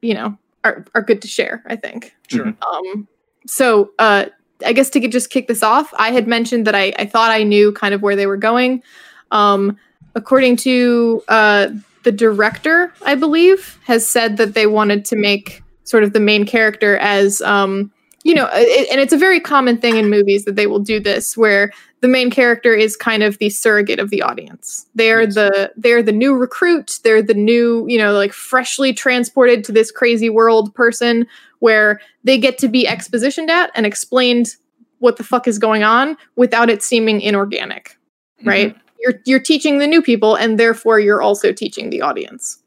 you 0.00 0.14
know 0.14 0.36
are, 0.64 0.84
are 0.94 1.02
good 1.02 1.20
to 1.22 1.28
share 1.28 1.62
i 1.66 1.76
think 1.76 2.14
sure. 2.28 2.54
um, 2.62 3.06
so 3.46 3.90
uh, 3.98 4.26
I 4.64 4.72
guess 4.72 4.90
to 4.90 5.00
get, 5.00 5.10
just 5.10 5.30
kick 5.30 5.48
this 5.48 5.62
off, 5.62 5.92
I 5.98 6.12
had 6.12 6.26
mentioned 6.28 6.66
that 6.66 6.74
I, 6.76 6.92
I 6.98 7.06
thought 7.06 7.30
I 7.30 7.42
knew 7.42 7.72
kind 7.72 7.94
of 7.94 8.02
where 8.02 8.16
they 8.16 8.26
were 8.26 8.36
going. 8.36 8.82
Um, 9.30 9.76
according 10.14 10.56
to 10.58 11.22
uh, 11.28 11.68
the 12.02 12.12
director, 12.12 12.92
I 13.04 13.14
believe, 13.14 13.78
has 13.84 14.06
said 14.06 14.36
that 14.36 14.54
they 14.54 14.66
wanted 14.66 15.04
to 15.06 15.16
make 15.16 15.62
sort 15.84 16.04
of 16.04 16.12
the 16.12 16.20
main 16.20 16.46
character 16.46 16.96
as 16.98 17.42
um, 17.42 17.92
you 18.24 18.34
know, 18.34 18.48
it, 18.52 18.88
and 18.90 19.00
it's 19.00 19.12
a 19.12 19.18
very 19.18 19.40
common 19.40 19.78
thing 19.78 19.96
in 19.96 20.08
movies 20.08 20.44
that 20.44 20.56
they 20.56 20.66
will 20.66 20.78
do 20.78 21.00
this 21.00 21.36
where 21.36 21.72
the 22.00 22.08
main 22.08 22.30
character 22.30 22.74
is 22.74 22.96
kind 22.96 23.22
of 23.22 23.38
the 23.38 23.50
surrogate 23.50 23.98
of 23.98 24.10
the 24.10 24.22
audience. 24.22 24.86
They're 24.94 25.22
yes. 25.22 25.34
the 25.34 25.72
they're 25.76 26.02
the 26.02 26.12
new 26.12 26.34
recruit, 26.34 27.00
they're 27.04 27.22
the 27.22 27.34
new, 27.34 27.84
you 27.88 27.98
know, 27.98 28.12
like 28.12 28.32
freshly 28.32 28.92
transported 28.92 29.64
to 29.64 29.72
this 29.72 29.90
crazy 29.90 30.30
world 30.30 30.74
person 30.74 31.26
where 31.58 32.00
they 32.24 32.38
get 32.38 32.58
to 32.58 32.68
be 32.68 32.86
expositioned 32.86 33.48
at 33.48 33.70
and 33.74 33.86
explained 33.86 34.56
what 34.98 35.16
the 35.16 35.24
fuck 35.24 35.48
is 35.48 35.58
going 35.58 35.82
on 35.82 36.16
without 36.36 36.70
it 36.70 36.82
seeming 36.82 37.20
inorganic. 37.20 37.96
Mm-hmm. 38.40 38.48
Right? 38.48 38.76
You're 39.02 39.14
you're 39.24 39.40
teaching 39.40 39.78
the 39.78 39.86
new 39.86 40.02
people 40.02 40.36
and 40.36 40.58
therefore 40.58 41.00
you're 41.00 41.22
also 41.22 41.52
teaching 41.52 41.90
the 41.90 42.02
audience. 42.02 42.58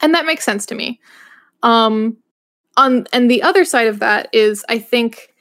And 0.00 0.14
that 0.14 0.26
makes 0.26 0.44
sense 0.44 0.64
to 0.66 0.74
me. 0.74 1.00
Um 1.62 2.16
on 2.76 3.06
and 3.12 3.30
the 3.30 3.42
other 3.42 3.64
side 3.64 3.86
of 3.86 4.00
that 4.00 4.28
is 4.32 4.64
I 4.68 4.78
think 4.78 5.34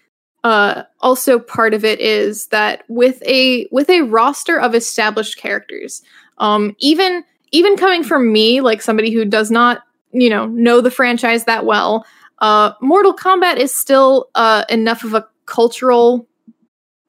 uh, 0.44 0.84
also 1.00 1.40
part 1.40 1.74
of 1.74 1.86
it 1.86 2.00
is 2.00 2.48
that 2.48 2.84
with 2.90 3.24
a 3.26 3.68
with 3.72 3.90
a 3.90 4.02
roster 4.02 4.60
of 4.60 4.76
established 4.76 5.38
characters, 5.38 6.02
um, 6.38 6.76
even 6.80 7.24
even 7.52 7.78
coming 7.78 8.04
from 8.04 8.32
me, 8.32 8.62
like 8.62 8.82
somebody 8.82 9.12
who 9.12 9.26
does 9.26 9.50
not 9.50 9.84
you 10.12 10.30
know 10.30 10.48
know 10.48 10.82
the 10.82 10.92
franchise 10.92 11.46
that 11.46 11.66
well, 11.66 12.06
uh, 12.40 12.74
Mortal 12.82 13.16
Kombat 13.16 13.58
is 13.58 13.76
still 13.76 14.30
uh, 14.36 14.66
enough 14.70 15.04
of 15.04 15.14
a 15.14 15.26
cultural 15.46 16.28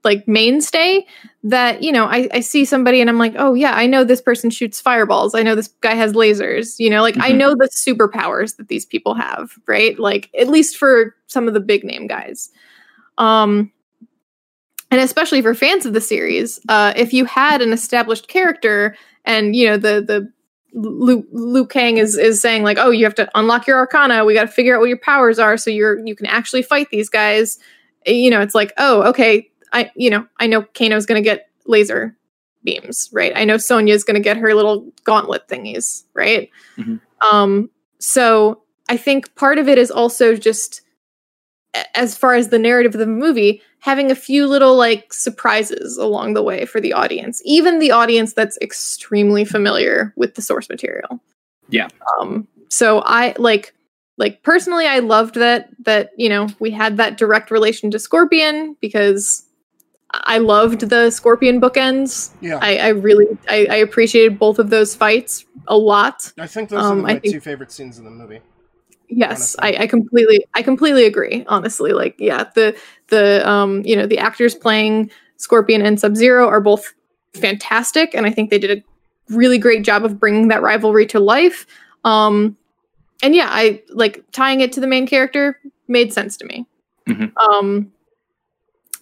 like 0.04 0.26
mainstay 0.28 1.06
that 1.42 1.82
you 1.82 1.92
know 1.92 2.06
I, 2.06 2.28
I 2.32 2.40
see 2.40 2.64
somebody 2.64 3.00
and 3.00 3.10
i'm 3.10 3.18
like 3.18 3.34
oh 3.36 3.54
yeah 3.54 3.72
i 3.74 3.86
know 3.86 4.04
this 4.04 4.20
person 4.20 4.50
shoots 4.50 4.80
fireballs 4.80 5.34
i 5.34 5.42
know 5.42 5.54
this 5.54 5.68
guy 5.80 5.94
has 5.94 6.12
lasers 6.12 6.78
you 6.78 6.90
know 6.90 7.02
like 7.02 7.14
mm-hmm. 7.14 7.22
i 7.22 7.32
know 7.32 7.54
the 7.54 7.68
superpowers 7.68 8.56
that 8.56 8.68
these 8.68 8.84
people 8.84 9.14
have 9.14 9.52
right 9.66 9.98
like 9.98 10.30
at 10.38 10.48
least 10.48 10.76
for 10.76 11.14
some 11.26 11.48
of 11.48 11.54
the 11.54 11.60
big 11.60 11.84
name 11.84 12.06
guys 12.06 12.50
um 13.18 13.70
and 14.90 15.00
especially 15.00 15.42
for 15.42 15.54
fans 15.54 15.86
of 15.86 15.92
the 15.92 16.00
series 16.00 16.60
uh 16.68 16.92
if 16.96 17.12
you 17.12 17.24
had 17.24 17.62
an 17.62 17.72
established 17.72 18.28
character 18.28 18.96
and 19.24 19.56
you 19.56 19.66
know 19.66 19.76
the 19.76 20.00
the 20.00 20.30
Liu, 20.74 21.24
Liu 21.30 21.66
Kang 21.66 21.98
is 21.98 22.18
is 22.18 22.40
saying 22.40 22.64
like, 22.64 22.78
oh, 22.80 22.90
you 22.90 23.04
have 23.04 23.14
to 23.14 23.30
unlock 23.34 23.66
your 23.66 23.78
arcana. 23.78 24.24
We 24.24 24.34
got 24.34 24.42
to 24.42 24.48
figure 24.48 24.74
out 24.74 24.80
what 24.80 24.88
your 24.88 24.98
powers 24.98 25.38
are 25.38 25.56
so 25.56 25.70
you're 25.70 26.04
you 26.04 26.16
can 26.16 26.26
actually 26.26 26.62
fight 26.62 26.88
these 26.90 27.08
guys. 27.08 27.58
You 28.06 28.28
know, 28.28 28.40
it's 28.40 28.54
like, 28.54 28.72
oh, 28.76 29.02
okay, 29.04 29.50
I 29.74 29.90
you 29.94 30.08
know 30.08 30.26
I 30.38 30.46
know 30.46 30.62
Kano's 30.62 31.04
going 31.04 31.22
to 31.22 31.28
get 31.28 31.48
laser 31.66 32.16
beams, 32.64 33.10
right? 33.12 33.32
I 33.36 33.44
know 33.44 33.58
Sonya's 33.58 34.04
going 34.04 34.14
to 34.14 34.20
get 34.22 34.38
her 34.38 34.54
little 34.54 34.90
gauntlet 35.04 35.46
thingies, 35.48 36.04
right? 36.14 36.50
Mm-hmm. 36.78 36.96
Um, 37.26 37.70
so 37.98 38.62
I 38.88 38.96
think 38.96 39.34
part 39.34 39.58
of 39.58 39.68
it 39.68 39.78
is 39.78 39.90
also 39.90 40.34
just 40.34 40.80
as 41.94 42.16
far 42.16 42.34
as 42.34 42.48
the 42.48 42.58
narrative 42.58 42.94
of 42.94 43.00
the 43.00 43.06
movie, 43.06 43.60
having 43.80 44.10
a 44.10 44.14
few 44.14 44.46
little 44.46 44.76
like 44.76 45.12
surprises 45.12 45.98
along 45.98 46.34
the 46.34 46.42
way 46.42 46.64
for 46.64 46.80
the 46.80 46.92
audience, 46.92 47.42
even 47.44 47.78
the 47.78 47.90
audience 47.90 48.32
that's 48.32 48.58
extremely 48.62 49.44
familiar 49.44 50.12
with 50.16 50.34
the 50.34 50.42
source 50.42 50.68
material. 50.68 51.20
Yeah. 51.68 51.88
Um, 52.20 52.46
so 52.68 53.02
I 53.04 53.34
like 53.38 53.74
like 54.16 54.42
personally 54.42 54.86
I 54.86 55.00
loved 55.00 55.34
that 55.36 55.68
that, 55.84 56.10
you 56.16 56.28
know, 56.28 56.48
we 56.60 56.70
had 56.70 56.96
that 56.98 57.18
direct 57.18 57.50
relation 57.50 57.90
to 57.90 57.98
Scorpion 57.98 58.76
because 58.80 59.43
I 60.24 60.38
loved 60.38 60.80
the 60.80 61.10
Scorpion 61.10 61.60
bookends. 61.60 62.30
Yeah, 62.40 62.58
I, 62.60 62.78
I 62.78 62.88
really 62.88 63.26
I, 63.48 63.66
I, 63.70 63.76
appreciated 63.76 64.38
both 64.38 64.58
of 64.58 64.70
those 64.70 64.94
fights 64.94 65.44
a 65.66 65.76
lot. 65.76 66.32
I 66.38 66.46
think 66.46 66.68
those 66.68 66.82
um, 66.82 67.00
are 67.00 67.02
my 67.02 67.18
think, 67.18 67.34
two 67.34 67.40
favorite 67.40 67.72
scenes 67.72 67.98
in 67.98 68.04
the 68.04 68.10
movie. 68.10 68.40
Yes, 69.08 69.56
I, 69.58 69.76
I, 69.80 69.86
completely 69.86 70.44
I 70.54 70.62
completely 70.62 71.04
agree. 71.04 71.44
Honestly, 71.48 71.92
like 71.92 72.14
yeah, 72.18 72.44
the 72.54 72.76
the 73.08 73.48
um 73.48 73.82
you 73.84 73.96
know 73.96 74.06
the 74.06 74.18
actors 74.18 74.54
playing 74.54 75.10
Scorpion 75.36 75.82
and 75.82 75.98
Sub 75.98 76.16
Zero 76.16 76.48
are 76.48 76.60
both 76.60 76.94
fantastic, 77.34 78.14
and 78.14 78.26
I 78.26 78.30
think 78.30 78.50
they 78.50 78.58
did 78.58 78.78
a 78.78 79.34
really 79.34 79.58
great 79.58 79.84
job 79.84 80.04
of 80.04 80.18
bringing 80.18 80.48
that 80.48 80.62
rivalry 80.62 81.06
to 81.06 81.20
life. 81.20 81.66
Um, 82.04 82.56
and 83.22 83.34
yeah, 83.34 83.48
I 83.50 83.82
like 83.90 84.24
tying 84.32 84.60
it 84.60 84.72
to 84.72 84.80
the 84.80 84.86
main 84.86 85.06
character 85.06 85.60
made 85.88 86.12
sense 86.12 86.36
to 86.38 86.46
me. 86.46 86.66
Mm-hmm. 87.08 87.36
Um, 87.38 87.92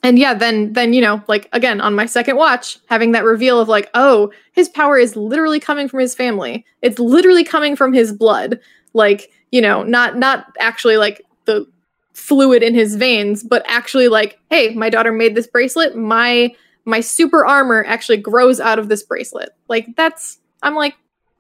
and 0.02 0.18
yeah 0.18 0.34
then 0.34 0.72
then 0.72 0.92
you 0.92 1.00
know 1.00 1.22
like 1.28 1.48
again 1.52 1.80
on 1.80 1.94
my 1.94 2.06
second 2.06 2.36
watch 2.36 2.78
having 2.86 3.12
that 3.12 3.24
reveal 3.24 3.60
of 3.60 3.68
like 3.68 3.88
oh 3.94 4.32
his 4.52 4.68
power 4.68 4.98
is 4.98 5.16
literally 5.16 5.60
coming 5.60 5.88
from 5.88 6.00
his 6.00 6.14
family. 6.14 6.64
It's 6.82 6.98
literally 6.98 7.44
coming 7.44 7.76
from 7.76 7.92
his 7.92 8.12
blood. 8.12 8.60
Like 8.92 9.30
you 9.50 9.60
know 9.60 9.82
not 9.82 10.16
not 10.18 10.46
actually 10.58 10.96
like 10.96 11.22
the 11.44 11.66
fluid 12.14 12.62
in 12.62 12.74
his 12.74 12.94
veins 12.96 13.42
but 13.42 13.62
actually 13.66 14.08
like 14.08 14.38
hey 14.50 14.74
my 14.74 14.90
daughter 14.90 15.12
made 15.12 15.34
this 15.34 15.46
bracelet. 15.46 15.96
My 15.96 16.54
my 16.84 17.00
super 17.00 17.46
armor 17.46 17.84
actually 17.86 18.18
grows 18.18 18.60
out 18.60 18.78
of 18.78 18.88
this 18.88 19.02
bracelet. 19.02 19.50
Like 19.68 19.94
that's 19.96 20.38
i'm 20.64 20.74
like 20.74 20.94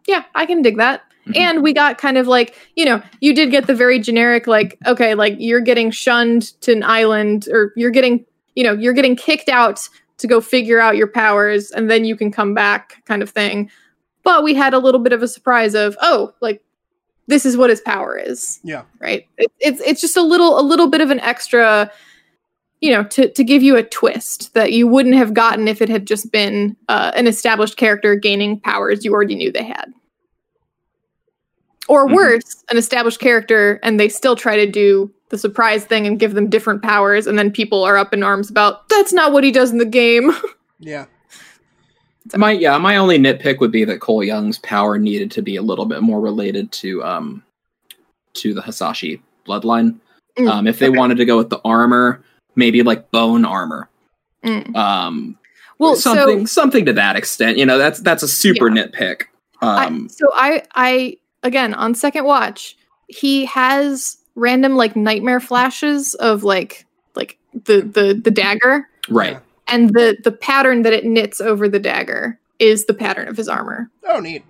yeah 0.06 0.24
i 0.34 0.46
can 0.46 0.62
dig 0.62 0.78
that. 0.78 1.02
Mm-hmm. 1.22 1.32
and 1.36 1.62
we 1.62 1.72
got 1.72 1.98
kind 1.98 2.18
of 2.18 2.26
like 2.26 2.58
you 2.74 2.84
know 2.84 3.00
you 3.20 3.32
did 3.32 3.52
get 3.52 3.68
the 3.68 3.76
very 3.76 4.00
generic 4.00 4.48
like 4.48 4.76
okay 4.84 5.14
like 5.14 5.36
you're 5.38 5.60
getting 5.60 5.92
shunned 5.92 6.60
to 6.62 6.72
an 6.72 6.82
island 6.82 7.46
or 7.52 7.72
you're 7.76 7.92
getting 7.92 8.24
you 8.54 8.64
know, 8.64 8.72
you're 8.72 8.92
getting 8.92 9.16
kicked 9.16 9.48
out 9.48 9.88
to 10.18 10.26
go 10.26 10.40
figure 10.40 10.80
out 10.80 10.96
your 10.96 11.08
powers 11.08 11.70
and 11.70 11.90
then 11.90 12.04
you 12.04 12.16
can 12.16 12.30
come 12.30 12.54
back 12.54 13.02
kind 13.06 13.22
of 13.22 13.30
thing. 13.30 13.70
But 14.22 14.44
we 14.44 14.54
had 14.54 14.72
a 14.72 14.78
little 14.78 15.00
bit 15.00 15.12
of 15.12 15.22
a 15.22 15.28
surprise 15.28 15.74
of, 15.74 15.96
oh, 16.00 16.32
like 16.40 16.62
this 17.26 17.44
is 17.44 17.56
what 17.56 17.70
his 17.70 17.80
power 17.80 18.16
is. 18.16 18.60
Yeah. 18.62 18.82
Right. 19.00 19.26
It, 19.36 19.50
it's 19.58 19.80
it's 19.80 20.00
just 20.00 20.16
a 20.16 20.22
little 20.22 20.58
a 20.58 20.62
little 20.62 20.88
bit 20.88 21.00
of 21.00 21.10
an 21.10 21.20
extra, 21.20 21.90
you 22.80 22.92
know, 22.92 23.04
to 23.04 23.32
to 23.32 23.44
give 23.44 23.62
you 23.62 23.76
a 23.76 23.82
twist 23.82 24.54
that 24.54 24.72
you 24.72 24.86
wouldn't 24.86 25.16
have 25.16 25.34
gotten 25.34 25.66
if 25.66 25.82
it 25.82 25.88
had 25.88 26.06
just 26.06 26.30
been 26.30 26.76
uh, 26.88 27.12
an 27.14 27.26
established 27.26 27.76
character 27.76 28.14
gaining 28.14 28.60
powers 28.60 29.04
you 29.04 29.12
already 29.12 29.34
knew 29.34 29.50
they 29.50 29.64
had. 29.64 29.92
Or 31.92 32.06
mm-hmm. 32.06 32.14
worse, 32.14 32.64
an 32.70 32.78
established 32.78 33.20
character 33.20 33.78
and 33.82 34.00
they 34.00 34.08
still 34.08 34.34
try 34.34 34.56
to 34.56 34.70
do 34.70 35.12
the 35.28 35.38
surprise 35.38 35.84
thing 35.84 36.06
and 36.06 36.18
give 36.18 36.34
them 36.34 36.48
different 36.48 36.82
powers, 36.82 37.26
and 37.26 37.38
then 37.38 37.50
people 37.50 37.84
are 37.84 37.96
up 37.96 38.12
in 38.12 38.22
arms 38.22 38.50
about 38.50 38.88
that's 38.88 39.12
not 39.12 39.32
what 39.32 39.44
he 39.44 39.50
does 39.50 39.70
in 39.70 39.78
the 39.78 39.86
game. 39.86 40.30
yeah. 40.78 41.06
My 42.36 42.52
yeah, 42.52 42.78
my 42.78 42.96
only 42.96 43.18
nitpick 43.18 43.58
would 43.58 43.72
be 43.72 43.84
that 43.84 44.00
Cole 44.00 44.22
Young's 44.22 44.58
power 44.58 44.98
needed 44.98 45.30
to 45.32 45.42
be 45.42 45.56
a 45.56 45.62
little 45.62 45.86
bit 45.86 46.02
more 46.02 46.20
related 46.20 46.70
to 46.72 47.02
um 47.02 47.42
to 48.34 48.54
the 48.54 48.62
Hasashi 48.62 49.22
bloodline. 49.46 49.98
Mm, 50.38 50.48
um, 50.48 50.66
if 50.66 50.78
they 50.78 50.88
okay. 50.88 50.96
wanted 50.96 51.16
to 51.16 51.24
go 51.24 51.36
with 51.36 51.50
the 51.50 51.60
armor, 51.64 52.22
maybe 52.54 52.82
like 52.82 53.10
bone 53.10 53.44
armor. 53.44 53.88
Mm. 54.44 54.74
Um, 54.74 55.38
well, 55.78 55.96
something 55.96 56.46
so, 56.46 56.62
something 56.62 56.86
to 56.86 56.92
that 56.94 57.16
extent. 57.16 57.58
You 57.58 57.66
know, 57.66 57.78
that's 57.78 58.00
that's 58.00 58.22
a 58.22 58.28
super 58.28 58.68
yeah. 58.68 58.86
nitpick. 58.86 59.22
Um, 59.62 60.04
I, 60.04 60.12
so 60.12 60.26
I 60.34 60.62
I 60.74 61.16
again 61.42 61.74
on 61.74 61.94
second 61.94 62.24
watch, 62.24 62.76
he 63.08 63.44
has 63.46 64.18
random 64.34 64.76
like 64.76 64.96
nightmare 64.96 65.40
flashes 65.40 66.14
of 66.14 66.44
like 66.44 66.86
like 67.14 67.38
the 67.52 67.82
the 67.82 68.20
the 68.22 68.30
dagger. 68.30 68.88
Right. 69.08 69.38
And 69.68 69.90
the 69.90 70.16
the 70.22 70.32
pattern 70.32 70.82
that 70.82 70.92
it 70.92 71.04
knits 71.04 71.40
over 71.40 71.68
the 71.68 71.78
dagger 71.78 72.38
is 72.58 72.86
the 72.86 72.94
pattern 72.94 73.28
of 73.28 73.36
his 73.36 73.48
armor. 73.48 73.90
Oh 74.06 74.20
neat. 74.20 74.44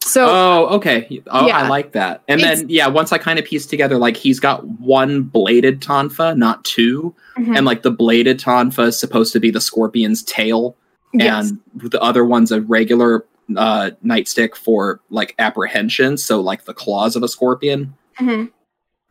So 0.00 0.26
oh 0.28 0.66
okay. 0.76 1.22
Oh 1.28 1.46
yeah. 1.46 1.58
i 1.58 1.68
like 1.68 1.92
that. 1.92 2.22
And 2.28 2.40
it's, 2.40 2.60
then 2.60 2.68
yeah 2.68 2.88
once 2.88 3.12
i 3.12 3.18
kind 3.18 3.38
of 3.38 3.44
piece 3.44 3.66
together 3.66 3.98
like 3.98 4.16
he's 4.16 4.40
got 4.40 4.66
one 4.66 5.22
bladed 5.22 5.80
tonfa 5.80 6.36
not 6.36 6.64
2 6.64 7.14
mm-hmm. 7.36 7.56
and 7.56 7.66
like 7.66 7.82
the 7.82 7.90
bladed 7.90 8.38
tonfa 8.38 8.88
is 8.88 8.98
supposed 8.98 9.32
to 9.32 9.40
be 9.40 9.50
the 9.50 9.60
scorpion's 9.60 10.22
tail. 10.22 10.76
Yes. 11.14 11.50
and 11.50 11.60
the 11.90 12.00
other 12.00 12.24
one's 12.24 12.50
a 12.52 12.62
regular 12.62 13.26
uh 13.58 13.90
nightstick 14.04 14.54
for 14.54 15.00
like 15.10 15.34
apprehension 15.38 16.16
so 16.16 16.40
like 16.40 16.64
the 16.64 16.74
claws 16.74 17.16
of 17.16 17.22
a 17.22 17.28
scorpion 17.28 17.94
mm-hmm 18.18 18.46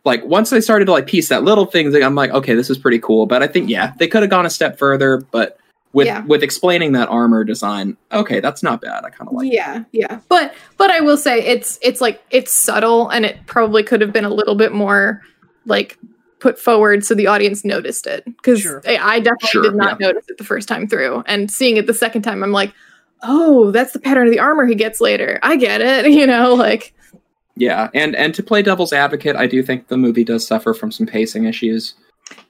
like 0.04 0.26
once 0.26 0.52
I 0.52 0.60
started 0.60 0.86
to 0.86 0.92
like 0.92 1.08
piece 1.08 1.30
that 1.30 1.44
little 1.44 1.66
thing, 1.66 1.94
I'm 2.04 2.16
like, 2.16 2.32
okay, 2.32 2.56
this 2.56 2.70
is 2.70 2.78
pretty 2.78 3.00
cool. 3.00 3.26
But 3.26 3.44
I 3.44 3.48
think 3.48 3.70
yeah, 3.70 3.94
they 3.98 4.08
could 4.08 4.22
have 4.22 4.32
gone 4.32 4.46
a 4.46 4.50
step 4.50 4.78
further. 4.78 5.18
But 5.32 5.58
with 5.94 6.08
yeah. 6.08 6.26
with 6.26 6.44
explaining 6.44 6.94
that 6.94 7.10
armor 7.10 7.44
design, 7.44 7.98
okay, 8.12 8.40
that's 8.40 8.64
not 8.64 8.82
bad. 8.82 9.04
I 9.04 9.10
kind 9.10 9.28
of 9.28 9.36
like. 9.36 9.52
Yeah, 9.52 9.82
it. 9.82 9.86
yeah. 9.92 10.20
But 10.28 10.56
but 10.78 10.90
I 10.90 11.02
will 11.02 11.18
say 11.18 11.40
it's 11.42 11.78
it's 11.82 12.02
like 12.02 12.24
it's 12.32 12.52
subtle, 12.52 13.10
and 13.10 13.26
it 13.26 13.46
probably 13.46 13.84
could 13.84 14.02
have 14.02 14.12
been 14.12 14.26
a 14.26 14.34
little 14.34 14.56
bit 14.56 14.74
more 14.74 15.22
like 15.66 15.98
put 16.40 16.58
forward 16.58 17.06
so 17.06 17.14
the 17.14 17.28
audience 17.28 17.64
noticed 17.64 18.08
it 18.08 18.26
because 18.26 18.62
sure. 18.62 18.82
I, 18.88 18.98
I, 18.98 19.20
definitely 19.20 19.50
sure, 19.50 19.62
did 19.62 19.76
not 19.76 20.00
yeah. 20.00 20.08
notice 20.08 20.28
it 20.28 20.40
the 20.40 20.44
first 20.44 20.68
time 20.68 20.88
through, 20.88 21.24
and 21.28 21.52
seeing 21.52 21.78
it 21.78 21.86
the 21.86 21.94
second 21.94 22.24
time, 22.24 22.44
I'm 22.44 22.52
like, 22.52 22.74
oh, 23.24 23.72
that's 23.72 23.94
the 23.94 24.00
pattern 24.00 24.28
of 24.28 24.34
the 24.34 24.40
armor 24.40 24.66
he 24.66 24.76
gets 24.76 25.02
later. 25.02 25.40
I 25.44 25.56
get 25.56 25.82
it, 25.82 26.12
you 26.12 26.26
know, 26.28 26.54
like. 26.54 26.94
Yeah, 27.56 27.90
and 27.94 28.16
and 28.16 28.34
to 28.36 28.44
play 28.44 28.62
devil's 28.62 28.94
advocate, 28.94 29.36
I 29.36 29.46
do 29.46 29.62
think 29.62 29.88
the 29.88 29.98
movie 29.98 30.24
does 30.24 30.48
suffer 30.48 30.74
from 30.74 30.92
some 30.92 31.06
pacing 31.06 31.46
issues. 31.46 31.96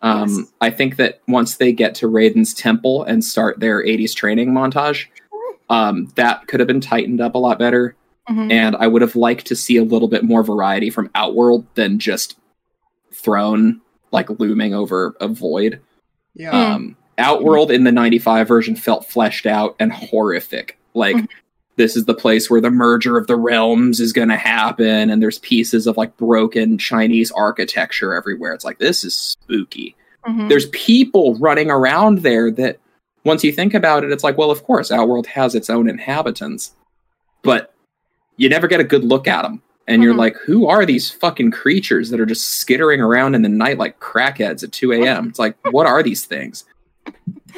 Um, 0.04 0.30
yes. 0.30 0.40
I 0.62 0.70
think 0.70 0.98
that 0.98 1.22
once 1.28 1.58
they 1.58 1.72
get 1.74 1.96
to 1.96 2.08
Raiden's 2.08 2.54
temple 2.54 3.04
and 3.04 3.24
start 3.24 3.60
their 3.60 3.84
80s 3.84 4.14
training 4.14 4.52
montage, 4.52 5.08
um, 5.72 6.12
that 6.16 6.48
could 6.48 6.60
have 6.60 6.68
been 6.68 6.82
tightened 6.82 7.20
up 7.20 7.34
a 7.36 7.40
lot 7.40 7.58
better. 7.58 7.96
Mhm. 8.30 8.52
and 8.52 8.76
I 8.76 8.88
would 8.88 9.02
have 9.02 9.16
liked 9.16 9.48
to 9.48 9.56
see 9.56 9.78
a 9.78 9.84
little 9.84 10.08
bit 10.08 10.24
more 10.24 10.44
variety 10.44 10.92
from 10.92 11.10
Outworld 11.16 11.66
than 11.74 11.98
just 11.98 12.38
throne 13.12 13.82
like 14.12 14.30
looming 14.40 14.76
over 14.76 15.16
a 15.20 15.28
void. 15.28 15.82
Yeah. 16.36 16.52
Mm. 16.52 16.76
Um, 16.76 16.98
Outworld 17.22 17.72
in 17.72 17.84
the 17.86 17.92
95 17.92 18.48
version 18.48 18.76
felt 18.76 19.06
fleshed 19.06 19.46
out 19.46 19.76
and 19.80 19.94
horrific. 19.94 20.78
Like, 20.94 21.16
Mhm. 21.16 21.28
this 21.78 21.96
is 21.96 22.06
the 22.06 22.14
place 22.14 22.50
where 22.50 22.60
the 22.62 22.70
merger 22.70 23.18
of 23.18 23.28
the 23.28 23.38
realms 23.38 24.00
is 24.00 24.12
going 24.14 24.30
to 24.30 24.36
happen, 24.36 25.10
and 25.10 25.22
there's 25.22 25.40
pieces 25.40 25.88
of 25.88 25.96
like 25.98 26.18
broken 26.18 26.78
Chinese 26.78 27.32
architecture 27.32 28.14
everywhere. 28.14 28.54
It's 28.54 28.66
like, 28.66 28.80
this 28.80 29.04
is 29.04 29.14
spooky. 29.16 29.96
Mhm. 30.28 30.50
There's 30.50 30.68
people 30.68 31.36
running 31.36 31.72
around 31.72 32.20
there 32.20 32.52
that, 32.52 32.78
once 33.24 33.44
you 33.44 33.52
think 33.52 33.74
about 33.74 34.04
it, 34.04 34.12
it's 34.12 34.24
like, 34.24 34.38
well, 34.38 34.52
of 34.52 34.64
course, 34.64 34.92
Outworld 34.92 35.28
has 35.28 35.56
its 35.56 35.70
own 35.70 35.88
inhabitants, 35.90 36.72
but 37.44 37.74
you 38.38 38.50
never 38.50 38.68
get 38.68 38.80
a 38.80 38.84
good 38.84 39.04
look 39.04 39.28
at 39.28 39.44
them. 39.44 39.62
And 39.88 40.04
you're 40.04 40.14
Mhm. 40.14 40.18
like, 40.20 40.38
who 40.46 40.68
are 40.68 40.86
these 40.86 41.10
fucking 41.10 41.52
creatures 41.52 42.10
that 42.12 42.20
are 42.20 42.26
just 42.26 42.48
skittering 42.50 43.02
around 43.02 43.36
in 43.36 43.42
the 43.42 43.50
night 43.50 43.78
like 43.78 44.00
crackheads 44.00 44.64
at 44.64 44.72
2 44.72 44.92
a.m.? 44.94 45.28
It's 45.30 45.40
like, 45.40 45.56
what 45.72 45.88
are 45.88 46.02
these 46.04 46.26
things? 46.26 46.66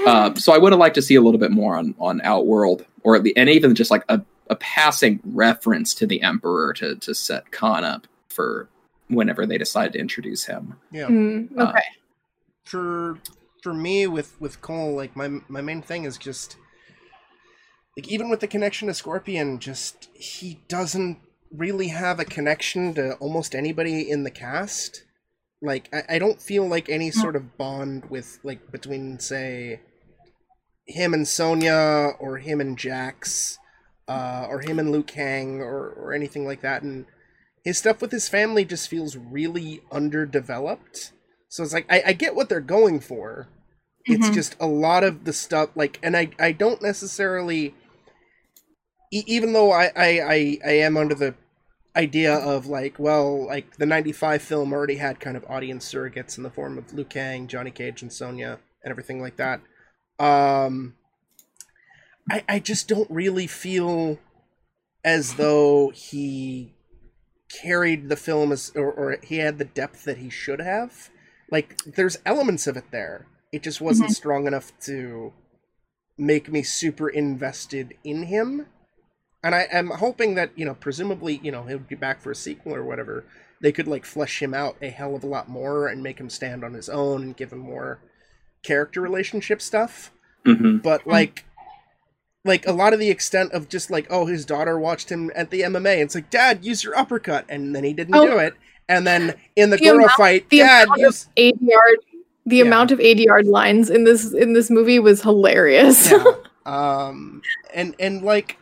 Uh, 0.06 0.34
so 0.36 0.54
I 0.54 0.58
would 0.58 0.72
have 0.72 0.80
liked 0.80 0.96
to 0.96 1.02
see 1.02 1.16
a 1.16 1.22
little 1.22 1.39
bit 1.39 1.52
more 1.52 1.76
on 1.78 1.96
on 2.00 2.22
Outworld, 2.22 2.86
or 3.04 3.16
at 3.16 3.24
least, 3.24 3.38
and 3.38 3.50
even 3.50 3.76
just 3.76 3.91
like 3.91 4.04
a, 4.10 4.22
a 4.50 4.56
passing 4.56 5.20
reference 5.24 5.94
to 5.96 6.08
the 6.08 6.22
Emperor 6.22 6.74
to 6.74 6.96
to 6.96 7.14
set 7.14 7.52
Kahn 7.52 7.84
up 7.84 8.08
for 8.30 8.70
whenever 9.08 9.46
they 9.46 9.58
decide 9.58 9.94
to 9.94 10.00
introduce 10.00 10.46
him. 10.46 10.76
yeah. 10.91 11.08
Mm, 11.08 11.58
uh, 11.58 11.70
okay. 11.70 11.84
for 12.64 13.20
for 13.62 13.74
me 13.74 14.08
with 14.08 14.39
with 14.41 14.62
Cole, 14.62 14.96
like 14.96 15.16
my 15.16 15.39
my 15.48 15.62
main 15.62 15.82
thing 15.82 16.04
is 16.04 16.18
just 16.18 16.58
like 17.96 18.08
even 18.08 18.30
with 18.30 18.39
the 18.39 18.48
connection 18.48 18.88
to 18.88 18.94
Scorpion, 18.94 19.60
just 19.60 20.10
he 20.14 20.60
doesn't 20.68 21.20
really 21.52 21.89
have 21.89 22.20
a 22.20 22.26
connection 22.26 22.94
to 22.96 23.14
almost 23.16 23.56
anybody 23.56 24.10
in 24.10 24.24
the 24.24 24.32
cast. 24.32 25.04
Like 25.64 25.89
I, 25.93 26.16
I 26.16 26.20
don't 26.20 26.41
feel 26.41 26.68
like 26.68 26.89
any 26.89 27.09
sort 27.09 27.36
of 27.38 27.57
bond 27.57 28.05
with 28.09 28.38
like 28.43 28.72
between 28.72 29.20
say 29.20 29.80
him 30.86 31.14
and 31.14 31.26
Sonya 31.28 32.11
or 32.20 32.38
him 32.38 32.59
and 32.59 32.78
Jax, 32.78 33.57
uh, 34.07 34.45
or 34.49 34.59
him 34.59 34.78
and 34.78 34.91
Liu 34.91 35.01
Kang 35.03 35.61
or 35.61 35.88
or 35.89 36.14
anything 36.14 36.45
like 36.45 36.61
that. 36.61 36.84
And 36.84 37.05
his 37.64 37.78
stuff 37.78 38.01
with 38.01 38.11
his 38.11 38.28
family 38.28 38.66
just 38.66 38.89
feels 38.89 39.16
really 39.16 39.82
underdeveloped. 39.91 41.14
So 41.47 41.64
it's 41.64 41.74
like 41.74 41.86
I, 41.89 42.03
I 42.07 42.14
get 42.14 42.36
what 42.36 42.49
they're 42.49 42.59
going 42.59 42.99
for. 42.99 43.47
It's 44.05 44.30
Mhm. 44.30 44.34
just 44.34 44.55
a 44.59 44.68
lot 44.68 45.05
of 45.05 45.24
the 45.24 45.32
stuff 45.32 45.70
like, 45.76 45.97
and 46.03 46.18
I 46.18 46.32
I 46.38 46.51
don't 46.51 46.82
necessarily, 46.82 47.74
even 49.11 49.53
though 49.53 49.72
I, 49.72 49.91
I 49.95 50.07
I 50.20 50.57
I 50.66 50.72
am 50.80 50.97
under 50.97 51.16
the 51.16 51.36
idea 51.96 52.34
of 52.34 52.68
like, 52.68 52.98
well, 52.98 53.46
like 53.46 53.78
the 53.78 53.86
'95 53.86 54.41
film 54.41 54.74
already 54.74 54.96
had 54.96 55.20
kind 55.20 55.38
of 55.38 55.46
audience 55.50 55.91
surrogates 55.91 56.38
in 56.38 56.44
the 56.44 56.50
form 56.50 56.78
of 56.78 56.94
Liu 56.94 57.06
Kang, 57.06 57.48
Johnny 57.48 57.72
Cage, 57.72 58.02
and 58.02 58.12
Sonya, 58.12 58.60
and 58.84 58.91
everything 58.91 59.22
like 59.22 59.38
that. 59.38 59.62
Um, 60.20 60.96
I 62.30 62.44
I 62.48 62.60
just 62.60 62.88
don't 62.88 63.10
really 63.10 63.48
feel 63.48 64.20
as 65.04 65.36
though 65.36 65.91
he 65.94 66.74
carried 67.50 68.10
the 68.10 68.16
film 68.16 68.52
as 68.52 68.72
or, 68.76 68.91
or 68.91 69.18
he 69.24 69.38
had 69.38 69.58
the 69.58 69.66
depth 69.66 70.06
that 70.06 70.18
he 70.18 70.30
should 70.30 70.60
have. 70.60 71.10
Like 71.52 71.78
there's 71.86 72.18
elements 72.26 72.68
of 72.68 72.78
it 72.78 72.86
there. 72.91 73.28
It 73.52 73.62
just 73.62 73.82
wasn't 73.82 74.12
strong 74.12 74.48
enough 74.48 74.72
to 74.82 75.34
make 76.18 76.52
me 76.52 76.64
super 76.64 77.10
invested 77.10 77.94
in 78.04 78.24
him 78.24 78.68
and 79.44 79.54
i 79.54 79.68
am 79.72 79.88
hoping 79.89 80.36
that 80.36 80.52
you 80.56 80.66
know 80.66 80.74
presumably 80.76 81.39
you 81.44 81.52
know 81.52 81.64
he'll 81.64 81.78
be 81.80 81.96
back 81.96 82.22
for 82.22 82.32
a 82.32 82.36
sequel 82.36 82.74
or 82.74 82.84
whatever 82.84 83.26
they 83.62 83.72
could 83.72 83.88
like 83.88 84.06
flesh 84.06 84.41
him 84.41 84.54
out 84.54 84.76
a 84.82 84.89
hell 84.89 85.16
of 85.16 85.24
a 85.24 85.28
lot 85.28 85.50
more 85.50 85.88
and 85.88 86.02
make 86.04 86.20
him 86.20 86.30
stand 86.30 86.64
on 86.64 86.74
his 86.74 86.89
own 86.89 87.22
and 87.24 87.38
give 87.38 87.52
him 87.54 87.60
more 87.60 88.00
character 88.64 89.02
relationship 89.02 89.62
stuff 89.62 90.12
hmm 90.46 90.78
but 90.78 91.06
like 91.08 91.46
like 92.46 92.68
a 92.68 92.74
lot 92.74 92.91
of 92.94 93.00
the 93.00 93.10
extent 93.10 93.52
of 93.54 93.70
just 93.70 93.89
like 93.89 94.06
oh 94.10 94.26
his 94.26 94.46
daughter 94.46 94.78
watched 94.78 95.10
him 95.10 95.32
at 95.36 95.50
the 95.50 95.62
MMA 95.62 95.94
And 95.94 96.02
it's 96.02 96.16
like 96.16 96.30
dad 96.30 96.66
use 96.66 96.84
your 96.84 96.98
uppercut 96.98 97.46
and 97.48 97.74
then 97.76 97.84
he 97.86 97.94
didn't 97.94 98.16
Oh. 98.16 98.26
do 98.28 98.38
it 98.39 98.54
and 98.89 99.08
then 99.08 99.36
in 99.56 99.70
the 99.70 99.78
The 99.78 99.84
girl 99.86 99.96
amount- 99.96 100.12
fight 100.12 100.50
the 100.50 100.58
dad 100.60 100.88
amount 100.88 101.00
of 101.00 101.06
use 101.06 101.28
ADR 101.38 101.96
the 102.46 102.58
Yeah. 102.58 102.64
amount 102.66 102.91
of 102.91 103.00
ADR 103.00 103.44
lines 103.46 103.89
in 103.89 104.04
this 104.04 104.34
in 104.34 104.52
this 104.52 104.70
movie 104.70 105.00
was 105.00 105.22
hilarious. 105.22 106.12
yeah. 106.12 106.24
um 106.66 107.41
and 107.74 107.96
and 108.00 108.22
like 108.24 108.58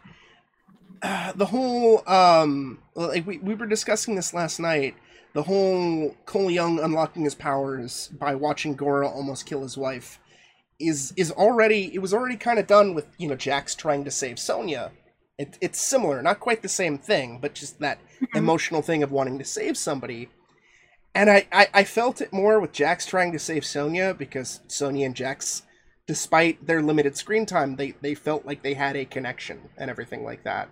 the 1.35 1.45
whole 1.45 2.07
um 2.07 2.79
like 2.95 3.25
we, 3.25 3.37
we 3.39 3.55
were 3.55 3.65
discussing 3.65 4.15
this 4.15 4.33
last 4.33 4.59
night 4.59 4.95
the 5.33 5.43
whole 5.43 6.15
Cole 6.25 6.51
Young 6.51 6.79
unlocking 6.79 7.23
his 7.23 7.35
powers 7.35 8.09
by 8.19 8.35
watching 8.35 8.75
Goro 8.75 9.07
almost 9.07 9.45
kill 9.45 9.63
his 9.63 9.77
wife 9.77 10.19
is 10.79 11.13
is 11.15 11.31
already 11.31 11.93
it 11.93 11.99
was 11.99 12.13
already 12.13 12.35
kind 12.35 12.59
of 12.59 12.67
done 12.67 12.93
with 12.93 13.07
you 13.17 13.27
know 13.27 13.35
Jax 13.35 13.75
trying 13.75 14.03
to 14.03 14.11
save 14.11 14.39
Sonya. 14.39 14.91
It, 15.37 15.57
it's 15.61 15.81
similar 15.81 16.21
not 16.21 16.39
quite 16.39 16.61
the 16.61 16.69
same 16.69 16.97
thing 16.97 17.39
but 17.41 17.55
just 17.55 17.79
that 17.79 17.99
emotional 18.35 18.81
thing 18.81 19.01
of 19.01 19.11
wanting 19.11 19.39
to 19.39 19.45
save 19.45 19.77
somebody. 19.77 20.29
And 21.15 21.29
I, 21.29 21.47
I 21.51 21.67
I 21.73 21.83
felt 21.83 22.21
it 22.21 22.33
more 22.33 22.59
with 22.59 22.73
Jax 22.73 23.05
trying 23.05 23.31
to 23.31 23.39
save 23.39 23.65
Sonya 23.65 24.13
because 24.13 24.59
Sonya 24.67 25.05
and 25.05 25.15
Jax 25.15 25.63
despite 26.07 26.67
their 26.67 26.81
limited 26.81 27.15
screen 27.15 27.45
time, 27.45 27.77
they 27.77 27.91
they 28.01 28.13
felt 28.13 28.45
like 28.45 28.63
they 28.63 28.73
had 28.73 28.95
a 28.95 29.05
connection 29.05 29.69
and 29.77 29.89
everything 29.89 30.23
like 30.25 30.43
that. 30.43 30.69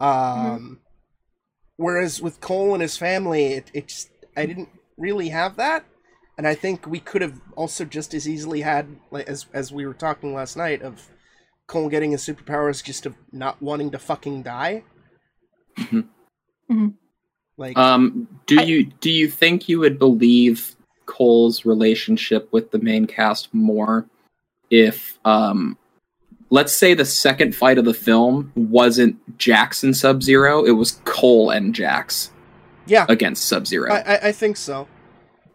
Um, 0.00 0.80
whereas 1.76 2.20
with 2.20 2.40
Cole 2.40 2.72
and 2.74 2.82
his 2.82 2.96
family, 2.96 3.54
it, 3.54 3.70
it 3.74 3.88
just 3.88 4.10
I 4.36 4.46
didn't 4.46 4.68
really 4.98 5.28
have 5.28 5.56
that, 5.56 5.84
and 6.36 6.46
I 6.46 6.54
think 6.54 6.86
we 6.86 7.00
could 7.00 7.22
have 7.22 7.40
also 7.56 7.84
just 7.84 8.14
as 8.14 8.28
easily 8.28 8.60
had 8.62 8.88
like 9.10 9.28
as 9.28 9.46
as 9.52 9.72
we 9.72 9.86
were 9.86 9.94
talking 9.94 10.34
last 10.34 10.56
night 10.56 10.82
of 10.82 11.08
Cole 11.66 11.88
getting 11.88 12.10
his 12.12 12.22
superpowers 12.22 12.82
just 12.82 13.06
of 13.06 13.14
not 13.32 13.60
wanting 13.62 13.90
to 13.92 13.98
fucking 13.98 14.42
die. 14.42 14.82
Mhm. 15.76 16.08
Mhm. 16.70 16.94
Like 17.56 17.78
Um, 17.78 18.28
do 18.46 18.58
I- 18.60 18.64
you 18.64 18.84
do 18.84 19.10
you 19.10 19.28
think 19.30 19.68
you 19.68 19.78
would 19.80 19.98
believe 19.98 20.74
Cole's 21.06 21.64
relationship 21.64 22.52
with 22.52 22.70
the 22.70 22.78
main 22.78 23.06
cast 23.06 23.52
more 23.54 24.08
if, 24.70 25.18
um, 25.24 25.76
let's 26.54 26.72
say 26.72 26.94
the 26.94 27.04
second 27.04 27.54
fight 27.54 27.78
of 27.78 27.84
the 27.84 27.92
film 27.94 28.52
wasn't 28.54 29.16
Jax 29.38 29.82
and 29.82 29.96
Sub 29.96 30.22
Zero, 30.22 30.64
it 30.64 30.72
was 30.72 30.92
Cole 31.04 31.50
and 31.50 31.74
Jax 31.74 32.30
yeah, 32.86 33.06
against 33.08 33.46
Sub 33.46 33.66
Zero. 33.66 33.92
I, 33.92 34.00
I 34.00 34.18
I 34.28 34.32
think 34.32 34.56
so. 34.56 34.86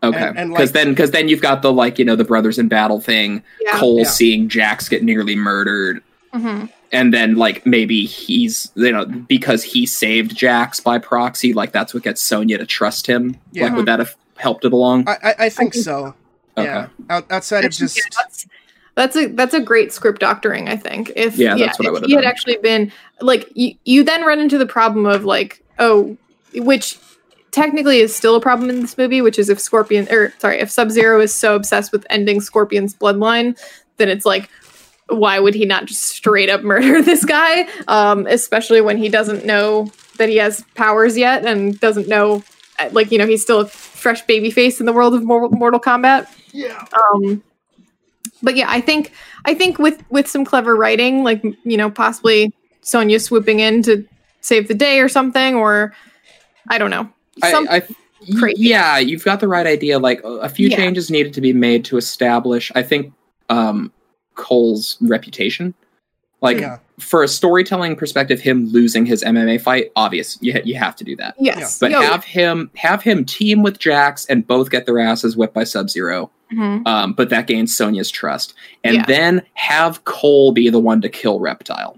Okay, 0.03 0.17
and- 0.17 0.37
and, 0.37 0.49
because 0.51 0.69
like- 0.69 0.73
then 0.83 0.89
because 0.93 1.11
then 1.11 1.27
you've 1.29 1.41
got 1.41 1.61
the 1.61 1.71
like 1.73 1.97
you 1.99 2.05
know 2.05 2.15
the 2.15 2.23
brothers 2.23 2.59
in 2.59 2.67
battle 2.67 2.99
thing. 3.01 3.41
Yeah. 3.61 3.77
Cole 3.79 3.99
Yeah. 3.99 4.03
seeing 4.09 4.49
Jax 4.49 4.89
get 4.89 5.03
nearly 5.03 5.35
murdered, 5.35 6.01
Mhm. 6.33 6.69
and 6.91 7.13
then 7.13 7.35
like 7.35 7.65
maybe 7.65 8.05
he's 8.05 8.71
you 8.75 8.91
know 8.91 9.05
because 9.05 9.63
he 9.63 9.85
saved 9.85 10.35
Jax 10.35 10.79
by 10.79 10.97
proxy, 10.99 11.53
like 11.53 11.71
that's 11.71 11.93
what 11.93 12.03
gets 12.03 12.21
Sonya 12.21 12.57
to 12.59 12.65
trust 12.65 13.07
him. 13.07 13.35
Yeah. 13.51 13.65
Like 13.65 13.75
would 13.75 13.85
that 13.87 13.99
have 13.99 14.15
helped 14.37 14.63
it 14.65 14.73
along? 14.73 15.07
I 15.07 15.11
I, 15.11 15.29
I 15.45 15.49
think 15.49 15.73
think 15.73 15.85
so. 15.85 16.13
Okay. 16.57 16.67
Yeah. 16.67 16.87
Out, 17.09 17.31
outside 17.31 17.59
of 17.59 17.65
Actually, 17.65 17.85
just 17.87 17.97
yeah, 17.97 18.03
that's, 18.99 19.15
that's 19.15 19.25
a 19.25 19.33
that's 19.33 19.53
a 19.53 19.61
great 19.61 19.93
script 19.93 20.19
doctoring. 20.19 20.67
I 20.67 20.75
think 20.75 21.11
if 21.15 21.37
Yeah, 21.37 21.55
that's 21.55 21.79
what 21.79 21.87
I 21.87 21.91
would've 21.91 22.07
he 22.07 22.15
had 22.15 22.25
actually 22.25 22.57
been 22.57 22.91
like 23.21 23.49
you, 23.55 23.75
you 23.85 24.03
then 24.03 24.23
run 24.23 24.39
into 24.39 24.57
the 24.57 24.65
problem 24.65 25.05
of 25.05 25.23
like 25.23 25.63
oh, 25.79 26.17
which 26.53 26.99
technically 27.51 27.99
is 27.99 28.13
still 28.13 28.35
a 28.35 28.41
problem 28.41 28.69
in 28.69 28.81
this 28.81 28.97
movie, 28.97 29.21
which 29.21 29.39
is 29.39 29.49
if 29.49 29.59
Scorpion 29.59 30.07
or 30.11 30.33
sorry 30.39 30.59
if 30.59 30.69
Sub 30.69 30.91
Zero 30.91 31.21
is 31.21 31.33
so 31.33 31.55
obsessed 31.55 31.91
with 31.91 32.05
ending 32.09 32.41
Scorpion's 32.41 32.93
bloodline, 32.93 33.57
then 33.97 34.09
it's 34.09 34.25
like 34.25 34.49
why 35.07 35.39
would 35.39 35.55
he 35.55 35.65
not 35.65 35.85
just 35.85 36.03
straight 36.03 36.49
up 36.49 36.61
murder 36.63 37.01
this 37.01 37.23
guy? 37.23 37.67
Um, 37.87 38.27
especially 38.27 38.81
when 38.81 38.97
he 38.97 39.07
doesn't 39.09 39.45
know 39.45 39.91
that 40.17 40.29
he 40.29 40.37
has 40.37 40.63
powers 40.75 41.17
yet 41.17 41.45
and 41.45 41.79
doesn't 41.79 42.09
know, 42.09 42.43
uh, 42.77 42.89
like 42.91 43.11
you 43.11 43.17
know, 43.17 43.25
he's 43.25 43.41
still 43.41 43.61
a 43.61 43.67
fresh 43.67 44.21
baby 44.23 44.51
face 44.51 44.81
in 44.81 44.85
the 44.85 44.93
world 44.93 45.15
of 45.15 45.23
Mortal, 45.23 45.49
Mortal 45.51 45.79
Kombat. 45.79 46.27
yeah. 46.51 46.85
Um, 47.13 47.41
but 48.43 48.55
yeah, 48.55 48.67
I 48.69 48.81
think 48.81 49.11
I 49.45 49.53
think 49.53 49.79
with 49.79 50.03
with 50.09 50.27
some 50.27 50.45
clever 50.45 50.75
writing, 50.75 51.23
like 51.23 51.43
you 51.63 51.77
know, 51.77 51.89
possibly 51.91 52.53
Sonya 52.81 53.19
swooping 53.19 53.59
in 53.59 53.81
to 53.83 54.07
save 54.41 54.67
the 54.67 54.73
day 54.73 54.99
or 54.99 55.09
something, 55.09 55.55
or 55.55 55.93
I 56.69 56.77
don't 56.77 56.89
know. 56.91 57.09
Some, 57.49 57.67
I, 57.69 57.77
I 57.77 57.81
crazy. 58.39 58.63
yeah, 58.63 58.97
you've 58.97 59.23
got 59.23 59.39
the 59.39 59.47
right 59.47 59.65
idea. 59.67 59.99
Like 59.99 60.23
a 60.23 60.27
a 60.27 60.49
few 60.49 60.69
Yeah. 60.69 60.77
changes 60.77 61.09
needed 61.09 61.33
to 61.33 61.41
be 61.41 61.53
made 61.53 61.85
to 61.85 61.97
establish. 61.97 62.71
I 62.75 62.83
think 62.83 63.13
um, 63.49 63.91
Cole's 64.35 64.97
reputation. 65.01 65.73
Like 66.41 66.59
yeah. 66.59 66.77
for 66.99 67.21
a 67.21 67.27
storytelling 67.27 67.97
perspective, 67.97 68.39
him 68.39 68.67
losing 68.67 69.05
his 69.05 69.23
MMA 69.23 69.59
fight, 69.59 69.91
obvious. 69.97 70.37
You 70.41 70.53
ha- 70.53 70.61
you 70.63 70.75
have 70.75 70.95
to 70.97 71.03
do 71.03 71.15
that. 71.17 71.35
yes, 71.37 71.79
But 71.79 71.91
Yo, 71.91 71.99
have 72.01 72.23
him 72.23 72.71
have 72.75 73.01
him 73.03 73.25
team 73.25 73.61
with 73.61 73.77
Jax 73.77 74.25
and 74.27 74.47
both 74.47 74.69
get 74.69 74.85
their 74.85 74.99
asses 74.99 75.35
whipped 75.35 75.53
by 75.53 75.65
Sub 75.65 75.89
Zero. 75.89 76.31
Mhm. 76.51 76.87
Um, 76.87 77.13
but 77.13 77.29
that 77.29 77.47
gains 77.47 77.75
Sonya's 77.75 78.09
trust, 78.11 78.53
and 78.83 78.95
Yeah. 78.97 79.05
then 79.07 79.41
have 79.53 80.03
Cole 80.05 80.51
be 80.51 80.69
the 80.69 80.79
one 80.79 81.01
to 81.01 81.09
kill 81.09 81.39
Reptile. 81.39 81.97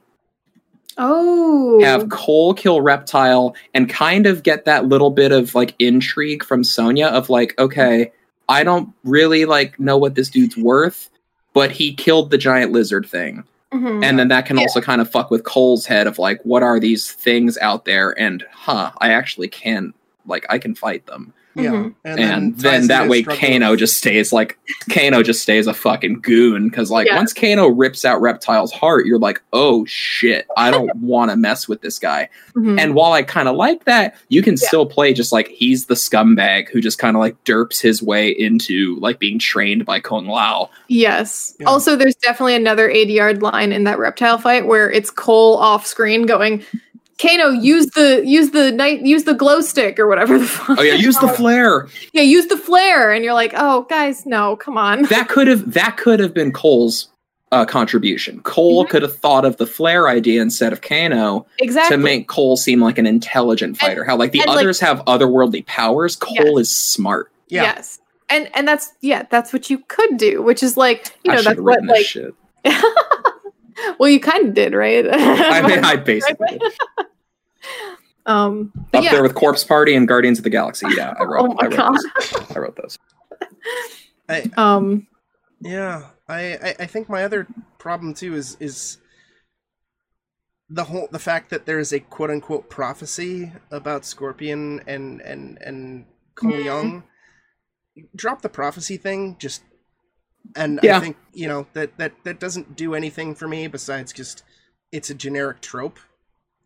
Oh. 0.98 1.80
have 1.82 2.10
Cole 2.10 2.54
kill 2.54 2.82
Reptile 2.82 3.56
and 3.74 3.90
kind 3.90 4.28
of 4.28 4.44
get 4.44 4.66
that 4.66 4.86
little 4.88 5.10
bit 5.10 5.32
of 5.32 5.56
like 5.56 5.74
intrigue 5.80 6.44
from 6.44 6.64
Sonya 6.64 7.08
of 7.08 7.30
like, 7.30 7.58
okay, 7.58 8.12
I 8.50 8.64
don't 8.64 8.90
really 9.04 9.46
like 9.46 9.80
know 9.80 9.98
what 9.98 10.16
this 10.16 10.30
dude's 10.30 10.58
worth, 10.58 11.10
but 11.54 11.72
he 11.72 11.94
killed 11.94 12.30
the 12.30 12.38
giant 12.38 12.72
lizard 12.74 13.06
thing. 13.06 13.46
Mhm. 13.74 14.04
And 14.04 14.20
then 14.20 14.28
that 14.28 14.46
can 14.46 14.58
Yeah. 14.58 14.64
also 14.64 14.82
kind 14.82 15.00
of 15.02 15.10
fuck 15.10 15.32
with 15.32 15.46
Cole's 15.46 15.86
head 15.86 16.08
of 16.08 16.20
like, 16.20 16.42
what 16.44 16.62
are 16.62 16.80
these 16.80 17.10
things 17.12 17.58
out 17.60 17.86
there? 17.86 18.14
And 18.20 18.44
huh, 18.52 18.92
I 19.00 19.12
actually 19.14 19.48
can 19.48 19.94
like 20.28 20.46
I 20.50 20.60
can 20.60 20.76
fight 20.76 21.06
them. 21.08 21.34
Yeah, 21.56 21.72
Mhm. 21.72 21.94
And, 22.06 22.54
ties 22.56 22.62
then 22.64 22.88
that 22.88 23.10
way 23.10 23.22
struggle 23.24 23.42
Kano 23.48 23.72
with- 23.72 23.80
just 23.80 23.98
stays 23.98 24.32
like 24.32 24.58
Kano 24.90 25.22
just 25.22 25.42
stays 25.42 25.68
a 25.68 25.74
fucking 25.74 26.20
goon. 26.22 26.70
Cause 26.70 26.90
like 26.90 27.08
Yeah. 27.08 27.18
once 27.18 27.34
Kano 27.34 27.68
rips 27.68 28.06
out 28.06 28.22
Reptile's 28.22 28.72
heart, 28.72 29.06
you're 29.06 29.20
like, 29.20 29.42
oh 29.52 29.84
shit, 29.86 30.48
I 30.56 30.72
don't 30.72 30.96
wanna 31.02 31.36
mess 31.36 31.68
with 31.68 31.82
this 31.82 32.00
guy. 32.00 32.30
Mhm. 32.56 32.80
And 32.80 32.96
while 32.96 33.12
I 33.14 33.24
kind 33.24 33.50
of 33.50 33.56
like 33.58 33.84
that, 33.86 34.16
you 34.30 34.42
can 34.42 34.54
Yeah. 34.54 34.68
still 34.68 34.86
play 34.86 35.14
just 35.14 35.32
like 35.34 35.50
he's 35.50 35.86
the 35.88 35.96
scumbag 35.96 36.70
who 36.70 36.80
just 36.80 36.98
kind 37.00 37.18
of 37.18 37.20
like 37.20 37.36
derps 37.44 37.82
his 37.82 38.02
way 38.02 38.30
into 38.30 38.98
like 39.02 39.20
being 39.20 39.38
trained 39.40 39.86
by 39.86 40.00
Kung 40.00 40.28
Lao. 40.28 40.70
Yes. 40.88 41.54
Yeah. 41.60 41.68
Also, 41.68 41.96
there's 41.96 42.16
definitely 42.16 42.56
another 42.56 42.90
ADR 42.90 43.34
line 43.34 43.72
in 43.74 43.84
that 43.84 44.00
reptile 44.00 44.38
fight 44.38 44.68
where 44.68 44.90
it's 44.90 45.10
Cole 45.10 45.58
off 45.58 45.86
screen 45.86 46.26
going, 46.26 46.64
Kano, 47.22 47.50
use 47.50 47.88
the 47.92 48.24
use 48.26 48.52
the 48.52 48.72
night 48.72 49.02
use 49.02 49.26
the 49.26 49.34
glow 49.34 49.62
stick 49.62 50.00
or 50.00 50.08
whatever 50.08 50.40
the 50.40 50.46
fuck. 50.48 50.80
Oh 50.80 50.82
yeah, 50.82 50.94
use 50.96 51.18
the 51.20 51.28
flare. 51.28 51.88
yeah, 52.14 52.24
use 52.24 52.48
the 52.48 52.58
flare, 52.58 53.12
and 53.12 53.24
you're 53.24 53.34
like, 53.36 53.54
oh 53.56 53.84
guys, 53.90 54.26
no, 54.26 54.56
come 54.56 54.78
on. 54.78 55.04
That 55.10 55.30
could 55.30 55.48
have 55.48 55.74
that 55.74 55.98
could 55.98 56.20
have 56.20 56.34
been 56.34 56.52
Cole's 56.52 57.10
uh, 57.52 57.66
contribution. 57.66 58.40
Cole 58.42 58.86
Mhm. 58.86 58.90
could 58.90 59.02
have 59.02 59.16
thought 59.18 59.44
of 59.46 59.58
the 59.58 59.68
flare 59.68 60.08
idea 60.08 60.42
instead 60.42 60.72
of 60.74 60.82
Kano 60.82 61.46
exactly. 61.60 61.98
to 61.98 62.02
make 62.02 62.28
Cole 62.30 62.56
seem 62.58 62.80
like 62.80 62.98
an 62.98 63.06
intelligent 63.06 63.78
fighter. 63.78 64.04
How 64.06 64.16
like 64.16 64.32
the 64.32 64.40
and, 64.40 64.48
like- 64.50 64.60
others 64.60 64.80
have 64.80 65.00
otherworldly 65.06 65.66
powers, 65.66 66.16
Cole 66.16 66.58
is 66.58 66.74
smart. 66.76 67.30
Yeah, 67.50 67.64
Yes. 67.64 68.00
And 68.30 68.50
and 68.56 68.66
that's 68.66 68.94
yeah, 69.02 69.24
that's 69.30 69.52
what 69.52 69.70
you 69.70 69.80
could 69.90 70.16
do, 70.18 70.42
which 70.42 70.64
is 70.64 70.78
like, 70.78 71.14
you 71.26 71.32
know, 71.32 71.38
should 71.40 71.46
that's 71.48 71.60
what 71.60 71.84
like 71.86 72.06
shit. 72.06 72.34
well, 74.00 74.10
you 74.10 74.22
kind 74.22 74.48
of 74.48 74.54
did, 74.54 74.74
right? 74.74 75.06
I 75.12 75.62
mean, 75.68 75.84
I 75.84 75.96
basically 76.14 76.58
did. 76.58 76.72
Um, 78.26 78.72
but 78.92 79.00
up 79.00 79.04
yeah, 79.06 79.12
there 79.12 79.24
with 79.24 79.36
Corpse 79.36 79.64
Party 79.64 79.96
and 79.96 80.08
Guardians 80.08 80.38
of 80.38 80.44
the 80.44 80.50
Galaxy. 80.50 80.88
Yeah, 80.96 81.14
I 81.20 81.24
wrote. 81.24 81.42
Oh 81.50 81.54
my 81.54 81.62
I 81.62 81.66
wrote 81.66 81.76
God. 81.78 81.96
Those. 81.96 82.56
I 82.56 82.60
wrote 82.60 82.76
those. 82.76 83.00
I, 84.30 84.44
um, 84.58 85.08
yeah. 85.60 86.08
I, 86.30 86.54
I 86.54 86.76
I 86.80 86.86
think 86.86 87.10
my 87.10 87.24
other 87.24 87.48
problem 87.78 88.14
too 88.14 88.36
is 88.36 88.56
is 88.60 88.98
the 90.70 90.86
whole 90.86 91.10
the 91.12 91.20
fact 91.20 91.50
that 91.50 91.66
there 91.66 91.80
is 91.80 91.92
a 91.92 92.00
quote 92.00 92.30
unquote 92.30 92.70
prophecy 92.70 93.52
about 93.72 94.06
Scorpion 94.06 94.82
and 94.88 95.22
and 95.22 95.58
and 95.62 96.06
Cole 96.36 96.52
Mhm. 96.52 96.64
Young. 96.66 97.04
Drop 98.16 98.42
the 98.42 98.50
prophecy 98.50 98.96
thing, 98.98 99.36
just 99.38 99.64
and 100.56 100.80
Yeah. 100.82 100.98
I 100.98 101.00
think 101.02 101.18
you 101.34 101.48
know 101.48 101.68
that 101.74 101.98
that 101.98 102.14
that 102.24 102.40
doesn't 102.40 102.76
do 102.78 102.96
anything 102.96 103.36
for 103.36 103.48
me 103.50 103.68
besides 103.68 104.14
just 104.14 104.44
it's 104.92 105.10
a 105.10 105.14
generic 105.14 105.60
trope. 105.62 106.00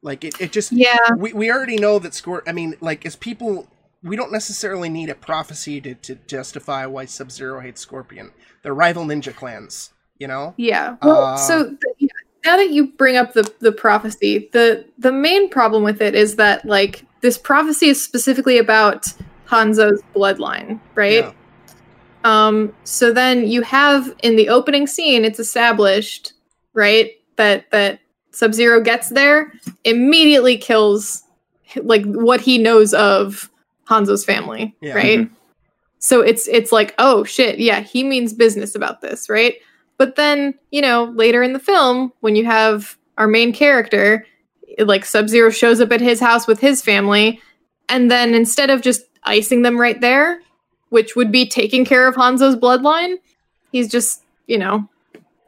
Like 0.06 0.23
it, 0.23 0.40
it 0.40 0.52
just 0.52 0.72
yeah, 0.72 0.98
we, 1.18 1.34
we 1.34 1.52
already 1.52 1.77
know 1.77 1.98
that 1.98 2.14
score 2.14 2.44
i 2.48 2.52
mean 2.52 2.76
like 2.80 3.07
as 3.07 3.15
people 3.15 3.68
we 4.03 4.15
don't 4.15 4.32
necessarily 4.32 4.88
need 4.88 5.10
a 5.10 5.15
prophecy 5.15 5.82
to, 5.82 5.95
to 5.95 6.14
justify 6.27 6.86
why 6.86 7.06
sub-zero 7.06 7.60
hates 7.60 7.82
scorpion 7.82 8.32
they're 8.61 8.76
rival 8.76 9.03
ninja 9.03 9.34
clans 9.36 9.94
you 10.19 10.27
know 10.27 10.53
Yeah. 10.57 10.98
Well, 11.02 11.23
Uh, 11.23 11.38
so 11.38 11.64
th- 11.99 12.11
now 12.45 12.57
that 12.57 12.69
you 12.69 12.88
bring 12.88 13.18
up 13.18 13.34
the 13.34 13.52
the 13.60 13.72
prophecy, 13.72 14.49
the 14.53 14.86
the 14.99 15.11
main 15.11 15.49
problem 15.49 15.84
with 15.84 16.02
it 16.02 16.14
is 16.14 16.36
that 16.36 16.64
like 16.65 17.03
this 17.22 17.38
prophecy 17.40 17.88
is 17.88 18.02
specifically 18.02 18.60
about 18.60 19.07
Hanzo's 19.48 20.03
bloodline, 20.15 20.80
right? 20.94 21.26
Yeah. 21.26 21.32
Um 22.23 22.73
so 22.84 23.11
then 23.11 23.48
you 23.48 23.64
have 23.64 24.14
in 24.22 24.36
the 24.36 24.49
opening 24.49 24.86
scene 24.86 25.26
it's 25.26 25.40
established, 25.40 26.34
right, 26.73 27.11
that 27.38 27.72
that 27.72 27.99
Sub-Zero 28.35 28.81
gets 28.81 29.09
there, 29.09 29.51
immediately 29.83 30.57
kills 30.57 31.23
like 31.77 32.03
what 32.05 32.41
he 32.41 32.57
knows 32.57 32.93
of 32.93 33.49
Hanzo's 33.89 34.25
family, 34.25 34.75
Yeah. 34.81 34.93
right? 34.93 35.19
Mm-hmm. 35.19 35.33
So 35.99 36.21
it's 36.21 36.47
it's 36.47 36.71
like, 36.71 36.93
oh 36.99 37.23
shit, 37.23 37.59
yeah, 37.59 37.79
he 37.79 38.03
means 38.03 38.33
business 38.33 38.75
about 38.75 39.01
this, 39.01 39.29
right? 39.29 39.55
But 39.97 40.17
then, 40.17 40.53
you 40.69 40.81
know, 40.81 41.05
later 41.15 41.41
in 41.41 41.53
the 41.53 41.59
film, 41.59 42.11
when 42.19 42.35
you 42.35 42.45
have 42.45 42.97
our 43.17 43.27
main 43.27 43.53
character, 43.53 44.25
like 44.77 45.05
Sub 45.05 45.29
Zero 45.29 45.49
shows 45.49 45.79
up 45.79 45.91
at 45.91 46.01
his 46.01 46.19
house 46.19 46.45
with 46.45 46.59
his 46.59 46.81
family, 46.81 47.41
and 47.89 48.11
then 48.11 48.33
instead 48.33 48.69
of 48.69 48.81
just 48.81 49.03
icing 49.23 49.61
them 49.61 49.79
right 49.79 49.99
there, 50.01 50.41
which 50.89 51.15
would 51.15 51.31
be 51.31 51.47
taking 51.47 51.85
care 51.85 52.07
of 52.07 52.15
Hanzo's 52.15 52.55
bloodline, 52.55 53.15
he's 53.71 53.89
just, 53.89 54.21
you 54.47 54.57
know, 54.57 54.87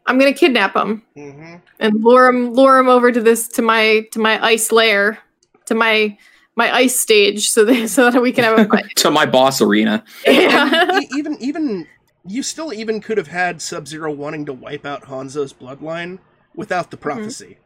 I'm 0.07 0.17
gonna 0.17 0.33
kidnap 0.33 0.75
him 0.75 1.03
hmm 1.15 1.55
and 1.79 2.03
lure 2.03 2.27
him 2.27 2.53
lure 2.53 2.77
him 2.79 2.87
over 2.89 3.11
to 3.11 3.21
this 3.21 3.47
to 3.49 3.61
my 3.61 4.07
to 4.11 4.19
my 4.19 4.43
ice 4.43 4.71
lair, 4.71 5.19
to 5.65 5.75
my 5.75 6.17
my 6.55 6.73
ice 6.75 6.99
stage, 6.99 7.49
so 7.49 7.63
that 7.65 7.89
so 7.89 8.09
that 8.09 8.21
we 8.21 8.31
can 8.31 8.43
have 8.43 8.57
a 8.59 8.65
fight. 8.69 8.95
to 8.97 9.11
my 9.11 9.25
boss 9.25 9.61
arena. 9.61 10.03
yeah. 10.25 10.99
even 11.15 11.37
even 11.41 11.87
you 12.25 12.41
still 12.43 12.73
even 12.73 12.99
could 12.99 13.17
have 13.17 13.27
had 13.27 13.61
sub-zero 13.61 14.11
wanting 14.11 14.45
to 14.45 14.51
wipe 14.53 14.85
out 14.85 15.03
hanzo's 15.03 15.53
bloodline 15.53 16.19
without 16.55 16.91
the 16.91 16.97
prophecy 16.97 17.57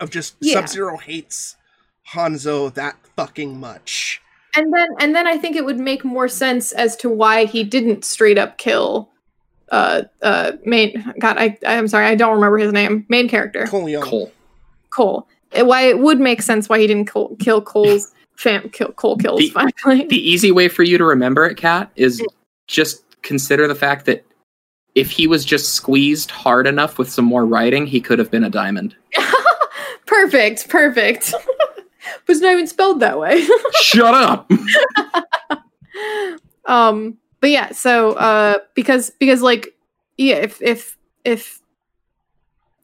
of 0.00 0.10
just 0.10 0.34
Mm-hmm. 0.34 0.46
Yeah. 0.48 0.54
sub-zero 0.54 0.96
hates 0.98 1.56
hanzo 2.12 2.72
that 2.74 2.96
fucking 3.16 3.58
much 3.60 4.20
And 4.54 4.72
then 4.74 4.88
and 5.00 5.14
then 5.14 5.26
I 5.26 5.38
think 5.38 5.56
it 5.56 5.64
would 5.64 5.78
make 5.78 6.04
more 6.04 6.28
sense 6.28 6.72
as 6.72 6.96
to 6.96 7.08
why 7.08 7.44
he 7.46 7.64
didn't 7.64 8.04
straight 8.04 8.38
up 8.38 8.58
kill 8.58 9.10
uh 9.70 10.02
uh 10.22 10.52
main 10.64 11.12
god 11.18 11.36
I 11.38 11.58
I'm 11.66 11.88
sorry 11.88 12.06
I 12.06 12.14
don't 12.14 12.34
remember 12.34 12.58
his 12.58 12.72
name 12.72 13.04
main 13.08 13.28
character 13.28 13.66
Cole 13.66 13.88
Young. 13.88 14.02
Cole. 14.02 14.32
Cole 14.90 15.26
why 15.54 15.82
it 15.82 15.98
would 15.98 16.20
make 16.20 16.42
sense 16.42 16.68
why 16.68 16.78
he 16.78 16.86
didn't 16.86 17.10
kill, 17.12 17.34
kill 17.38 17.60
Cole's 17.62 18.12
fam 18.36 18.68
kill 18.70 18.92
Cole 18.92 19.16
kills 19.16 19.38
The- 19.40 19.50
finally 19.50 20.06
The 20.06 20.16
easy 20.30 20.52
way 20.52 20.68
for 20.68 20.82
you 20.82 20.98
to 20.98 21.04
remember 21.04 21.46
it, 21.46 21.56
Kat, 21.56 21.90
is 21.96 22.22
just 22.66 23.02
consider 23.22 23.66
the 23.66 23.74
fact 23.74 24.06
that 24.06 24.24
if 24.94 25.10
he 25.10 25.26
was 25.26 25.44
just 25.44 25.72
squeezed 25.74 26.30
hard 26.30 26.66
enough 26.66 26.96
with 26.98 27.10
some 27.10 27.24
more 27.24 27.44
writing, 27.44 27.86
he 27.86 28.00
could 28.00 28.18
have 28.18 28.30
been 28.30 28.44
a 28.44 28.50
diamond. 28.50 28.94
perfect 30.06 30.68
perfect 30.68 31.32
but 32.26 32.28
it's 32.28 32.40
not 32.40 32.52
even 32.52 32.66
spelled 32.68 33.00
that 33.00 33.18
way 33.18 33.44
Shut 33.82 34.14
up. 34.14 34.48
um 36.66 37.18
but 37.46 37.52
yeah 37.52 37.70
so 37.70 38.14
uh 38.14 38.58
because 38.74 39.10
because 39.20 39.40
like 39.40 39.72
yeah 40.16 40.34
if 40.34 40.60
if 40.60 40.98
if 41.24 41.60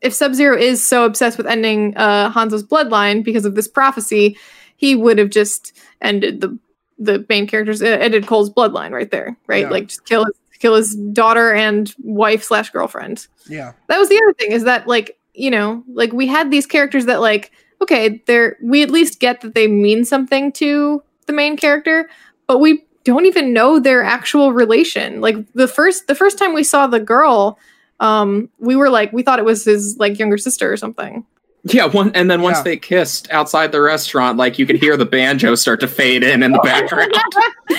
if 0.00 0.14
sub-zero 0.14 0.56
is 0.56 0.86
so 0.86 1.04
obsessed 1.04 1.36
with 1.36 1.48
ending 1.48 1.96
uh 1.96 2.30
hanzo's 2.30 2.62
bloodline 2.62 3.24
because 3.24 3.44
of 3.44 3.56
this 3.56 3.66
prophecy 3.66 4.38
he 4.76 4.94
would 4.94 5.18
have 5.18 5.30
just 5.30 5.76
ended 6.00 6.40
the 6.40 6.56
the 6.96 7.26
main 7.28 7.48
characters 7.48 7.82
uh, 7.82 7.86
ended 7.86 8.24
cole's 8.28 8.50
bloodline 8.50 8.92
right 8.92 9.10
there 9.10 9.36
right? 9.48 9.62
Yeah. 9.62 9.70
like 9.70 9.88
just 9.88 10.04
kill 10.04 10.24
his 10.24 10.34
kill 10.60 10.76
his 10.76 10.94
daughter 11.12 11.52
and 11.52 11.92
wife 12.04 12.44
slash 12.44 12.70
girlfriend. 12.70 13.26
Yeah. 13.48 13.72
That 13.88 13.98
was 13.98 14.08
the 14.08 14.22
other 14.22 14.32
thing 14.34 14.52
is 14.52 14.62
that 14.62 14.86
like 14.86 15.18
you 15.34 15.50
know 15.50 15.82
like 15.92 16.12
we 16.12 16.28
had 16.28 16.52
these 16.52 16.66
characters 16.66 17.06
that 17.06 17.20
like 17.20 17.50
okay 17.80 18.22
they're 18.26 18.56
we 18.62 18.84
at 18.84 18.90
least 18.90 19.18
get 19.18 19.40
that 19.40 19.56
they 19.56 19.66
mean 19.66 20.04
something 20.04 20.52
to 20.52 21.02
the 21.26 21.32
main 21.32 21.56
character 21.56 22.08
but 22.46 22.58
we 22.58 22.84
don't 23.04 23.26
even 23.26 23.52
know 23.52 23.78
their 23.80 24.02
actual 24.02 24.52
relation 24.52 25.20
like 25.20 25.36
the 25.54 25.66
first 25.68 26.06
the 26.06 26.14
first 26.14 26.38
time 26.38 26.54
we 26.54 26.62
saw 26.64 26.86
the 26.86 27.00
girl 27.00 27.58
um 28.00 28.48
we 28.58 28.76
were 28.76 28.88
like 28.90 29.12
we 29.12 29.22
thought 29.22 29.38
it 29.38 29.44
was 29.44 29.64
his 29.64 29.96
like 29.98 30.18
younger 30.18 30.38
sister 30.38 30.72
or 30.72 30.76
something 30.76 31.24
Yeah, 31.64 31.86
one 31.86 32.10
and 32.14 32.28
then 32.30 32.42
once 32.42 32.58
Yeah. 32.58 32.62
they 32.64 32.76
kissed 32.76 33.30
outside 33.30 33.70
the 33.70 33.80
restaurant, 33.80 34.36
like 34.36 34.58
you 34.58 34.66
could 34.66 34.76
hear 34.76 34.96
the 34.96 35.06
banjo 35.06 35.54
start 35.54 35.78
to 35.80 35.86
fade 35.88 36.24
in 36.24 36.42
in 36.42 36.50
the 36.52 36.58
background. 36.64 37.12
yeah 37.70 37.76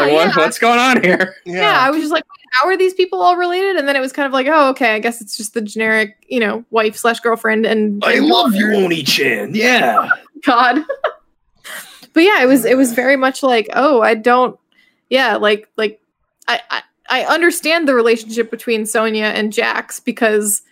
like, 0.00 0.12
what, 0.12 0.26
yeah. 0.28 0.36
what's 0.36 0.58
going 0.58 0.78
on 0.78 1.02
here? 1.02 1.34
yeah 1.46 1.78
i 1.80 1.90
was 1.90 2.00
just 2.00 2.12
like 2.12 2.24
how 2.52 2.68
are 2.68 2.76
these 2.76 2.92
people 2.92 3.22
all 3.22 3.36
related 3.36 3.76
and 3.76 3.88
then 3.88 3.96
it 3.96 4.00
was 4.00 4.12
kind 4.12 4.26
of 4.26 4.32
like 4.32 4.46
oh 4.50 4.68
okay 4.70 4.94
i 4.94 4.98
guess 4.98 5.22
it's 5.22 5.36
just 5.38 5.54
the 5.54 5.62
generic 5.62 6.16
you 6.28 6.38
know 6.40 6.62
wife 6.70 6.94
slash 6.96 7.20
girlfriend 7.20 7.64
and 7.64 8.02
I 8.04 8.18
love 8.18 8.54
you, 8.54 8.74
Oni-chan. 8.74 9.54
Yeah. 9.54 10.08
god 10.44 10.80
but 12.12 12.20
yeah 12.22 12.42
it 12.42 12.46
was 12.46 12.66
it 12.66 12.76
was 12.76 12.92
very 12.92 13.16
much 13.16 13.42
like 13.42 13.68
oh 13.72 14.02
i 14.02 14.14
don't 14.14 14.58
yeah 15.12 15.36
like 15.36 15.68
like 15.76 16.00
i 16.48 16.60
i, 16.70 16.82
I 17.10 17.24
understand 17.34 17.86
the 17.86 17.94
relationship 17.94 18.50
between 18.50 18.86
Sonya 18.86 19.26
and 19.26 19.52
jax 19.52 20.00
because 20.00 20.62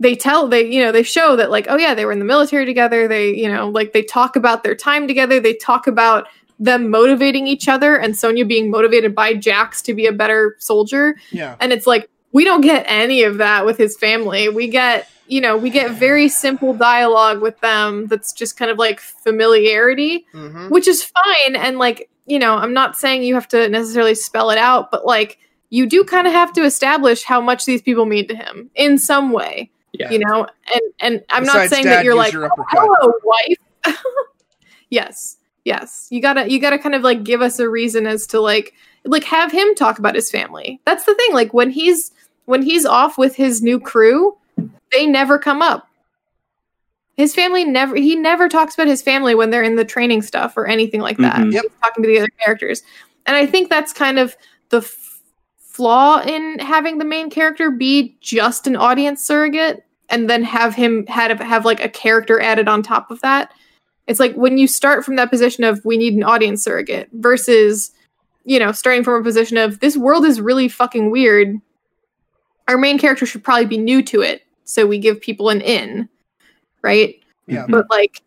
they 0.00 0.14
tell 0.16 0.48
they 0.48 0.64
you 0.74 0.82
know 0.82 0.90
they 0.90 1.02
show 1.04 1.36
that 1.36 1.50
like 1.50 1.66
oh 1.68 1.76
yeah 1.76 1.94
they 1.94 2.04
were 2.04 2.12
in 2.12 2.18
the 2.18 2.24
military 2.24 2.64
together 2.64 3.06
they 3.06 3.34
you 3.34 3.48
know 3.52 3.68
like 3.68 3.92
they 3.92 4.02
talk 4.02 4.34
about 4.36 4.62
their 4.64 4.74
time 4.74 5.06
together 5.06 5.38
they 5.38 5.54
talk 5.54 5.86
about 5.86 6.26
them 6.58 6.88
motivating 6.88 7.46
each 7.46 7.68
other 7.68 7.96
and 7.96 8.16
Sonya 8.16 8.44
being 8.44 8.70
motivated 8.70 9.14
by 9.14 9.34
jax 9.34 9.82
to 9.82 9.94
be 9.94 10.06
a 10.06 10.12
better 10.12 10.56
soldier 10.58 11.14
yeah 11.30 11.56
and 11.60 11.72
it's 11.72 11.86
like 11.86 12.08
we 12.32 12.42
don't 12.44 12.62
get 12.62 12.84
any 12.88 13.22
of 13.22 13.38
that 13.38 13.64
with 13.64 13.78
his 13.78 13.96
family. 13.96 14.48
We 14.48 14.66
get, 14.66 15.08
you 15.28 15.40
know, 15.40 15.56
we 15.56 15.70
get 15.70 15.92
very 15.92 16.28
simple 16.28 16.74
dialogue 16.74 17.40
with 17.40 17.60
them 17.60 18.08
that's 18.08 18.32
just 18.32 18.56
kind 18.56 18.72
of 18.72 18.76
like 18.76 18.98
familiarity, 18.98 20.26
Mhm. 20.34 20.68
which 20.70 20.88
is 20.88 21.04
fine. 21.04 21.54
And 21.54 21.78
like, 21.78 22.10
you 22.26 22.38
know, 22.38 22.56
I'm 22.56 22.72
not 22.72 22.96
saying 22.96 23.22
you 23.22 23.34
have 23.34 23.48
to 23.48 23.68
necessarily 23.68 24.14
spell 24.14 24.50
it 24.50 24.58
out, 24.58 24.90
but 24.90 25.04
like, 25.06 25.38
you 25.70 25.86
do 25.86 26.04
kind 26.04 26.26
of 26.26 26.32
have 26.32 26.52
to 26.52 26.62
establish 26.62 27.24
how 27.24 27.40
much 27.40 27.64
these 27.64 27.82
people 27.82 28.06
mean 28.06 28.28
to 28.28 28.36
him 28.36 28.70
in 28.76 28.96
some 28.96 29.32
way, 29.32 29.70
Yeah. 29.92 30.10
you 30.10 30.20
know. 30.20 30.46
And 30.72 30.82
and 31.00 31.24
I'm 31.30 31.44
not 31.44 31.68
saying 31.68 31.84
Dad, 31.84 31.96
that 31.98 32.04
you're 32.04 32.14
like, 32.14 32.32
your 32.32 32.44
oh, 32.44 32.46
uppercut. 32.46 32.78
hello, 32.78 33.12
wife. 33.24 33.96
yes, 34.90 35.36
yes. 35.64 36.06
You 36.10 36.20
gotta 36.22 36.50
you 36.50 36.60
gotta 36.60 36.78
kind 36.78 36.94
of 36.94 37.02
like 37.02 37.24
give 37.24 37.42
us 37.42 37.58
a 37.58 37.68
reason 37.68 38.06
as 38.06 38.26
to 38.28 38.40
like 38.40 38.74
like 39.04 39.24
have 39.24 39.50
him 39.50 39.74
talk 39.74 39.98
about 39.98 40.14
his 40.14 40.30
family. 40.30 40.80
That's 40.84 41.04
the 41.04 41.14
thing. 41.14 41.32
Like 41.34 41.52
when 41.52 41.70
he's 41.70 42.12
when 42.44 42.62
he's 42.62 42.86
off 42.86 43.18
with 43.18 43.34
his 43.34 43.60
new 43.60 43.80
crew, 43.80 44.36
they 44.92 45.06
never 45.06 45.38
come 45.38 45.60
up. 45.60 45.88
His 47.16 47.34
family 47.34 47.64
never 47.64 47.94
he 47.96 48.16
never 48.16 48.48
talks 48.48 48.74
about 48.74 48.86
his 48.88 49.02
family 49.02 49.34
when 49.34 49.50
they're 49.50 49.62
in 49.62 49.76
the 49.76 49.84
training 49.84 50.22
stuff 50.22 50.56
or 50.56 50.66
anything 50.66 51.00
like 51.00 51.16
that. 51.18 51.36
Mhm. 51.36 51.52
He's 51.52 51.62
talking 51.82 52.02
to 52.02 52.08
the 52.08 52.18
other 52.18 52.28
characters. 52.40 52.82
And 53.26 53.36
I 53.36 53.46
think 53.46 53.70
that's 53.70 53.92
kind 53.92 54.18
of 54.18 54.36
the 54.70 54.78
f- 54.78 55.20
flaw 55.58 56.20
in 56.22 56.58
having 56.58 56.98
the 56.98 57.04
main 57.04 57.30
character 57.30 57.70
be 57.70 58.16
just 58.20 58.66
an 58.66 58.76
audience 58.76 59.22
surrogate 59.22 59.84
and 60.10 60.28
then 60.28 60.42
have 60.42 60.74
him 60.74 61.06
had 61.06 61.40
have 61.40 61.64
like 61.64 61.82
a 61.82 61.88
character 61.88 62.40
added 62.40 62.68
on 62.68 62.82
top 62.82 63.10
of 63.10 63.20
that. 63.20 63.52
It's 64.06 64.20
like 64.20 64.34
when 64.34 64.58
you 64.58 64.66
start 64.66 65.04
from 65.04 65.16
that 65.16 65.30
position 65.30 65.64
of 65.64 65.84
we 65.84 65.96
need 65.96 66.14
an 66.14 66.24
audience 66.24 66.62
surrogate 66.62 67.08
versus 67.12 67.92
you 68.46 68.58
know, 68.58 68.72
starting 68.72 69.02
from 69.02 69.18
a 69.18 69.24
position 69.24 69.56
of 69.56 69.80
this 69.80 69.96
world 69.96 70.26
is 70.26 70.38
really 70.38 70.68
fucking 70.68 71.10
weird. 71.10 71.58
Our 72.68 72.76
main 72.76 72.98
character 72.98 73.24
should 73.24 73.42
probably 73.42 73.64
be 73.64 73.78
new 73.78 74.02
to 74.02 74.20
it, 74.20 74.42
so 74.64 74.86
we 74.86 74.98
give 74.98 75.18
people 75.20 75.48
an 75.48 75.62
in, 75.62 76.08
right? 76.84 77.20
Yeah. 77.46 77.62
Mm-hmm. 77.62 77.72
But 77.72 77.90
like 77.90 78.22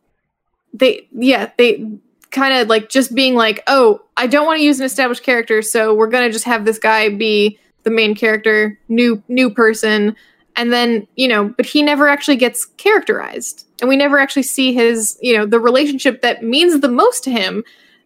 they 0.74 1.08
yeah, 1.14 1.52
they 1.58 1.90
kind 2.32 2.54
of 2.54 2.68
like 2.68 2.90
just 2.90 3.16
being 3.16 3.36
like, 3.36 3.64
"Oh, 3.68 4.02
I 4.18 4.28
don't 4.28 4.46
want 4.46 4.60
to 4.60 4.64
use 4.66 4.80
an 4.80 4.86
established 4.86 5.24
character, 5.24 5.62
so 5.62 5.94
we're 5.94 6.10
going 6.10 6.28
to 6.28 6.34
just 6.34 6.46
have 6.46 6.66
this 6.66 6.80
guy 6.80 7.10
be 7.10 7.58
the 7.84 7.90
main 7.90 8.16
character, 8.16 8.78
new 8.90 9.24
new 9.28 9.50
person." 9.50 10.16
And 10.58 10.74
then, 10.74 11.08
you 11.16 11.28
know, 11.28 11.50
but 11.50 11.68
he 11.68 11.84
never 11.84 12.08
actually 12.08 12.36
gets 12.36 12.66
characterized. 12.66 13.68
And 13.80 13.88
we 13.88 13.96
never 13.96 14.18
actually 14.18 14.42
see 14.42 14.74
his, 14.74 15.16
you 15.22 15.38
know, 15.38 15.46
the 15.46 15.60
relationship 15.60 16.24
that 16.24 16.44
means 16.44 16.80
the 16.80 16.90
most 16.90 17.24
to 17.26 17.32
him 17.32 17.64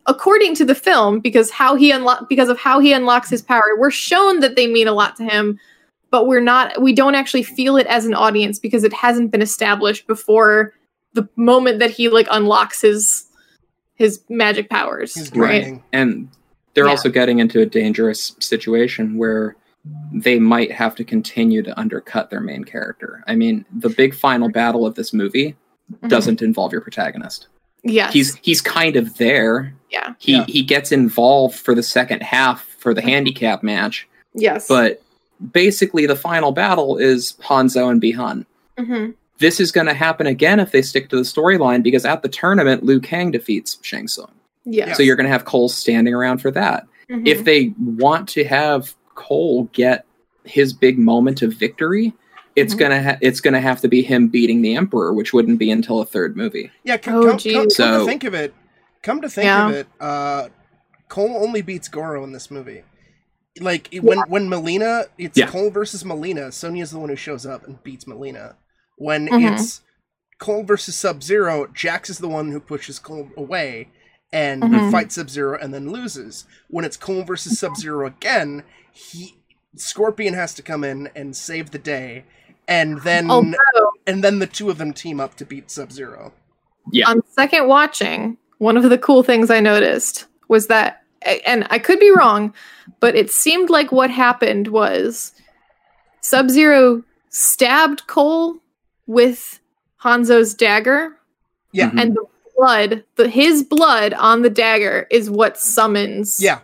according 0.08 0.56
to 0.56 0.66
the 0.66 0.76
film 0.76 1.20
because 1.20 1.52
how 1.52 1.76
he 1.76 1.92
unlock 1.92 2.28
because 2.28 2.50
of 2.50 2.58
how 2.58 2.80
he 2.80 2.92
unlocks 2.92 3.30
his 3.30 3.42
power 3.42 3.76
we're 3.78 3.92
shown 3.92 4.40
that 4.40 4.56
they 4.56 4.66
mean 4.66 4.88
a 4.88 4.94
lot 4.94 5.16
to 5.16 5.24
him 5.24 5.60
but 6.12 6.28
we're 6.28 6.42
not 6.42 6.80
we 6.82 6.94
don't 6.94 7.16
actually 7.16 7.44
feel 7.44 7.78
it 7.78 7.88
as 7.88 8.06
an 8.06 8.14
audience 8.14 8.60
because 8.60 8.84
it 8.84 8.94
hasn't 8.94 9.32
been 9.32 9.42
established 9.42 10.06
before 10.08 10.74
the 11.14 11.28
moment 11.36 11.80
that 11.80 11.90
he 11.92 12.08
like 12.10 12.28
unlocks 12.32 12.82
his 12.82 13.26
his 13.96 14.22
magic 14.30 14.70
powers 14.70 15.14
He's 15.16 15.32
right 15.34 15.82
and 15.92 16.30
they're 16.74 16.86
Yeah. 16.86 16.92
also 16.92 17.10
getting 17.10 17.40
into 17.40 17.60
a 17.62 17.66
dangerous 17.66 18.34
situation 18.40 19.18
where 19.18 19.56
they 20.14 20.40
might 20.40 20.72
have 20.72 20.96
to 20.96 21.04
continue 21.04 21.62
to 21.64 21.78
undercut 21.80 22.30
their 22.30 22.40
main 22.40 22.64
character. 22.64 23.24
I 23.28 23.34
mean, 23.36 23.66
the 23.76 23.90
big 23.90 24.14
final 24.14 24.48
battle 24.48 24.86
of 24.86 24.94
this 24.96 25.12
movie 25.12 25.56
Mhm. 26.04 26.08
doesn't 26.10 26.42
involve 26.42 26.72
your 26.72 26.82
protagonist. 26.82 27.48
yeah 27.84 28.12
He's 28.12 28.36
he's 28.44 28.62
kind 28.62 28.96
of 28.96 29.18
there. 29.18 29.74
yeah 29.90 30.14
He 30.20 30.34
Yeah. 30.34 30.46
he 30.48 30.62
gets 30.64 30.92
involved 30.92 31.56
for 31.60 31.74
the 31.76 31.82
second 31.84 32.22
half 32.22 32.64
for 32.78 32.94
the 32.94 33.02
handicap 33.02 33.64
match, 33.64 34.08
yes 34.36 34.68
but 34.68 35.02
basically 35.52 36.06
the 36.06 36.16
final 36.16 36.52
battle 36.52 36.98
is 36.98 37.34
Hanzo 37.44 37.90
and 37.90 38.00
Bi-Han. 38.02 38.46
Mhm. 38.78 39.14
This 39.40 39.60
is 39.60 39.72
going 39.72 39.88
to 39.88 39.94
happen 39.94 40.28
again 40.28 40.60
if 40.60 40.72
they 40.72 40.82
stick 40.82 41.10
to 41.10 41.16
the 41.16 41.24
storyline 41.24 41.82
because 41.82 42.06
at 42.06 42.22
the 42.22 42.30
tournament 42.30 42.84
Liu 42.84 43.00
Kang 43.00 43.32
defeats 43.32 43.78
Shang 43.82 44.08
Tsung. 44.08 44.32
yes 44.66 44.96
So 44.98 45.04
you're 45.04 45.16
going 45.16 45.26
to 45.26 45.32
have 45.32 45.46
Cole 45.46 45.70
standing 45.70 46.14
around 46.14 46.40
for 46.40 46.52
that. 46.52 46.86
Mhm. 47.10 47.28
if 47.28 47.44
they 47.44 47.74
want 47.78 48.30
to 48.30 48.44
have 48.46 48.94
Cole 49.16 49.68
get 49.74 50.06
his 50.46 50.72
big 50.72 50.98
moment 50.98 51.42
of 51.42 51.54
victory, 51.54 52.14
it's 52.56 52.74
Mhm. 52.74 52.80
gonna 52.80 53.04
ha- 53.04 53.18
it's 53.22 53.42
gonna 53.42 53.60
have 53.60 53.82
to 53.82 53.88
be 53.90 54.02
him 54.02 54.28
beating 54.30 54.62
the 54.62 54.76
Emperor, 54.76 55.14
which 55.14 55.34
wouldn't 55.34 55.60
be 55.60 55.70
until 55.72 56.00
a 56.00 56.06
third 56.06 56.38
movie. 56.38 56.72
Yeah, 56.86 56.96
c- 56.96 57.12
Oh, 57.12 57.22
come, 57.22 57.30
come, 57.32 57.38
geez. 57.38 57.76
come 57.78 58.00
to 58.00 58.06
think 58.06 58.24
of 58.24 58.34
it, 58.34 58.54
come 59.04 59.22
to 59.22 59.30
think 59.30 59.46
Yeah. 59.46 59.70
of 59.70 59.76
it, 59.76 59.88
uh, 60.00 60.48
Cole 61.10 61.36
only 61.44 61.62
beats 61.62 61.88
Goro 61.90 62.24
in 62.24 62.32
this 62.32 62.50
movie. 62.50 62.84
Like 63.60 63.90
it- 63.94 64.04
when 64.04 64.20
when 64.28 64.48
Mileena, 64.50 65.06
it's 65.18 65.38
Yeah. 65.38 65.48
Cole 65.48 65.70
versus 65.72 66.04
Mileena. 66.04 66.54
Sonya's 66.54 66.92
the 66.92 67.00
one 67.00 67.10
who 67.10 67.16
shows 67.16 67.46
up 67.46 67.66
and 67.68 67.82
beats 67.84 68.06
Mileena. 68.06 68.56
When 68.98 69.28
Mhm. 69.28 69.54
it's 69.54 69.82
Cole 70.40 70.64
versus 70.64 70.96
Sub 70.96 71.22
Zero, 71.22 71.68
Jax 71.74 72.10
is 72.10 72.20
the 72.20 72.30
one 72.30 72.52
who 72.52 72.60
pushes 72.60 72.98
Cole 72.98 73.30
away 73.36 73.90
and 74.32 74.64
Mhm. 74.64 74.92
fights 74.92 75.16
Sub 75.16 75.30
Zero 75.30 75.58
and 75.60 75.74
then 75.74 75.92
loses. 75.92 76.46
When 76.70 76.86
it's 76.86 76.96
Cole 76.98 77.24
versus 77.24 77.60
Sub 77.60 77.76
Zero 77.76 78.08
again, 78.08 78.64
he 78.92 79.36
Scorpion 79.76 80.34
has 80.34 80.54
to 80.56 80.62
come 80.62 80.84
in 80.84 81.10
and 81.16 81.36
save 81.36 81.72
the 81.72 81.78
day, 81.80 82.26
and 82.68 83.02
then 83.02 83.30
although 83.32 83.56
and 84.08 84.24
then 84.24 84.40
the 84.40 84.48
two 84.48 84.70
of 84.70 84.78
them 84.78 84.94
team 84.94 85.20
up 85.20 85.36
to 85.36 85.46
beat 85.46 85.70
Sub 85.72 85.92
Zero. 85.92 86.34
Yeah. 86.92 87.08
on 87.10 87.22
second 87.28 87.68
watching, 87.68 88.38
one 88.58 88.76
of 88.78 88.84
the 88.90 88.98
cool 88.98 89.24
things 89.24 89.50
I 89.52 89.60
noticed 89.60 90.26
was 90.48 90.68
that, 90.68 91.04
and 91.46 91.66
I 91.70 91.78
could 91.80 92.00
be 92.00 92.10
wrong, 92.12 92.54
but 93.02 93.16
it 93.16 93.30
seemed 93.30 93.70
like 93.70 93.92
what 93.92 94.10
happened 94.10 94.70
was 94.70 95.34
Sub 96.22 96.50
Zero 96.50 97.04
stabbed 97.30 98.08
Cole 98.08 98.56
with 99.08 99.60
Hanzo's 100.02 100.54
dagger, 100.54 101.18
Yeah. 101.74 101.92
And 101.98 102.16
the 102.16 102.26
blood, 102.56 103.04
the 103.16 103.28
his 103.28 103.64
blood 103.64 104.14
on 104.14 104.42
the 104.44 104.50
dagger, 104.50 105.08
is 105.12 105.30
what 105.30 105.58
summons 105.58 106.38
Yeah, 106.40 106.60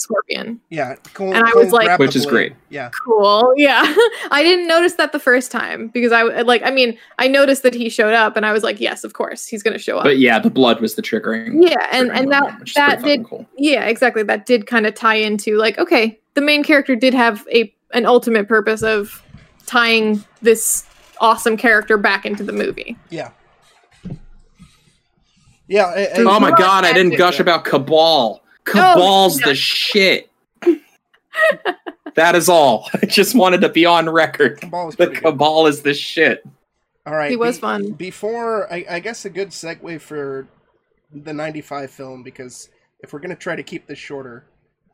Scorpion. 0.00 0.60
yeah. 0.70 0.94
Cole, 1.14 1.34
And 1.34 1.44
I 1.44 1.52
was 1.54 1.72
like- 1.72 1.98
Which 1.98 2.14
is 2.14 2.22
blade. 2.24 2.30
great. 2.32 2.52
Yeah, 2.70 2.90
Cool, 3.04 3.52
yeah. 3.56 3.82
I 4.30 4.42
didn't 4.44 4.68
notice 4.68 4.94
that 4.94 5.10
the 5.12 5.18
first 5.18 5.50
time 5.50 5.88
because 5.88 6.12
I 6.12 6.22
like. 6.42 6.62
I 6.62 6.70
mean, 6.70 6.96
I 7.18 7.26
noticed 7.28 7.62
that 7.64 7.74
he 7.74 7.88
showed 7.88 8.14
up, 8.14 8.36
and 8.36 8.46
I 8.46 8.52
was 8.52 8.62
like, 8.62 8.80
yes, 8.80 9.02
of 9.04 9.12
course, 9.14 9.46
he's 9.46 9.62
going 9.62 9.72
to 9.76 9.82
show 9.82 9.98
up. 9.98 10.04
But 10.04 10.18
yeah, 10.18 10.38
the 10.38 10.50
blood 10.50 10.80
was 10.80 10.94
the 10.94 11.02
triggering. 11.02 11.68
yeah, 11.68 11.88
and 11.90 12.10
triggering 12.10 12.16
and 12.18 12.28
moment, 12.28 12.30
that 12.52 12.60
which 12.60 12.74
that 12.74 13.02
did 13.02 13.24
cool. 13.26 13.46
yeah 13.56 13.84
exactly 13.86 14.22
that 14.22 14.46
did 14.46 14.66
kind 14.66 14.86
of 14.86 14.94
tie 14.94 15.16
into 15.16 15.56
like 15.56 15.78
okay 15.78 16.18
the 16.34 16.40
main 16.40 16.62
character 16.62 16.94
did 16.94 17.12
have 17.14 17.46
a 17.52 17.74
an 17.92 18.06
ultimate 18.06 18.46
purpose 18.46 18.82
of 18.82 19.22
tying 19.66 20.22
this 20.42 20.84
awesome 21.20 21.56
character 21.56 21.96
back 21.98 22.24
into 22.24 22.44
the 22.44 22.52
movie 22.52 22.96
yeah, 23.10 23.30
yeah. 25.66 25.84
I- 25.86 26.00
I- 26.02 26.10
Oh 26.18 26.38
my 26.40 26.50
god, 26.52 26.84
I 26.84 26.92
didn't 26.92 27.16
gush 27.16 27.40
about 27.40 27.64
Cabal. 27.64 28.42
Cabal's 28.72 29.40
yeah. 29.40 29.46
the 29.48 29.54
shit. 29.54 30.30
that 32.14 32.34
is 32.34 32.48
all. 32.48 32.88
I 33.02 33.06
just 33.06 33.34
wanted 33.34 33.60
to 33.62 33.68
be 33.68 33.86
on 33.86 34.08
record. 34.08 34.60
Cabal 34.60 34.90
The 34.90 34.96
pretty 34.96 35.14
good. 35.14 35.22
Cabal 35.22 35.66
is 35.66 35.82
the 35.82 35.94
shit. 35.94 36.44
All 37.06 37.14
right, 37.14 37.30
He 37.30 37.36
was 37.36 37.58
fun. 37.58 37.92
Before, 37.92 38.70
I, 38.72 38.84
I 38.90 39.00
guess 39.00 39.24
a 39.24 39.30
good 39.30 39.48
segue 39.50 40.00
for 40.00 40.46
the 41.12 41.32
'95 41.32 41.90
film 41.90 42.22
because 42.22 42.68
if 43.00 43.12
we're 43.12 43.20
gonna 43.20 43.34
try 43.36 43.56
to 43.56 43.62
keep 43.62 43.86
this 43.86 43.98
shorter, 43.98 44.44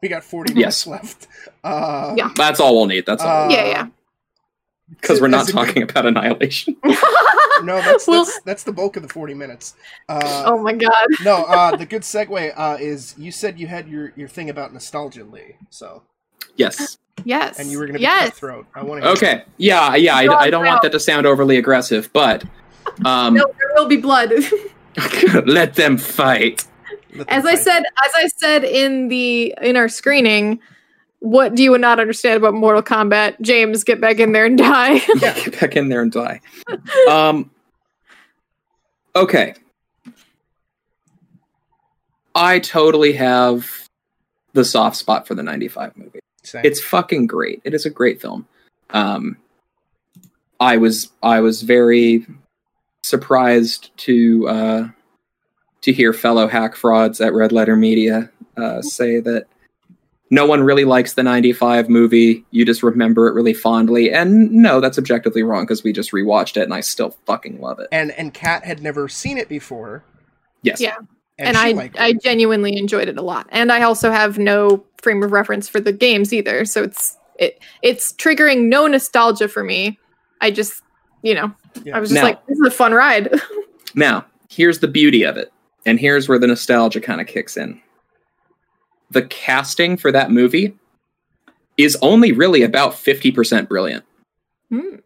we 0.01 0.09
got 0.09 0.23
40 0.23 0.55
minutes 0.55 0.87
Yes. 0.87 0.87
left. 0.87 1.27
Uh, 1.65 2.15
Yeah. 2.17 2.31
That's 2.37 2.61
all 2.61 2.77
we'll 2.77 2.87
need. 2.87 3.05
That's 3.07 3.23
all. 3.23 3.47
uh, 3.47 3.49
Yeah, 3.49 3.67
yeah. 3.67 3.87
Because 5.01 5.21
we're 5.21 5.29
not 5.29 5.43
as 5.43 5.49
a 5.51 5.53
good- 5.53 5.67
talking 5.67 5.83
about 5.83 6.07
Annihilation. 6.07 6.77
No, 7.63 7.81
that's 7.81 8.07
Well- 8.09 8.25
that's 8.25 8.41
that's 8.41 8.63
the 8.65 8.73
bulk 8.73 8.97
of 8.97 9.03
the 9.05 9.09
40 9.09 9.33
minutes. 9.33 9.75
Uh, 10.09 10.43
oh 10.45 10.59
my 10.61 10.73
god 10.73 11.07
no, 11.23 11.45
uh, 11.45 11.75
the 11.77 11.87
good 11.87 12.03
segue 12.03 12.53
uh, 12.57 12.77
is 12.81 13.15
you 13.17 13.31
said 13.31 13.59
you 13.61 13.69
had 13.69 13.89
your, 13.89 14.13
your 14.17 14.27
thing 14.29 14.51
about 14.51 14.73
nostalgia, 14.75 15.23
Lee. 15.25 15.57
So, 15.71 16.03
Yes. 16.57 16.99
yes 17.25 17.61
and 17.61 17.71
you 17.71 17.79
were 17.79 17.85
going 17.87 17.95
to 17.95 17.99
be 18.01 18.03
yes 18.03 18.31
cutthroat. 18.31 18.67
I 18.75 18.83
want 18.83 19.03
to. 19.05 19.09
Okay. 19.11 19.45
Yeah, 19.57 19.95
yeah. 19.95 20.17
I, 20.17 20.27
I 20.47 20.51
don't 20.51 20.67
want 20.67 20.83
that 20.83 20.91
to 20.93 21.01
sound 21.01 21.27
overly 21.27 21.57
aggressive, 21.57 22.11
but 22.13 22.43
um, 23.05 23.35
no 23.35 23.45
there 23.47 23.71
will 23.77 23.87
be 23.89 23.99
blood 23.99 24.33
let 25.47 25.75
them 25.75 25.97
fight. 25.97 26.67
as 27.29 27.47
i 27.47 27.55
said 27.55 27.81
as 28.05 28.13
i 28.17 28.27
said 28.27 28.65
in 28.65 29.09
the 29.09 29.55
in 29.63 29.77
our 29.77 29.89
screening 29.89 30.59
what 31.25 31.55
do 31.55 31.63
you 31.63 31.79
not 31.79 31.99
understand 31.99 32.37
about 32.37 32.53
mortal 32.53 32.83
kombat 32.83 33.41
james 33.41 33.83
get 33.83 33.99
back 33.99 34.19
in 34.19 34.33
there 34.33 34.45
and 34.45 34.59
die 34.59 34.93
Yeah. 35.17 35.33
Get 35.35 35.59
back 35.59 35.75
in 35.75 35.89
there 35.89 36.03
and 36.03 36.13
die. 36.13 36.41
Um. 37.09 37.51
Okay. 39.17 39.55
I 42.35 42.59
totally 42.59 43.15
have 43.15 43.89
the 44.53 44.65
soft 44.65 44.97
spot 44.97 45.27
for 45.27 45.35
the 45.35 45.43
95 45.43 45.97
movie. 45.97 46.19
It's 46.53 46.81
fucking 46.81 47.27
great. 47.27 47.63
It 47.65 47.75
is 47.75 47.87
a 47.87 47.91
great 47.91 48.21
film. 48.21 48.47
Um, 48.91 49.39
I 50.61 50.77
was 50.77 51.11
I 51.23 51.41
was 51.41 51.63
very 51.63 52.27
surprised 53.03 53.97
to 53.99 54.49
uh, 54.49 54.89
to 55.83 55.93
hear 55.93 56.13
fellow 56.13 56.49
hack 56.49 56.77
frauds 56.77 57.21
at 57.21 57.33
Red 57.33 57.53
Letter 57.53 57.77
Media 57.77 58.31
uh, 58.57 58.83
say 58.83 59.21
that 59.21 59.47
no 60.31 60.47
one 60.47 60.63
really 60.63 60.85
likes 60.85 61.15
the 61.15 61.23
95 61.23 61.89
movie. 61.89 62.45
You 62.51 62.65
just 62.65 62.83
remember 62.83 63.29
it 63.29 63.35
really 63.35 63.55
fondly. 63.55 64.13
And 64.13 64.51
no, 64.51 64.81
that's 64.81 64.99
objectively 64.99 65.43
wrong 65.43 65.65
because 65.65 65.85
we 65.85 65.93
just 65.93 66.13
rewatched 66.13 66.57
it 66.57 66.63
and 66.63 66.75
I 66.75 66.81
still 66.81 67.17
fucking 67.27 67.61
love 67.61 67.79
it. 67.79 67.89
And 67.93 68.11
and 68.13 68.33
Kat 68.33 68.65
had 68.65 68.83
never 68.83 69.09
seen 69.09 69.39
it 69.39 69.49
before. 69.49 70.03
Yes. 70.63 70.81
Yeah. 70.81 70.97
And, 71.39 71.57
and 71.57 71.57
I 71.57 71.91
I 71.99 72.13
genuinely 72.15 72.77
enjoyed 72.77 73.09
it 73.09 73.19
a 73.19 73.23
lot. 73.23 73.47
And 73.51 73.71
I 73.73 73.83
also 73.83 74.11
have 74.11 74.39
no 74.39 74.85
frame 75.03 75.23
of 75.23 75.33
reference 75.33 75.69
for 75.69 75.81
the 75.81 75.93
games 75.93 76.33
either, 76.33 76.65
so 76.65 76.83
it's 76.83 77.17
it 77.39 77.61
it's 77.83 78.13
triggering 78.13 78.69
no 78.69 78.87
nostalgia 78.87 79.49
for 79.49 79.63
me. 79.65 79.99
I 80.41 80.51
just, 80.51 80.83
you 81.23 81.35
know, 81.35 81.53
Yeah. 81.85 81.97
I 81.97 82.01
was 82.01 82.11
just 82.11 82.23
Now- 82.23 82.29
like 82.29 82.47
this 82.47 82.59
is 82.59 82.67
a 82.67 82.71
fun 82.71 82.93
ride. 82.93 83.33
Now, 83.97 84.25
here's 84.49 84.81
the 84.81 84.89
beauty 84.89 85.23
of 85.23 85.37
it. 85.37 85.53
And 85.87 86.01
here's 86.01 86.29
where 86.29 86.39
the 86.39 86.49
nostalgia 86.49 87.01
kind 87.01 87.21
of 87.21 87.29
kicks 87.29 87.57
in. 87.57 87.81
The 89.11 89.23
casting 89.23 89.97
for 89.97 90.11
that 90.13 90.31
movie 90.31 90.77
is 91.77 91.97
only 92.03 92.33
really 92.33 92.63
about 92.63 92.93
50% 92.93 93.69
brilliant 93.69 94.05
Hmm. 94.71 94.97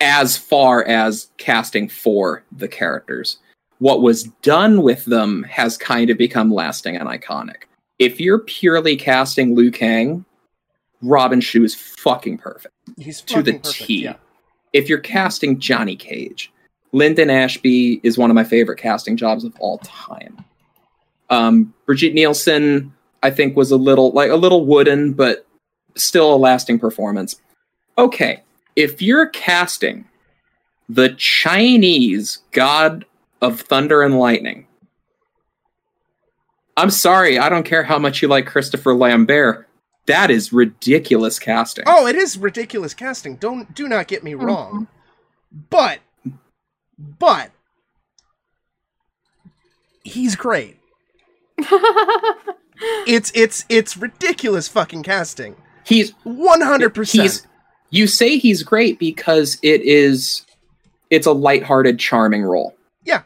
as 0.00 0.36
far 0.36 0.84
as 0.84 1.30
casting 1.38 1.88
for 1.88 2.42
the 2.52 2.68
characters. 2.68 3.38
What 3.78 4.02
was 4.02 4.24
done 4.42 4.82
with 4.82 5.04
them 5.04 5.42
has 5.44 5.76
kind 5.76 6.10
of 6.10 6.18
become 6.18 6.52
lasting 6.52 6.96
and 6.96 7.08
iconic. 7.08 7.64
If 7.98 8.20
you're 8.20 8.38
purely 8.40 8.96
casting 8.96 9.54
Liu 9.54 9.70
Kang, 9.70 10.24
Robin 11.02 11.40
Shou 11.40 11.64
is 11.64 11.74
fucking 11.74 12.38
perfect 12.38 12.74
He's 12.98 13.20
to 13.22 13.42
the 13.42 13.54
perfect, 13.54 13.74
T. 13.74 14.04
Yeah. 14.04 14.16
If 14.72 14.88
you're 14.88 14.98
casting 14.98 15.58
Johnny 15.60 15.96
Cage, 15.96 16.52
Linden 16.92 17.30
Ashby 17.30 18.00
is 18.02 18.16
one 18.16 18.30
of 18.30 18.34
my 18.34 18.44
favorite 18.44 18.78
casting 18.78 19.16
jobs 19.16 19.44
of 19.44 19.54
all 19.58 19.78
time. 19.78 20.44
Um, 21.30 21.74
Brigitte 21.86 22.14
Nielsen, 22.14 22.92
I 23.24 23.30
think, 23.30 23.56
was 23.56 23.70
a 23.70 23.76
little 23.78 24.10
like 24.12 24.30
a 24.30 24.36
little 24.36 24.66
wooden, 24.66 25.14
but 25.14 25.46
still 25.96 26.34
a 26.34 26.36
lasting 26.36 26.78
performance. 26.78 27.36
Okay, 27.96 28.42
if 28.76 29.00
you're 29.00 29.28
casting 29.28 30.04
the 30.90 31.08
Chinese 31.14 32.40
god 32.52 33.06
of 33.40 33.62
thunder 33.62 34.02
and 34.02 34.18
lightning, 34.18 34.66
I'm 36.76 36.90
sorry, 36.90 37.38
I 37.38 37.48
don't 37.48 37.64
care 37.64 37.84
how 37.84 37.98
much 37.98 38.20
you 38.20 38.28
like 38.28 38.46
Christopher 38.46 38.94
Lambert. 38.94 39.66
That 40.06 40.30
is 40.30 40.52
ridiculous 40.52 41.38
casting. 41.38 41.84
Oh, 41.86 42.06
it 42.06 42.16
is 42.16 42.36
ridiculous 42.36 42.92
casting. 42.92 43.36
Don't 43.36 43.74
do 43.74 43.88
not 43.88 44.06
get 44.06 44.22
me 44.22 44.32
mm-hmm. 44.32 44.44
wrong. 44.44 44.88
But 45.70 46.00
but 46.98 47.52
he's 50.02 50.36
great. 50.36 50.76
It's 53.06 53.30
it's 53.34 53.64
it's 53.68 53.96
ridiculous 53.96 54.68
fucking 54.68 55.02
casting. 55.04 55.56
He's 55.84 56.12
100%. 56.26 57.46
you 57.90 58.06
say 58.06 58.38
he's 58.38 58.62
great 58.62 58.98
because 58.98 59.58
it 59.62 59.82
is 59.82 60.44
it's 61.10 61.26
a 61.26 61.32
lighthearted 61.32 61.98
charming 61.98 62.42
role 62.42 62.74
Yeah. 63.04 63.22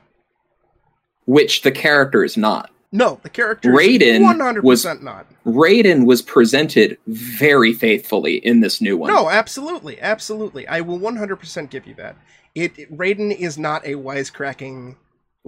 which 1.25 1.62
the 1.62 1.70
character 1.70 2.25
is 2.25 2.37
not 2.37 2.70
No, 2.93 3.20
the 3.23 3.29
character 3.31 3.70
Raiden 3.70 4.20
100% 4.23 4.62
was- 4.62 4.85
not. 5.01 5.27
raiden 5.47 6.05
was 6.05 6.20
presented 6.20 6.99
very 7.07 7.73
faithfully 7.73 8.37
in 8.45 8.61
this 8.61 8.81
new 8.81 8.97
one 8.97 9.12
No, 9.12 9.31
absolutely, 9.31 10.01
absolutely. 10.01 10.66
I 10.66 10.81
will 10.81 10.99
100% 10.99 11.70
give 11.70 11.87
you 11.87 11.95
that. 11.95 12.16
It, 12.55 12.77
it 12.79 12.97
Raiden 12.97 13.35
is 13.35 13.57
not 13.57 13.87
a 13.87 13.95
wisecracking, 13.95 14.97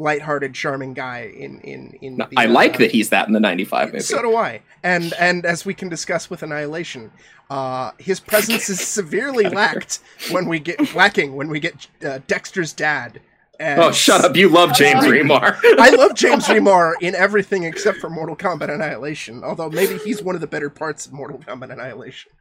lighthearted, 0.01 0.55
charming 0.55 0.95
guy 0.95 1.33
in 1.37 1.61
in 1.61 1.99
in. 2.01 2.17
No, 2.17 2.27
the, 2.29 2.37
i 2.39 2.47
like 2.47 2.75
uh, 2.75 2.79
that 2.79 2.91
he's 2.91 3.11
that 3.11 3.27
in 3.27 3.35
the 3.35 3.41
95 3.41 3.89
movie 3.93 4.01
So 4.01 4.23
do 4.23 4.37
I. 4.37 4.63
And 4.83 5.13
and 5.19 5.45
as 5.45 5.65
we 5.65 5.75
can 5.75 5.89
discuss 5.89 6.31
with 6.31 6.43
Annihilation, 6.43 7.13
uh, 7.51 7.93
his 7.99 8.21
presence 8.21 8.69
is 8.69 8.81
severely 8.87 9.49
lacked 9.49 10.01
when 10.31 10.47
we 10.47 10.59
get 10.59 10.95
lacking 10.95 11.37
when 11.37 11.49
we 11.49 11.61
get 11.61 11.87
uh, 12.05 12.21
Dexter's 12.27 12.73
dad. 12.73 13.21
As, 13.59 13.79
oh 13.79 13.93
shut 13.93 14.25
up 14.25 14.35
you 14.37 14.49
love 14.49 14.73
james 14.73 15.05
remar 15.05 15.55
I 15.79 15.91
love 15.91 16.15
James 16.15 16.47
Remar 16.47 16.95
in 17.03 17.15
everything 17.15 17.65
except 17.65 17.99
for 17.99 18.09
Mortal 18.09 18.35
Kombat 18.35 18.71
Annihilation. 18.75 19.45
Although 19.45 19.69
maybe 19.69 19.99
he's 19.99 20.23
one 20.23 20.35
of 20.35 20.41
the 20.41 20.47
better 20.47 20.71
parts 20.71 21.05
of 21.05 21.13
Mortal 21.13 21.39
Kombat 21.39 21.71
Annihilation. 21.71 22.33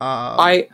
Um, 0.00 0.40
I 0.40 0.68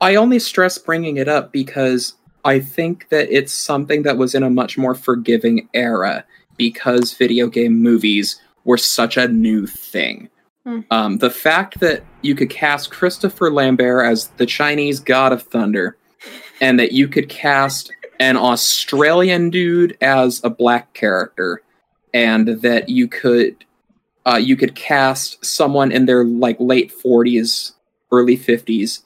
I 0.00 0.16
only 0.16 0.40
stress 0.40 0.76
bringing 0.76 1.18
it 1.18 1.28
up 1.28 1.52
because 1.52 2.14
I 2.44 2.60
think 2.60 3.08
that 3.08 3.28
it's 3.30 3.52
something 3.52 4.02
that 4.02 4.18
was 4.18 4.34
in 4.34 4.42
a 4.42 4.50
much 4.50 4.76
more 4.76 4.94
forgiving 4.94 5.68
era 5.72 6.24
because 6.56 7.14
video 7.14 7.48
game 7.48 7.82
movies 7.82 8.40
were 8.64 8.76
such 8.76 9.16
a 9.16 9.28
new 9.28 9.66
thing. 9.66 10.28
Hmm. 10.64 10.80
Um, 10.90 11.18
the 11.18 11.30
fact 11.30 11.80
that 11.80 12.04
you 12.22 12.34
could 12.34 12.50
cast 12.50 12.90
Christopher 12.90 13.50
Lambert 13.50 14.06
as 14.06 14.28
the 14.36 14.46
Chinese 14.46 15.00
god 15.00 15.32
of 15.32 15.42
thunder, 15.42 15.96
and 16.60 16.78
that 16.78 16.92
you 16.92 17.08
could 17.08 17.28
cast 17.28 17.92
an 18.20 18.36
Australian 18.36 19.50
dude 19.50 19.96
as 20.00 20.40
a 20.44 20.50
black 20.50 20.94
character, 20.94 21.62
and 22.14 22.48
that 22.62 22.88
you 22.88 23.08
could 23.08 23.64
uh, 24.26 24.36
you 24.36 24.56
could 24.56 24.74
cast 24.74 25.44
someone 25.44 25.92
in 25.92 26.06
their 26.06 26.24
like 26.24 26.56
late 26.58 26.90
forties, 26.90 27.72
early 28.10 28.36
fifties 28.36 29.02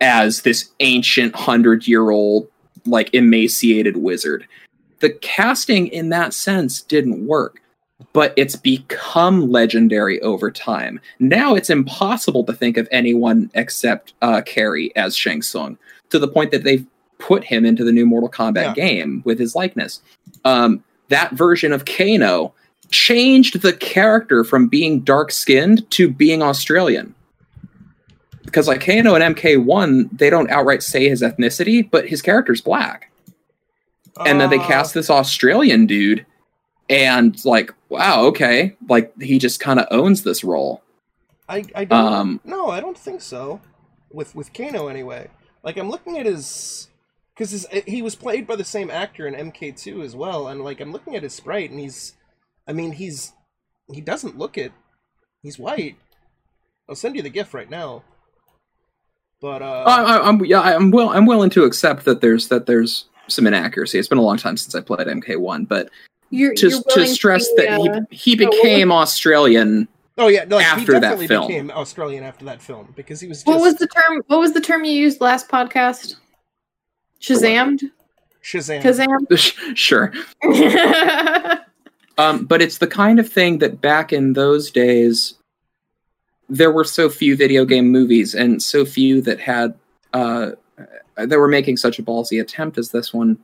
as 0.00 0.42
this 0.42 0.70
ancient 0.80 1.34
hundred 1.34 1.86
year 1.86 2.10
old 2.10 2.48
like 2.84 3.12
emaciated 3.14 3.96
wizard. 3.96 4.46
The 5.00 5.10
casting 5.10 5.88
in 5.88 6.10
that 6.10 6.32
sense 6.32 6.80
didn't 6.80 7.26
work, 7.26 7.60
but 8.12 8.32
it's 8.36 8.56
become 8.56 9.50
legendary 9.50 10.20
over 10.22 10.50
time. 10.50 11.00
Now 11.18 11.54
it's 11.54 11.70
impossible 11.70 12.44
to 12.44 12.52
think 12.52 12.76
of 12.76 12.88
anyone 12.92 13.50
except 13.54 14.14
uh, 14.22 14.42
Cary 14.42 14.94
as 14.96 15.16
Shang 15.16 15.42
Tsung, 15.42 15.76
to 16.10 16.18
the 16.18 16.28
point 16.28 16.50
that 16.52 16.64
they've 16.64 16.86
put 17.18 17.44
him 17.44 17.64
into 17.64 17.84
the 17.84 17.92
new 17.92 18.06
Mortal 18.06 18.28
Kombat 18.30 18.54
Yeah. 18.62 18.74
game 18.74 19.22
with 19.24 19.38
his 19.38 19.54
likeness. 19.54 20.02
Um, 20.44 20.82
that 21.08 21.32
version 21.32 21.72
of 21.72 21.84
Kano 21.84 22.52
changed 22.90 23.62
the 23.62 23.72
character 23.72 24.44
from 24.44 24.68
being 24.68 25.00
dark 25.00 25.30
skinned 25.30 25.88
to 25.92 26.08
being 26.10 26.42
Australian. 26.42 27.14
Because 28.52 28.68
like 28.68 28.84
Kano 28.84 29.14
and 29.14 29.34
MK1, 29.34 30.18
they 30.18 30.28
don't 30.28 30.50
outright 30.50 30.82
say 30.82 31.08
his 31.08 31.22
ethnicity, 31.22 31.90
but 31.90 32.06
his 32.06 32.20
character's 32.20 32.60
black. 32.60 33.10
And 34.26 34.38
then 34.38 34.50
they 34.50 34.58
uh, 34.58 34.66
cast 34.66 34.92
this 34.92 35.08
Australian 35.08 35.86
dude, 35.86 36.26
and 36.90 37.42
like, 37.46 37.72
wow, 37.88 38.24
okay, 38.26 38.76
like 38.90 39.18
he 39.22 39.38
just 39.38 39.58
kind 39.58 39.80
of 39.80 39.86
owns 39.90 40.22
this 40.22 40.44
role. 40.44 40.82
I, 41.48 41.64
I 41.74 41.86
don't. 41.86 42.12
Um, 42.12 42.40
no, 42.44 42.68
I 42.68 42.80
don't 42.80 42.98
think 42.98 43.22
so. 43.22 43.62
With 44.12 44.34
with 44.34 44.52
Kano 44.52 44.88
anyway. 44.88 45.30
Like 45.64 45.78
I'm 45.78 45.88
looking 45.88 46.18
at 46.18 46.26
his, 46.26 46.88
because 47.34 47.66
he 47.86 48.02
was 48.02 48.14
played 48.14 48.46
by 48.46 48.56
the 48.56 48.64
same 48.64 48.90
actor 48.90 49.26
in 49.26 49.50
MK2 49.50 50.04
as 50.04 50.14
well, 50.14 50.48
and 50.48 50.62
like 50.62 50.80
I'm 50.80 50.92
looking 50.92 51.16
at 51.16 51.22
his 51.22 51.32
sprite, 51.32 51.70
and 51.70 51.80
he's, 51.80 52.16
I 52.68 52.74
mean 52.74 52.92
he's, 52.92 53.32
he 53.90 54.02
doesn't 54.02 54.36
look 54.36 54.58
it. 54.58 54.72
He's 55.42 55.58
white. 55.58 55.96
I'll 56.86 56.96
send 56.96 57.16
you 57.16 57.22
the 57.22 57.30
gif 57.30 57.54
right 57.54 57.70
now. 57.70 58.04
But 59.42 59.60
uh, 59.60 59.82
I, 59.88 60.02
I, 60.02 60.28
I'm 60.28 60.42
yeah, 60.44 60.60
I'm 60.60 60.92
will 60.92 61.10
I'm 61.10 61.26
willing 61.26 61.50
to 61.50 61.64
accept 61.64 62.04
that 62.04 62.20
there's 62.20 62.46
that 62.48 62.66
there's 62.66 63.06
some 63.26 63.44
inaccuracy. 63.44 63.98
It's 63.98 64.06
been 64.06 64.18
a 64.18 64.22
long 64.22 64.36
time 64.36 64.56
since 64.56 64.72
I 64.76 64.80
played 64.80 65.08
MK1, 65.08 65.66
but 65.66 65.90
You're, 66.30 66.54
to 66.54 66.68
you're 66.68 66.80
to 66.80 66.84
willing 66.86 67.08
stress 67.08 67.48
be, 67.48 67.54
that 67.56 67.80
uh, 67.80 68.00
he 68.08 68.34
he 68.34 68.36
no, 68.36 68.46
what 68.46 68.52
became 68.52 68.92
Australian. 68.92 69.88
oh 70.16 70.28
yeah, 70.28 70.44
no, 70.44 70.58
he 70.58 70.64
after 70.64 71.00
that 71.00 71.18
film. 71.18 71.48
became 71.48 71.72
Australian 71.72 72.22
after 72.22 72.44
that 72.44 72.62
film 72.62 72.92
because 72.94 73.20
he 73.20 73.26
was. 73.26 73.38
Just 73.38 73.48
what 73.48 73.60
was 73.60 73.74
the 73.74 73.88
term? 73.88 74.22
What 74.28 74.38
was 74.38 74.52
the 74.52 74.60
term 74.60 74.84
you 74.84 74.92
used 74.92 75.20
last 75.20 75.48
podcast? 75.48 76.14
Shazammed. 77.20 77.80
Shazam? 78.44 78.80
Shazam. 78.80 79.76
sure, 79.76 80.12
um, 82.18 82.44
but 82.44 82.62
it's 82.62 82.78
the 82.78 82.86
kind 82.86 83.18
of 83.18 83.28
thing 83.28 83.58
that 83.58 83.80
back 83.80 84.12
in 84.12 84.34
those 84.34 84.70
days 84.70 85.34
there 86.52 86.70
were 86.70 86.84
so 86.84 87.08
few 87.08 87.34
video 87.34 87.64
game 87.64 87.90
movies 87.90 88.34
and 88.34 88.62
so 88.62 88.84
few 88.84 89.22
that 89.22 89.40
had 89.40 89.74
uh, 90.12 90.50
that 91.16 91.38
were 91.38 91.48
making 91.48 91.78
such 91.78 91.98
a 91.98 92.02
ballsy 92.02 92.40
attempt 92.40 92.76
as 92.76 92.90
this 92.90 93.12
one 93.14 93.38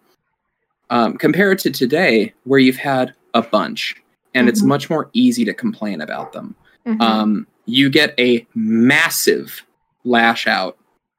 um, 0.91 1.17
compared 1.17 1.59
to 1.61 1.71
today 1.71 2.33
where 2.45 2.59
you've 2.61 2.77
had 2.77 3.15
a 3.33 3.41
bunch 3.43 3.97
and 4.35 4.49
it's 4.49 4.63
Mhm. 4.63 4.67
much 4.67 4.91
more 4.91 5.09
easy 5.15 5.45
to 5.47 5.55
complain 5.55 6.01
about 6.03 6.33
them 6.35 6.55
Mhm. 6.87 7.01
um, 7.01 7.47
you 7.65 7.89
get 7.89 8.15
a 8.19 8.47
massive 8.55 9.63
lash 10.05 10.47
out 10.47 10.77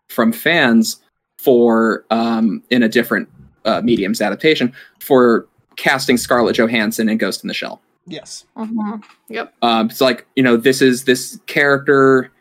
from 0.09 0.31
fans 0.31 1.01
for 1.39 2.05
um, 2.11 2.61
in 2.69 2.83
a 2.83 2.89
different 2.89 3.27
uh, 3.65 3.81
mediums 3.81 4.21
adaptation 4.21 4.71
for 4.99 5.47
casting 5.75 6.17
Scarlett 6.17 6.55
Johansson 6.57 7.09
in 7.09 7.17
Ghost 7.17 7.43
in 7.43 7.47
the 7.47 7.53
Shell. 7.53 7.81
Yes. 8.09 8.45
Mhm. 8.57 9.03
Yep. 9.29 9.53
Um, 9.61 9.87
it's 9.89 10.01
like 10.01 10.25
you 10.35 10.43
know 10.43 10.57
this 10.57 10.81
is 10.81 11.03
this 11.05 11.39
character 11.47 12.31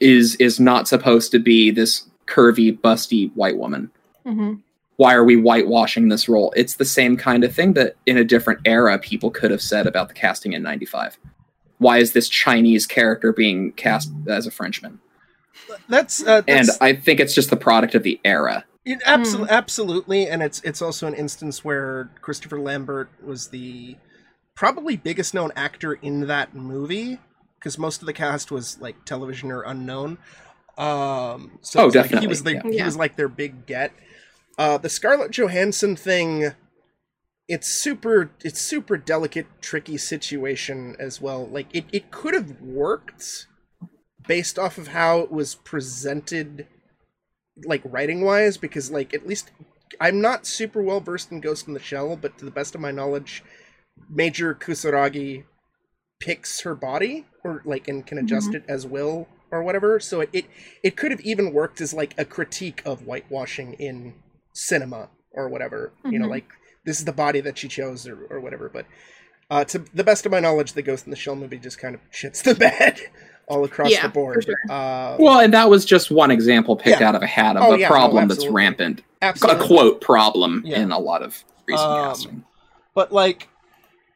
is 0.00 0.34
is 0.36 0.58
not 0.60 0.88
supposed 0.88 1.30
to 1.32 1.38
be 1.38 1.70
this 1.70 2.04
curvy, 2.26 2.78
busty 2.78 3.30
white 3.34 3.56
woman. 3.58 3.90
Mhm. 4.26 4.60
Why 4.96 5.14
are 5.14 5.24
we 5.24 5.36
whitewashing 5.36 6.10
this 6.10 6.28
role? 6.28 6.52
It's 6.56 6.74
the 6.74 6.84
same 6.84 7.16
kind 7.16 7.44
of 7.44 7.54
thing 7.54 7.72
that 7.74 7.96
in 8.06 8.16
a 8.18 8.24
different 8.24 8.60
era 8.64 8.98
people 8.98 9.30
could 9.30 9.50
have 9.50 9.62
said 9.62 9.86
about 9.86 10.08
the 10.08 10.14
casting 10.14 10.52
in 10.52 10.62
'95. 10.62 11.18
why 11.78 11.98
is 11.98 12.12
this 12.12 12.28
Chinese 12.28 12.86
character 12.86 13.32
being 13.32 13.72
cast 13.72 14.12
as 14.28 14.46
a 14.46 14.52
Frenchman? 14.52 15.00
That's, 15.88 16.24
uh, 16.24 16.42
And 16.46 16.68
I 16.80 16.92
think 16.94 17.18
it's 17.18 17.34
just 17.34 17.50
the 17.50 17.56
product 17.56 17.96
of 17.96 18.04
the 18.04 18.20
era. 18.24 18.64
It, 18.84 19.00
absolutely, 19.04 19.50
absolutely, 19.50 20.26
and 20.28 20.44
it's 20.44 20.60
it's 20.62 20.80
also 20.80 21.08
an 21.08 21.14
instance 21.14 21.64
where 21.64 22.08
Christopher 22.20 22.60
Lambert 22.60 23.08
was 23.24 23.48
the 23.48 23.96
probably 24.54 24.96
biggest 24.96 25.34
known 25.34 25.52
actor 25.56 25.94
in 25.94 26.26
that 26.26 26.54
movie 26.54 27.18
because 27.58 27.78
most 27.78 28.02
of 28.02 28.06
the 28.06 28.12
cast 28.12 28.50
was 28.50 28.78
like 28.80 29.04
television 29.04 29.50
or 29.50 29.62
unknown. 29.62 30.18
Um, 30.78 31.58
so 31.60 31.80
Oh, 31.82 31.86
it's 31.88 31.96
like 31.96 32.10
he 32.20 32.26
was 32.26 32.42
the 32.42 32.54
yeah. 32.54 32.62
he 32.64 32.76
Yeah. 32.78 32.84
was 32.86 32.96
like 32.96 33.16
their 33.16 33.28
big 33.28 33.66
get. 33.66 33.92
Uh, 34.58 34.78
the 34.78 34.88
Scarlett 34.88 35.30
Johansson 35.30 35.96
thing, 35.96 36.52
it's 37.48 37.68
super 37.68 38.30
it's 38.40 38.60
super 38.60 38.96
delicate, 38.96 39.46
tricky 39.60 39.96
situation 39.98 40.96
as 40.98 41.20
well. 41.20 41.46
Like 41.46 41.68
it 41.74 41.84
it 41.92 42.10
could 42.10 42.34
have 42.34 42.60
worked 42.60 43.46
based 44.26 44.58
off 44.58 44.78
of 44.78 44.88
how 44.88 45.20
it 45.20 45.32
was 45.32 45.54
presented 45.56 46.66
like 47.64 47.82
writing 47.84 48.22
wise 48.24 48.56
because 48.56 48.90
like 48.90 49.12
at 49.14 49.26
least 49.26 49.50
I'm 50.00 50.20
not 50.20 50.46
super 50.46 50.82
well 50.82 51.00
versed 51.00 51.30
in 51.32 51.40
Ghost 51.40 51.68
in 51.68 51.74
the 51.74 51.80
Shell, 51.80 52.16
but 52.16 52.38
to 52.38 52.44
the 52.44 52.50
best 52.50 52.74
of 52.74 52.80
my 52.80 52.90
knowledge, 52.90 53.42
Major 54.08 54.54
Kusanagi 54.54 55.44
picks 56.20 56.60
her 56.60 56.74
body 56.74 57.26
or 57.44 57.62
like 57.64 57.88
and 57.88 58.06
can 58.06 58.18
adjust 58.18 58.54
it 58.54 58.64
as 58.68 58.86
will 58.86 59.28
or 59.50 59.62
whatever. 59.62 59.98
So 60.00 60.20
it, 60.20 60.30
it 60.32 60.44
it 60.82 60.96
could 60.96 61.10
have 61.10 61.20
even 61.22 61.52
worked 61.52 61.80
as 61.80 61.92
like 61.92 62.14
a 62.18 62.24
critique 62.24 62.82
of 62.84 63.00
whitewashing 63.02 63.74
in 63.74 64.14
cinema 64.52 65.08
or 65.32 65.48
whatever. 65.48 65.92
You 66.04 66.18
know, 66.18 66.26
Mhm. 66.26 66.30
like 66.30 66.46
this 66.84 66.98
is 66.98 67.04
the 67.04 67.12
body 67.12 67.40
that 67.40 67.58
she 67.58 67.68
chose 67.68 68.06
or, 68.06 68.26
or 68.30 68.40
whatever. 68.40 68.68
But 68.68 68.86
uh, 69.50 69.64
to 69.64 69.80
the 69.94 70.04
best 70.04 70.24
of 70.26 70.32
my 70.32 70.40
knowledge, 70.40 70.72
the 70.72 70.82
Ghost 70.82 71.04
in 71.06 71.10
the 71.10 71.16
Shell 71.16 71.36
movie 71.36 71.58
just 71.58 71.78
kind 71.78 71.94
of 71.94 72.00
shits 72.10 72.42
the 72.42 72.54
bed 72.66 72.98
all 73.48 73.64
across 73.64 73.90
Yeah, 73.90 74.02
the 74.04 74.08
board. 74.08 74.44
sure. 74.44 74.54
Uh, 74.70 75.16
Well, 75.18 75.40
and 75.40 75.52
that 75.52 75.68
was 75.68 75.84
just 75.84 76.10
one 76.10 76.30
example 76.30 76.76
picked 76.76 77.00
Yeah. 77.00 77.08
out 77.08 77.14
of 77.14 77.22
a 77.22 77.26
hat 77.26 77.56
of 77.56 77.62
Oh, 77.64 77.72
a 77.74 77.78
yeah, 77.78 77.88
no, 77.88 77.92
problem 77.92 78.28
that's 78.28 78.38
absolutely. 78.38 78.56
rampant. 78.56 79.02
A 79.20 79.34
quote 79.56 80.00
problem 80.00 80.62
Yeah. 80.64 80.80
in 80.80 80.90
a 80.92 80.98
lot 80.98 81.22
of 81.22 81.44
recent 81.66 81.88
Um, 81.90 82.08
casting. 82.08 82.44
But 82.94 83.12
like, 83.12 83.48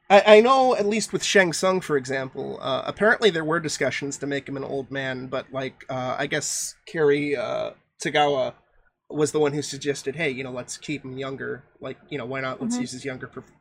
I, 0.08 0.36
I 0.36 0.40
know 0.40 0.76
at 0.76 0.86
least 0.86 1.12
with 1.12 1.24
Shang 1.24 1.52
Tsung, 1.52 1.80
for 1.80 1.96
example, 1.96 2.58
uh, 2.60 2.82
apparently 2.86 3.30
there 3.30 3.44
were 3.44 3.58
discussions 3.60 4.16
to 4.18 4.26
make 4.26 4.48
him 4.48 4.56
an 4.56 4.64
old 4.64 4.90
man, 4.90 5.26
but 5.26 5.52
like, 5.52 5.84
uh, 5.88 6.14
I 6.18 6.26
guess 6.26 6.74
Cary 6.86 7.34
uh, 7.36 7.70
Tagawa 8.02 8.54
was 9.10 9.32
the 9.32 9.40
one 9.40 9.52
who 9.52 9.62
suggested, 9.62 10.16
hey, 10.16 10.30
you 10.30 10.44
know, 10.44 10.52
let's 10.52 10.76
keep 10.76 11.04
him 11.04 11.18
younger. 11.18 11.64
Like, 11.80 11.96
you 12.08 12.18
know, 12.18 12.24
why 12.26 12.40
not? 12.40 12.60
Let's 12.60 12.76
Mhm. 12.76 12.80
use 12.82 12.92
his 12.92 13.04
younger, 13.04 13.26
perf- 13.26 13.52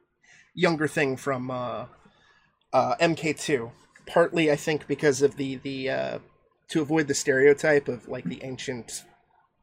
younger 0.54 0.88
thing 0.88 1.18
from 1.18 1.50
uh, 1.50 1.86
uh, 2.74 2.96
MK2. 3.00 3.72
Partly, 4.08 4.52
I 4.52 4.56
think, 4.56 4.88
because 4.88 5.24
of 5.24 5.36
the 5.38 5.56
the 5.58 5.90
uh, 5.90 6.20
to 6.70 6.82
avoid 6.82 7.08
the 7.08 7.16
stereotype 7.16 7.88
of 7.88 8.08
like 8.08 8.26
the 8.26 8.44
ancient 8.44 9.04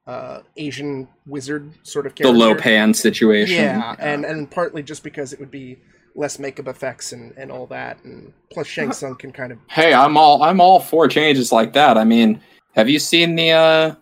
uh, 0.07 0.41
Asian 0.57 1.09
wizard 1.27 1.75
sort 1.85 2.07
of 2.07 2.15
The 2.17 2.25
character. 2.25 2.39
Lo 2.39 2.55
Pan 2.57 2.93
situation. 2.93 3.65
Yeah, 3.65 3.95
and 4.01 4.25
and 4.25 4.51
partly 4.51 4.83
just 4.83 5.05
because 5.05 5.33
it 5.33 5.39
would 5.39 5.51
be 5.53 5.79
less 6.15 6.39
makeup 6.39 6.69
effects 6.69 7.13
and, 7.13 7.33
and 7.37 7.51
all 7.51 7.67
that, 7.67 8.03
and 8.05 8.33
plus 8.51 8.67
Shang 8.67 8.93
Tsung 8.93 9.15
can 9.17 9.33
kind 9.33 9.53
of 9.53 9.59
hey, 9.69 9.95
I'm 9.95 10.17
all 10.17 10.43
I'm 10.43 10.61
all 10.61 10.81
for 10.81 11.09
changes 11.09 11.53
like 11.53 11.73
that. 11.73 11.97
I 11.97 12.05
mean, 12.05 12.41
have 12.75 12.89
you 12.89 12.99
seen 12.99 13.35
the 13.35 13.51
uh 13.53 13.95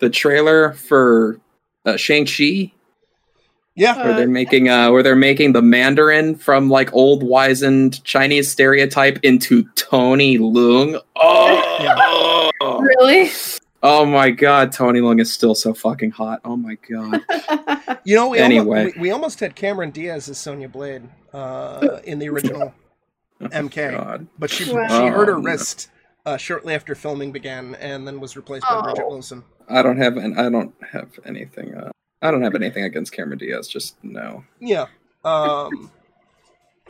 the 0.00 0.10
trailer 0.10 0.72
for 0.74 1.40
uh, 1.84 1.96
Shang 1.96 2.24
Chi 2.26 2.72
yeah 3.74 3.96
where 4.02 4.12
Uh, 4.12 4.16
they're 4.16 4.28
making 4.28 4.68
uh 4.68 4.90
where 4.90 5.02
they're 5.02 5.16
making 5.16 5.52
the 5.52 5.62
Mandarin 5.62 6.34
from 6.36 6.68
like 6.70 6.92
old 6.94 7.22
wizened 7.22 8.02
Chinese 8.04 8.50
stereotype 8.50 9.18
into 9.22 9.64
Tony 9.74 10.38
Leung? 10.38 11.00
Oh, 11.16 12.50
Really? 12.80 13.30
Oh 13.82 14.04
my 14.04 14.30
god, 14.30 14.72
Tony 14.72 15.00
Leung 15.00 15.20
is 15.20 15.32
still 15.32 15.54
so 15.54 15.72
fucking 15.72 16.10
hot. 16.12 16.40
Oh 16.44 16.56
my 16.56 16.76
god. 16.90 17.22
you 18.04 18.16
know 18.16 18.28
we 18.30 18.38
Anyway. 18.38 18.78
almost, 18.78 18.96
we, 18.96 19.02
we 19.02 19.10
almost 19.10 19.40
had 19.40 19.54
Cameron 19.54 19.90
Diaz 19.90 20.28
as 20.28 20.38
Sonya 20.38 20.68
Blade 20.68 21.08
uh, 21.32 21.98
in 22.04 22.18
the 22.18 22.28
original 22.28 22.74
MK, 23.40 23.90
God. 23.92 24.26
but 24.38 24.50
she 24.50 24.72
Wow. 24.72 24.86
she 24.88 25.06
hurt 25.06 25.28
her 25.28 25.36
Oh, 25.36 25.40
wrist 25.42 25.90
uh, 26.26 26.36
shortly 26.36 26.74
after 26.74 26.94
filming 26.94 27.30
began, 27.32 27.76
and 27.76 28.06
then 28.06 28.18
was 28.20 28.36
replaced 28.36 28.66
by 28.68 28.80
Bridgette 28.80 29.00
Oh. 29.04 29.08
Wilson. 29.10 29.44
I 29.68 29.82
don't 29.82 29.98
have 29.98 30.16
an, 30.16 30.36
I 30.38 30.48
don't 30.50 30.74
have 30.92 31.10
anything 31.24 31.74
uh 31.74 31.90
I 32.20 32.32
don't 32.32 32.42
have 32.42 32.56
anything 32.56 32.82
against 32.84 33.12
Cameron 33.12 33.38
Diaz, 33.38 33.68
just 33.68 34.02
no. 34.02 34.42
Yeah. 34.60 34.86
Um, 35.24 35.90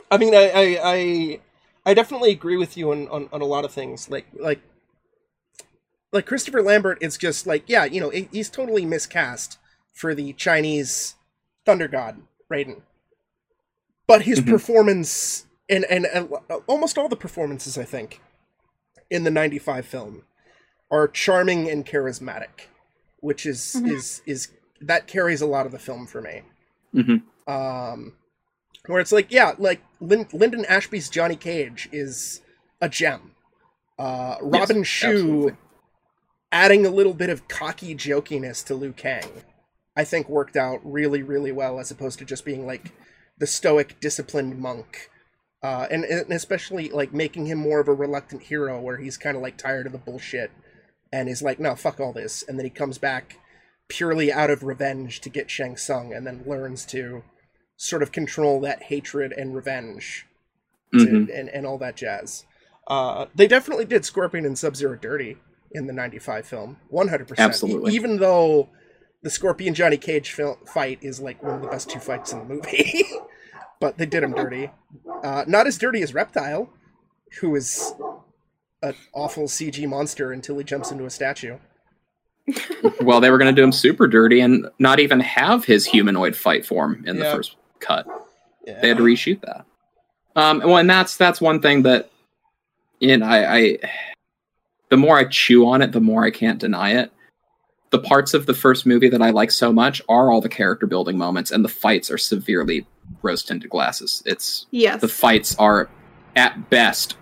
I 0.09 0.17
mean, 0.17 0.33
I, 0.33 0.49
I, 0.49 0.79
I, 0.83 1.39
I 1.85 1.93
definitely 1.93 2.31
agree 2.31 2.57
with 2.57 2.75
you 2.77 2.91
on, 2.91 3.07
on, 3.09 3.29
on 3.31 3.41
a 3.41 3.45
lot 3.45 3.63
of 3.63 3.71
things. 3.71 4.09
Like, 4.09 4.25
like, 4.39 4.59
like 6.11 6.25
Christopher 6.25 6.61
Lambert 6.61 6.97
is 7.01 7.17
just 7.17 7.45
like, 7.45 7.63
yeah, 7.67 7.85
you 7.85 7.99
know, 8.01 8.09
he- 8.09 8.29
he's 8.31 8.49
totally 8.49 8.85
miscast 8.85 9.57
for 9.93 10.15
the 10.15 10.33
Chinese 10.33 11.15
thunder 11.65 11.87
god 11.87 12.21
Raiden. 12.51 12.81
But 14.07 14.23
his 14.23 14.39
Mhm. 14.41 14.49
performance 14.49 15.45
and, 15.69 15.85
and 15.85 16.05
and 16.07 16.29
almost 16.67 16.97
all 16.97 17.09
the 17.09 17.15
performances, 17.15 17.77
I 17.77 17.83
think, 17.85 18.21
in 19.09 19.23
the 19.23 19.29
'95 19.31 19.85
film, 19.85 20.23
are 20.89 21.07
charming 21.07 21.69
and 21.69 21.85
charismatic, 21.85 22.67
which 23.19 23.45
is 23.45 23.75
Mhm. 23.77 23.91
is 23.91 24.21
is 24.25 24.47
that 24.81 25.05
carries 25.05 25.41
a 25.41 25.45
lot 25.45 25.65
of 25.65 25.71
the 25.73 25.77
film 25.79 26.07
for 26.07 26.21
me 26.21 26.41
hmm 26.93 27.17
um 27.51 28.13
where 28.87 29.01
it's 29.01 29.11
like 29.11 29.29
yeah 29.29 29.53
like 29.59 29.81
Lyn- 29.99 30.29
Linden 30.31 30.63
Ashby's 30.65 31.09
johnny 31.09 31.35
cage 31.35 31.89
is 31.91 32.39
a 32.79 32.87
gem 32.87 33.35
uh 33.99 34.37
Robin 34.41 34.83
Shou 34.83 35.09
absolutely. 35.11 35.57
Adding 36.51 36.85
a 36.85 36.89
little 36.89 37.13
bit 37.13 37.29
of 37.29 37.47
cocky 37.47 37.95
jokiness 37.95 38.63
to 38.65 38.73
liu 38.75 38.91
kang 38.93 39.43
i 39.95 40.03
think 40.03 40.27
worked 40.29 40.55
out 40.57 40.79
really 40.83 41.21
really 41.21 41.51
well 41.51 41.79
as 41.79 41.91
opposed 41.91 42.19
to 42.19 42.25
just 42.25 42.45
being 42.45 42.65
like 42.65 42.91
the 43.37 43.47
stoic 43.47 43.99
disciplined 43.99 44.57
monk 44.57 45.09
uh 45.63 45.87
and, 45.91 46.03
and 46.05 46.31
especially 46.31 46.89
like 46.89 47.13
making 47.13 47.45
him 47.45 47.57
more 47.57 47.79
of 47.79 47.87
a 47.87 47.93
reluctant 47.93 48.43
hero 48.43 48.79
where 48.81 48.97
he's 48.97 49.17
kind 49.17 49.35
of 49.35 49.43
like 49.43 49.57
tired 49.57 49.85
of 49.85 49.91
the 49.91 49.97
bullshit 49.97 50.51
and 51.11 51.27
is 51.29 51.41
like 51.41 51.59
no 51.59 51.75
fuck 51.75 51.99
all 51.99 52.13
this 52.13 52.43
and 52.47 52.57
then 52.57 52.65
he 52.65 52.69
comes 52.69 52.97
back 52.97 53.37
purely 53.87 54.31
out 54.31 54.51
of 54.51 54.63
revenge 54.63 55.19
to 55.19 55.29
get 55.29 55.49
shang 55.49 55.75
Tsung, 55.75 56.13
and 56.13 56.27
then 56.27 56.43
learns 56.45 56.85
to 56.85 57.23
sort 57.75 58.03
of 58.03 58.11
control 58.11 58.59
that 58.61 58.83
hatred 58.83 59.31
and 59.31 59.55
revenge 59.55 60.27
to, 60.93 60.99
Mhm. 61.07 61.39
and, 61.39 61.49
and 61.49 61.65
all 61.65 61.79
that 61.79 61.95
jazz. 61.95 62.45
Uh, 62.87 63.25
they 63.33 63.47
definitely 63.47 63.85
did 63.85 64.05
Scorpion 64.05 64.45
and 64.45 64.59
Sub 64.59 64.75
Zero 64.75 64.95
dirty 64.95 65.37
in 65.71 65.87
the 65.87 65.93
95 65.93 66.45
film. 66.45 66.77
100%. 66.91 67.37
Absolutely. 67.37 67.91
E- 67.91 67.95
even 67.95 68.17
though 68.17 68.69
the 69.21 69.29
Scorpion 69.29 69.73
Johnny 69.73 69.97
Cage 69.97 70.31
fil- 70.31 70.59
fight 70.65 70.99
is 71.01 71.19
like 71.19 71.41
one 71.43 71.55
of 71.55 71.61
the 71.61 71.67
best 71.67 71.89
two 71.89 71.99
fights 71.99 72.31
in 72.33 72.39
the 72.39 72.45
movie. 72.45 73.03
but 73.79 73.97
they 73.97 74.05
did 74.05 74.23
him 74.23 74.33
dirty. 74.33 74.71
Uh, 75.23 75.43
not 75.47 75.67
as 75.67 75.77
dirty 75.77 76.01
as 76.01 76.13
Reptile, 76.13 76.69
who 77.41 77.55
is 77.55 77.93
an 78.81 78.95
awful 79.13 79.43
CG 79.45 79.87
monster 79.87 80.31
until 80.31 80.57
he 80.57 80.63
jumps 80.63 80.91
into 80.91 81.05
a 81.05 81.09
statue. 81.09 81.57
well, 83.01 83.19
they 83.21 83.29
were 83.29 83.37
going 83.37 83.53
to 83.53 83.59
do 83.61 83.63
him 83.63 83.71
super 83.71 84.07
dirty 84.07 84.39
and 84.39 84.67
not 84.79 84.99
even 84.99 85.19
have 85.19 85.65
his 85.65 85.85
humanoid 85.85 86.35
fight 86.35 86.65
form 86.65 87.03
in 87.05 87.17
Yeah. 87.17 87.23
the 87.25 87.35
first 87.35 87.55
cut. 87.79 88.07
Yeah. 88.65 88.79
They 88.81 88.87
had 88.89 88.97
to 88.97 89.03
reshoot 89.03 89.41
that. 89.41 89.65
Um, 90.35 90.59
well, 90.59 90.77
and 90.77 90.89
that's 90.89 91.17
that's 91.17 91.41
one 91.41 91.61
thing 91.61 91.83
that, 91.83 92.09
you 92.99 93.17
know, 93.17 93.25
I, 93.25 93.55
I, 93.57 93.77
the 94.89 94.97
more 94.97 95.17
I 95.17 95.25
chew 95.25 95.67
on 95.67 95.81
it, 95.81 95.91
the 95.91 96.01
more 96.01 96.25
I 96.25 96.31
can't 96.31 96.59
deny 96.59 96.91
it. 96.93 97.11
The 97.91 97.99
parts 97.99 98.33
of 98.33 98.45
the 98.45 98.53
first 98.53 98.85
movie 98.85 99.09
that 99.09 99.21
I 99.21 99.31
like 99.31 99.51
so 99.51 99.71
much 99.73 100.01
are 100.09 100.31
all 100.31 100.41
the 100.41 100.49
character 100.49 100.85
building 100.85 101.17
moments, 101.17 101.51
and 101.51 101.63
the 101.63 101.69
fights 101.69 102.11
are 102.11 102.17
severely 102.17 102.85
rose 103.23 103.43
tinted 103.43 103.69
glasses. 103.71 104.21
It's 104.25 104.67
Yes. 104.71 105.01
the 105.01 105.07
fights 105.07 105.55
are 105.57 105.89
at 106.35 106.69
best 106.69 107.15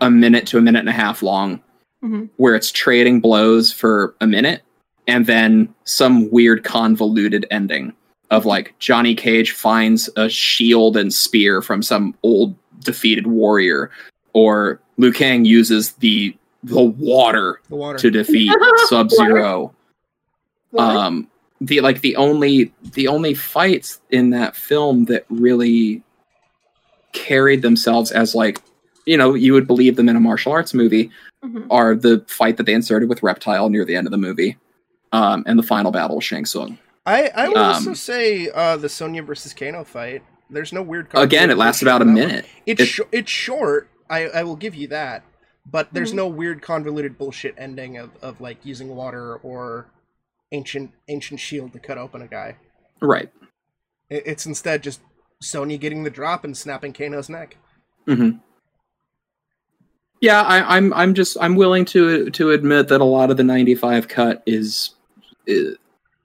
a 0.00 0.10
minute 0.10 0.46
to 0.46 0.58
a 0.58 0.60
minute 0.60 0.78
and 0.80 0.88
a 0.88 0.92
half 0.92 1.22
long 1.22 1.60
Mhm. 2.04 2.28
where 2.36 2.54
it's 2.54 2.70
trading 2.70 3.20
blows 3.20 3.72
for 3.72 4.14
a 4.20 4.26
minute 4.26 4.62
and 5.06 5.26
then 5.26 5.74
some 5.84 6.30
weird 6.30 6.62
convoluted 6.64 7.44
ending 7.50 7.92
of 8.30 8.46
like 8.46 8.74
Johnny 8.78 9.14
Cage 9.14 9.50
finds 9.50 10.08
a 10.16 10.28
shield 10.28 10.96
and 10.96 11.12
spear 11.12 11.60
from 11.60 11.82
some 11.82 12.14
old 12.22 12.54
defeated 12.84 13.26
warrior 13.26 13.90
or 14.32 14.80
Liu 14.96 15.12
Kang 15.12 15.44
uses 15.44 15.92
the 15.94 16.34
the 16.62 16.82
water 16.82 17.60
the 17.68 17.76
water. 17.76 17.98
to 17.98 18.10
defeat 18.10 18.52
Sub-Zero 18.88 19.74
um 20.78 21.26
the 21.60 21.80
like 21.80 22.00
the 22.00 22.16
only 22.16 22.72
the 22.92 23.08
only 23.08 23.34
fights 23.34 24.00
in 24.10 24.30
that 24.30 24.54
film 24.54 25.06
that 25.06 25.24
really 25.28 26.02
carried 27.12 27.62
themselves 27.62 28.10
as 28.12 28.34
like 28.34 28.60
you 29.06 29.16
know 29.16 29.34
you 29.34 29.52
would 29.52 29.66
believe 29.66 29.96
them 29.96 30.08
in 30.08 30.16
a 30.16 30.20
martial 30.20 30.52
arts 30.52 30.74
movie 30.74 31.10
Mhm. 31.42 31.66
are 31.70 31.94
the 31.94 32.22
fight 32.28 32.58
that 32.58 32.66
they 32.66 32.74
inserted 32.74 33.08
with 33.08 33.22
reptile 33.22 33.70
near 33.70 33.82
the 33.86 33.96
end 33.96 34.06
of 34.06 34.10
the 34.10 34.18
movie 34.18 34.58
um 35.12 35.42
and 35.46 35.58
the 35.58 35.62
final 35.62 35.90
battle 35.90 36.16
with 36.16 36.24
shang 36.24 36.44
Tsung. 36.44 36.78
I, 37.06 37.30
I 37.34 37.48
would 37.48 37.56
also 37.56 37.90
Um, 37.90 37.96
say 37.96 38.50
uh, 38.50 38.76
the 38.76 38.90
Sonya 38.90 39.22
versus 39.22 39.54
Kano 39.54 39.82
fight. 39.84 40.22
There's 40.50 40.70
no 40.72 40.82
weird. 40.82 41.08
again 41.14 41.50
it 41.50 41.56
lasts 41.56 41.80
about 41.80 42.02
a 42.02 42.04
that 42.04 42.10
one. 42.10 42.14
minute 42.20 42.44
It's 42.66 42.82
sh- 42.84 43.00
it's 43.10 43.30
short, 43.30 43.88
I, 44.10 44.26
I 44.26 44.42
will 44.44 44.54
give 44.56 44.74
you 44.74 44.88
that. 44.88 45.24
But 45.66 45.92
there's 45.92 46.12
Mhm. 46.12 46.16
no 46.16 46.28
weird 46.28 46.62
convoluted 46.62 47.18
bullshit 47.18 47.54
ending 47.58 47.96
of, 47.98 48.10
of 48.22 48.40
like 48.40 48.64
using 48.64 48.88
water 48.88 49.36
or 49.36 49.86
ancient 50.52 50.90
ancient 51.08 51.38
shield 51.40 51.72
to 51.74 51.78
cut 51.78 51.98
open 51.98 52.22
a 52.22 52.26
guy. 52.26 52.56
Right. 53.00 53.30
It, 54.08 54.22
it's 54.26 54.46
instead 54.46 54.82
just 54.82 55.00
Sonya 55.40 55.78
getting 55.78 56.02
the 56.02 56.10
drop 56.10 56.44
and 56.44 56.56
snapping 56.56 56.92
Kano's 56.92 57.28
neck. 57.28 57.56
hmm 58.06 58.30
Yeah, 60.20 60.42
I, 60.42 60.76
I'm 60.76 60.92
I'm 60.94 61.14
just 61.14 61.36
I'm 61.40 61.56
willing 61.56 61.84
to 61.86 62.30
to 62.30 62.50
admit 62.50 62.88
that 62.88 63.00
a 63.00 63.04
lot 63.04 63.30
of 63.30 63.36
the 63.36 63.44
'95 63.44 64.08
cut 64.08 64.42
is, 64.46 64.94
is 65.46 65.76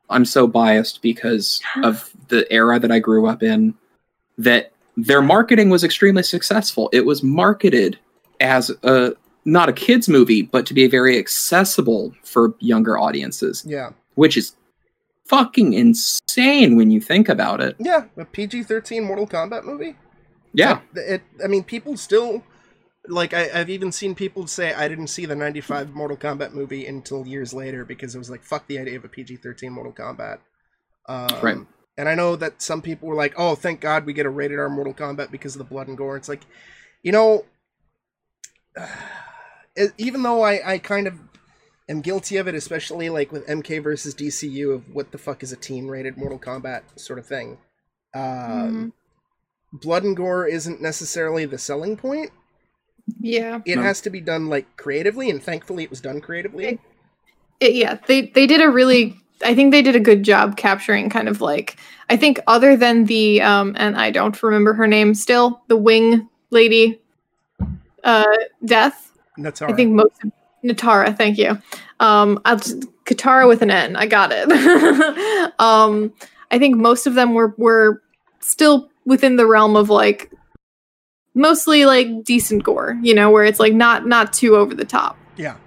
I'm 0.09 0.25
so 0.25 0.47
biased 0.47 1.01
because 1.01 1.61
of 1.83 2.11
the 2.29 2.51
era 2.51 2.79
that 2.79 2.91
I 2.91 2.99
grew 2.99 3.27
up 3.27 3.43
in 3.43 3.75
that 4.37 4.71
their 4.97 5.21
marketing 5.21 5.69
was 5.69 5.83
extremely 5.83 6.23
successful. 6.23 6.89
It 6.93 7.05
was 7.05 7.21
marketed 7.21 7.99
as 8.41 8.69
a 8.83 9.13
not 9.45 9.69
a 9.69 9.73
kids 9.73 10.09
movie, 10.09 10.41
but 10.41 10.65
to 10.65 10.73
be 10.73 10.87
very 10.87 11.17
accessible 11.17 12.13
for 12.23 12.55
younger 12.59 12.97
audiences, 12.97 13.63
Yeah. 13.67 13.91
which 14.15 14.35
is 14.37 14.55
fucking 15.27 15.73
insane 15.73 16.75
when 16.75 16.91
you 16.91 16.99
think 16.99 17.29
about 17.29 17.61
it. 17.61 17.75
Yeah. 17.79 18.05
A 18.17 18.25
PG 18.25 18.63
13 18.63 19.03
Mortal 19.03 19.27
Kombat 19.27 19.63
movie? 19.63 19.95
Yeah. 20.53 20.73
Like, 20.73 20.81
it, 20.95 21.21
I 21.43 21.47
mean, 21.47 21.63
people 21.63 21.95
still. 21.97 22.43
Like, 23.07 23.35
I, 23.35 23.51
I've 23.53 23.69
even 23.69 23.91
seen 23.91 24.15
people 24.15 24.47
say 24.47 24.73
I 24.73 24.87
didn't 24.87 25.07
see 25.09 25.27
the 25.27 25.35
95 25.35 25.93
Mortal 25.93 26.17
Kombat 26.17 26.53
movie 26.53 26.87
until 26.87 27.27
years 27.27 27.53
later 27.53 27.85
because 27.85 28.15
it 28.15 28.17
was 28.17 28.31
like, 28.31 28.43
fuck 28.43 28.65
the 28.67 28.79
idea 28.79 28.97
of 28.97 29.05
a 29.05 29.09
PG 29.09 29.37
13 29.37 29.71
Mortal 29.71 29.93
Kombat. 29.93 30.39
Um, 31.07 31.27
Right. 31.43 31.57
And 31.97 32.09
I 32.09 32.15
know 32.15 32.35
that 32.35 32.61
some 32.63 32.81
people 32.81 33.07
were 33.07 33.15
like, 33.15 33.35
oh, 33.37 33.53
thank 33.53 33.79
God 33.79 34.05
we 34.07 34.13
get 34.13 34.25
a 34.25 34.29
rated 34.29 34.57
R 34.59 34.69
Mortal 34.69 34.93
Kombat 34.93 35.29
because 35.29 35.53
of 35.55 35.59
the 35.59 35.65
blood 35.65 35.87
and 35.87 35.95
gore. 35.97 36.17
It's 36.17 36.27
like, 36.27 36.41
you 37.03 37.11
know, 37.11 37.45
even 39.97 40.23
though 40.23 40.41
I, 40.41 40.73
I 40.73 40.77
kind 40.77 41.07
of 41.07 41.15
am 41.89 42.01
guilty 42.01 42.37
of 42.37 42.47
it, 42.47 42.55
especially 42.55 43.09
like 43.09 43.31
with 43.31 43.45
MK 43.47 43.83
versus 43.83 44.15
DCU 44.15 44.73
of 44.73 44.93
what 44.93 45.11
the 45.11 45.17
fuck 45.17 45.43
is 45.43 45.51
a 45.51 45.55
teen 45.55 45.87
rated 45.87 46.17
Mortal 46.17 46.39
Kombat 46.39 46.81
sort 46.95 47.19
of 47.19 47.25
thing. 47.25 47.57
Um, 48.13 48.93
blood 49.73 50.03
and 50.03 50.15
gore 50.15 50.47
isn't 50.47 50.81
necessarily 50.81 51.45
the 51.45 51.57
selling 51.57 51.97
point. 51.97 52.31
Yeah. 53.19 53.59
It 53.65 53.75
No. 53.75 53.83
has 53.83 54.01
to 54.01 54.09
be 54.09 54.21
done 54.21 54.47
like 54.47 54.77
creatively, 54.77 55.29
and 55.29 55.43
thankfully 55.43 55.83
it 55.83 55.89
was 55.89 56.01
done 56.01 56.21
creatively. 56.21 56.79
It, 57.59 57.73
yeah, 57.75 57.97
they 58.07 58.27
they 58.27 58.47
did 58.47 58.61
a 58.61 58.69
really 58.69 59.15
I 59.43 59.53
think 59.53 59.71
they 59.71 59.81
did 59.81 59.95
a 59.95 59.99
good 59.99 60.23
job 60.23 60.57
capturing 60.57 61.09
kind 61.09 61.27
of 61.29 61.39
like 61.41 61.77
I 62.09 62.17
think 62.17 62.39
other 62.47 62.75
than 62.75 63.05
the 63.05 63.41
um 63.41 63.75
and 63.77 63.95
I 63.95 64.09
don't 64.11 64.41
remember 64.41 64.73
her 64.73 64.87
name 64.87 65.13
still, 65.13 65.61
the 65.67 65.77
wing 65.77 66.27
lady 66.49 66.99
uh 68.03 68.23
death. 68.63 69.11
Nitara. 69.37 69.71
I 69.71 69.73
think 69.73 69.93
most 69.93 70.13
Nitara, 70.63 71.15
thank 71.17 71.37
you. 71.37 71.59
Um 71.99 72.39
I'll 72.45 72.57
just, 72.57 72.81
Katara 73.05 73.47
with 73.47 73.61
an 73.61 73.71
N. 73.71 73.95
I 73.95 74.07
got 74.07 74.31
it. 74.33 75.53
um 75.59 76.13
I 76.51 76.59
think 76.59 76.75
most 76.77 77.07
of 77.07 77.13
them 77.15 77.33
were 77.33 77.53
were 77.57 78.01
still 78.39 78.89
within 79.05 79.35
the 79.35 79.45
realm 79.45 79.75
of 79.75 79.89
like 79.89 80.31
mostly 81.33 81.85
like 81.85 82.23
decent 82.23 82.63
gore, 82.63 82.97
you 83.01 83.13
know, 83.13 83.29
where 83.29 83.43
it's 83.43 83.59
like 83.59 83.73
not 83.73 84.07
not 84.07 84.33
too 84.33 84.55
over 84.55 84.73
the 84.73 84.85
top 84.85 85.17
yeah, 85.37 85.57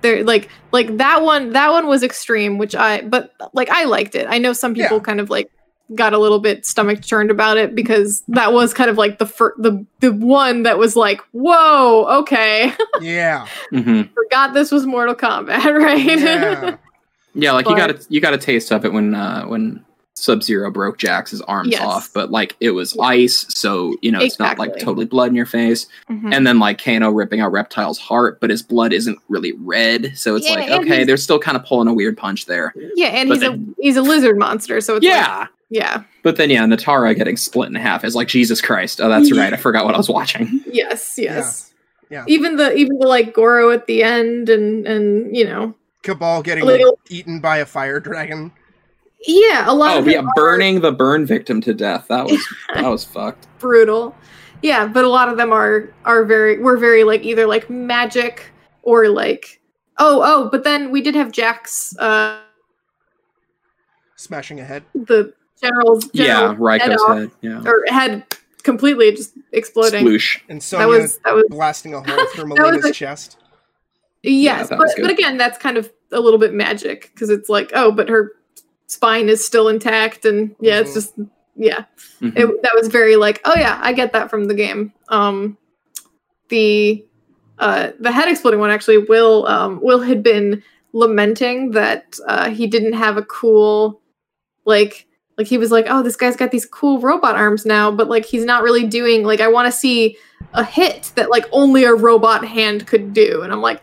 there 0.00 0.24
like 0.24 0.48
like 0.72 0.96
that 0.98 1.22
one 1.22 1.50
that 1.52 1.70
one 1.70 1.86
was 1.86 2.02
extreme 2.02 2.58
which 2.58 2.74
i 2.74 3.00
but 3.02 3.32
like 3.52 3.70
i 3.70 3.84
liked 3.84 4.16
it 4.16 4.26
i 4.28 4.38
know 4.38 4.52
some 4.52 4.74
people 4.74 4.96
Yeah. 4.96 5.02
kind 5.04 5.20
of 5.20 5.30
like 5.30 5.50
got 5.94 6.12
a 6.12 6.18
little 6.18 6.38
bit 6.38 6.64
stomach 6.66 7.02
churned 7.02 7.30
about 7.30 7.56
it 7.56 7.74
because 7.74 8.22
that 8.28 8.52
was 8.52 8.72
kind 8.74 8.90
of 8.90 8.96
like 8.98 9.18
the 9.18 9.26
fir- 9.26 9.54
the 9.58 9.84
the 10.00 10.12
one 10.12 10.62
that 10.64 10.78
was 10.78 10.96
like 10.96 11.20
whoa 11.32 12.04
okay 12.20 12.72
yeah, 13.00 13.46
hmm 13.70 14.02
forgot 14.14 14.54
this 14.54 14.70
was 14.70 14.86
mortal 14.86 15.14
kombat 15.14 15.64
right 15.78 16.18
yeah. 16.18 16.76
Yeah, 17.34 17.52
like 17.52 17.66
you 17.68 17.74
got 17.76 17.90
a 17.90 17.98
you 18.10 18.20
got 18.20 18.34
a 18.34 18.38
taste 18.38 18.70
of 18.72 18.84
it 18.84 18.92
when 18.92 19.14
uh 19.14 19.44
when 19.44 19.84
Sub 20.14 20.42
Zero 20.42 20.70
broke 20.70 20.98
Jax's 20.98 21.40
arms 21.40 21.70
Yes. 21.70 21.80
off, 21.80 22.10
but 22.12 22.30
like 22.30 22.54
it 22.60 22.72
was 22.72 22.94
Yeah. 22.94 23.04
ice, 23.04 23.46
so 23.48 23.96
you 24.02 24.12
know 24.12 24.20
it's 24.20 24.38
not 24.38 24.58
like 24.58 24.78
totally 24.78 25.06
blood 25.06 25.30
in 25.30 25.34
your 25.34 25.46
face. 25.46 25.86
Mhm. 26.10 26.34
And 26.34 26.46
then 26.46 26.58
like 26.58 26.84
Kano 26.84 27.10
ripping 27.10 27.40
out 27.40 27.50
Reptile's 27.50 27.98
heart, 27.98 28.38
but 28.38 28.50
his 28.50 28.62
blood 28.62 28.92
isn't 28.92 29.18
really 29.30 29.52
red, 29.52 30.12
so 30.14 30.36
it's 30.36 30.46
Yeah, 30.46 30.56
like 30.56 30.70
okay, 30.70 31.04
they're 31.04 31.16
still 31.16 31.38
kind 31.38 31.56
of 31.56 31.64
pulling 31.64 31.88
a 31.88 31.94
weird 31.94 32.18
punch 32.18 32.44
there. 32.44 32.74
yeah 32.94 33.06
and 33.08 33.30
but 33.30 33.38
he's 33.38 33.48
a 33.48 33.58
he's 33.80 33.96
a 33.96 34.02
lizard 34.02 34.36
monster 34.36 34.82
so 34.82 34.96
it's 34.96 35.06
like, 35.06 35.48
yeah, 35.72 35.80
yeah 35.98 36.02
but 36.22 36.36
then 36.36 36.50
yeah, 36.50 36.64
Nitara 36.64 37.16
getting 37.16 37.36
split 37.36 37.68
in 37.68 37.74
half 37.74 38.04
is 38.04 38.14
like 38.14 38.28
Jesus 38.28 38.60
Christ. 38.60 39.00
Oh, 39.00 39.08
that's 39.08 39.32
right, 39.36 39.52
I 39.52 39.56
forgot 39.56 39.84
what 39.84 39.94
I 39.94 39.98
was 39.98 40.08
watching. 40.08 40.60
yes 40.66 41.14
yes 41.18 41.72
Yeah. 42.10 42.24
even 42.28 42.56
the 42.56 42.74
even 42.74 42.98
the 42.98 43.06
like 43.08 43.32
goro 43.34 43.70
at 43.70 43.86
the 43.86 44.02
end 44.02 44.48
and 44.48 44.86
and 44.86 45.34
you 45.36 45.44
know 45.44 45.74
Cabal 46.02 46.42
getting 46.42 46.64
A 46.64 46.66
little- 46.66 46.98
eaten 47.08 47.40
by 47.40 47.58
a 47.58 47.66
fire 47.66 48.00
dragon. 48.00 48.52
yeah 49.26 49.70
a 49.70 49.74
lot 49.74 49.96
Oh 49.96 49.98
of 50.00 50.06
yeah, 50.06 50.16
them 50.18 50.26
are- 50.28 50.32
burning 50.36 50.80
the 50.80 50.92
burn 50.92 51.24
victim 51.26 51.60
to 51.62 51.72
death. 51.74 52.06
That 52.08 52.26
was 52.26 52.40
that 52.74 52.84
was 52.88 53.04
fucked. 53.14 53.46
brutal. 53.58 54.14
Yeah, 54.62 54.86
but 54.86 55.04
a 55.04 55.08
lot 55.08 55.28
of 55.28 55.36
them 55.38 55.52
are 55.52 55.88
are 56.04 56.24
very 56.24 56.58
were 56.58 56.76
very 56.76 57.02
like 57.04 57.22
either 57.24 57.46
like 57.46 57.68
magic 57.70 58.52
or 58.82 59.08
like 59.08 59.60
oh 59.98 60.20
oh, 60.24 60.48
but 60.50 60.62
then 60.64 60.90
we 60.92 61.00
did 61.02 61.14
have 61.14 61.32
Jax's 61.32 61.96
uh 61.98 62.38
Smashing 64.16 64.60
ahead. 64.60 64.84
head. 65.08 65.32
The 65.62 65.68
general's 65.68 66.10
Yeah, 66.12 66.54
general 66.54 66.78
head 66.78 66.92
off, 66.96 67.16
head. 67.18 67.30
Yeah, 67.40 67.62
or 67.64 67.82
head 67.88 68.24
completely 68.62 69.12
just 69.12 69.32
exploding. 69.52 70.04
sploosh. 70.04 70.40
And 70.48 70.60
That 70.60 70.64
Sonya 70.64 70.86
was 70.88 71.18
that 71.24 71.34
was 71.34 71.44
blasting 71.48 71.94
a 71.94 72.00
hole 72.06 72.26
through 72.34 72.48
That 72.50 72.58
Mileena's 72.58 72.84
a- 72.86 72.92
chest. 72.92 73.36
yes, 74.22 74.68
that 74.68 74.78
but 74.78 74.88
but 75.00 75.10
again, 75.10 75.36
that's 75.36 75.58
kind 75.58 75.76
of 75.76 75.90
a 76.10 76.20
little 76.20 76.38
bit 76.38 76.52
magic 76.52 77.10
because 77.14 77.30
it's 77.30 77.48
like 77.48 77.70
oh, 77.74 77.90
but 77.92 78.08
her 78.08 78.32
spine 78.86 79.28
is 79.28 79.44
still 79.44 79.68
intact 79.68 80.24
and 80.24 80.54
yeah, 80.60 80.80
it's 80.80 80.90
Mhm. 80.90 80.94
just 80.94 81.14
yeah. 81.56 81.84
Mhm. 82.20 82.36
it, 82.36 82.62
that 82.62 82.74
was 82.74 82.88
very 82.88 83.16
like 83.16 83.40
oh 83.44 83.54
yeah 83.56 83.78
i 83.82 83.92
get 83.92 84.12
that 84.14 84.30
from 84.30 84.44
the 84.46 84.54
game 84.54 84.90
um 85.08 85.56
the 86.48 87.04
uh 87.58 87.90
the 88.00 88.10
head 88.10 88.28
exploding 88.28 88.58
one 88.60 88.70
actually 88.70 88.98
will 88.98 89.46
um 89.46 89.78
will 89.82 90.00
had 90.00 90.22
been 90.22 90.62
lamenting 90.94 91.70
that 91.72 92.16
uh 92.26 92.48
he 92.50 92.66
didn't 92.66 92.94
have 92.94 93.16
a 93.18 93.22
cool 93.22 94.00
like 94.64 95.06
like 95.38 95.46
he 95.46 95.58
was 95.58 95.70
like 95.70 95.86
oh 95.88 96.02
this 96.02 96.16
guy's 96.16 96.36
got 96.36 96.50
these 96.50 96.66
cool 96.66 97.00
robot 97.00 97.34
arms 97.36 97.64
now 97.66 97.90
but 97.90 98.08
like 98.08 98.24
he's 98.24 98.44
not 98.44 98.62
really 98.62 98.86
doing 98.86 99.22
like 99.24 99.40
i 99.40 99.48
want 99.48 99.66
to 99.66 99.72
see 99.72 100.16
a 100.54 100.64
hit 100.64 101.10
that 101.14 101.30
like 101.30 101.46
only 101.52 101.84
a 101.84 101.94
robot 101.94 102.44
hand 102.44 102.86
could 102.86 103.12
do 103.14 103.42
and 103.42 103.52
i'm 103.52 103.60
like 103.62 103.80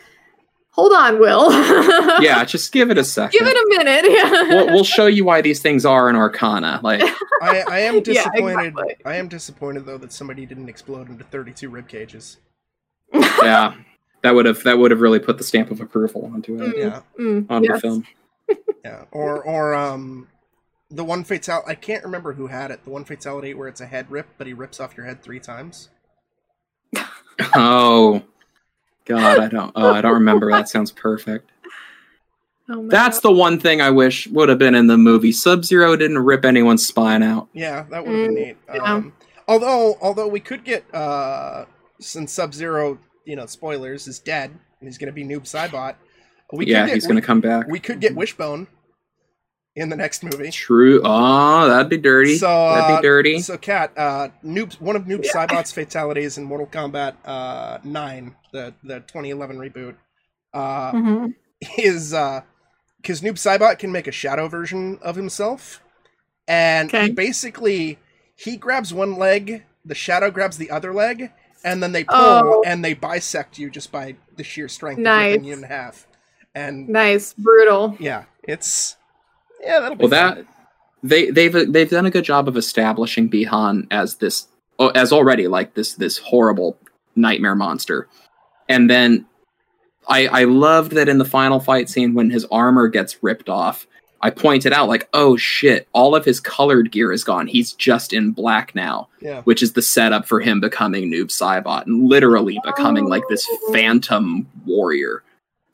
hold 0.71 0.93
on 0.93 1.19
will 1.19 1.51
yeah, 2.21 2.45
just 2.45 2.71
give 2.71 2.89
it 2.91 2.97
a 2.97 3.03
second. 3.03 3.38
give 3.38 3.47
it 3.47 3.55
a 3.55 3.65
minute 3.77 4.11
yeah 4.11 4.43
we'll, 4.55 4.65
we'll 4.67 4.84
show 4.85 5.07
you 5.07 5.26
why 5.26 5.41
these 5.41 5.61
things 5.61 5.85
are 5.85 6.09
in 6.09 6.15
Arcana. 6.15 6.80
Like, 6.84 7.01
I, 7.41 7.63
I 7.67 7.80
am 7.80 7.95
Yeah, 7.95 8.01
disappointed. 8.01 8.67
exactly. 8.67 8.95
I 9.03 9.15
am 9.15 9.27
disappointed 9.27 9.85
though 9.85 9.97
that 9.97 10.13
somebody 10.13 10.45
didn't 10.45 10.69
explode 10.69 11.09
into 11.09 11.26
32 11.26 11.69
rib 11.69 11.88
cages. 11.89 12.38
yeah, 13.13 13.73
that 14.21 14.34
would 14.35 14.45
have 14.45 14.63
that 14.63 14.77
would 14.77 14.91
have 14.91 15.01
really 15.01 15.19
put 15.19 15.38
the 15.38 15.43
stamp 15.43 15.69
of 15.71 15.81
approval 15.81 16.30
onto 16.34 16.55
it 16.55 16.76
Mm. 16.76 16.77
Yeah, 16.77 17.01
Mm, 17.19 17.45
onto 17.49 17.67
yes. 17.67 17.76
the 17.76 17.81
film. 17.81 18.07
yeah. 18.85 19.03
Or 19.11 19.43
or 19.43 19.73
um, 19.73 20.27
the 20.91 21.03
one 21.03 21.23
fatality. 21.23 21.67
I 21.69 21.75
can't 21.75 22.03
remember 22.03 22.33
who 22.33 22.47
had 22.47 22.71
it. 22.71 22.83
The 22.83 22.89
one 22.89 23.05
fatality 23.05 23.53
where 23.53 23.67
it's 23.67 23.81
a 23.81 23.85
head 23.85 24.09
rip, 24.09 24.27
but 24.37 24.47
he 24.47 24.53
rips 24.53 24.79
off 24.79 24.97
your 24.97 25.05
head 25.05 25.21
three 25.21 25.39
times. 25.39 25.89
Oh, 27.55 28.21
God, 29.05 29.39
I 29.39 29.47
don't. 29.47 29.71
Oh, 29.75 29.93
I 29.93 30.01
don't 30.01 30.13
remember. 30.13 30.51
That 30.51 30.67
sounds 30.69 30.91
perfect. 30.91 31.49
Oh 32.69 32.87
That's 32.87 33.17
God. 33.17 33.29
the 33.29 33.31
one 33.31 33.59
thing 33.59 33.81
I 33.81 33.89
wish 33.89 34.27
would 34.27 34.49
have 34.49 34.59
been 34.59 34.75
in 34.75 34.87
the 34.87 34.97
movie. 34.97 35.31
Sub 35.31 35.65
Zero 35.65 35.95
didn't 35.95 36.19
rip 36.19 36.45
anyone's 36.45 36.85
spine 36.85 37.23
out. 37.23 37.47
Yeah, 37.53 37.85
that 37.89 38.05
would 38.05 38.11
have 38.11 38.21
been 38.21 38.35
Mm, 38.35 38.47
neat. 38.47 38.57
yeah. 38.73 38.83
Um, 38.83 39.13
although 39.47 39.97
although 40.01 40.27
we 40.27 40.39
could 40.39 40.63
get 40.63 40.83
uh, 40.93 41.65
since 41.99 42.31
Sub 42.31 42.53
Zero, 42.53 42.99
you 43.25 43.35
know, 43.35 43.45
spoilers 43.47 44.07
is 44.07 44.19
dead 44.19 44.51
and 44.51 44.87
he's 44.87 44.97
gonna 44.97 45.11
be 45.11 45.23
Noob 45.23 45.43
Saibot. 45.43 45.95
We 46.51 46.65
yeah, 46.65 46.81
could 46.81 46.87
get, 46.87 46.93
he's 46.95 47.07
gonna 47.07 47.21
come 47.21 47.41
back. 47.41 47.67
We 47.67 47.79
could 47.79 47.99
get 47.99 48.15
Wishbone 48.15 48.67
in 49.75 49.89
the 49.89 49.95
next 49.95 50.23
movie. 50.23 50.51
True. 50.51 51.01
Oh, 51.03 51.67
that'd 51.67 51.89
be 51.89 51.97
dirty. 51.97 52.37
So, 52.37 52.47
that'd 52.47 52.95
uh, 52.95 52.97
be 52.97 53.01
dirty. 53.01 53.39
So, 53.39 53.57
Kat, 53.57 53.91
uh, 53.97 54.29
Noob, 54.43 54.79
one 54.81 54.95
of 54.95 55.03
Noob 55.05 55.23
Yeah. 55.23 55.31
Saibot's 55.31 55.71
fatalities 55.71 56.37
in 56.37 56.43
Mortal 56.43 56.67
Kombat 56.67 57.15
uh, 57.25 57.77
9, 57.83 58.35
the, 58.51 58.73
the 58.83 58.99
2011 59.01 59.57
reboot, 59.57 59.95
uh, 60.53 60.91
Mhm. 60.91 61.35
is 61.77 62.09
because 63.01 63.21
Noob 63.21 63.35
Saibot 63.35 63.79
can 63.79 63.91
make 63.91 64.07
a 64.07 64.11
shadow 64.11 64.47
version 64.47 64.99
of 65.01 65.15
himself, 65.15 65.81
and 66.47 66.89
Okay. 66.89 67.05
he 67.07 67.11
basically 67.11 67.99
he 68.35 68.55
grabs 68.57 68.93
one 68.93 69.17
leg, 69.17 69.63
the 69.85 69.93
shadow 69.95 70.31
grabs 70.31 70.57
the 70.57 70.71
other 70.71 70.93
leg, 70.93 71.29
and 71.63 71.83
then 71.83 71.91
they 71.91 72.05
pull 72.05 72.15
Oh. 72.17 72.63
and 72.65 72.83
they 72.83 72.93
bisect 72.93 73.57
you 73.59 73.69
just 73.69 73.91
by 73.91 74.15
the 74.37 74.43
sheer 74.45 74.67
strength 74.69 74.99
of 74.99 75.03
Nice. 75.03 75.33
ripping 75.33 75.43
you 75.47 75.53
in 75.53 75.63
half. 75.63 76.07
And 76.55 76.87
Nice, 76.89 77.33
brutal. 77.33 77.95
yeah, 77.99 78.23
it's 78.43 78.95
yeah, 79.61 79.80
that'll 79.80 79.95
be 79.98 80.06
Well, 80.06 80.10
fun. 80.11 80.36
that 80.38 80.45
they 81.03 81.30
they've 81.30 81.72
they've 81.72 81.90
done 81.90 82.06
a 82.06 82.11
good 82.11 82.23
job 82.26 82.48
of 82.48 82.57
establishing 82.57 83.27
Bi-Han 83.30 83.88
as 83.91 84.15
this 84.15 84.48
oh, 84.80 84.90
as 84.90 85.11
already 85.14 85.48
like 85.48 85.73
this 85.73 85.94
this 85.95 86.18
horrible 86.18 86.77
nightmare 87.15 87.56
monster. 87.56 88.07
And 88.68 88.90
then 88.90 89.26
I 90.07 90.27
I 90.27 90.44
loved 90.45 90.91
that 90.94 91.07
in 91.10 91.18
the 91.18 91.26
final 91.26 91.60
fight 91.60 91.90
scene 91.90 92.14
when 92.14 92.30
his 92.30 92.45
armor 92.52 92.88
gets 92.88 93.22
ripped 93.23 93.49
off. 93.49 93.86
I 94.22 94.31
pointed 94.31 94.73
out 94.73 94.90
like, 94.90 95.07
oh 95.14 95.38
shit, 95.38 95.88
all 95.94 96.14
of 96.14 96.26
his 96.26 96.41
colored 96.41 96.91
gear 96.91 97.14
is 97.14 97.23
gone. 97.23 97.48
He's 97.48 97.72
just 97.72 98.11
in 98.11 98.31
black 98.31 98.76
now, 98.76 99.07
Yeah. 99.22 99.44
which 99.44 99.64
is 99.64 99.72
the 99.72 99.81
setup 99.81 100.27
for 100.27 100.41
him 100.41 100.60
becoming 100.60 101.10
Noob 101.10 101.27
Saibot 101.27 101.86
and 101.86 102.10
literally 102.10 102.60
becoming 102.65 103.06
like 103.06 103.23
this 103.30 103.48
Oh. 103.49 103.72
phantom 103.72 104.45
warrior. 104.65 105.23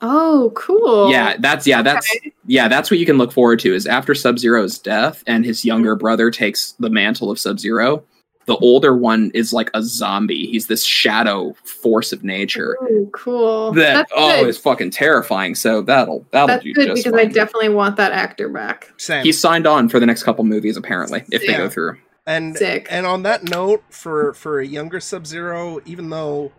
Oh, 0.02 0.52
cool. 0.54 1.10
Yeah, 1.10 1.36
that's 1.38 1.66
yeah, 1.66 1.82
that's 1.82 2.06
yeah, 2.46 2.68
that's 2.68 2.90
what 2.90 3.00
you 3.00 3.06
can 3.06 3.18
look 3.18 3.32
forward 3.32 3.58
to 3.60 3.74
is 3.74 3.86
after 3.86 4.14
Sub 4.14 4.38
Zero's 4.38 4.78
death 4.78 5.24
and 5.26 5.44
his 5.44 5.64
younger 5.64 5.96
brother 5.96 6.30
takes 6.30 6.72
the 6.72 6.90
mantle 6.90 7.30
of 7.30 7.38
Sub 7.38 7.58
Zero, 7.58 8.04
the 8.46 8.56
older 8.58 8.94
one 8.96 9.30
is 9.34 9.52
like 9.52 9.70
a 9.74 9.82
zombie. 9.82 10.46
He's 10.46 10.66
this 10.66 10.84
shadow 10.84 11.54
force 11.64 12.12
of 12.12 12.22
nature 12.22 12.76
Ooh, 12.84 13.10
cool. 13.12 13.72
that 13.72 13.94
That's 13.94 14.12
oh 14.14 14.40
good. 14.42 14.48
is 14.48 14.58
fucking 14.58 14.90
terrifying. 14.90 15.54
So 15.54 15.82
that'll 15.82 16.26
that'll 16.30 16.46
That's 16.48 16.62
do 16.64 16.74
good 16.74 16.88
just 16.88 17.04
because 17.04 17.18
I 17.18 17.24
definitely 17.24 17.70
want 17.70 17.96
that 17.96 18.12
actor 18.12 18.48
back. 18.48 18.92
Same. 18.98 19.24
He's 19.24 19.40
signed 19.40 19.66
on 19.66 19.88
for 19.88 19.98
the 19.98 20.06
next 20.06 20.22
couple 20.22 20.44
movies 20.44 20.76
apparently 20.76 21.24
if 21.32 21.40
they 21.40 21.56
go 21.56 21.68
through. 21.68 21.98
and 22.26 22.56
Sick. 22.56 22.86
and 22.90 23.06
on 23.06 23.22
that 23.24 23.44
note, 23.44 23.82
for 23.90 24.32
for 24.34 24.60
a 24.60 24.66
younger 24.66 25.00
Sub 25.00 25.26
Zero, 25.26 25.80
even 25.86 26.10
though 26.10 26.52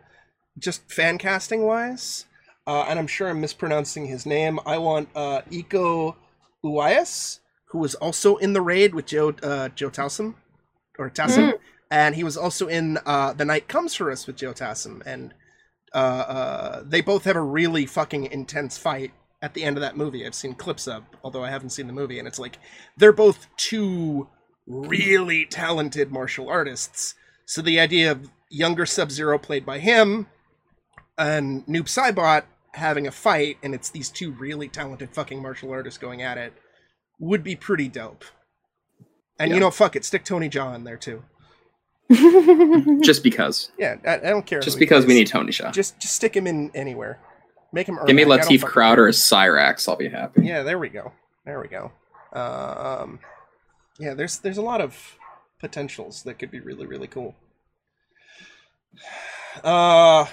just 0.59 0.91
fan 0.91 1.17
casting 1.17 1.61
wise, 1.63 2.25
uh, 2.67 2.85
and 2.89 2.99
I'm 2.99 3.07
sure 3.07 3.29
I'm 3.29 3.39
mispronouncing 3.39 4.05
his 4.05 4.25
name, 4.25 4.59
I 4.65 4.77
want 4.77 5.07
uh, 5.15 5.41
Iko 5.49 6.15
Uwais, 6.63 7.39
who 7.69 7.79
was 7.79 7.95
also 7.95 8.35
in 8.35 8.51
the 8.51 8.61
raid 8.61 8.93
with 8.93 9.05
Joe 9.05 9.33
uh, 9.41 9.69
Joe 9.69 9.89
Tassim 9.89 10.35
or 10.99 11.09
Tassim, 11.09 11.53
and 11.89 12.15
he 12.15 12.23
was 12.25 12.35
also 12.35 12.67
in 12.67 12.99
uh, 13.05 13.31
The 13.33 13.45
Night 13.45 13.69
Comes 13.69 13.95
for 13.95 14.11
Us 14.11 14.27
with 14.27 14.35
Joe 14.35 14.53
Tassim, 14.53 15.01
and 15.05 15.33
uh, 15.93 15.97
uh, 15.97 16.83
they 16.85 16.99
both 16.99 17.23
have 17.23 17.37
a 17.37 17.41
really 17.41 17.85
fucking 17.85 18.25
intense 18.25 18.77
fight 18.77 19.11
at 19.41 19.53
the 19.53 19.63
end 19.63 19.77
of 19.77 19.81
that 19.81 19.95
movie. 19.95 20.25
I've 20.25 20.35
seen 20.35 20.53
clips 20.53 20.87
of, 20.87 21.03
although 21.23 21.45
I 21.45 21.49
haven't 21.49 21.69
seen 21.69 21.87
the 21.87 21.93
movie, 21.93 22.19
and 22.19 22.27
it's 22.27 22.39
like 22.39 22.57
they're 22.97 23.13
both 23.13 23.47
two 23.55 24.27
really 24.65 25.45
talented 25.45 26.11
martial 26.11 26.49
artists. 26.49 27.15
So 27.45 27.61
the 27.61 27.79
idea 27.79 28.11
of 28.11 28.29
younger 28.49 28.85
Sub 28.85 29.09
Zero 29.09 29.37
played 29.37 29.65
by 29.65 29.79
him 29.79 30.27
and 31.17 31.65
Noob 31.65 31.85
Saibot 31.85 32.43
having 32.77 33.07
a 33.07 33.11
fight, 33.11 33.57
and 33.61 33.75
it's 33.75 33.89
these 33.89 34.09
two 34.09 34.31
really 34.31 34.67
talented 34.67 35.09
fucking 35.13 35.41
martial 35.41 35.71
artists 35.71 35.97
going 35.97 36.21
at 36.21 36.37
it, 36.37 36.53
would 37.19 37.43
be 37.43 37.55
pretty 37.55 37.87
dope. 37.89 38.23
And 39.39 39.51
you 39.51 39.59
know, 39.59 39.69
fuck 39.69 39.95
it, 39.95 40.05
stick 40.05 40.23
Tony 40.23 40.49
Jaa 40.49 40.73
in 40.75 40.83
there 40.83 40.97
too. 40.97 41.23
Just 43.03 43.23
because. 43.23 43.71
Yeah, 43.77 43.97
I, 44.05 44.15
I 44.15 44.29
don't 44.29 44.45
care. 44.45 44.59
Just 44.61 44.75
who 44.75 44.79
he 44.79 44.85
because 44.85 45.05
we 45.05 45.13
need 45.13 45.27
Tony 45.27 45.51
Jaa. 45.51 45.73
Just 45.73 45.99
just 45.99 46.15
stick 46.15 46.35
him 46.35 46.47
in 46.47 46.71
anywhere. 46.73 47.19
Make 47.73 47.87
him. 47.87 47.99
Give 48.05 48.15
me 48.15 48.23
Ermac, 48.23 48.39
Lateef 48.39 48.61
fucking 48.61 48.73
Crowder 48.73 49.03
care. 49.03 49.09
as 49.09 49.17
Cyrax, 49.17 49.89
I'll 49.89 49.97
be 49.97 50.09
happy. 50.09 50.43
Yeah, 50.45 50.63
there 50.63 50.79
we 50.79 50.89
go. 50.89 51.11
There 51.45 51.59
we 51.61 51.67
go. 51.67 51.91
Um, 52.31 53.19
yeah, 53.99 54.13
there's 54.13 54.39
there's 54.39 54.57
a 54.57 54.61
lot 54.61 54.79
of 54.81 55.17
potentials 55.59 56.23
that 56.23 56.39
could 56.39 56.51
be 56.51 56.59
really 56.59 56.85
really 56.85 57.07
cool. 57.07 57.35
Uh, 59.63 60.27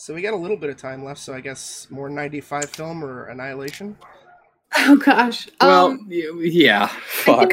so 0.00 0.14
we 0.14 0.22
got 0.22 0.32
a 0.32 0.36
little 0.36 0.56
bit 0.56 0.70
of 0.70 0.78
time 0.78 1.04
left. 1.04 1.20
So 1.20 1.34
I 1.34 1.40
guess 1.40 1.86
more 1.90 2.08
'95 2.08 2.70
film 2.70 3.04
or 3.04 3.26
Annihilation. 3.26 3.98
oh 4.78 4.96
gosh. 4.96 5.46
Well, 5.60 5.88
Um, 5.88 6.06
yeah, 6.08 6.86
fuck. 6.86 7.52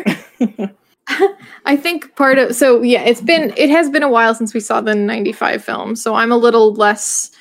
I 1.66 1.76
think 1.76 2.16
part 2.16 2.38
of 2.38 2.56
so 2.56 2.82
yeah, 2.82 3.02
it's 3.02 3.20
been 3.20 3.54
it 3.58 3.70
has 3.70 3.90
been 3.90 4.04
a 4.04 4.10
while 4.10 4.34
since 4.34 4.54
we 4.54 4.62
saw 4.62 4.80
the 4.80 4.96
95 4.96 5.62
film, 5.62 5.96
so 5.98 6.16
I'm 6.16 6.32
a 6.32 6.38
little 6.38 6.74
less 6.74 7.32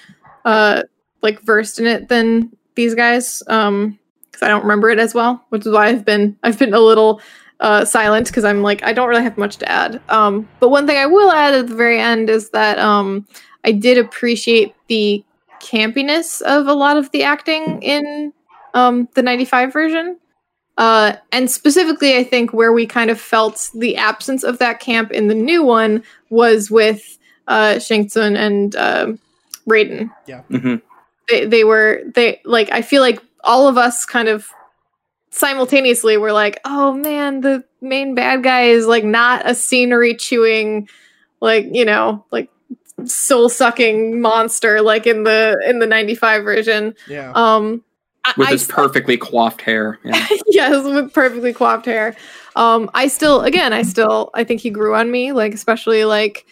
uh 0.45 0.83
like 1.23 1.41
versed 1.43 1.79
in 1.79 1.87
it 1.87 2.09
than 2.09 2.51
these 2.75 2.95
guys 2.97 3.45
um 3.47 3.97
cuz 4.33 4.43
I 4.43 4.49
don't 4.49 4.63
remember 4.63 4.91
it 4.91 4.99
as 4.99 5.15
well, 5.15 5.45
which 5.51 5.67
is 5.67 5.73
why 5.73 5.87
I've 5.87 6.05
been 6.05 6.37
I've 6.43 6.59
been 6.59 6.75
a 6.75 6.81
little 6.81 7.21
uh 7.61 7.85
silent 7.85 8.33
cuz 8.33 8.45
I'm 8.45 8.63
like 8.63 8.83
I 8.83 8.93
don't 8.93 9.09
really 9.09 9.23
have 9.23 9.39
much 9.39 9.57
to 9.59 9.71
add. 9.71 10.01
Um 10.09 10.49
but 10.59 10.71
one 10.71 10.87
thing 10.87 10.99
I 10.99 11.07
will 11.07 11.31
add 11.31 11.55
at 11.55 11.69
the 11.69 11.77
very 11.77 12.01
end 12.01 12.29
is 12.29 12.51
that 12.51 12.79
um 12.81 13.25
I 13.65 13.73
did 13.73 13.99
appreciate 13.99 14.76
the 14.89 15.25
campiness 15.61 16.43
of 16.43 16.67
a 16.67 16.75
lot 16.75 16.97
of 16.97 17.11
the 17.13 17.23
acting 17.23 17.83
in 17.83 18.33
um 18.75 19.09
the 19.15 19.23
95 19.23 19.73
version. 19.73 20.19
Uh, 20.79 21.17
and 21.33 21.51
specifically, 21.51 22.17
I 22.19 22.23
think 22.23 22.53
where 22.53 22.73
we 22.73 22.85
kind 22.87 23.11
of 23.11 23.19
felt 23.19 23.71
the 23.75 23.97
absence 23.97 24.45
of 24.45 24.59
that 24.59 24.79
camp 24.79 25.11
in 25.11 25.29
the 25.29 25.35
new 25.35 25.63
one 25.63 26.03
was 26.29 26.71
with 26.71 27.17
uh, 27.49 27.79
Shang 27.79 28.11
Tsung 28.11 28.37
and 28.37 28.77
uh, 28.77 29.13
Raiden. 29.67 30.11
Mhm. 30.51 30.83
They, 31.31 31.47
they 31.47 31.65
were 31.65 32.03
they 32.15 32.41
like 32.45 32.71
I 32.73 32.83
feel 32.83 33.01
like 33.01 33.23
all 33.43 33.69
of 33.69 33.79
us 33.79 34.05
kind 34.05 34.29
of 34.29 34.49
simultaneously 35.31 36.17
were 36.17 36.33
like, 36.33 36.61
oh 36.65 36.93
man, 36.93 37.41
the 37.41 37.65
main 37.81 38.15
bad 38.15 38.43
guy 38.43 38.63
is 38.65 38.87
like 38.87 39.05
not 39.05 39.49
a 39.49 39.55
scenery 39.55 40.15
chewing, 40.15 40.89
like 41.41 41.67
you 41.73 41.85
know, 41.85 42.25
like 42.31 42.51
soul 43.05 43.49
sucking 43.49 44.21
monster 44.21 44.81
like 44.81 45.07
in 45.07 45.25
the 45.25 45.57
in 45.67 45.81
the 45.81 45.87
95 45.87 46.43
version 46.45 46.95
Yeah. 47.09 47.31
um 47.35 47.85
With 48.37 48.49
I 48.49 48.53
his 48.53 48.65
still- 48.65 48.77
perfectly 48.77 49.17
coiffed 49.19 49.61
hair. 49.61 49.99
Yeah. 50.03 50.27
yes, 50.49 50.83
with 50.85 51.13
perfectly 51.13 51.53
coiffed 51.53 51.85
hair. 51.87 52.17
Um, 52.57 52.91
I 52.95 53.07
still, 53.09 53.43
again, 53.43 53.75
I 53.75 53.83
still, 53.83 54.31
I 54.33 54.43
think 54.43 54.63
he 54.63 54.71
grew 54.71 54.95
on 54.95 55.11
me. 55.11 55.33
Like, 55.33 55.53
especially 55.53 56.07
like 56.07 56.47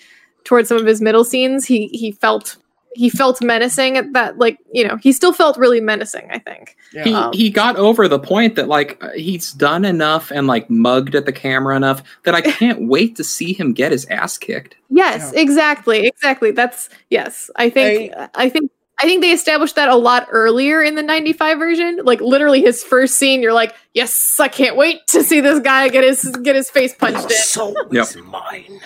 towards 0.44 0.68
some 0.68 0.76
of 0.76 0.84
his 0.86 1.00
middle 1.00 1.24
scenes, 1.24 1.64
he 1.64 1.88
he 1.88 2.12
felt 2.12 2.56
he 2.94 3.10
felt 3.10 3.42
menacing 3.42 3.96
at 3.96 4.12
that. 4.12 4.38
Like, 4.38 4.58
you 4.72 4.86
know, 4.86 4.96
he 4.96 5.12
still 5.12 5.32
felt 5.32 5.56
really 5.56 5.80
menacing. 5.80 6.28
I 6.30 6.38
think. 6.38 6.76
yeah. 6.92 7.04
He 7.04 7.14
Um, 7.14 7.32
he 7.32 7.50
got 7.50 7.76
over 7.76 8.08
the 8.08 8.18
point 8.18 8.54
that 8.56 8.68
like 8.68 9.02
uh, 9.02 9.10
he's 9.10 9.52
done 9.52 9.84
enough 9.84 10.30
and 10.30 10.46
like 10.46 10.70
mugged 10.70 11.14
at 11.14 11.26
the 11.26 11.32
camera 11.32 11.76
enough 11.76 12.02
that 12.24 12.34
I 12.34 12.40
can't 12.58 12.88
wait 12.88 13.16
to 13.16 13.24
see 13.24 13.52
him 13.52 13.72
get 13.72 13.92
his 13.92 14.04
ass 14.06 14.38
kicked. 14.38 14.76
Yes, 14.90 15.32
Yeah. 15.34 15.40
exactly, 15.42 16.06
exactly. 16.06 16.50
That's 16.52 16.88
yes. 17.10 17.50
I 17.56 17.70
think 17.70 18.12
I 18.34 18.48
think 18.48 18.70
I 19.02 19.06
think 19.08 19.22
they 19.22 19.32
established 19.32 19.74
that 19.74 19.88
a 19.88 19.96
lot 19.96 20.28
earlier 20.30 20.80
in 20.80 20.94
the 20.94 21.02
'95 21.02 21.58
version. 21.58 21.98
Like 22.04 22.20
literally, 22.20 22.62
his 22.62 22.84
first 22.84 23.16
scene, 23.16 23.42
you're 23.42 23.52
like, 23.52 23.74
yes, 23.92 24.38
I 24.38 24.46
can't 24.46 24.76
wait 24.76 25.04
to 25.08 25.24
see 25.24 25.40
this 25.40 25.58
guy 25.58 25.88
get 25.88 26.04
his 26.04 26.24
get 26.44 26.54
his 26.54 26.70
face 26.70 26.94
punched 26.94 27.24
in. 27.24 27.36
soul 27.38 27.74
Yep. 27.90 28.02
is 28.04 28.16
mine. 28.18 28.80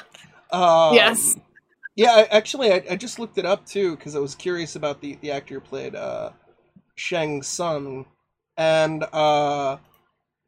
Um, 0.51 0.95
Yes. 0.95 1.37
Yeah, 1.99 2.13
I, 2.13 2.23
actually, 2.31 2.73
I, 2.73 2.85
I 2.91 2.95
just 2.95 3.19
looked 3.19 3.39
it 3.39 3.45
up 3.45 3.67
too 3.67 3.97
because 3.97 4.15
I 4.15 4.21
was 4.21 4.37
curious 4.37 4.77
about 4.77 5.01
the 5.01 5.19
the 5.21 5.33
actor 5.33 5.55
who 5.55 5.61
played 5.61 5.97
uh, 5.97 6.31
Shang 6.95 7.43
Tsung, 7.43 8.07
and 8.57 9.05
uh, 9.13 9.79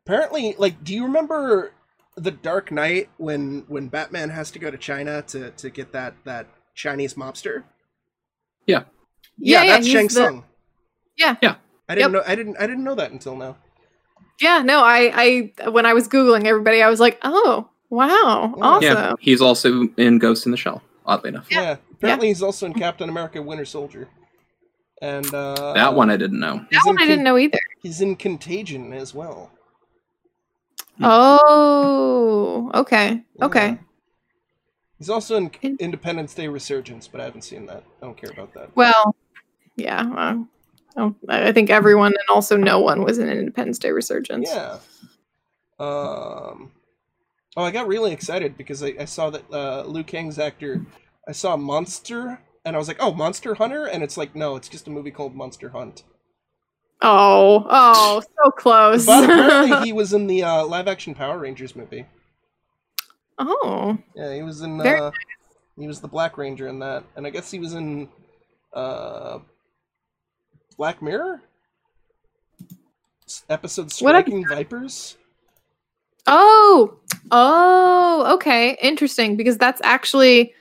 apparently, 0.06 0.55
like, 0.59 0.85
do 0.85 0.94
you 0.94 1.02
remember 1.02 1.72
the 2.16 2.31
Dark 2.31 2.70
Knight 2.70 3.10
when 3.16 3.64
when 3.66 3.89
Batman 3.89 4.31
has 4.31 4.52
to 4.52 4.60
go 4.60 4.70
to 4.70 4.78
China 4.78 5.22
to 5.22 5.51
to 5.51 5.70
get 5.70 5.90
that 5.90 6.14
that 6.24 6.47
Chinese 6.77 7.14
mobster? 7.14 7.64
Yeah. 8.64 8.85
Yeah, 9.36 9.66
that's 9.66 9.86
he's 9.86 9.93
Shang 9.93 10.06
the- 10.06 10.12
Tsung. 10.12 10.44
Yeah. 11.18 11.35
Yeah. 11.43 11.56
I 11.89 11.97
didn't 11.97 12.12
know. 12.12 12.22
I 12.24 12.36
didn't. 12.36 12.56
I 12.59 12.68
didn't 12.68 12.85
know 12.85 12.94
that 12.94 13.10
until 13.10 13.35
now. 13.35 13.56
Yeah, 14.40 14.62
no, 14.62 14.82
I, 14.85 15.51
I, 15.59 15.70
when 15.70 15.85
I 15.85 15.94
was 15.94 16.06
googling 16.06 16.47
everybody, 16.47 16.81
I 16.81 16.89
was 16.89 16.98
like, 16.98 17.18
oh, 17.22 17.68
wow, 17.90 18.55
awesome. 18.62 18.82
Yeah, 18.82 19.14
he's 19.20 19.43
also 19.43 19.89
in 19.98 20.18
Ghost 20.18 20.47
in 20.47 20.52
the 20.52 20.56
Shell. 20.56 20.81
Oddly 21.06 21.31
enough, 21.31 21.47
Yeah. 21.51 21.77
Apparently, 21.93 22.28
he's 22.28 22.43
also 22.43 22.66
in 22.66 22.74
Captain 22.74 23.09
America: 23.09 23.40
Winter 23.43 23.64
Soldier, 23.64 24.09
and 25.02 25.27
uh, 25.35 25.72
that 25.74 25.94
one 25.94 26.10
I 26.10 26.16
didn't 26.16 26.40
know. 26.40 26.64
That 26.70 26.82
one 26.85 27.01
I 27.01 27.06
didn't 27.06 27.24
know 27.24 27.36
either. 27.39 27.59
He's 27.82 28.01
in 28.01 28.16
Contagion 28.16 28.93
as 28.93 29.14
well. 29.14 29.51
Hmm. 30.98 31.05
Oh, 31.06 32.70
okay, 32.74 33.22
Yeah. 33.39 33.44
okay. 33.47 33.78
He's 34.98 35.09
also 35.10 35.36
in 35.36 35.51
In- 35.62 35.77
Independence 35.81 36.35
Day 36.35 36.48
Resurgence, 36.48 37.09
but 37.09 37.20
I 37.22 37.24
haven't 37.24 37.43
seen 37.43 37.64
that. 37.66 37.85
I 38.02 38.05
don't 38.06 38.16
care 38.18 38.31
about 38.31 38.52
that. 38.55 38.74
Well, 38.77 39.16
yeah. 39.77 40.44
Uh, 40.97 41.10
I 41.28 41.48
I 41.48 41.52
think 41.52 41.70
everyone 41.70 42.12
and 42.12 42.28
also 42.28 42.56
no 42.59 42.81
one 42.81 43.02
was 43.02 43.18
in 43.18 43.28
Independence 43.31 43.78
Day 43.78 43.93
Resurgence. 43.93 44.51
Yeah. 44.52 44.78
Um. 45.78 46.72
Oh, 47.56 47.64
I 47.64 47.70
got 47.70 47.89
really 47.89 48.12
excited 48.12 48.56
because 48.56 48.82
I, 48.82 48.94
I 49.01 49.05
saw 49.06 49.31
that 49.31 49.44
uh, 49.52 49.85
Liu 49.85 50.05
Kang's 50.05 50.39
actor. 50.39 50.86
I 51.28 51.32
saw 51.32 51.56
Monster, 51.56 52.40
and 52.64 52.77
I 52.77 52.78
was 52.78 52.86
like, 52.86 52.98
"Oh, 53.01 53.12
Monster 53.12 53.55
Hunter," 53.55 53.86
and 53.86 54.02
it's 54.02 54.16
like, 54.16 54.36
no, 54.36 54.56
it's 54.56 54.68
just 54.68 54.86
a 54.86 54.90
movie 54.90 55.10
called 55.10 55.35
Monster 55.35 55.70
Hunt. 55.70 56.05
Oh, 57.02 57.66
oh, 57.68 58.20
so 58.20 58.51
close. 58.52 59.06
But 59.06 59.24
apparently, 59.24 59.81
he 59.86 59.93
was 59.93 60.12
in 60.12 60.27
the 60.27 60.44
uh, 60.44 60.64
live-action 60.64 61.14
Power 61.14 61.39
Rangers 61.39 61.74
movie. 61.74 62.06
oh, 63.39 63.98
Yeah, 64.14 64.35
he 64.35 64.43
was 64.43 64.60
in. 64.60 64.81
Uh, 64.81 65.10
he 65.77 65.86
was 65.86 66.01
the 66.01 66.09
Black 66.09 66.39
Ranger 66.39 66.68
in 66.68 66.78
that, 66.81 67.05
and 67.16 67.27
I 67.27 67.31
guess 67.31 67.51
he 67.51 67.59
was 67.59 67.74
in 67.74 68.09
uh, 68.72 69.39
Black 70.77 71.02
Mirror 71.02 71.43
episode 73.48 73.90
"Striking 73.90 74.47
Vipers." 74.47 75.16
oh, 76.27 76.99
oh. 77.30 78.32
Okay, 78.34 78.76
interesting 78.82 79.36
because 79.36 79.59
that's 79.59 79.80
actually 79.84 80.55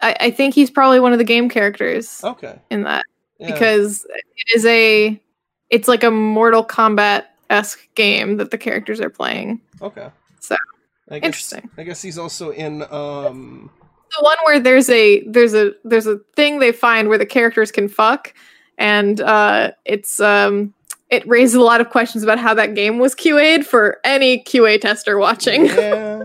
I, 0.00 0.16
I 0.20 0.30
think 0.30 0.54
he's 0.54 0.70
probably 0.70 1.00
one 1.00 1.12
of 1.12 1.18
the 1.18 1.24
game 1.24 1.48
characters 1.48 2.20
Okay. 2.22 2.58
in 2.70 2.82
that 2.84 3.04
Yeah. 3.38 3.52
because 3.52 4.06
it 4.08 4.56
is 4.56 4.64
a 4.66 5.20
it's 5.70 5.88
like 5.88 6.04
a 6.04 6.10
Mortal 6.10 6.64
Kombat 6.64 7.24
esque 7.50 7.80
game 7.94 8.36
that 8.36 8.50
the 8.50 8.58
characters 8.58 9.00
are 9.00 9.10
playing. 9.10 9.60
okay. 9.82 10.08
So, 10.40 10.56
I 11.10 11.18
guess, 11.18 11.26
interesting. 11.26 11.70
I 11.76 11.82
guess 11.84 12.00
he's 12.02 12.18
also 12.18 12.50
in 12.50 12.82
um 12.90 13.70
The 14.16 14.22
one 14.22 14.36
where 14.44 14.60
there's 14.60 14.88
a 14.90 15.26
there's 15.26 15.54
a 15.54 15.72
there's 15.84 16.06
a 16.06 16.18
thing 16.36 16.58
they 16.60 16.72
find 16.72 17.08
where 17.08 17.18
the 17.18 17.26
characters 17.26 17.70
can 17.72 17.88
fuck, 17.88 18.32
and 18.78 19.20
uh, 19.20 19.72
it's 19.84 20.20
um 20.20 20.72
it 21.10 21.26
raises 21.26 21.54
a 21.54 21.60
lot 21.60 21.80
of 21.80 21.90
questions 21.90 22.22
about 22.22 22.38
how 22.38 22.54
that 22.54 22.74
game 22.74 22.98
was 22.98 23.14
QA'd 23.14 23.66
for 23.66 23.98
any 24.04 24.42
QA 24.42 24.80
tester 24.80 25.18
watching. 25.18 25.66
Yeah. 25.66 26.24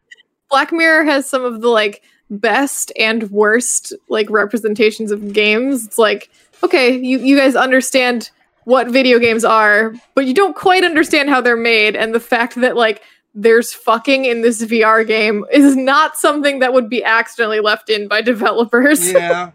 Black 0.50 0.72
Mirror 0.72 1.04
has 1.04 1.28
some 1.28 1.44
of 1.44 1.60
the 1.60 1.68
like 1.68 2.02
best 2.30 2.92
and 2.98 3.30
worst 3.30 3.92
like 4.08 4.28
representations 4.30 5.10
of 5.10 5.32
games. 5.32 5.86
It's 5.86 5.98
like, 5.98 6.30
okay, 6.62 6.96
you, 6.96 7.18
you 7.18 7.36
guys 7.36 7.56
understand 7.56 8.30
what 8.64 8.88
video 8.88 9.18
games 9.18 9.44
are, 9.44 9.94
but 10.14 10.26
you 10.26 10.34
don't 10.34 10.54
quite 10.54 10.84
understand 10.84 11.28
how 11.28 11.40
they're 11.40 11.56
made, 11.56 11.96
and 11.96 12.14
the 12.14 12.20
fact 12.20 12.54
that 12.60 12.76
like 12.76 13.02
there's 13.34 13.72
fucking 13.72 14.24
in 14.24 14.42
this 14.42 14.62
VR 14.62 15.06
game 15.06 15.44
is 15.50 15.74
not 15.74 16.16
something 16.16 16.58
that 16.60 16.72
would 16.72 16.88
be 16.88 17.02
accidentally 17.02 17.60
left 17.60 17.90
in 17.90 18.08
by 18.08 18.20
developers. 18.22 19.10
yeah. 19.10 19.50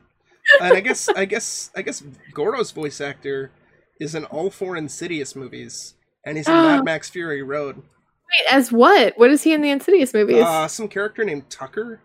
And 0.61 0.73
I 0.73 0.79
guess 0.79 1.09
I 1.09 1.25
guess 1.25 1.71
I 1.75 1.81
guess 1.81 2.01
Goro's 2.33 2.71
voice 2.71 3.01
actor 3.01 3.51
is 3.99 4.15
in 4.15 4.25
all 4.25 4.49
four 4.49 4.75
Insidious 4.77 5.35
movies, 5.35 5.95
and 6.25 6.37
he's 6.37 6.47
in 6.47 6.53
Mad 6.53 6.83
Max 6.85 7.09
Fury 7.09 7.41
Road. 7.43 7.77
Wait, 7.77 8.51
as 8.53 8.71
what? 8.71 9.17
What 9.17 9.31
is 9.31 9.43
he 9.43 9.53
in 9.53 9.61
the 9.61 9.69
Insidious 9.69 10.13
movies? 10.13 10.43
Uh, 10.43 10.67
some 10.67 10.87
character 10.87 11.23
named 11.23 11.49
Tucker. 11.49 11.99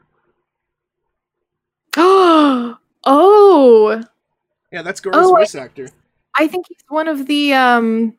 oh, 1.96 2.76
oh. 3.04 4.02
Yeah, 4.72 4.82
that's 4.82 5.00
Goro's 5.00 5.26
Oh, 5.26 5.34
I- 5.36 5.40
voice 5.40 5.54
actor. 5.54 5.88
I 6.34 6.46
think 6.48 6.66
he's 6.68 6.78
one 6.88 7.08
of 7.08 7.26
the 7.26 7.52
um 7.52 8.14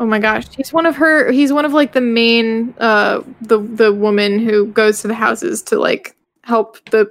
Oh 0.00 0.04
my 0.06 0.18
gosh, 0.18 0.44
he's 0.54 0.70
one 0.72 0.84
of 0.86 0.96
her 0.96 1.30
he's 1.30 1.50
one 1.52 1.64
of 1.64 1.72
like 1.72 1.92
the 1.92 2.00
main 2.02 2.74
uh 2.78 3.22
the 3.40 3.58
the 3.58 3.90
woman 3.92 4.38
who 4.38 4.66
goes 4.66 5.00
to 5.00 5.08
the 5.08 5.14
houses 5.14 5.62
to 5.62 5.78
like 5.78 6.14
help 6.42 6.90
the 6.90 7.08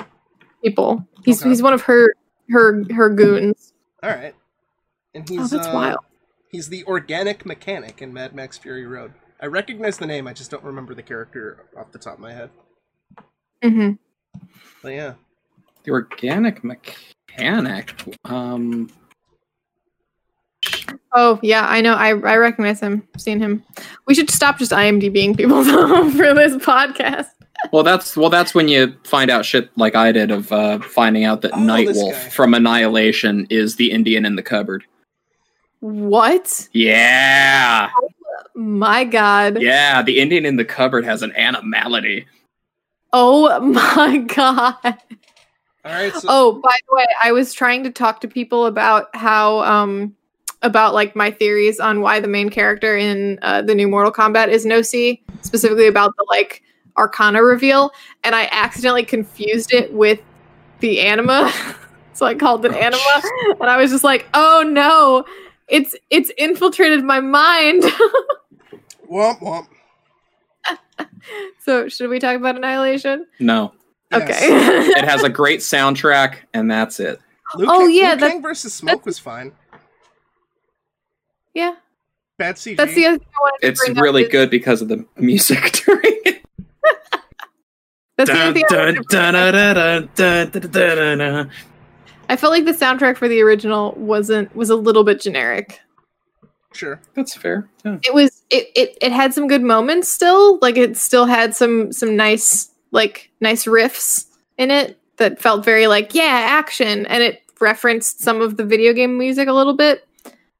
people. 0.63 1.07
He's 1.25 1.41
Okay. 1.41 1.49
he's 1.49 1.63
one 1.63 1.73
of 1.73 1.81
her 1.83 2.13
her 2.49 2.83
her 2.93 3.09
goons. 3.09 3.73
All 4.01 4.09
right. 4.09 4.35
And 5.15 5.29
Oh, 5.29 5.33
he's 5.33 5.49
that's 5.51 5.67
uh, 5.67 5.71
wild. 5.73 5.99
he's 6.49 6.69
the 6.69 6.83
organic 6.85 7.45
mechanic 7.45 8.01
in 8.01 8.11
Mad 8.13 8.33
Max 8.35 8.57
Fury 8.57 8.85
Road. 8.85 9.13
I 9.41 9.45
recognize 9.47 9.97
the 9.97 10.07
name, 10.07 10.27
I 10.27 10.33
just 10.33 10.49
don't 10.51 10.63
remember 10.63 10.93
the 10.95 11.03
character 11.03 11.65
off 11.77 11.91
the 11.91 11.99
top 11.99 12.15
of 12.15 12.19
my 12.19 12.33
head. 12.33 12.49
Mm 13.63 13.73
Mhm. 13.73 13.97
But 14.81 14.89
yeah. 14.93 15.13
The 15.83 15.91
organic 15.91 16.63
mechanic. 16.63 17.93
Um, 18.25 18.89
Oh, 21.15 21.39
yeah, 21.43 21.67
I 21.67 21.81
know. 21.81 21.93
I 21.93 22.07
I 22.09 22.37
recognize 22.37 22.79
him. 22.79 23.07
I've 23.13 23.21
seen 23.21 23.39
him. 23.39 23.63
We 24.07 24.15
should 24.15 24.31
stop 24.31 24.57
just 24.57 24.71
IMDbing 24.71 25.37
people 25.37 25.63
though 25.63 26.09
for 26.11 26.33
this 26.33 26.55
podcast. 26.55 27.27
Well, 27.71 27.83
that's 27.83 28.15
well, 28.17 28.29
that's 28.29 28.53
when 28.53 28.67
you 28.67 28.95
find 29.03 29.31
out 29.31 29.45
shit 29.45 29.69
like 29.77 29.95
I 29.95 30.11
did 30.11 30.31
of 30.31 30.51
uh, 30.51 30.79
finding 30.79 31.23
out 31.23 31.41
that 31.41 31.51
Oh, 31.53 31.57
this 31.65 31.97
Nightwolf 31.97 32.31
from 32.31 32.53
Annihilation 32.53 33.47
is 33.49 33.75
the 33.77 33.91
Indian 33.91 34.25
in 34.25 34.35
the 34.35 34.43
cupboard. 34.43 34.83
What? 35.79 36.69
Yeah, 36.71 37.89
My 38.55 39.03
god. 39.03 39.61
yeah, 39.61 40.01
the 40.01 40.19
Indian 40.19 40.45
in 40.45 40.55
the 40.55 40.65
cupboard 40.65 41.03
has 41.05 41.21
an 41.21 41.33
animality. 41.35 42.25
Oh 43.11 43.59
my 43.59 44.17
god. 44.27 44.77
All 45.85 45.91
right. 45.91 46.13
So, 46.13 46.27
Oh, 46.29 46.61
by 46.63 46.77
the 46.89 46.95
way, 46.95 47.05
I 47.21 47.33
was 47.33 47.53
trying 47.53 47.83
to 47.83 47.91
talk 47.91 48.21
to 48.21 48.27
people 48.27 48.65
about 48.65 49.13
how 49.15 49.59
um 49.63 50.15
about 50.61 50.93
like 50.93 51.13
my 51.15 51.29
theories 51.29 51.79
on 51.81 51.99
why 51.99 52.21
the 52.21 52.27
main 52.29 52.49
character 52.49 52.95
in 52.95 53.37
uh, 53.41 53.61
the 53.61 53.75
new 53.75 53.89
Mortal 53.89 54.13
Kombat 54.13 54.47
is 54.47 54.65
no 54.65 54.81
C, 54.81 55.21
specifically 55.41 55.87
about 55.87 56.15
the 56.17 56.25
like 56.29 56.63
Arcana 56.97 57.43
reveal, 57.43 57.91
and 58.23 58.35
I 58.35 58.47
accidentally 58.51 59.03
confused 59.05 59.73
it 59.73 59.93
with 59.93 60.19
the 60.79 61.01
anima, 61.01 61.51
so 62.13 62.25
I 62.25 62.35
called 62.35 62.65
it 62.65 62.71
Oh, 62.71 62.75
anima, 62.75 63.57
and 63.61 63.69
I 63.69 63.77
was 63.77 63.91
just 63.91 64.03
like, 64.03 64.27
oh 64.33 64.63
no, 64.67 65.25
it's 65.67 65.95
it's 66.09 66.29
infiltrated 66.37 67.03
my 67.03 67.19
mind. 67.19 67.83
womp 69.11 69.39
womp. 69.39 69.67
so 71.59 71.87
should 71.89 72.09
we 72.09 72.19
talk 72.19 72.35
about 72.35 72.55
Annihilation? 72.55 73.25
No, 73.39 73.73
Yes. 74.11 74.21
Okay. 74.23 74.47
it 74.99 75.05
has 75.05 75.23
a 75.23 75.29
great 75.29 75.61
soundtrack, 75.61 76.37
and 76.53 76.69
that's 76.69 76.99
it. 76.99 77.19
Liu 77.55 77.67
Oh, 77.69 77.79
Kang, 77.79 77.91
yeah, 77.91 78.11
Liu 78.11 78.19
that- 78.19 78.31
Kang 78.31 78.41
versus 78.41 78.73
Smoke 78.73 79.05
was 79.05 79.17
fine. 79.19 79.51
yeah, 81.53 81.75
Bad 82.37 82.55
CG. 82.55 82.77
that's 82.77 82.93
the 82.95 83.05
other 83.05 83.17
thing 83.19 83.27
I 83.35 83.39
wanted 83.41 83.61
to 83.61 83.67
It's 83.67 83.79
bring 83.85 83.97
up 83.97 84.03
really 84.03 84.23
is- 84.23 84.29
good 84.29 84.49
because 84.49 84.81
of 84.81 84.87
the 84.87 85.05
music 85.17 85.71
during 85.85 86.01
it. 86.25 86.42
That's 88.17 88.29
dun, 88.29 88.53
the 88.53 88.65
dun, 88.69 89.35
I, 89.35 89.49
dun, 91.09 91.51
I 92.29 92.35
felt 92.35 92.51
like 92.51 92.65
the 92.65 92.71
soundtrack 92.71 93.17
for 93.17 93.27
the 93.27 93.41
original 93.41 93.93
wasn't 93.97 94.55
was 94.55 94.69
a 94.69 94.75
little 94.75 95.03
bit 95.03 95.19
generic. 95.19 95.79
Sure, 96.73 96.99
that's 97.15 97.35
fair. 97.35 97.69
Yeah. 97.83 97.97
It 98.03 98.13
was 98.13 98.43
it, 98.49 98.67
it 98.75 98.97
it 99.01 99.11
had 99.11 99.33
some 99.33 99.47
good 99.47 99.63
moments 99.63 100.09
still. 100.09 100.59
Like 100.61 100.77
it 100.77 100.97
still 100.97 101.25
had 101.25 101.55
some 101.55 101.91
some 101.91 102.15
nice 102.15 102.69
like 102.91 103.31
nice 103.41 103.65
riffs 103.65 104.27
in 104.57 104.71
it 104.71 104.99
that 105.17 105.41
felt 105.41 105.65
very 105.65 105.87
like 105.87 106.13
yeah 106.13 106.47
action, 106.49 107.05
and 107.07 107.23
it 107.23 107.41
referenced 107.59 108.21
some 108.21 108.41
of 108.41 108.57
the 108.57 108.65
video 108.65 108.93
game 108.93 109.17
music 109.17 109.47
a 109.47 109.53
little 109.53 109.75
bit. 109.75 110.07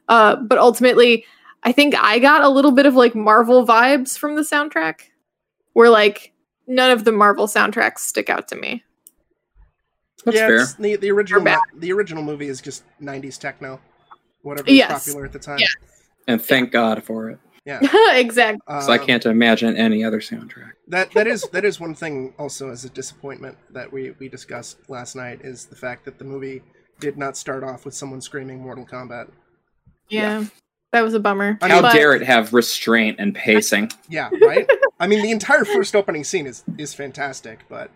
Uh, 0.09 0.35
but 0.35 0.57
ultimately, 0.57 1.25
I 1.63 1.71
think 1.71 1.95
I 1.95 2.19
got 2.19 2.43
a 2.43 2.49
little 2.49 2.71
bit 2.71 2.85
of 2.85 2.95
like 2.95 3.15
Marvel 3.15 3.65
vibes 3.65 4.17
from 4.17 4.35
the 4.35 4.41
soundtrack, 4.41 5.01
where 5.73 5.89
like 5.89 6.32
none 6.67 6.91
of 6.91 7.03
the 7.05 7.11
Marvel 7.11 7.47
soundtracks 7.47 7.99
stick 7.99 8.29
out 8.29 8.47
to 8.49 8.55
me. 8.55 8.83
That's 10.25 10.37
yeah, 10.37 10.47
fair. 10.47 10.55
it's- 10.55 10.75
the 10.75 10.95
the 10.95 11.11
original 11.11 11.43
bad. 11.43 11.59
the 11.75 11.91
original 11.91 12.23
movie 12.23 12.47
is 12.47 12.61
just 12.61 12.83
'90s 13.01 13.37
techno, 13.39 13.79
whatever 14.41 14.65
was 14.65 14.73
Yes. 14.75 15.05
popular 15.05 15.25
at 15.25 15.33
the 15.33 15.39
time. 15.39 15.59
Yeah. 15.59 15.67
And 16.27 16.41
thank 16.41 16.71
God 16.71 17.03
for 17.03 17.29
it. 17.29 17.39
Yeah. 17.65 17.79
exactly. 18.13 18.61
Because 18.65 18.87
I 18.89 18.97
Um, 18.97 19.05
can't 19.05 19.25
imagine 19.25 19.75
any 19.75 20.03
other 20.03 20.19
soundtrack. 20.19 20.71
That 20.87 21.11
that 21.11 21.27
is 21.27 21.43
that 21.51 21.65
is 21.65 21.79
one 21.79 21.95
thing 21.95 22.33
also 22.37 22.69
as 22.69 22.85
a 22.85 22.89
disappointment 22.89 23.57
that 23.71 23.91
we 23.91 24.11
we 24.19 24.29
discussed 24.29 24.77
last 24.89 25.15
night 25.15 25.41
is 25.43 25.65
the 25.65 25.75
fact 25.75 26.05
that 26.05 26.17
the 26.19 26.25
movie 26.25 26.61
did 26.99 27.17
not 27.17 27.35
start 27.35 27.63
off 27.63 27.83
with 27.83 27.93
someone 27.93 28.21
screaming 28.21 28.61
Mortal 28.61 28.85
Kombat. 28.85 29.29
Yeah. 30.09 30.45
That 30.91 31.01
was 31.01 31.13
a 31.15 31.19
bummer. 31.19 31.57
I 31.61 31.67
How 31.69 31.81
But- 31.81 31.93
dare 31.93 32.13
it 32.13 32.21
have 32.23 32.53
restraint 32.53 33.17
and 33.19 33.33
pacing? 33.35 33.91
Yeah, 34.09 34.29
right. 34.41 34.69
I 35.03 35.07
mean, 35.07 35.21
the 35.21 35.31
entire 35.31 35.65
first 35.65 35.95
opening 35.95 36.23
scene 36.23 36.47
is 36.47 36.63
is 36.77 36.93
fantastic, 36.93 37.59
but 37.69 37.91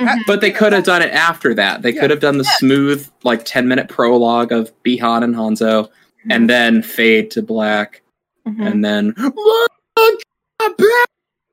Mhm. 0.00 0.20
But 0.26 0.40
they 0.40 0.50
could 0.50 0.72
have 0.72 0.84
done 0.84 1.02
it 1.02 1.12
after 1.12 1.54
that. 1.54 1.82
They 1.82 1.92
Yeah. 1.92 2.00
could 2.00 2.10
have 2.10 2.18
done 2.20 2.38
the 2.38 2.44
smooth, 2.44 3.08
like, 3.22 3.44
10 3.44 3.68
minute 3.68 3.88
prologue 3.88 4.50
of 4.50 4.72
Bi-Han 4.84 5.22
and 5.22 5.36
Hanzo, 5.36 5.88
and 6.28 6.50
then 6.50 6.82
fade 6.82 7.30
to 7.32 7.42
black, 7.42 8.02
Mhm. 8.46 8.66
and 8.72 8.84
then. 8.84 9.14
"Look, 9.16 9.70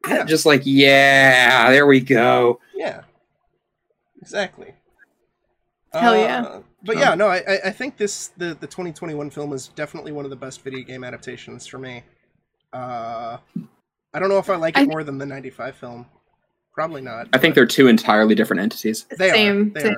Yeah. 0.07 0.23
Just 0.25 0.45
like, 0.47 0.61
yeah, 0.65 1.69
there 1.69 1.85
we 1.85 1.99
go. 1.99 2.59
yeah, 2.73 3.01
exactly. 4.21 4.73
Hell 5.93 6.17
yeah. 6.17 6.41
Uh, 6.41 6.61
But 6.83 6.97
yeah, 6.97 7.13
no, 7.13 7.27
I 7.27 7.37
I- 7.47 7.61
I 7.65 7.71
think 7.71 7.97
this 7.97 8.29
the 8.37 8.55
the 8.59 8.65
2021 8.65 9.29
film 9.29 9.53
is 9.53 9.67
definitely 9.67 10.11
one 10.11 10.25
of 10.25 10.31
the 10.31 10.37
best 10.37 10.63
video 10.63 10.83
game 10.83 11.03
adaptations 11.03 11.67
for 11.67 11.77
me. 11.77 12.03
Uh, 12.73 13.37
I 14.13 14.19
don't 14.19 14.29
know 14.29 14.37
if 14.37 14.49
I 14.49 14.55
like 14.55 14.77
it 14.77 14.81
I- 14.81 14.85
more 14.85 15.03
than 15.03 15.17
the 15.17 15.25
95 15.25 15.75
film. 15.75 16.05
Probably 16.73 17.01
not. 17.01 17.27
I 17.33 17.37
think 17.37 17.53
they're 17.55 17.65
two 17.65 17.87
entirely 17.87 18.33
different 18.33 18.61
entities. 18.61 19.05
they 19.17 19.29
Same, 19.29 19.67
are. 19.67 19.69
They 19.71 19.81
same. 19.81 19.95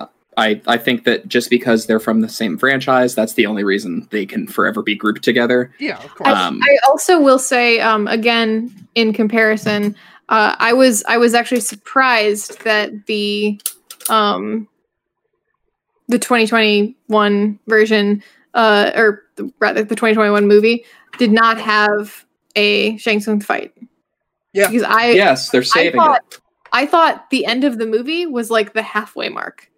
are. 0.00 0.10
I, 0.36 0.60
I 0.68 0.76
think 0.78 1.02
that 1.04 1.26
just 1.26 1.50
because 1.50 1.86
they're 1.86 1.98
from 2.00 2.20
the 2.20 2.28
same 2.28 2.58
franchise, 2.58 3.14
that's 3.16 3.32
the 3.34 3.46
only 3.46 3.64
reason 3.64 4.06
they 4.12 4.24
can 4.24 4.46
forever 4.46 4.82
be 4.82 4.94
grouped 4.94 5.22
together. 5.24 5.72
Yeah, 5.80 5.96
of 5.98 6.14
course. 6.14 6.28
I, 6.28 6.46
Um, 6.46 6.60
I 6.62 6.76
also 6.88 7.20
will 7.20 7.40
say, 7.40 7.80
um, 7.80 8.06
again, 8.06 8.72
in 8.94 9.12
comparison, 9.12 9.96
uh, 10.28 10.54
I 10.58 10.72
was 10.74 11.02
I 11.08 11.16
was 11.18 11.34
actually 11.34 11.60
surprised 11.60 12.62
that 12.62 13.06
the 13.06 13.60
um, 14.08 14.68
the 16.06 16.18
2021 16.20 17.58
version, 17.66 18.22
uh, 18.54 18.92
or 18.94 19.24
rather 19.58 19.82
the 19.82 19.96
2021 19.96 20.46
movie, 20.46 20.84
did 21.18 21.32
not 21.32 21.58
have 21.60 22.24
a 22.56 22.96
Shang 22.98 23.20
Tsung 23.20 23.40
fight. 23.40 23.72
Yeah. 24.52 24.68
because 24.68 24.82
I 24.82 25.10
yes, 25.10 25.50
they're 25.50 25.60
I 25.60 25.64
saving 25.64 26.00
thought 26.00 26.22
it. 26.30 26.40
I 26.72 26.86
thought 26.86 27.30
the 27.30 27.46
end 27.46 27.64
of 27.64 27.78
the 27.78 27.86
movie 27.86 28.26
was 28.26 28.50
like 28.50 28.72
the 28.72 28.82
halfway 28.82 29.28
mark. 29.28 29.70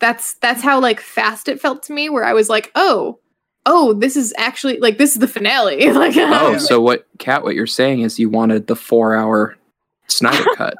That's 0.00 0.34
that's 0.34 0.62
how 0.62 0.80
like 0.80 1.00
fast 1.00 1.48
it 1.48 1.60
felt 1.60 1.82
to 1.84 1.92
me. 1.92 2.08
Where 2.08 2.24
I 2.24 2.32
was 2.32 2.48
like, 2.48 2.70
oh, 2.74 3.18
oh, 3.66 3.92
this 3.94 4.16
is 4.16 4.34
actually 4.36 4.78
like 4.78 4.98
this 4.98 5.12
is 5.12 5.18
the 5.18 5.28
finale. 5.28 5.90
like, 5.92 6.14
Oh, 6.16 6.58
so 6.58 6.80
what, 6.80 7.06
Kat? 7.18 7.42
What 7.42 7.54
you're 7.54 7.66
saying 7.66 8.00
is 8.00 8.18
you 8.18 8.28
wanted 8.28 8.66
the 8.66 8.76
four-hour 8.76 9.56
Snyder 10.08 10.44
cut? 10.56 10.74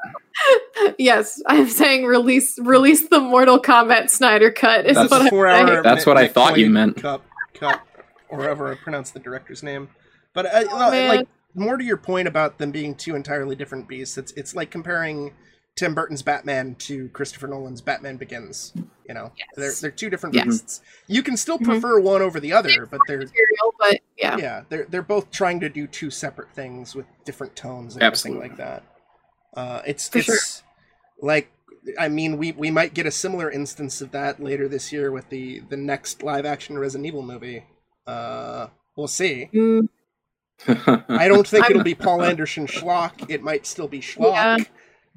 yes, 0.97 1.41
I'm 1.47 1.69
saying 1.69 2.05
release 2.05 2.57
release 2.59 3.07
the 3.09 3.19
Mortal 3.19 3.59
Kombat 3.61 4.09
Snyder 4.09 4.51
cut 4.51 4.85
is 4.85 4.95
That's 4.95 5.11
what 5.11 5.21
I'm 5.23 5.29
Four 5.29 5.47
saying. 5.47 5.69
hour 5.69 5.83
That's 5.83 6.05
what 6.05 6.17
I 6.17 6.27
thought 6.27 6.57
you 6.57 6.69
meant. 6.69 6.97
Cup, 6.97 7.23
cup, 7.53 7.87
or 8.29 8.41
however 8.43 8.71
I 8.71 8.75
pronounce 8.75 9.11
the 9.11 9.19
director's 9.19 9.63
name. 9.63 9.89
But 10.33 10.47
I, 10.47 10.63
Oh, 10.69 10.91
man. 10.91 11.07
like 11.07 11.27
more 11.55 11.77
to 11.77 11.83
your 11.83 11.97
point 11.97 12.27
about 12.27 12.57
them 12.57 12.71
being 12.71 12.95
two 12.95 13.15
entirely 13.15 13.55
different 13.55 13.87
beasts. 13.87 14.17
It's 14.17 14.31
it's 14.33 14.55
like 14.55 14.71
comparing 14.71 15.33
Tim 15.75 15.93
Burton's 15.95 16.21
Batman 16.21 16.75
to 16.75 17.09
Christopher 17.09 17.47
Nolan's 17.47 17.81
Batman 17.81 18.17
Begins. 18.17 18.73
You 19.07 19.13
know, 19.13 19.31
they're 19.55 19.73
they're 19.81 19.91
two 19.91 20.09
different 20.09 20.35
Yes. 20.35 20.45
beasts. 20.45 20.81
You 21.07 21.21
can 21.23 21.37
still 21.37 21.59
Mhm. 21.59 21.65
prefer 21.65 21.99
one 21.99 22.21
over 22.21 22.39
the 22.39 22.53
other, 22.53 22.85
but 22.85 23.01
they're 23.07 23.19
Material, 23.19 23.73
but 23.79 23.99
yeah. 24.17 24.37
yeah, 24.37 24.63
they're 24.69 24.85
they're 24.85 25.01
both 25.01 25.29
trying 25.31 25.59
to 25.59 25.69
do 25.69 25.85
two 25.87 26.09
separate 26.09 26.51
things 26.53 26.95
with 26.95 27.05
different 27.25 27.55
tones 27.55 27.95
and 27.95 28.03
Absolutely. 28.03 28.45
everything 28.47 28.57
like 28.57 28.57
that. 28.57 28.83
Uh, 29.55 29.81
it's 29.85 30.07
For 30.09 30.19
it's 30.19 30.63
like 31.21 31.51
I 31.99 32.07
mean 32.09 32.37
we 32.37 32.53
we 32.53 32.71
might 32.71 32.93
get 32.93 33.05
a 33.05 33.11
similar 33.11 33.51
instance 33.51 34.01
of 34.01 34.11
that 34.11 34.41
later 34.41 34.67
this 34.67 34.91
year 34.91 35.11
with 35.11 35.29
the 35.29 35.59
the 35.69 35.77
next 35.77 36.23
live 36.23 36.45
action 36.45 36.79
Resident 36.79 37.05
Evil 37.05 37.21
movie. 37.21 37.65
Uh, 38.07 38.67
we'll 38.95 39.07
see. 39.07 39.49
Mm, 39.53 39.89
I 40.67 41.27
don't 41.27 41.47
think 41.47 41.63
I'm- 41.65 41.71
it'll 41.71 41.83
be 41.83 41.95
Paul 41.95 42.21
Anderson 42.23 42.67
schlock. 42.67 43.29
It 43.29 43.41
might 43.43 43.65
still 43.65 43.87
be 43.87 43.99
schlock, 43.99 44.33
Yeah. 44.33 44.57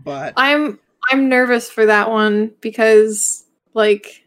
but 0.03 0.33
I'm 0.37 0.79
I'm 1.11 1.29
nervous 1.29 1.71
for 1.71 1.87
that 1.87 2.11
one 2.11 2.53
because 2.61 3.45
like 3.75 4.25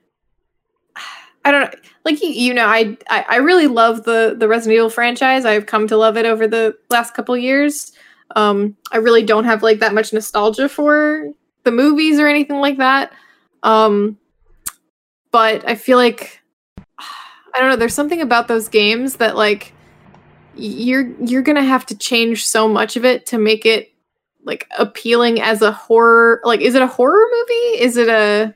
I 1.45 1.51
don't 1.51 1.61
know 1.73 1.79
like 2.05 2.21
you, 2.21 2.29
you 2.29 2.53
know 2.53 2.65
I, 2.65 2.97
I 3.09 3.25
I 3.29 3.35
really 3.37 3.67
love 3.67 4.03
the 4.03 4.35
the 4.37 4.47
Resident 4.47 4.75
Evil 4.77 4.89
franchise. 4.89 5.45
I've 5.45 5.65
come 5.65 5.87
to 5.87 5.97
love 5.97 6.15
it 6.17 6.25
over 6.25 6.47
the 6.47 6.77
last 6.89 7.13
couple 7.13 7.35
years. 7.37 7.91
Um 8.35 8.77
I 8.91 8.97
really 8.97 9.23
don't 9.23 9.45
have 9.45 9.63
like 9.63 9.79
that 9.79 9.93
much 9.93 10.13
nostalgia 10.13 10.69
for 10.69 11.27
the 11.65 11.71
movies 11.71 12.19
or 12.19 12.27
anything 12.27 12.59
like 12.61 12.77
that. 12.77 13.11
Um 13.63 14.17
but 15.31 15.67
I 15.67 15.75
feel 15.75 15.97
like 15.97 16.39
I 16.99 17.59
don't 17.59 17.69
know 17.69 17.75
there's 17.75 17.93
something 17.93 18.21
about 18.21 18.47
those 18.47 18.69
games 18.69 19.15
that 19.17 19.35
like 19.35 19.73
you're 20.59 21.09
you're 21.25 21.41
going 21.41 21.55
to 21.55 21.63
have 21.63 21.85
to 21.87 21.97
change 21.97 22.45
so 22.45 22.67
much 22.67 22.95
of 22.95 23.05
it 23.05 23.25
to 23.27 23.37
make 23.37 23.65
it 23.65 23.91
like 24.43 24.67
appealing 24.77 25.41
as 25.41 25.61
a 25.61 25.71
horror 25.71 26.41
like 26.43 26.61
is 26.61 26.75
it 26.75 26.81
a 26.81 26.87
horror 26.87 27.25
movie 27.31 27.81
is 27.83 27.97
it 27.97 28.07
a 28.07 28.53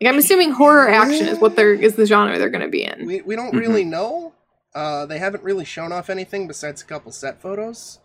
like 0.00 0.08
i'm 0.12 0.18
assuming 0.18 0.50
horror 0.52 0.88
action 0.88 1.26
is 1.26 1.38
what 1.38 1.54
they're 1.56 1.74
is 1.74 1.96
the 1.96 2.06
genre 2.06 2.38
they're 2.38 2.50
going 2.50 2.62
to 2.64 2.68
be 2.68 2.82
in 2.84 3.06
we 3.06 3.20
we 3.22 3.36
don't 3.36 3.52
Mhm. 3.54 3.60
really 3.60 3.84
know. 3.84 4.32
Uh, 4.74 5.06
they 5.06 5.18
haven't 5.18 5.42
really 5.42 5.64
shown 5.64 5.90
off 5.92 6.08
anything 6.10 6.46
besides 6.46 6.82
a 6.82 6.84
couple 6.84 7.10
set 7.10 7.40
photos. 7.40 7.98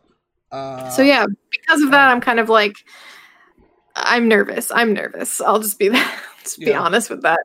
Uh, 0.51 0.89
so 0.89 1.01
yeah 1.01 1.25
because 1.51 1.81
of 1.81 1.91
that 1.91 2.09
i'm 2.09 2.21
kind 2.21 2.39
of 2.39 2.47
like 2.49 2.75
i'm 3.95 4.27
nervous 4.27 4.71
i'm 4.71 4.93
nervous 4.93 5.41
i'll 5.41 5.59
just 5.59 5.79
be 5.79 5.89
that 5.89 6.19
just 6.43 6.59
be 6.59 6.73
honest 6.73 7.09
with 7.09 7.21
that 7.23 7.39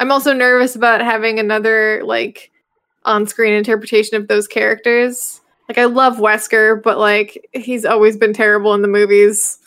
i'm 0.00 0.10
also 0.12 0.32
nervous 0.32 0.76
about 0.76 1.00
having 1.00 1.38
another 1.38 2.00
like 2.04 2.50
on-screen 3.08 3.52
interpretation 3.52 4.16
of 4.16 4.28
those 4.28 4.46
characters 4.46 5.40
like 5.68 5.78
i 5.78 5.84
love 5.84 6.16
wesker 6.18 6.82
but 6.82 6.98
like 6.98 7.48
he's 7.52 7.84
always 7.84 8.16
been 8.16 8.32
terrible 8.32 8.74
in 8.74 8.82
the 8.82 8.88
movies 8.88 9.58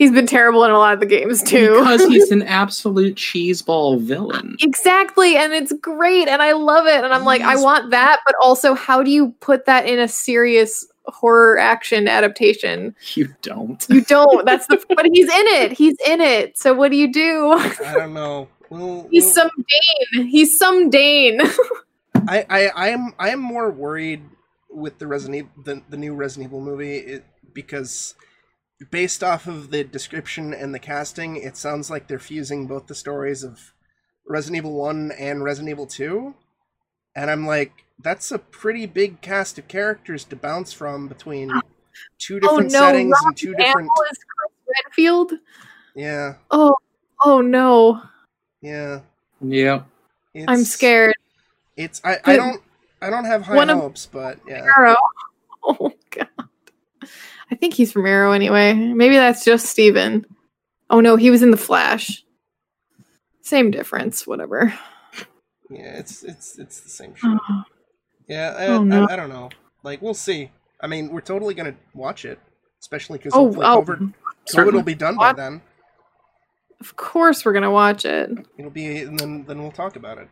he's 0.00 0.10
been 0.10 0.26
terrible 0.26 0.64
in 0.64 0.70
a 0.70 0.78
lot 0.78 0.94
of 0.94 1.00
the 1.00 1.06
games 1.06 1.42
too 1.42 1.74
because 1.78 2.04
he's 2.06 2.30
an 2.32 2.42
absolute 2.42 3.16
cheeseball 3.16 4.00
villain. 4.00 4.56
Exactly, 4.62 5.36
and 5.36 5.52
it's 5.52 5.74
great, 5.74 6.26
and 6.26 6.40
I 6.40 6.52
love 6.52 6.86
it. 6.86 7.04
And 7.04 7.12
I'm 7.12 7.24
like, 7.24 7.42
I 7.42 7.56
want 7.56 7.90
that, 7.90 8.20
but 8.24 8.34
also, 8.42 8.72
how 8.74 9.02
do 9.02 9.10
you 9.10 9.32
put 9.40 9.66
that 9.66 9.84
in 9.86 9.98
a 9.98 10.08
serious 10.08 10.86
horror 11.04 11.58
action 11.58 12.08
adaptation? 12.08 12.96
You 13.14 13.28
don't. 13.42 13.84
You 13.90 14.00
don't. 14.00 14.44
That's 14.46 14.66
the. 14.68 14.82
but 14.96 15.04
he's 15.12 15.28
in 15.28 15.46
it. 15.48 15.72
He's 15.72 15.96
in 16.06 16.22
it. 16.22 16.56
So 16.58 16.72
what 16.72 16.90
do 16.90 16.96
you 16.96 17.12
do? 17.12 17.52
I 17.52 17.92
don't 17.94 18.14
know. 18.14 18.48
We'll, 18.70 19.06
He's 19.10 19.24
we'll- 19.24 19.34
some 19.34 19.50
Dane. 20.14 20.26
He's 20.28 20.58
some 20.58 20.88
Dane. 20.88 21.40
I, 22.28 22.46
I, 22.48 22.66
I 22.68 22.88
am 22.88 23.14
I 23.18 23.30
am 23.30 23.40
more 23.40 23.70
worried 23.70 24.22
with 24.70 24.98
the 24.98 25.06
Resident 25.06 25.36
Evil, 25.36 25.50
the, 25.64 25.82
the 25.88 25.96
new 25.96 26.14
Resident 26.14 26.48
Evil 26.48 26.60
movie 26.60 26.96
it, 26.96 27.24
because 27.52 28.14
based 28.90 29.22
off 29.22 29.46
of 29.46 29.70
the 29.70 29.84
description 29.84 30.54
and 30.54 30.74
the 30.74 30.78
casting, 30.78 31.36
it 31.36 31.56
sounds 31.56 31.90
like 31.90 32.06
they're 32.06 32.18
fusing 32.18 32.66
both 32.66 32.86
the 32.86 32.94
stories 32.94 33.42
of 33.42 33.72
Resident 34.26 34.58
Evil 34.58 34.74
1 34.74 35.12
and 35.18 35.42
Resident 35.42 35.70
Evil 35.70 35.86
2. 35.86 36.34
And 37.16 37.30
I'm 37.30 37.46
like, 37.46 37.84
that's 37.98 38.30
a 38.30 38.38
pretty 38.38 38.86
big 38.86 39.20
cast 39.20 39.58
of 39.58 39.68
characters 39.68 40.24
to 40.26 40.36
bounce 40.36 40.72
from 40.72 41.08
between 41.08 41.50
two 42.18 42.36
oh, 42.36 42.40
different 42.40 42.72
no, 42.72 42.78
settings 42.78 43.12
Rob 43.12 43.26
and 43.26 43.36
two 43.36 43.54
different 43.54 43.88
Amell 43.88 44.10
is 44.12 44.18
Chris 44.18 44.84
Redfield. 44.86 45.32
Yeah, 45.94 46.34
Oh, 46.50 46.76
oh 47.22 47.40
no, 47.40 48.00
yeah. 48.60 49.00
Yeah. 49.40 49.82
It's, 50.34 50.44
I'm 50.48 50.64
scared. 50.64 51.14
It's 51.84 52.00
I, 52.04 52.18
I 52.24 52.36
don't 52.36 52.62
I 53.02 53.10
don't 53.10 53.24
have 53.24 53.42
high 53.42 53.56
One 53.56 53.70
of- 53.70 53.78
hopes, 53.78 54.06
but 54.06 54.38
yeah. 54.46 54.64
Arrow. 54.76 54.96
Oh 55.62 55.92
god. 56.10 56.28
I 57.50 57.54
think 57.54 57.74
he's 57.74 57.92
from 57.92 58.06
Arrow 58.06 58.32
anyway. 58.32 58.72
Maybe 58.72 59.14
that's 59.16 59.44
just 59.44 59.66
Stephen. 59.66 60.24
Oh 60.88 61.00
no, 61.00 61.16
he 61.16 61.30
was 61.30 61.42
in 61.42 61.50
the 61.50 61.58
Flash. 61.58 62.24
Same 63.42 63.70
difference, 63.70 64.26
whatever. 64.26 64.72
Yeah, 65.68 65.98
it's 65.98 66.22
it's 66.22 66.58
it's 66.58 66.80
the 66.80 66.88
same 66.88 67.14
shit. 67.14 67.30
Oh, 67.48 67.62
Yeah, 68.26 68.54
I, 68.56 68.66
Oh, 68.68 68.82
no. 68.84 69.04
I, 69.04 69.12
I 69.12 69.16
don't 69.16 69.28
know. 69.28 69.50
Like 69.82 70.00
we'll 70.00 70.14
see. 70.14 70.50
I 70.80 70.86
mean, 70.86 71.10
we're 71.10 71.20
totally 71.20 71.52
gonna 71.52 71.74
watch 71.94 72.24
it, 72.24 72.38
especially 72.80 73.18
because 73.18 73.34
oh, 73.34 73.52
hopefully 73.52 73.66
oh, 73.66 73.82
COVID, 73.82 74.14
COVID 74.54 74.72
will 74.72 74.82
be 74.82 74.94
done 74.94 75.16
by 75.16 75.32
then. 75.34 75.60
of 76.80 76.96
course 76.96 77.44
we're 77.44 77.52
gonna 77.52 77.70
watch 77.70 78.04
it. 78.06 78.30
It'll 78.56 78.70
be, 78.70 78.98
and 79.02 79.18
then 79.18 79.44
then 79.46 79.60
we'll 79.60 79.72
talk 79.72 79.96
about 79.96 80.16
it. 80.18 80.28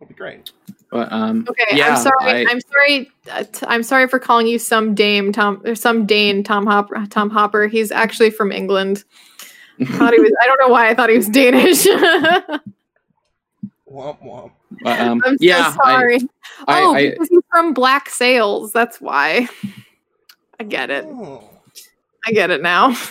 It'll 0.00 0.08
be 0.08 0.14
great. 0.14 0.50
But 0.90 1.12
um 1.12 1.46
Okay, 1.48 1.76
yeah, 1.76 1.96
I'm 1.96 2.02
sorry. 2.02 2.46
I- 2.46 2.46
I'm 2.48 2.60
sorry. 2.60 3.10
T- 3.44 3.66
I'm 3.68 3.82
sorry 3.82 4.08
for 4.08 4.18
calling 4.18 4.46
you 4.46 4.58
some 4.58 4.94
dame 4.94 5.32
Tom 5.32 5.62
or 5.64 5.74
some 5.74 6.06
Dane 6.06 6.42
Tom 6.42 6.66
Hopper. 6.66 7.06
Tom 7.10 7.30
Hopper. 7.30 7.66
He's 7.66 7.92
actually 7.92 8.30
from 8.30 8.50
England. 8.50 9.04
thought 9.84 10.12
he 10.12 10.20
was. 10.20 10.32
I 10.42 10.46
don't 10.46 10.60
know 10.60 10.68
why 10.68 10.88
I 10.88 10.94
thought 10.94 11.10
he 11.10 11.16
was 11.16 11.28
Danish. 11.28 11.86
I'm 11.86 12.60
Womp 13.90 14.22
womp. 14.22 14.52
but, 14.82 15.00
um 15.00 15.20
so 15.24 15.36
yeah, 15.40 15.72
sorry. 15.72 16.20
I, 16.68 16.82
oh, 16.82 16.94
I 16.94 17.10
because 17.10 17.28
he's 17.28 17.42
from 17.50 17.74
Black 17.74 18.08
Sails. 18.08 18.72
That's 18.72 19.00
why. 19.00 19.48
I 20.60 20.64
get 20.64 20.90
it. 20.90 21.04
Oh, 21.06 21.42
I 22.24 22.32
get 22.32 22.50
it 22.50 22.62
now. 22.62 22.96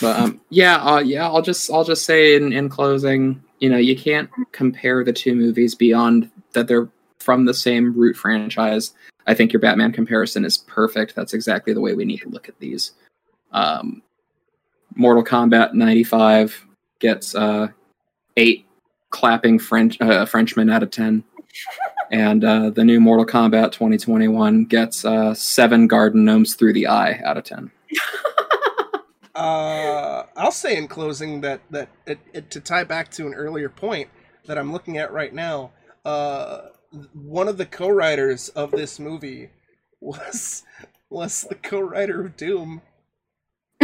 But 0.00 0.20
um, 0.20 0.40
yeah, 0.48 0.76
uh, 0.76 1.00
yeah. 1.00 1.26
I'll 1.26 1.42
just 1.42 1.70
I'll 1.70 1.84
just 1.84 2.04
say 2.04 2.36
in, 2.36 2.52
in 2.52 2.68
closing, 2.68 3.42
you 3.60 3.68
know, 3.68 3.76
you 3.76 3.96
can't 3.96 4.30
compare 4.52 5.04
the 5.04 5.12
two 5.12 5.34
movies 5.34 5.74
beyond 5.74 6.30
that 6.52 6.68
they're 6.68 6.88
from 7.18 7.44
the 7.44 7.54
same 7.54 7.92
root 7.94 8.16
franchise. 8.16 8.92
I 9.26 9.34
think 9.34 9.52
your 9.52 9.60
Batman 9.60 9.92
comparison 9.92 10.44
is 10.44 10.58
perfect. 10.58 11.14
That's 11.14 11.34
exactly 11.34 11.72
the 11.72 11.80
way 11.80 11.94
we 11.94 12.04
need 12.04 12.20
to 12.22 12.28
look 12.28 12.48
at 12.48 12.58
these. 12.58 12.92
Um, 13.52 14.02
Mortal 14.94 15.24
Kombat 15.24 15.74
'95 15.74 16.64
gets 17.00 17.34
uh, 17.34 17.68
eight 18.36 18.66
clapping 19.10 19.58
French 19.58 20.00
uh, 20.00 20.24
Frenchmen 20.24 20.70
out 20.70 20.82
of 20.82 20.90
ten, 20.90 21.24
and 22.10 22.44
uh, 22.44 22.70
the 22.70 22.84
new 22.84 23.00
Mortal 23.00 23.26
Kombat 23.26 23.72
2021 23.72 24.64
gets 24.64 25.04
uh, 25.04 25.34
seven 25.34 25.86
garden 25.86 26.24
gnomes 26.24 26.54
through 26.54 26.72
the 26.72 26.86
eye 26.86 27.20
out 27.24 27.36
of 27.36 27.44
ten. 27.44 27.70
Uh, 29.38 30.26
I'll 30.36 30.50
say 30.50 30.76
in 30.76 30.88
closing 30.88 31.42
that 31.42 31.60
that 31.70 31.88
it, 32.06 32.18
it, 32.32 32.50
to 32.50 32.60
tie 32.60 32.82
back 32.82 33.08
to 33.12 33.26
an 33.28 33.34
earlier 33.34 33.68
point 33.68 34.08
that 34.46 34.58
I'm 34.58 34.72
looking 34.72 34.98
at 34.98 35.12
right 35.12 35.32
now. 35.32 35.70
Uh, 36.04 36.70
one 37.12 37.46
of 37.46 37.56
the 37.56 37.66
co-writers 37.66 38.48
of 38.48 38.72
this 38.72 38.98
movie 38.98 39.50
was 40.00 40.64
was 41.08 41.46
the 41.48 41.54
co-writer 41.54 42.26
of 42.26 42.36
Doom. 42.36 42.82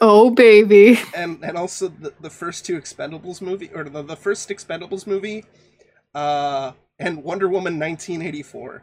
oh 0.00 0.30
baby. 0.30 0.98
and 1.14 1.44
and 1.44 1.58
also 1.58 1.88
the, 1.88 2.14
the 2.22 2.30
first 2.30 2.64
two 2.64 2.80
Expendables 2.80 3.42
movie 3.42 3.70
or 3.74 3.84
the, 3.84 4.02
the 4.02 4.16
first 4.16 4.48
Expendables 4.48 5.06
movie, 5.06 5.44
uh, 6.14 6.72
and 6.98 7.22
Wonder 7.22 7.48
Woman 7.48 7.78
1984. 7.78 8.82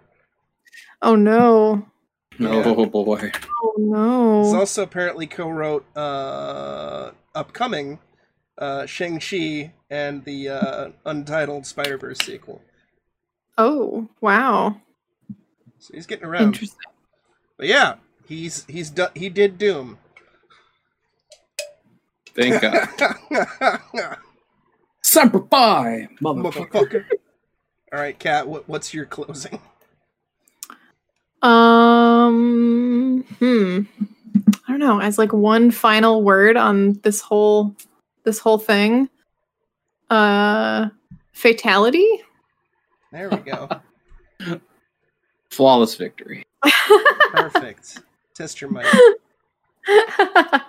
Oh 1.01 1.15
no. 1.15 1.87
Yeah. 2.39 2.63
Oh 2.65 2.85
boy. 2.85 3.31
Oh 3.61 3.75
no. 3.77 4.43
He's 4.43 4.53
also 4.53 4.83
apparently 4.83 5.27
co-wrote 5.27 5.85
uh, 5.95 7.11
upcoming 7.35 7.99
uh, 8.57 8.85
Shang 8.85 9.19
Chi 9.19 9.73
and 9.89 10.23
the 10.25 10.49
uh, 10.49 10.89
untitled 11.05 11.65
Spider 11.65 11.97
Verse 11.97 12.19
sequel. 12.19 12.61
Oh 13.57 14.09
wow. 14.21 14.81
So 15.79 15.93
he's 15.93 16.05
getting 16.05 16.25
around. 16.25 16.47
Interesting. 16.47 16.77
But 17.57 17.67
yeah, 17.67 17.95
he's 18.27 18.65
he's 18.67 18.89
do- 18.89 19.07
he 19.13 19.29
did 19.29 19.57
Doom. 19.57 19.97
Thank 22.33 22.61
God. 22.61 22.87
Semper 25.03 25.45
Fi, 25.49 26.07
motherfucker. 26.21 26.69
Motherfucker. 26.69 27.05
All 27.91 27.99
right, 27.99 28.17
Kat. 28.17 28.47
What, 28.47 28.69
what's 28.69 28.93
your 28.93 29.05
closing? 29.05 29.59
Um, 31.41 33.23
hmm. 33.39 33.81
I 34.67 34.71
don't 34.71 34.79
know, 34.79 34.99
as 34.99 35.17
like 35.17 35.33
one 35.33 35.71
final 35.71 36.23
word 36.23 36.55
on 36.57 36.93
this 37.03 37.21
whole 37.21 37.75
this 38.23 38.39
whole 38.39 38.57
thing. 38.57 39.09
Uh 40.09 40.89
fatality? 41.33 42.07
There 43.11 43.29
we 43.29 43.37
go. 43.37 43.69
Flawless 45.49 45.95
victory. 45.95 46.43
Perfect. 47.31 47.99
Test 48.35 48.61
your 48.61 48.69
mic. 48.69 48.85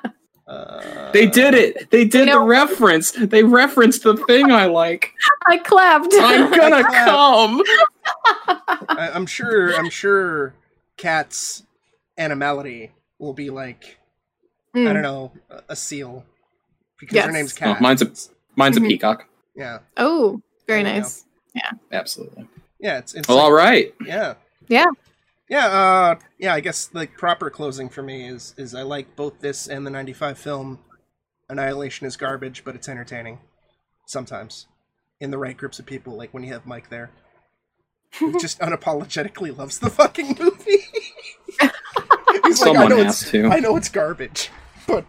Uh, 0.44 1.10
They 1.12 1.26
did 1.26 1.54
it. 1.54 1.90
They 1.90 2.04
did 2.04 2.28
the 2.28 2.38
reference. 2.40 3.12
They 3.12 3.42
referenced 3.42 4.02
the 4.02 4.16
thing 4.26 4.50
I 4.50 4.66
like. 4.66 5.14
I 5.46 5.56
clapped. 5.58 6.12
I'm 6.18 6.50
gonna 6.50 6.82
clap. 6.84 7.04
come. 7.06 7.62
I, 8.90 9.10
I'm 9.14 9.24
sure. 9.24 9.74
I'm 9.74 9.88
sure. 9.88 10.52
Cat's 10.96 11.64
animality 12.18 12.92
will 13.18 13.32
be 13.34 13.50
like 13.50 13.98
I 14.74 14.78
Mm. 14.78 14.92
don't 14.94 15.02
know 15.02 15.32
a, 15.50 15.62
a 15.70 15.76
seal 15.76 16.24
because 16.98 17.14
Yes. 17.14 17.26
her 17.26 17.32
name's 17.32 17.52
Oh, 17.54 17.58
Cat. 17.58 17.80
mine's 17.80 18.00
a- 18.02 18.10
Mine's 18.56 18.78
Mhm. 18.78 18.84
a 18.86 18.88
peacock. 18.88 19.28
yeah. 19.54 19.80
Oh, 19.96 20.40
very 20.66 20.82
There 20.82 20.92
we 20.94 21.00
go. 21.00 21.02
nice. 21.06 21.24
Absolutely. 21.92 22.48
Yeah. 22.80 22.98
It's, 22.98 23.14
it's 23.14 23.28
Well, 23.28 23.36
like- 23.38 23.44
all 23.44 23.52
right. 23.52 23.94
Yeah. 24.04 24.34
Yeah. 24.68 24.86
Yeah, 25.50 25.66
uh 25.66 26.14
yeah, 26.38 26.54
I 26.54 26.60
guess 26.60 26.88
like 26.94 27.18
proper 27.18 27.50
closing 27.50 27.88
for 27.90 28.02
me 28.02 28.26
is 28.28 28.54
is 28.56 28.74
I 28.74 28.82
like 28.82 29.14
both 29.16 29.40
this 29.40 29.66
and 29.68 29.86
the 29.86 29.90
95 29.90 30.38
film 30.38 30.78
Annihilation 31.50 32.06
is 32.06 32.16
garbage, 32.16 32.64
but 32.64 32.74
it's 32.74 32.88
entertaining 32.88 33.40
sometimes 34.06 34.66
in 35.20 35.30
the 35.30 35.36
right 35.38 35.56
groups 35.56 35.78
of 35.78 35.84
people 35.84 36.16
like 36.16 36.32
when 36.32 36.42
you 36.42 36.52
have 36.52 36.64
Mike 36.64 36.88
there. 36.88 37.10
Who 38.18 38.38
just 38.38 38.58
unapologetically 38.60 39.56
loves 39.56 39.78
the 39.78 39.90
fucking 39.90 40.36
movie. 40.38 40.84
He's 42.44 42.60
like, 42.60 42.76
I 42.76 42.86
know 42.88 42.96
has 42.98 43.22
it's 43.22 43.30
to. 43.30 43.46
I 43.48 43.58
know 43.60 43.76
it's 43.76 43.88
garbage, 43.88 44.50
but 44.86 45.04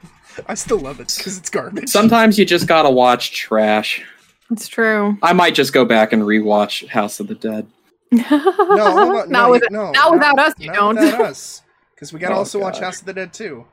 I 0.48 0.54
still 0.54 0.80
love 0.80 1.00
it 1.00 1.14
because 1.16 1.38
it's 1.38 1.50
garbage. 1.50 1.90
Sometimes 1.90 2.40
you 2.40 2.46
just 2.46 2.68
gotta 2.68 2.90
watch 2.90 3.32
trash. 3.34 4.04
It's 4.52 4.68
true. 4.68 5.18
I 5.22 5.34
might 5.34 5.56
just 5.56 5.74
go 5.74 5.86
back 5.86 6.14
and 6.14 6.24
rewatch 6.24 6.88
House 6.88 7.20
of 7.20 7.28
the 7.28 7.36
Dead. 7.36 7.68
no, 8.12 8.22
hold 8.24 8.30
not 9.30 9.30
no, 9.30 9.50
with 9.50 9.64
no, 9.70 9.92
not 9.92 10.12
without 10.12 10.40
us, 10.40 10.54
you 10.58 10.68
not 10.68 10.76
don't. 10.76 10.96
without 10.96 11.22
us. 11.26 11.62
Because 11.96 12.14
we 12.14 12.20
gotta 12.20 12.36
Oh, 12.36 12.40
also 12.40 12.60
watch 12.60 12.80
House 12.80 13.00
of 13.00 13.06
the 13.06 13.14
Dead 13.14 13.34
too. 13.34 13.66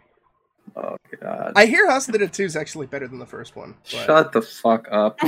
Oh 0.77 0.97
god. 1.20 1.52
I 1.57 1.66
hear 1.66 1.89
House 1.90 2.09
of 2.09 2.12
the 2.12 2.19
Dead 2.19 2.32
2 2.32 2.44
is 2.44 2.57
actually 2.57 2.86
better 2.86 3.09
than 3.09 3.19
the 3.19 3.27
first 3.27 3.57
one. 3.57 3.74
But... 3.82 3.90
Shut 3.90 4.32
the 4.32 4.43
fuck 4.43 4.86
up. 4.90 5.19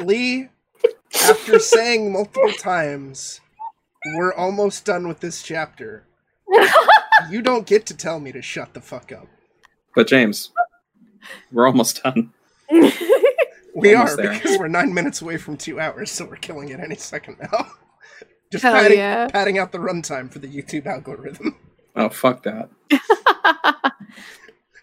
Lee, 0.00 0.48
after 1.14 1.58
saying 1.58 2.12
multiple 2.12 2.52
times, 2.52 3.40
we're 4.14 4.32
almost 4.34 4.84
done 4.84 5.06
with 5.08 5.20
this 5.20 5.42
chapter. 5.42 6.04
You 7.30 7.40
don't 7.40 7.66
get 7.68 7.86
to 7.86 7.96
tell 7.96 8.18
me 8.18 8.32
to 8.32 8.42
shut 8.42 8.74
the 8.74 8.80
fuck 8.80 9.12
up. 9.12 9.28
But 9.94 10.08
James, 10.08 10.50
we're 11.52 11.66
almost 11.66 12.02
done. 12.02 12.32
We 13.74 13.94
Almost 13.94 14.18
are 14.18 14.22
there. 14.22 14.32
because 14.34 14.58
we're 14.58 14.68
nine 14.68 14.92
minutes 14.92 15.22
away 15.22 15.38
from 15.38 15.56
two 15.56 15.80
hours, 15.80 16.10
so 16.10 16.26
we're 16.26 16.36
killing 16.36 16.68
it 16.68 16.80
any 16.80 16.96
second 16.96 17.38
now. 17.40 17.68
Just 18.52 18.64
Hell 18.64 18.74
padding, 18.74 18.98
yeah. 18.98 19.28
padding 19.28 19.58
out 19.58 19.72
the 19.72 19.78
runtime 19.78 20.30
for 20.30 20.40
the 20.40 20.46
YouTube 20.48 20.84
algorithm. 20.86 21.56
Oh 21.96 22.10
fuck 22.10 22.42
that. 22.42 22.68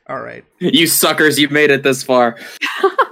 All 0.09 0.19
right. 0.21 0.43
You 0.59 0.87
suckers, 0.87 1.37
you've 1.39 1.51
made 1.51 1.71
it 1.71 1.83
this 1.83 2.03
far. 2.03 2.37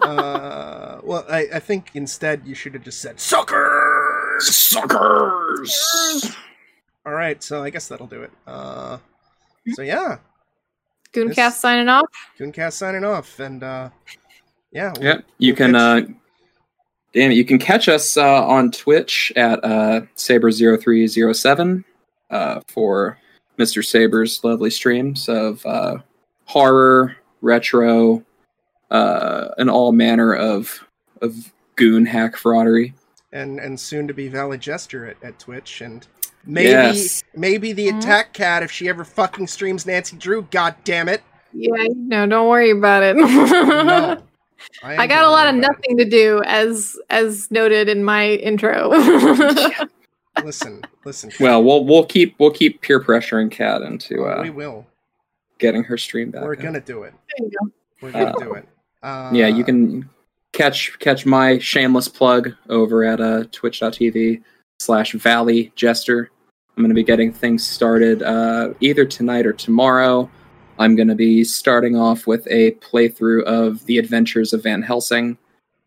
Uh, 0.07 1.01
well, 1.03 1.25
I, 1.29 1.47
I 1.55 1.59
think 1.59 1.89
instead 1.93 2.43
you 2.45 2.55
should 2.55 2.73
have 2.75 2.83
just 2.83 3.01
said 3.01 3.19
suckers. 3.19 4.55
Suckers! 4.55 6.31
All 7.05 7.11
right, 7.11 7.43
so 7.43 7.61
I 7.61 7.69
guess 7.71 7.89
that'll 7.89 8.07
do 8.07 8.21
it. 8.23 8.31
Uh, 8.47 8.99
so 9.73 9.81
yeah, 9.81 10.19
Gooncast 11.11 11.35
This- 11.35 11.59
signing 11.59 11.89
off. 11.89 12.05
Gooncast 12.39 12.73
signing 12.73 13.03
off, 13.03 13.37
and 13.41 13.61
uh, 13.63 13.89
yeah, 14.71 14.93
we'll- 14.95 15.03
Yep. 15.03 15.25
You 15.39 15.51
we'll 15.51 15.57
can 15.57 15.73
catch- 15.73 16.03
uh 16.03 16.13
damn 17.13 17.31
it, 17.31 17.35
you 17.35 17.43
can 17.43 17.57
catch 17.59 17.89
us 17.89 18.15
uh, 18.15 18.47
on 18.47 18.71
Twitch 18.71 19.33
at 19.35 19.61
uh 19.65 20.01
Saber0307 20.15 21.83
uh 22.29 22.61
for 22.69 23.17
Mr. 23.59 23.83
Saber's 23.83 24.41
lovely 24.41 24.69
streams 24.69 25.27
of 25.27 25.65
uh 25.65 25.97
horror, 26.47 27.15
retro, 27.41 28.23
uh 28.91 29.49
and 29.57 29.69
all 29.69 29.91
manner 29.91 30.33
of 30.33 30.83
of 31.21 31.51
goon 31.75 32.05
hack 32.05 32.35
fraudery. 32.35 32.93
and 33.31 33.59
and 33.59 33.79
soon 33.79 34.07
to 34.07 34.13
be 34.13 34.27
Valley 34.29 34.57
Jester 34.57 35.05
at, 35.07 35.17
at 35.23 35.37
Twitch, 35.39 35.81
and 35.81 36.07
maybe 36.45 36.69
Yes. 36.69 37.23
maybe 37.35 37.73
the 37.73 37.87
Mhm. 37.89 37.97
Attack 37.99 38.33
Cat 38.33 38.63
if 38.63 38.71
she 38.71 38.87
ever 38.89 39.03
fucking 39.03 39.47
streams 39.47 39.85
Nancy 39.85 40.15
Drew. 40.17 40.47
God 40.51 40.75
damn 40.85 41.09
it! 41.09 41.21
Yeah, 41.53 41.87
no, 41.95 42.25
don't 42.25 42.47
worry 42.47 42.71
about 42.71 43.03
it. 43.03 43.15
No, 43.17 43.25
am 43.25 44.21
I 44.83 45.05
got 45.07 45.23
a 45.25 45.29
lot 45.29 45.47
of 45.49 45.55
about 45.55 45.71
nothing 45.73 45.97
to 45.97 46.05
do, 46.05 46.41
as 46.45 46.95
as 47.09 47.51
noted 47.51 47.89
in 47.89 48.03
my 48.03 48.29
intro. 48.29 48.89
Listen, 50.43 50.83
listen. 51.03 51.31
Well, 51.39 51.63
we'll 51.63 51.83
we'll 51.83 52.05
keep 52.05 52.35
we'll 52.39 52.51
keep 52.51 52.81
peer 52.81 53.01
pressuring 53.03 53.49
Cat 53.51 53.81
into 53.81 54.23
uh 54.25 54.41
we 54.43 54.51
will. 54.51 54.85
Getting 55.59 55.83
her 55.83 55.97
stream 55.97 56.31
back. 56.31 56.43
We're 56.43 56.53
up. 56.53 56.59
gonna 56.59 56.81
do 56.81 57.03
it. 57.03 57.13
There 57.37 57.47
you 57.47 57.51
go. 57.59 57.71
We're 58.01 58.11
gonna 58.11 58.25
Uh, 58.25 58.39
do 58.43 58.53
it. 58.53 58.67
Uh, 59.03 59.31
yeah, 59.33 59.47
you 59.47 59.63
can 59.63 60.09
catch 60.53 60.97
catch 60.99 61.25
my 61.25 61.57
shameless 61.59 62.07
plug 62.07 62.51
over 62.69 63.03
at 63.03 63.19
uh, 63.21 63.43
twitch.tv 63.51 64.41
slash 64.79 65.13
Valley 65.13 65.71
Jester. 65.75 66.29
I'm 66.75 66.83
going 66.83 66.89
to 66.89 66.95
be 66.95 67.03
getting 67.03 67.33
things 67.33 67.65
started 67.65 68.21
uh, 68.21 68.73
either 68.81 69.03
tonight 69.05 69.47
or 69.47 69.53
tomorrow. 69.53 70.29
I'm 70.77 70.95
going 70.95 71.07
to 71.07 71.15
be 71.15 71.43
starting 71.43 71.95
off 71.95 72.27
with 72.27 72.47
a 72.51 72.71
playthrough 72.73 73.43
of 73.45 73.83
The 73.87 73.97
Adventures 73.97 74.53
of 74.53 74.61
Van 74.61 74.83
Helsing, 74.83 75.39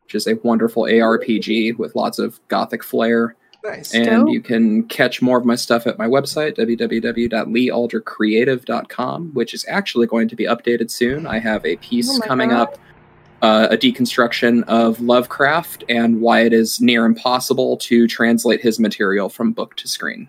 which 0.03 0.17
is 0.17 0.27
a 0.27 0.35
wonderful 0.43 0.83
ARPG 0.85 1.79
with 1.79 1.95
lots 1.95 2.19
of 2.19 2.41
gothic 2.49 2.83
flair. 2.83 3.37
Nice. 3.63 3.95
And 3.95 4.07
Dope. 4.07 4.31
you 4.31 4.41
can 4.41 4.85
catch 4.85 5.21
more 5.21 5.37
of 5.39 5.45
my 5.45 5.55
stuff 5.55 5.87
at 5.87 5.99
my 5.99 6.07
website, 6.07 6.57
www.leealdercreative.com, 6.57 9.31
which 9.35 9.55
is 9.55 9.65
actually 9.69 10.07
going 10.07 10.29
to 10.29 10.37
be 10.37 10.45
updated 10.45 10.91
soon. 10.91 11.27
I 11.27 11.39
have 11.39 11.65
a 11.67 11.77
piece 11.77 12.11
Oh 12.11 12.21
coming 12.27 12.51
God. 12.51 12.61
up, 12.63 12.79
uh, 13.43 13.69
a 13.71 13.77
deconstruction 13.77 14.65
of 14.65 15.01
Lovecraft 15.01 15.85
and 15.89 16.21
why 16.21 16.41
it 16.41 16.53
is 16.53 16.81
near 16.81 17.05
impossible 17.05 17.77
to 17.79 18.07
translate 18.07 18.61
his 18.61 18.79
material 18.81 19.29
from 19.29 19.53
book 19.53 19.77
to 19.77 19.89
screen. 19.89 20.29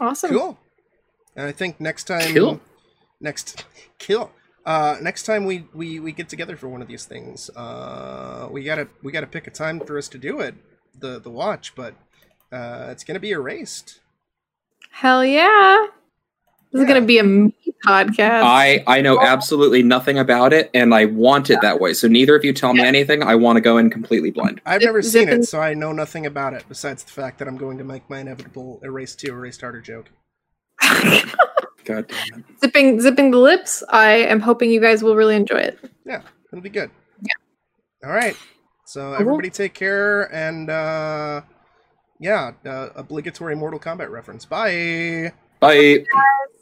Awesome. 0.00 0.30
Cool. 0.30 0.58
And 1.36 1.46
I 1.46 1.52
think 1.52 1.80
next 1.80 2.04
time, 2.04 2.34
Cool. 2.34 2.60
next 3.20 3.64
kill. 3.98 4.30
Uh, 4.64 4.96
next 5.02 5.24
time 5.24 5.44
we, 5.44 5.66
we 5.74 5.98
we 5.98 6.12
get 6.12 6.28
together 6.28 6.56
for 6.56 6.68
one 6.68 6.80
of 6.82 6.88
these 6.88 7.04
things, 7.04 7.50
uh, 7.56 8.46
we 8.50 8.62
gotta 8.62 8.88
we 9.02 9.10
gotta 9.10 9.26
pick 9.26 9.46
a 9.46 9.50
time 9.50 9.80
for 9.80 9.98
us 9.98 10.08
to 10.08 10.18
do 10.18 10.40
it, 10.40 10.54
the 10.98 11.18
the 11.18 11.30
watch. 11.30 11.74
But 11.74 11.94
uh, 12.52 12.88
it's 12.90 13.04
gonna 13.04 13.20
be 13.20 13.30
erased. 13.30 14.00
Hell 14.90 15.24
yeah. 15.24 15.86
This 16.72 16.82
is 16.82 16.88
gonna 16.88 17.00
be 17.02 17.18
a 17.18 17.24
me 17.24 17.54
podcast. 17.84 18.42
I, 18.44 18.82
I 18.86 19.00
know 19.00 19.20
absolutely 19.20 19.82
nothing 19.82 20.18
about 20.18 20.52
it, 20.52 20.70
and 20.72 20.94
I 20.94 21.06
want 21.06 21.50
it 21.50 21.60
that 21.62 21.80
way. 21.80 21.92
So 21.94 22.08
neither 22.08 22.34
of 22.34 22.44
you 22.44 22.52
tell 22.52 22.72
me 22.72 22.82
anything. 22.82 23.22
I 23.22 23.34
want 23.34 23.56
to 23.56 23.60
go 23.60 23.78
in 23.78 23.90
completely 23.90 24.30
blind. 24.30 24.60
I've 24.64 24.82
never 24.82 25.02
seen 25.02 25.28
it, 25.28 25.44
so 25.44 25.60
I 25.60 25.74
know 25.74 25.92
nothing 25.92 26.26
about 26.26 26.54
it 26.54 26.64
besides 26.68 27.02
the 27.04 27.10
fact 27.10 27.38
that 27.38 27.48
I'm 27.48 27.56
going 27.56 27.78
to 27.78 27.84
make 27.84 28.08
my 28.08 28.20
inevitable 28.20 28.80
erase 28.82 29.14
two, 29.14 29.32
erased 29.32 29.60
harder 29.60 29.80
joke. 29.80 30.10
God 31.84 32.06
damn 32.08 32.40
it. 32.40 32.60
zipping 32.60 33.00
zipping 33.00 33.30
the 33.32 33.38
lips. 33.38 33.82
I 33.88 34.12
am 34.12 34.40
hoping 34.40 34.70
you 34.70 34.80
guys 34.80 35.02
will 35.02 35.16
really 35.16 35.36
enjoy 35.36 35.58
it. 35.58 35.78
Yeah, 36.06 36.22
it'll 36.52 36.62
be 36.62 36.70
good. 36.70 36.90
Yeah. 37.22 38.08
All 38.08 38.14
right. 38.14 38.36
So 38.86 39.14
everybody 39.14 39.50
take 39.50 39.74
care, 39.74 40.32
and 40.34 40.70
uh, 40.70 41.42
yeah, 42.22 42.52
uh, 42.64 42.90
obligatory 42.94 43.56
Mortal 43.56 43.80
Kombat 43.80 44.10
reference. 44.10 44.44
Bye. 44.44 45.32
Bye. 45.58 45.98
Guys. 45.98 46.61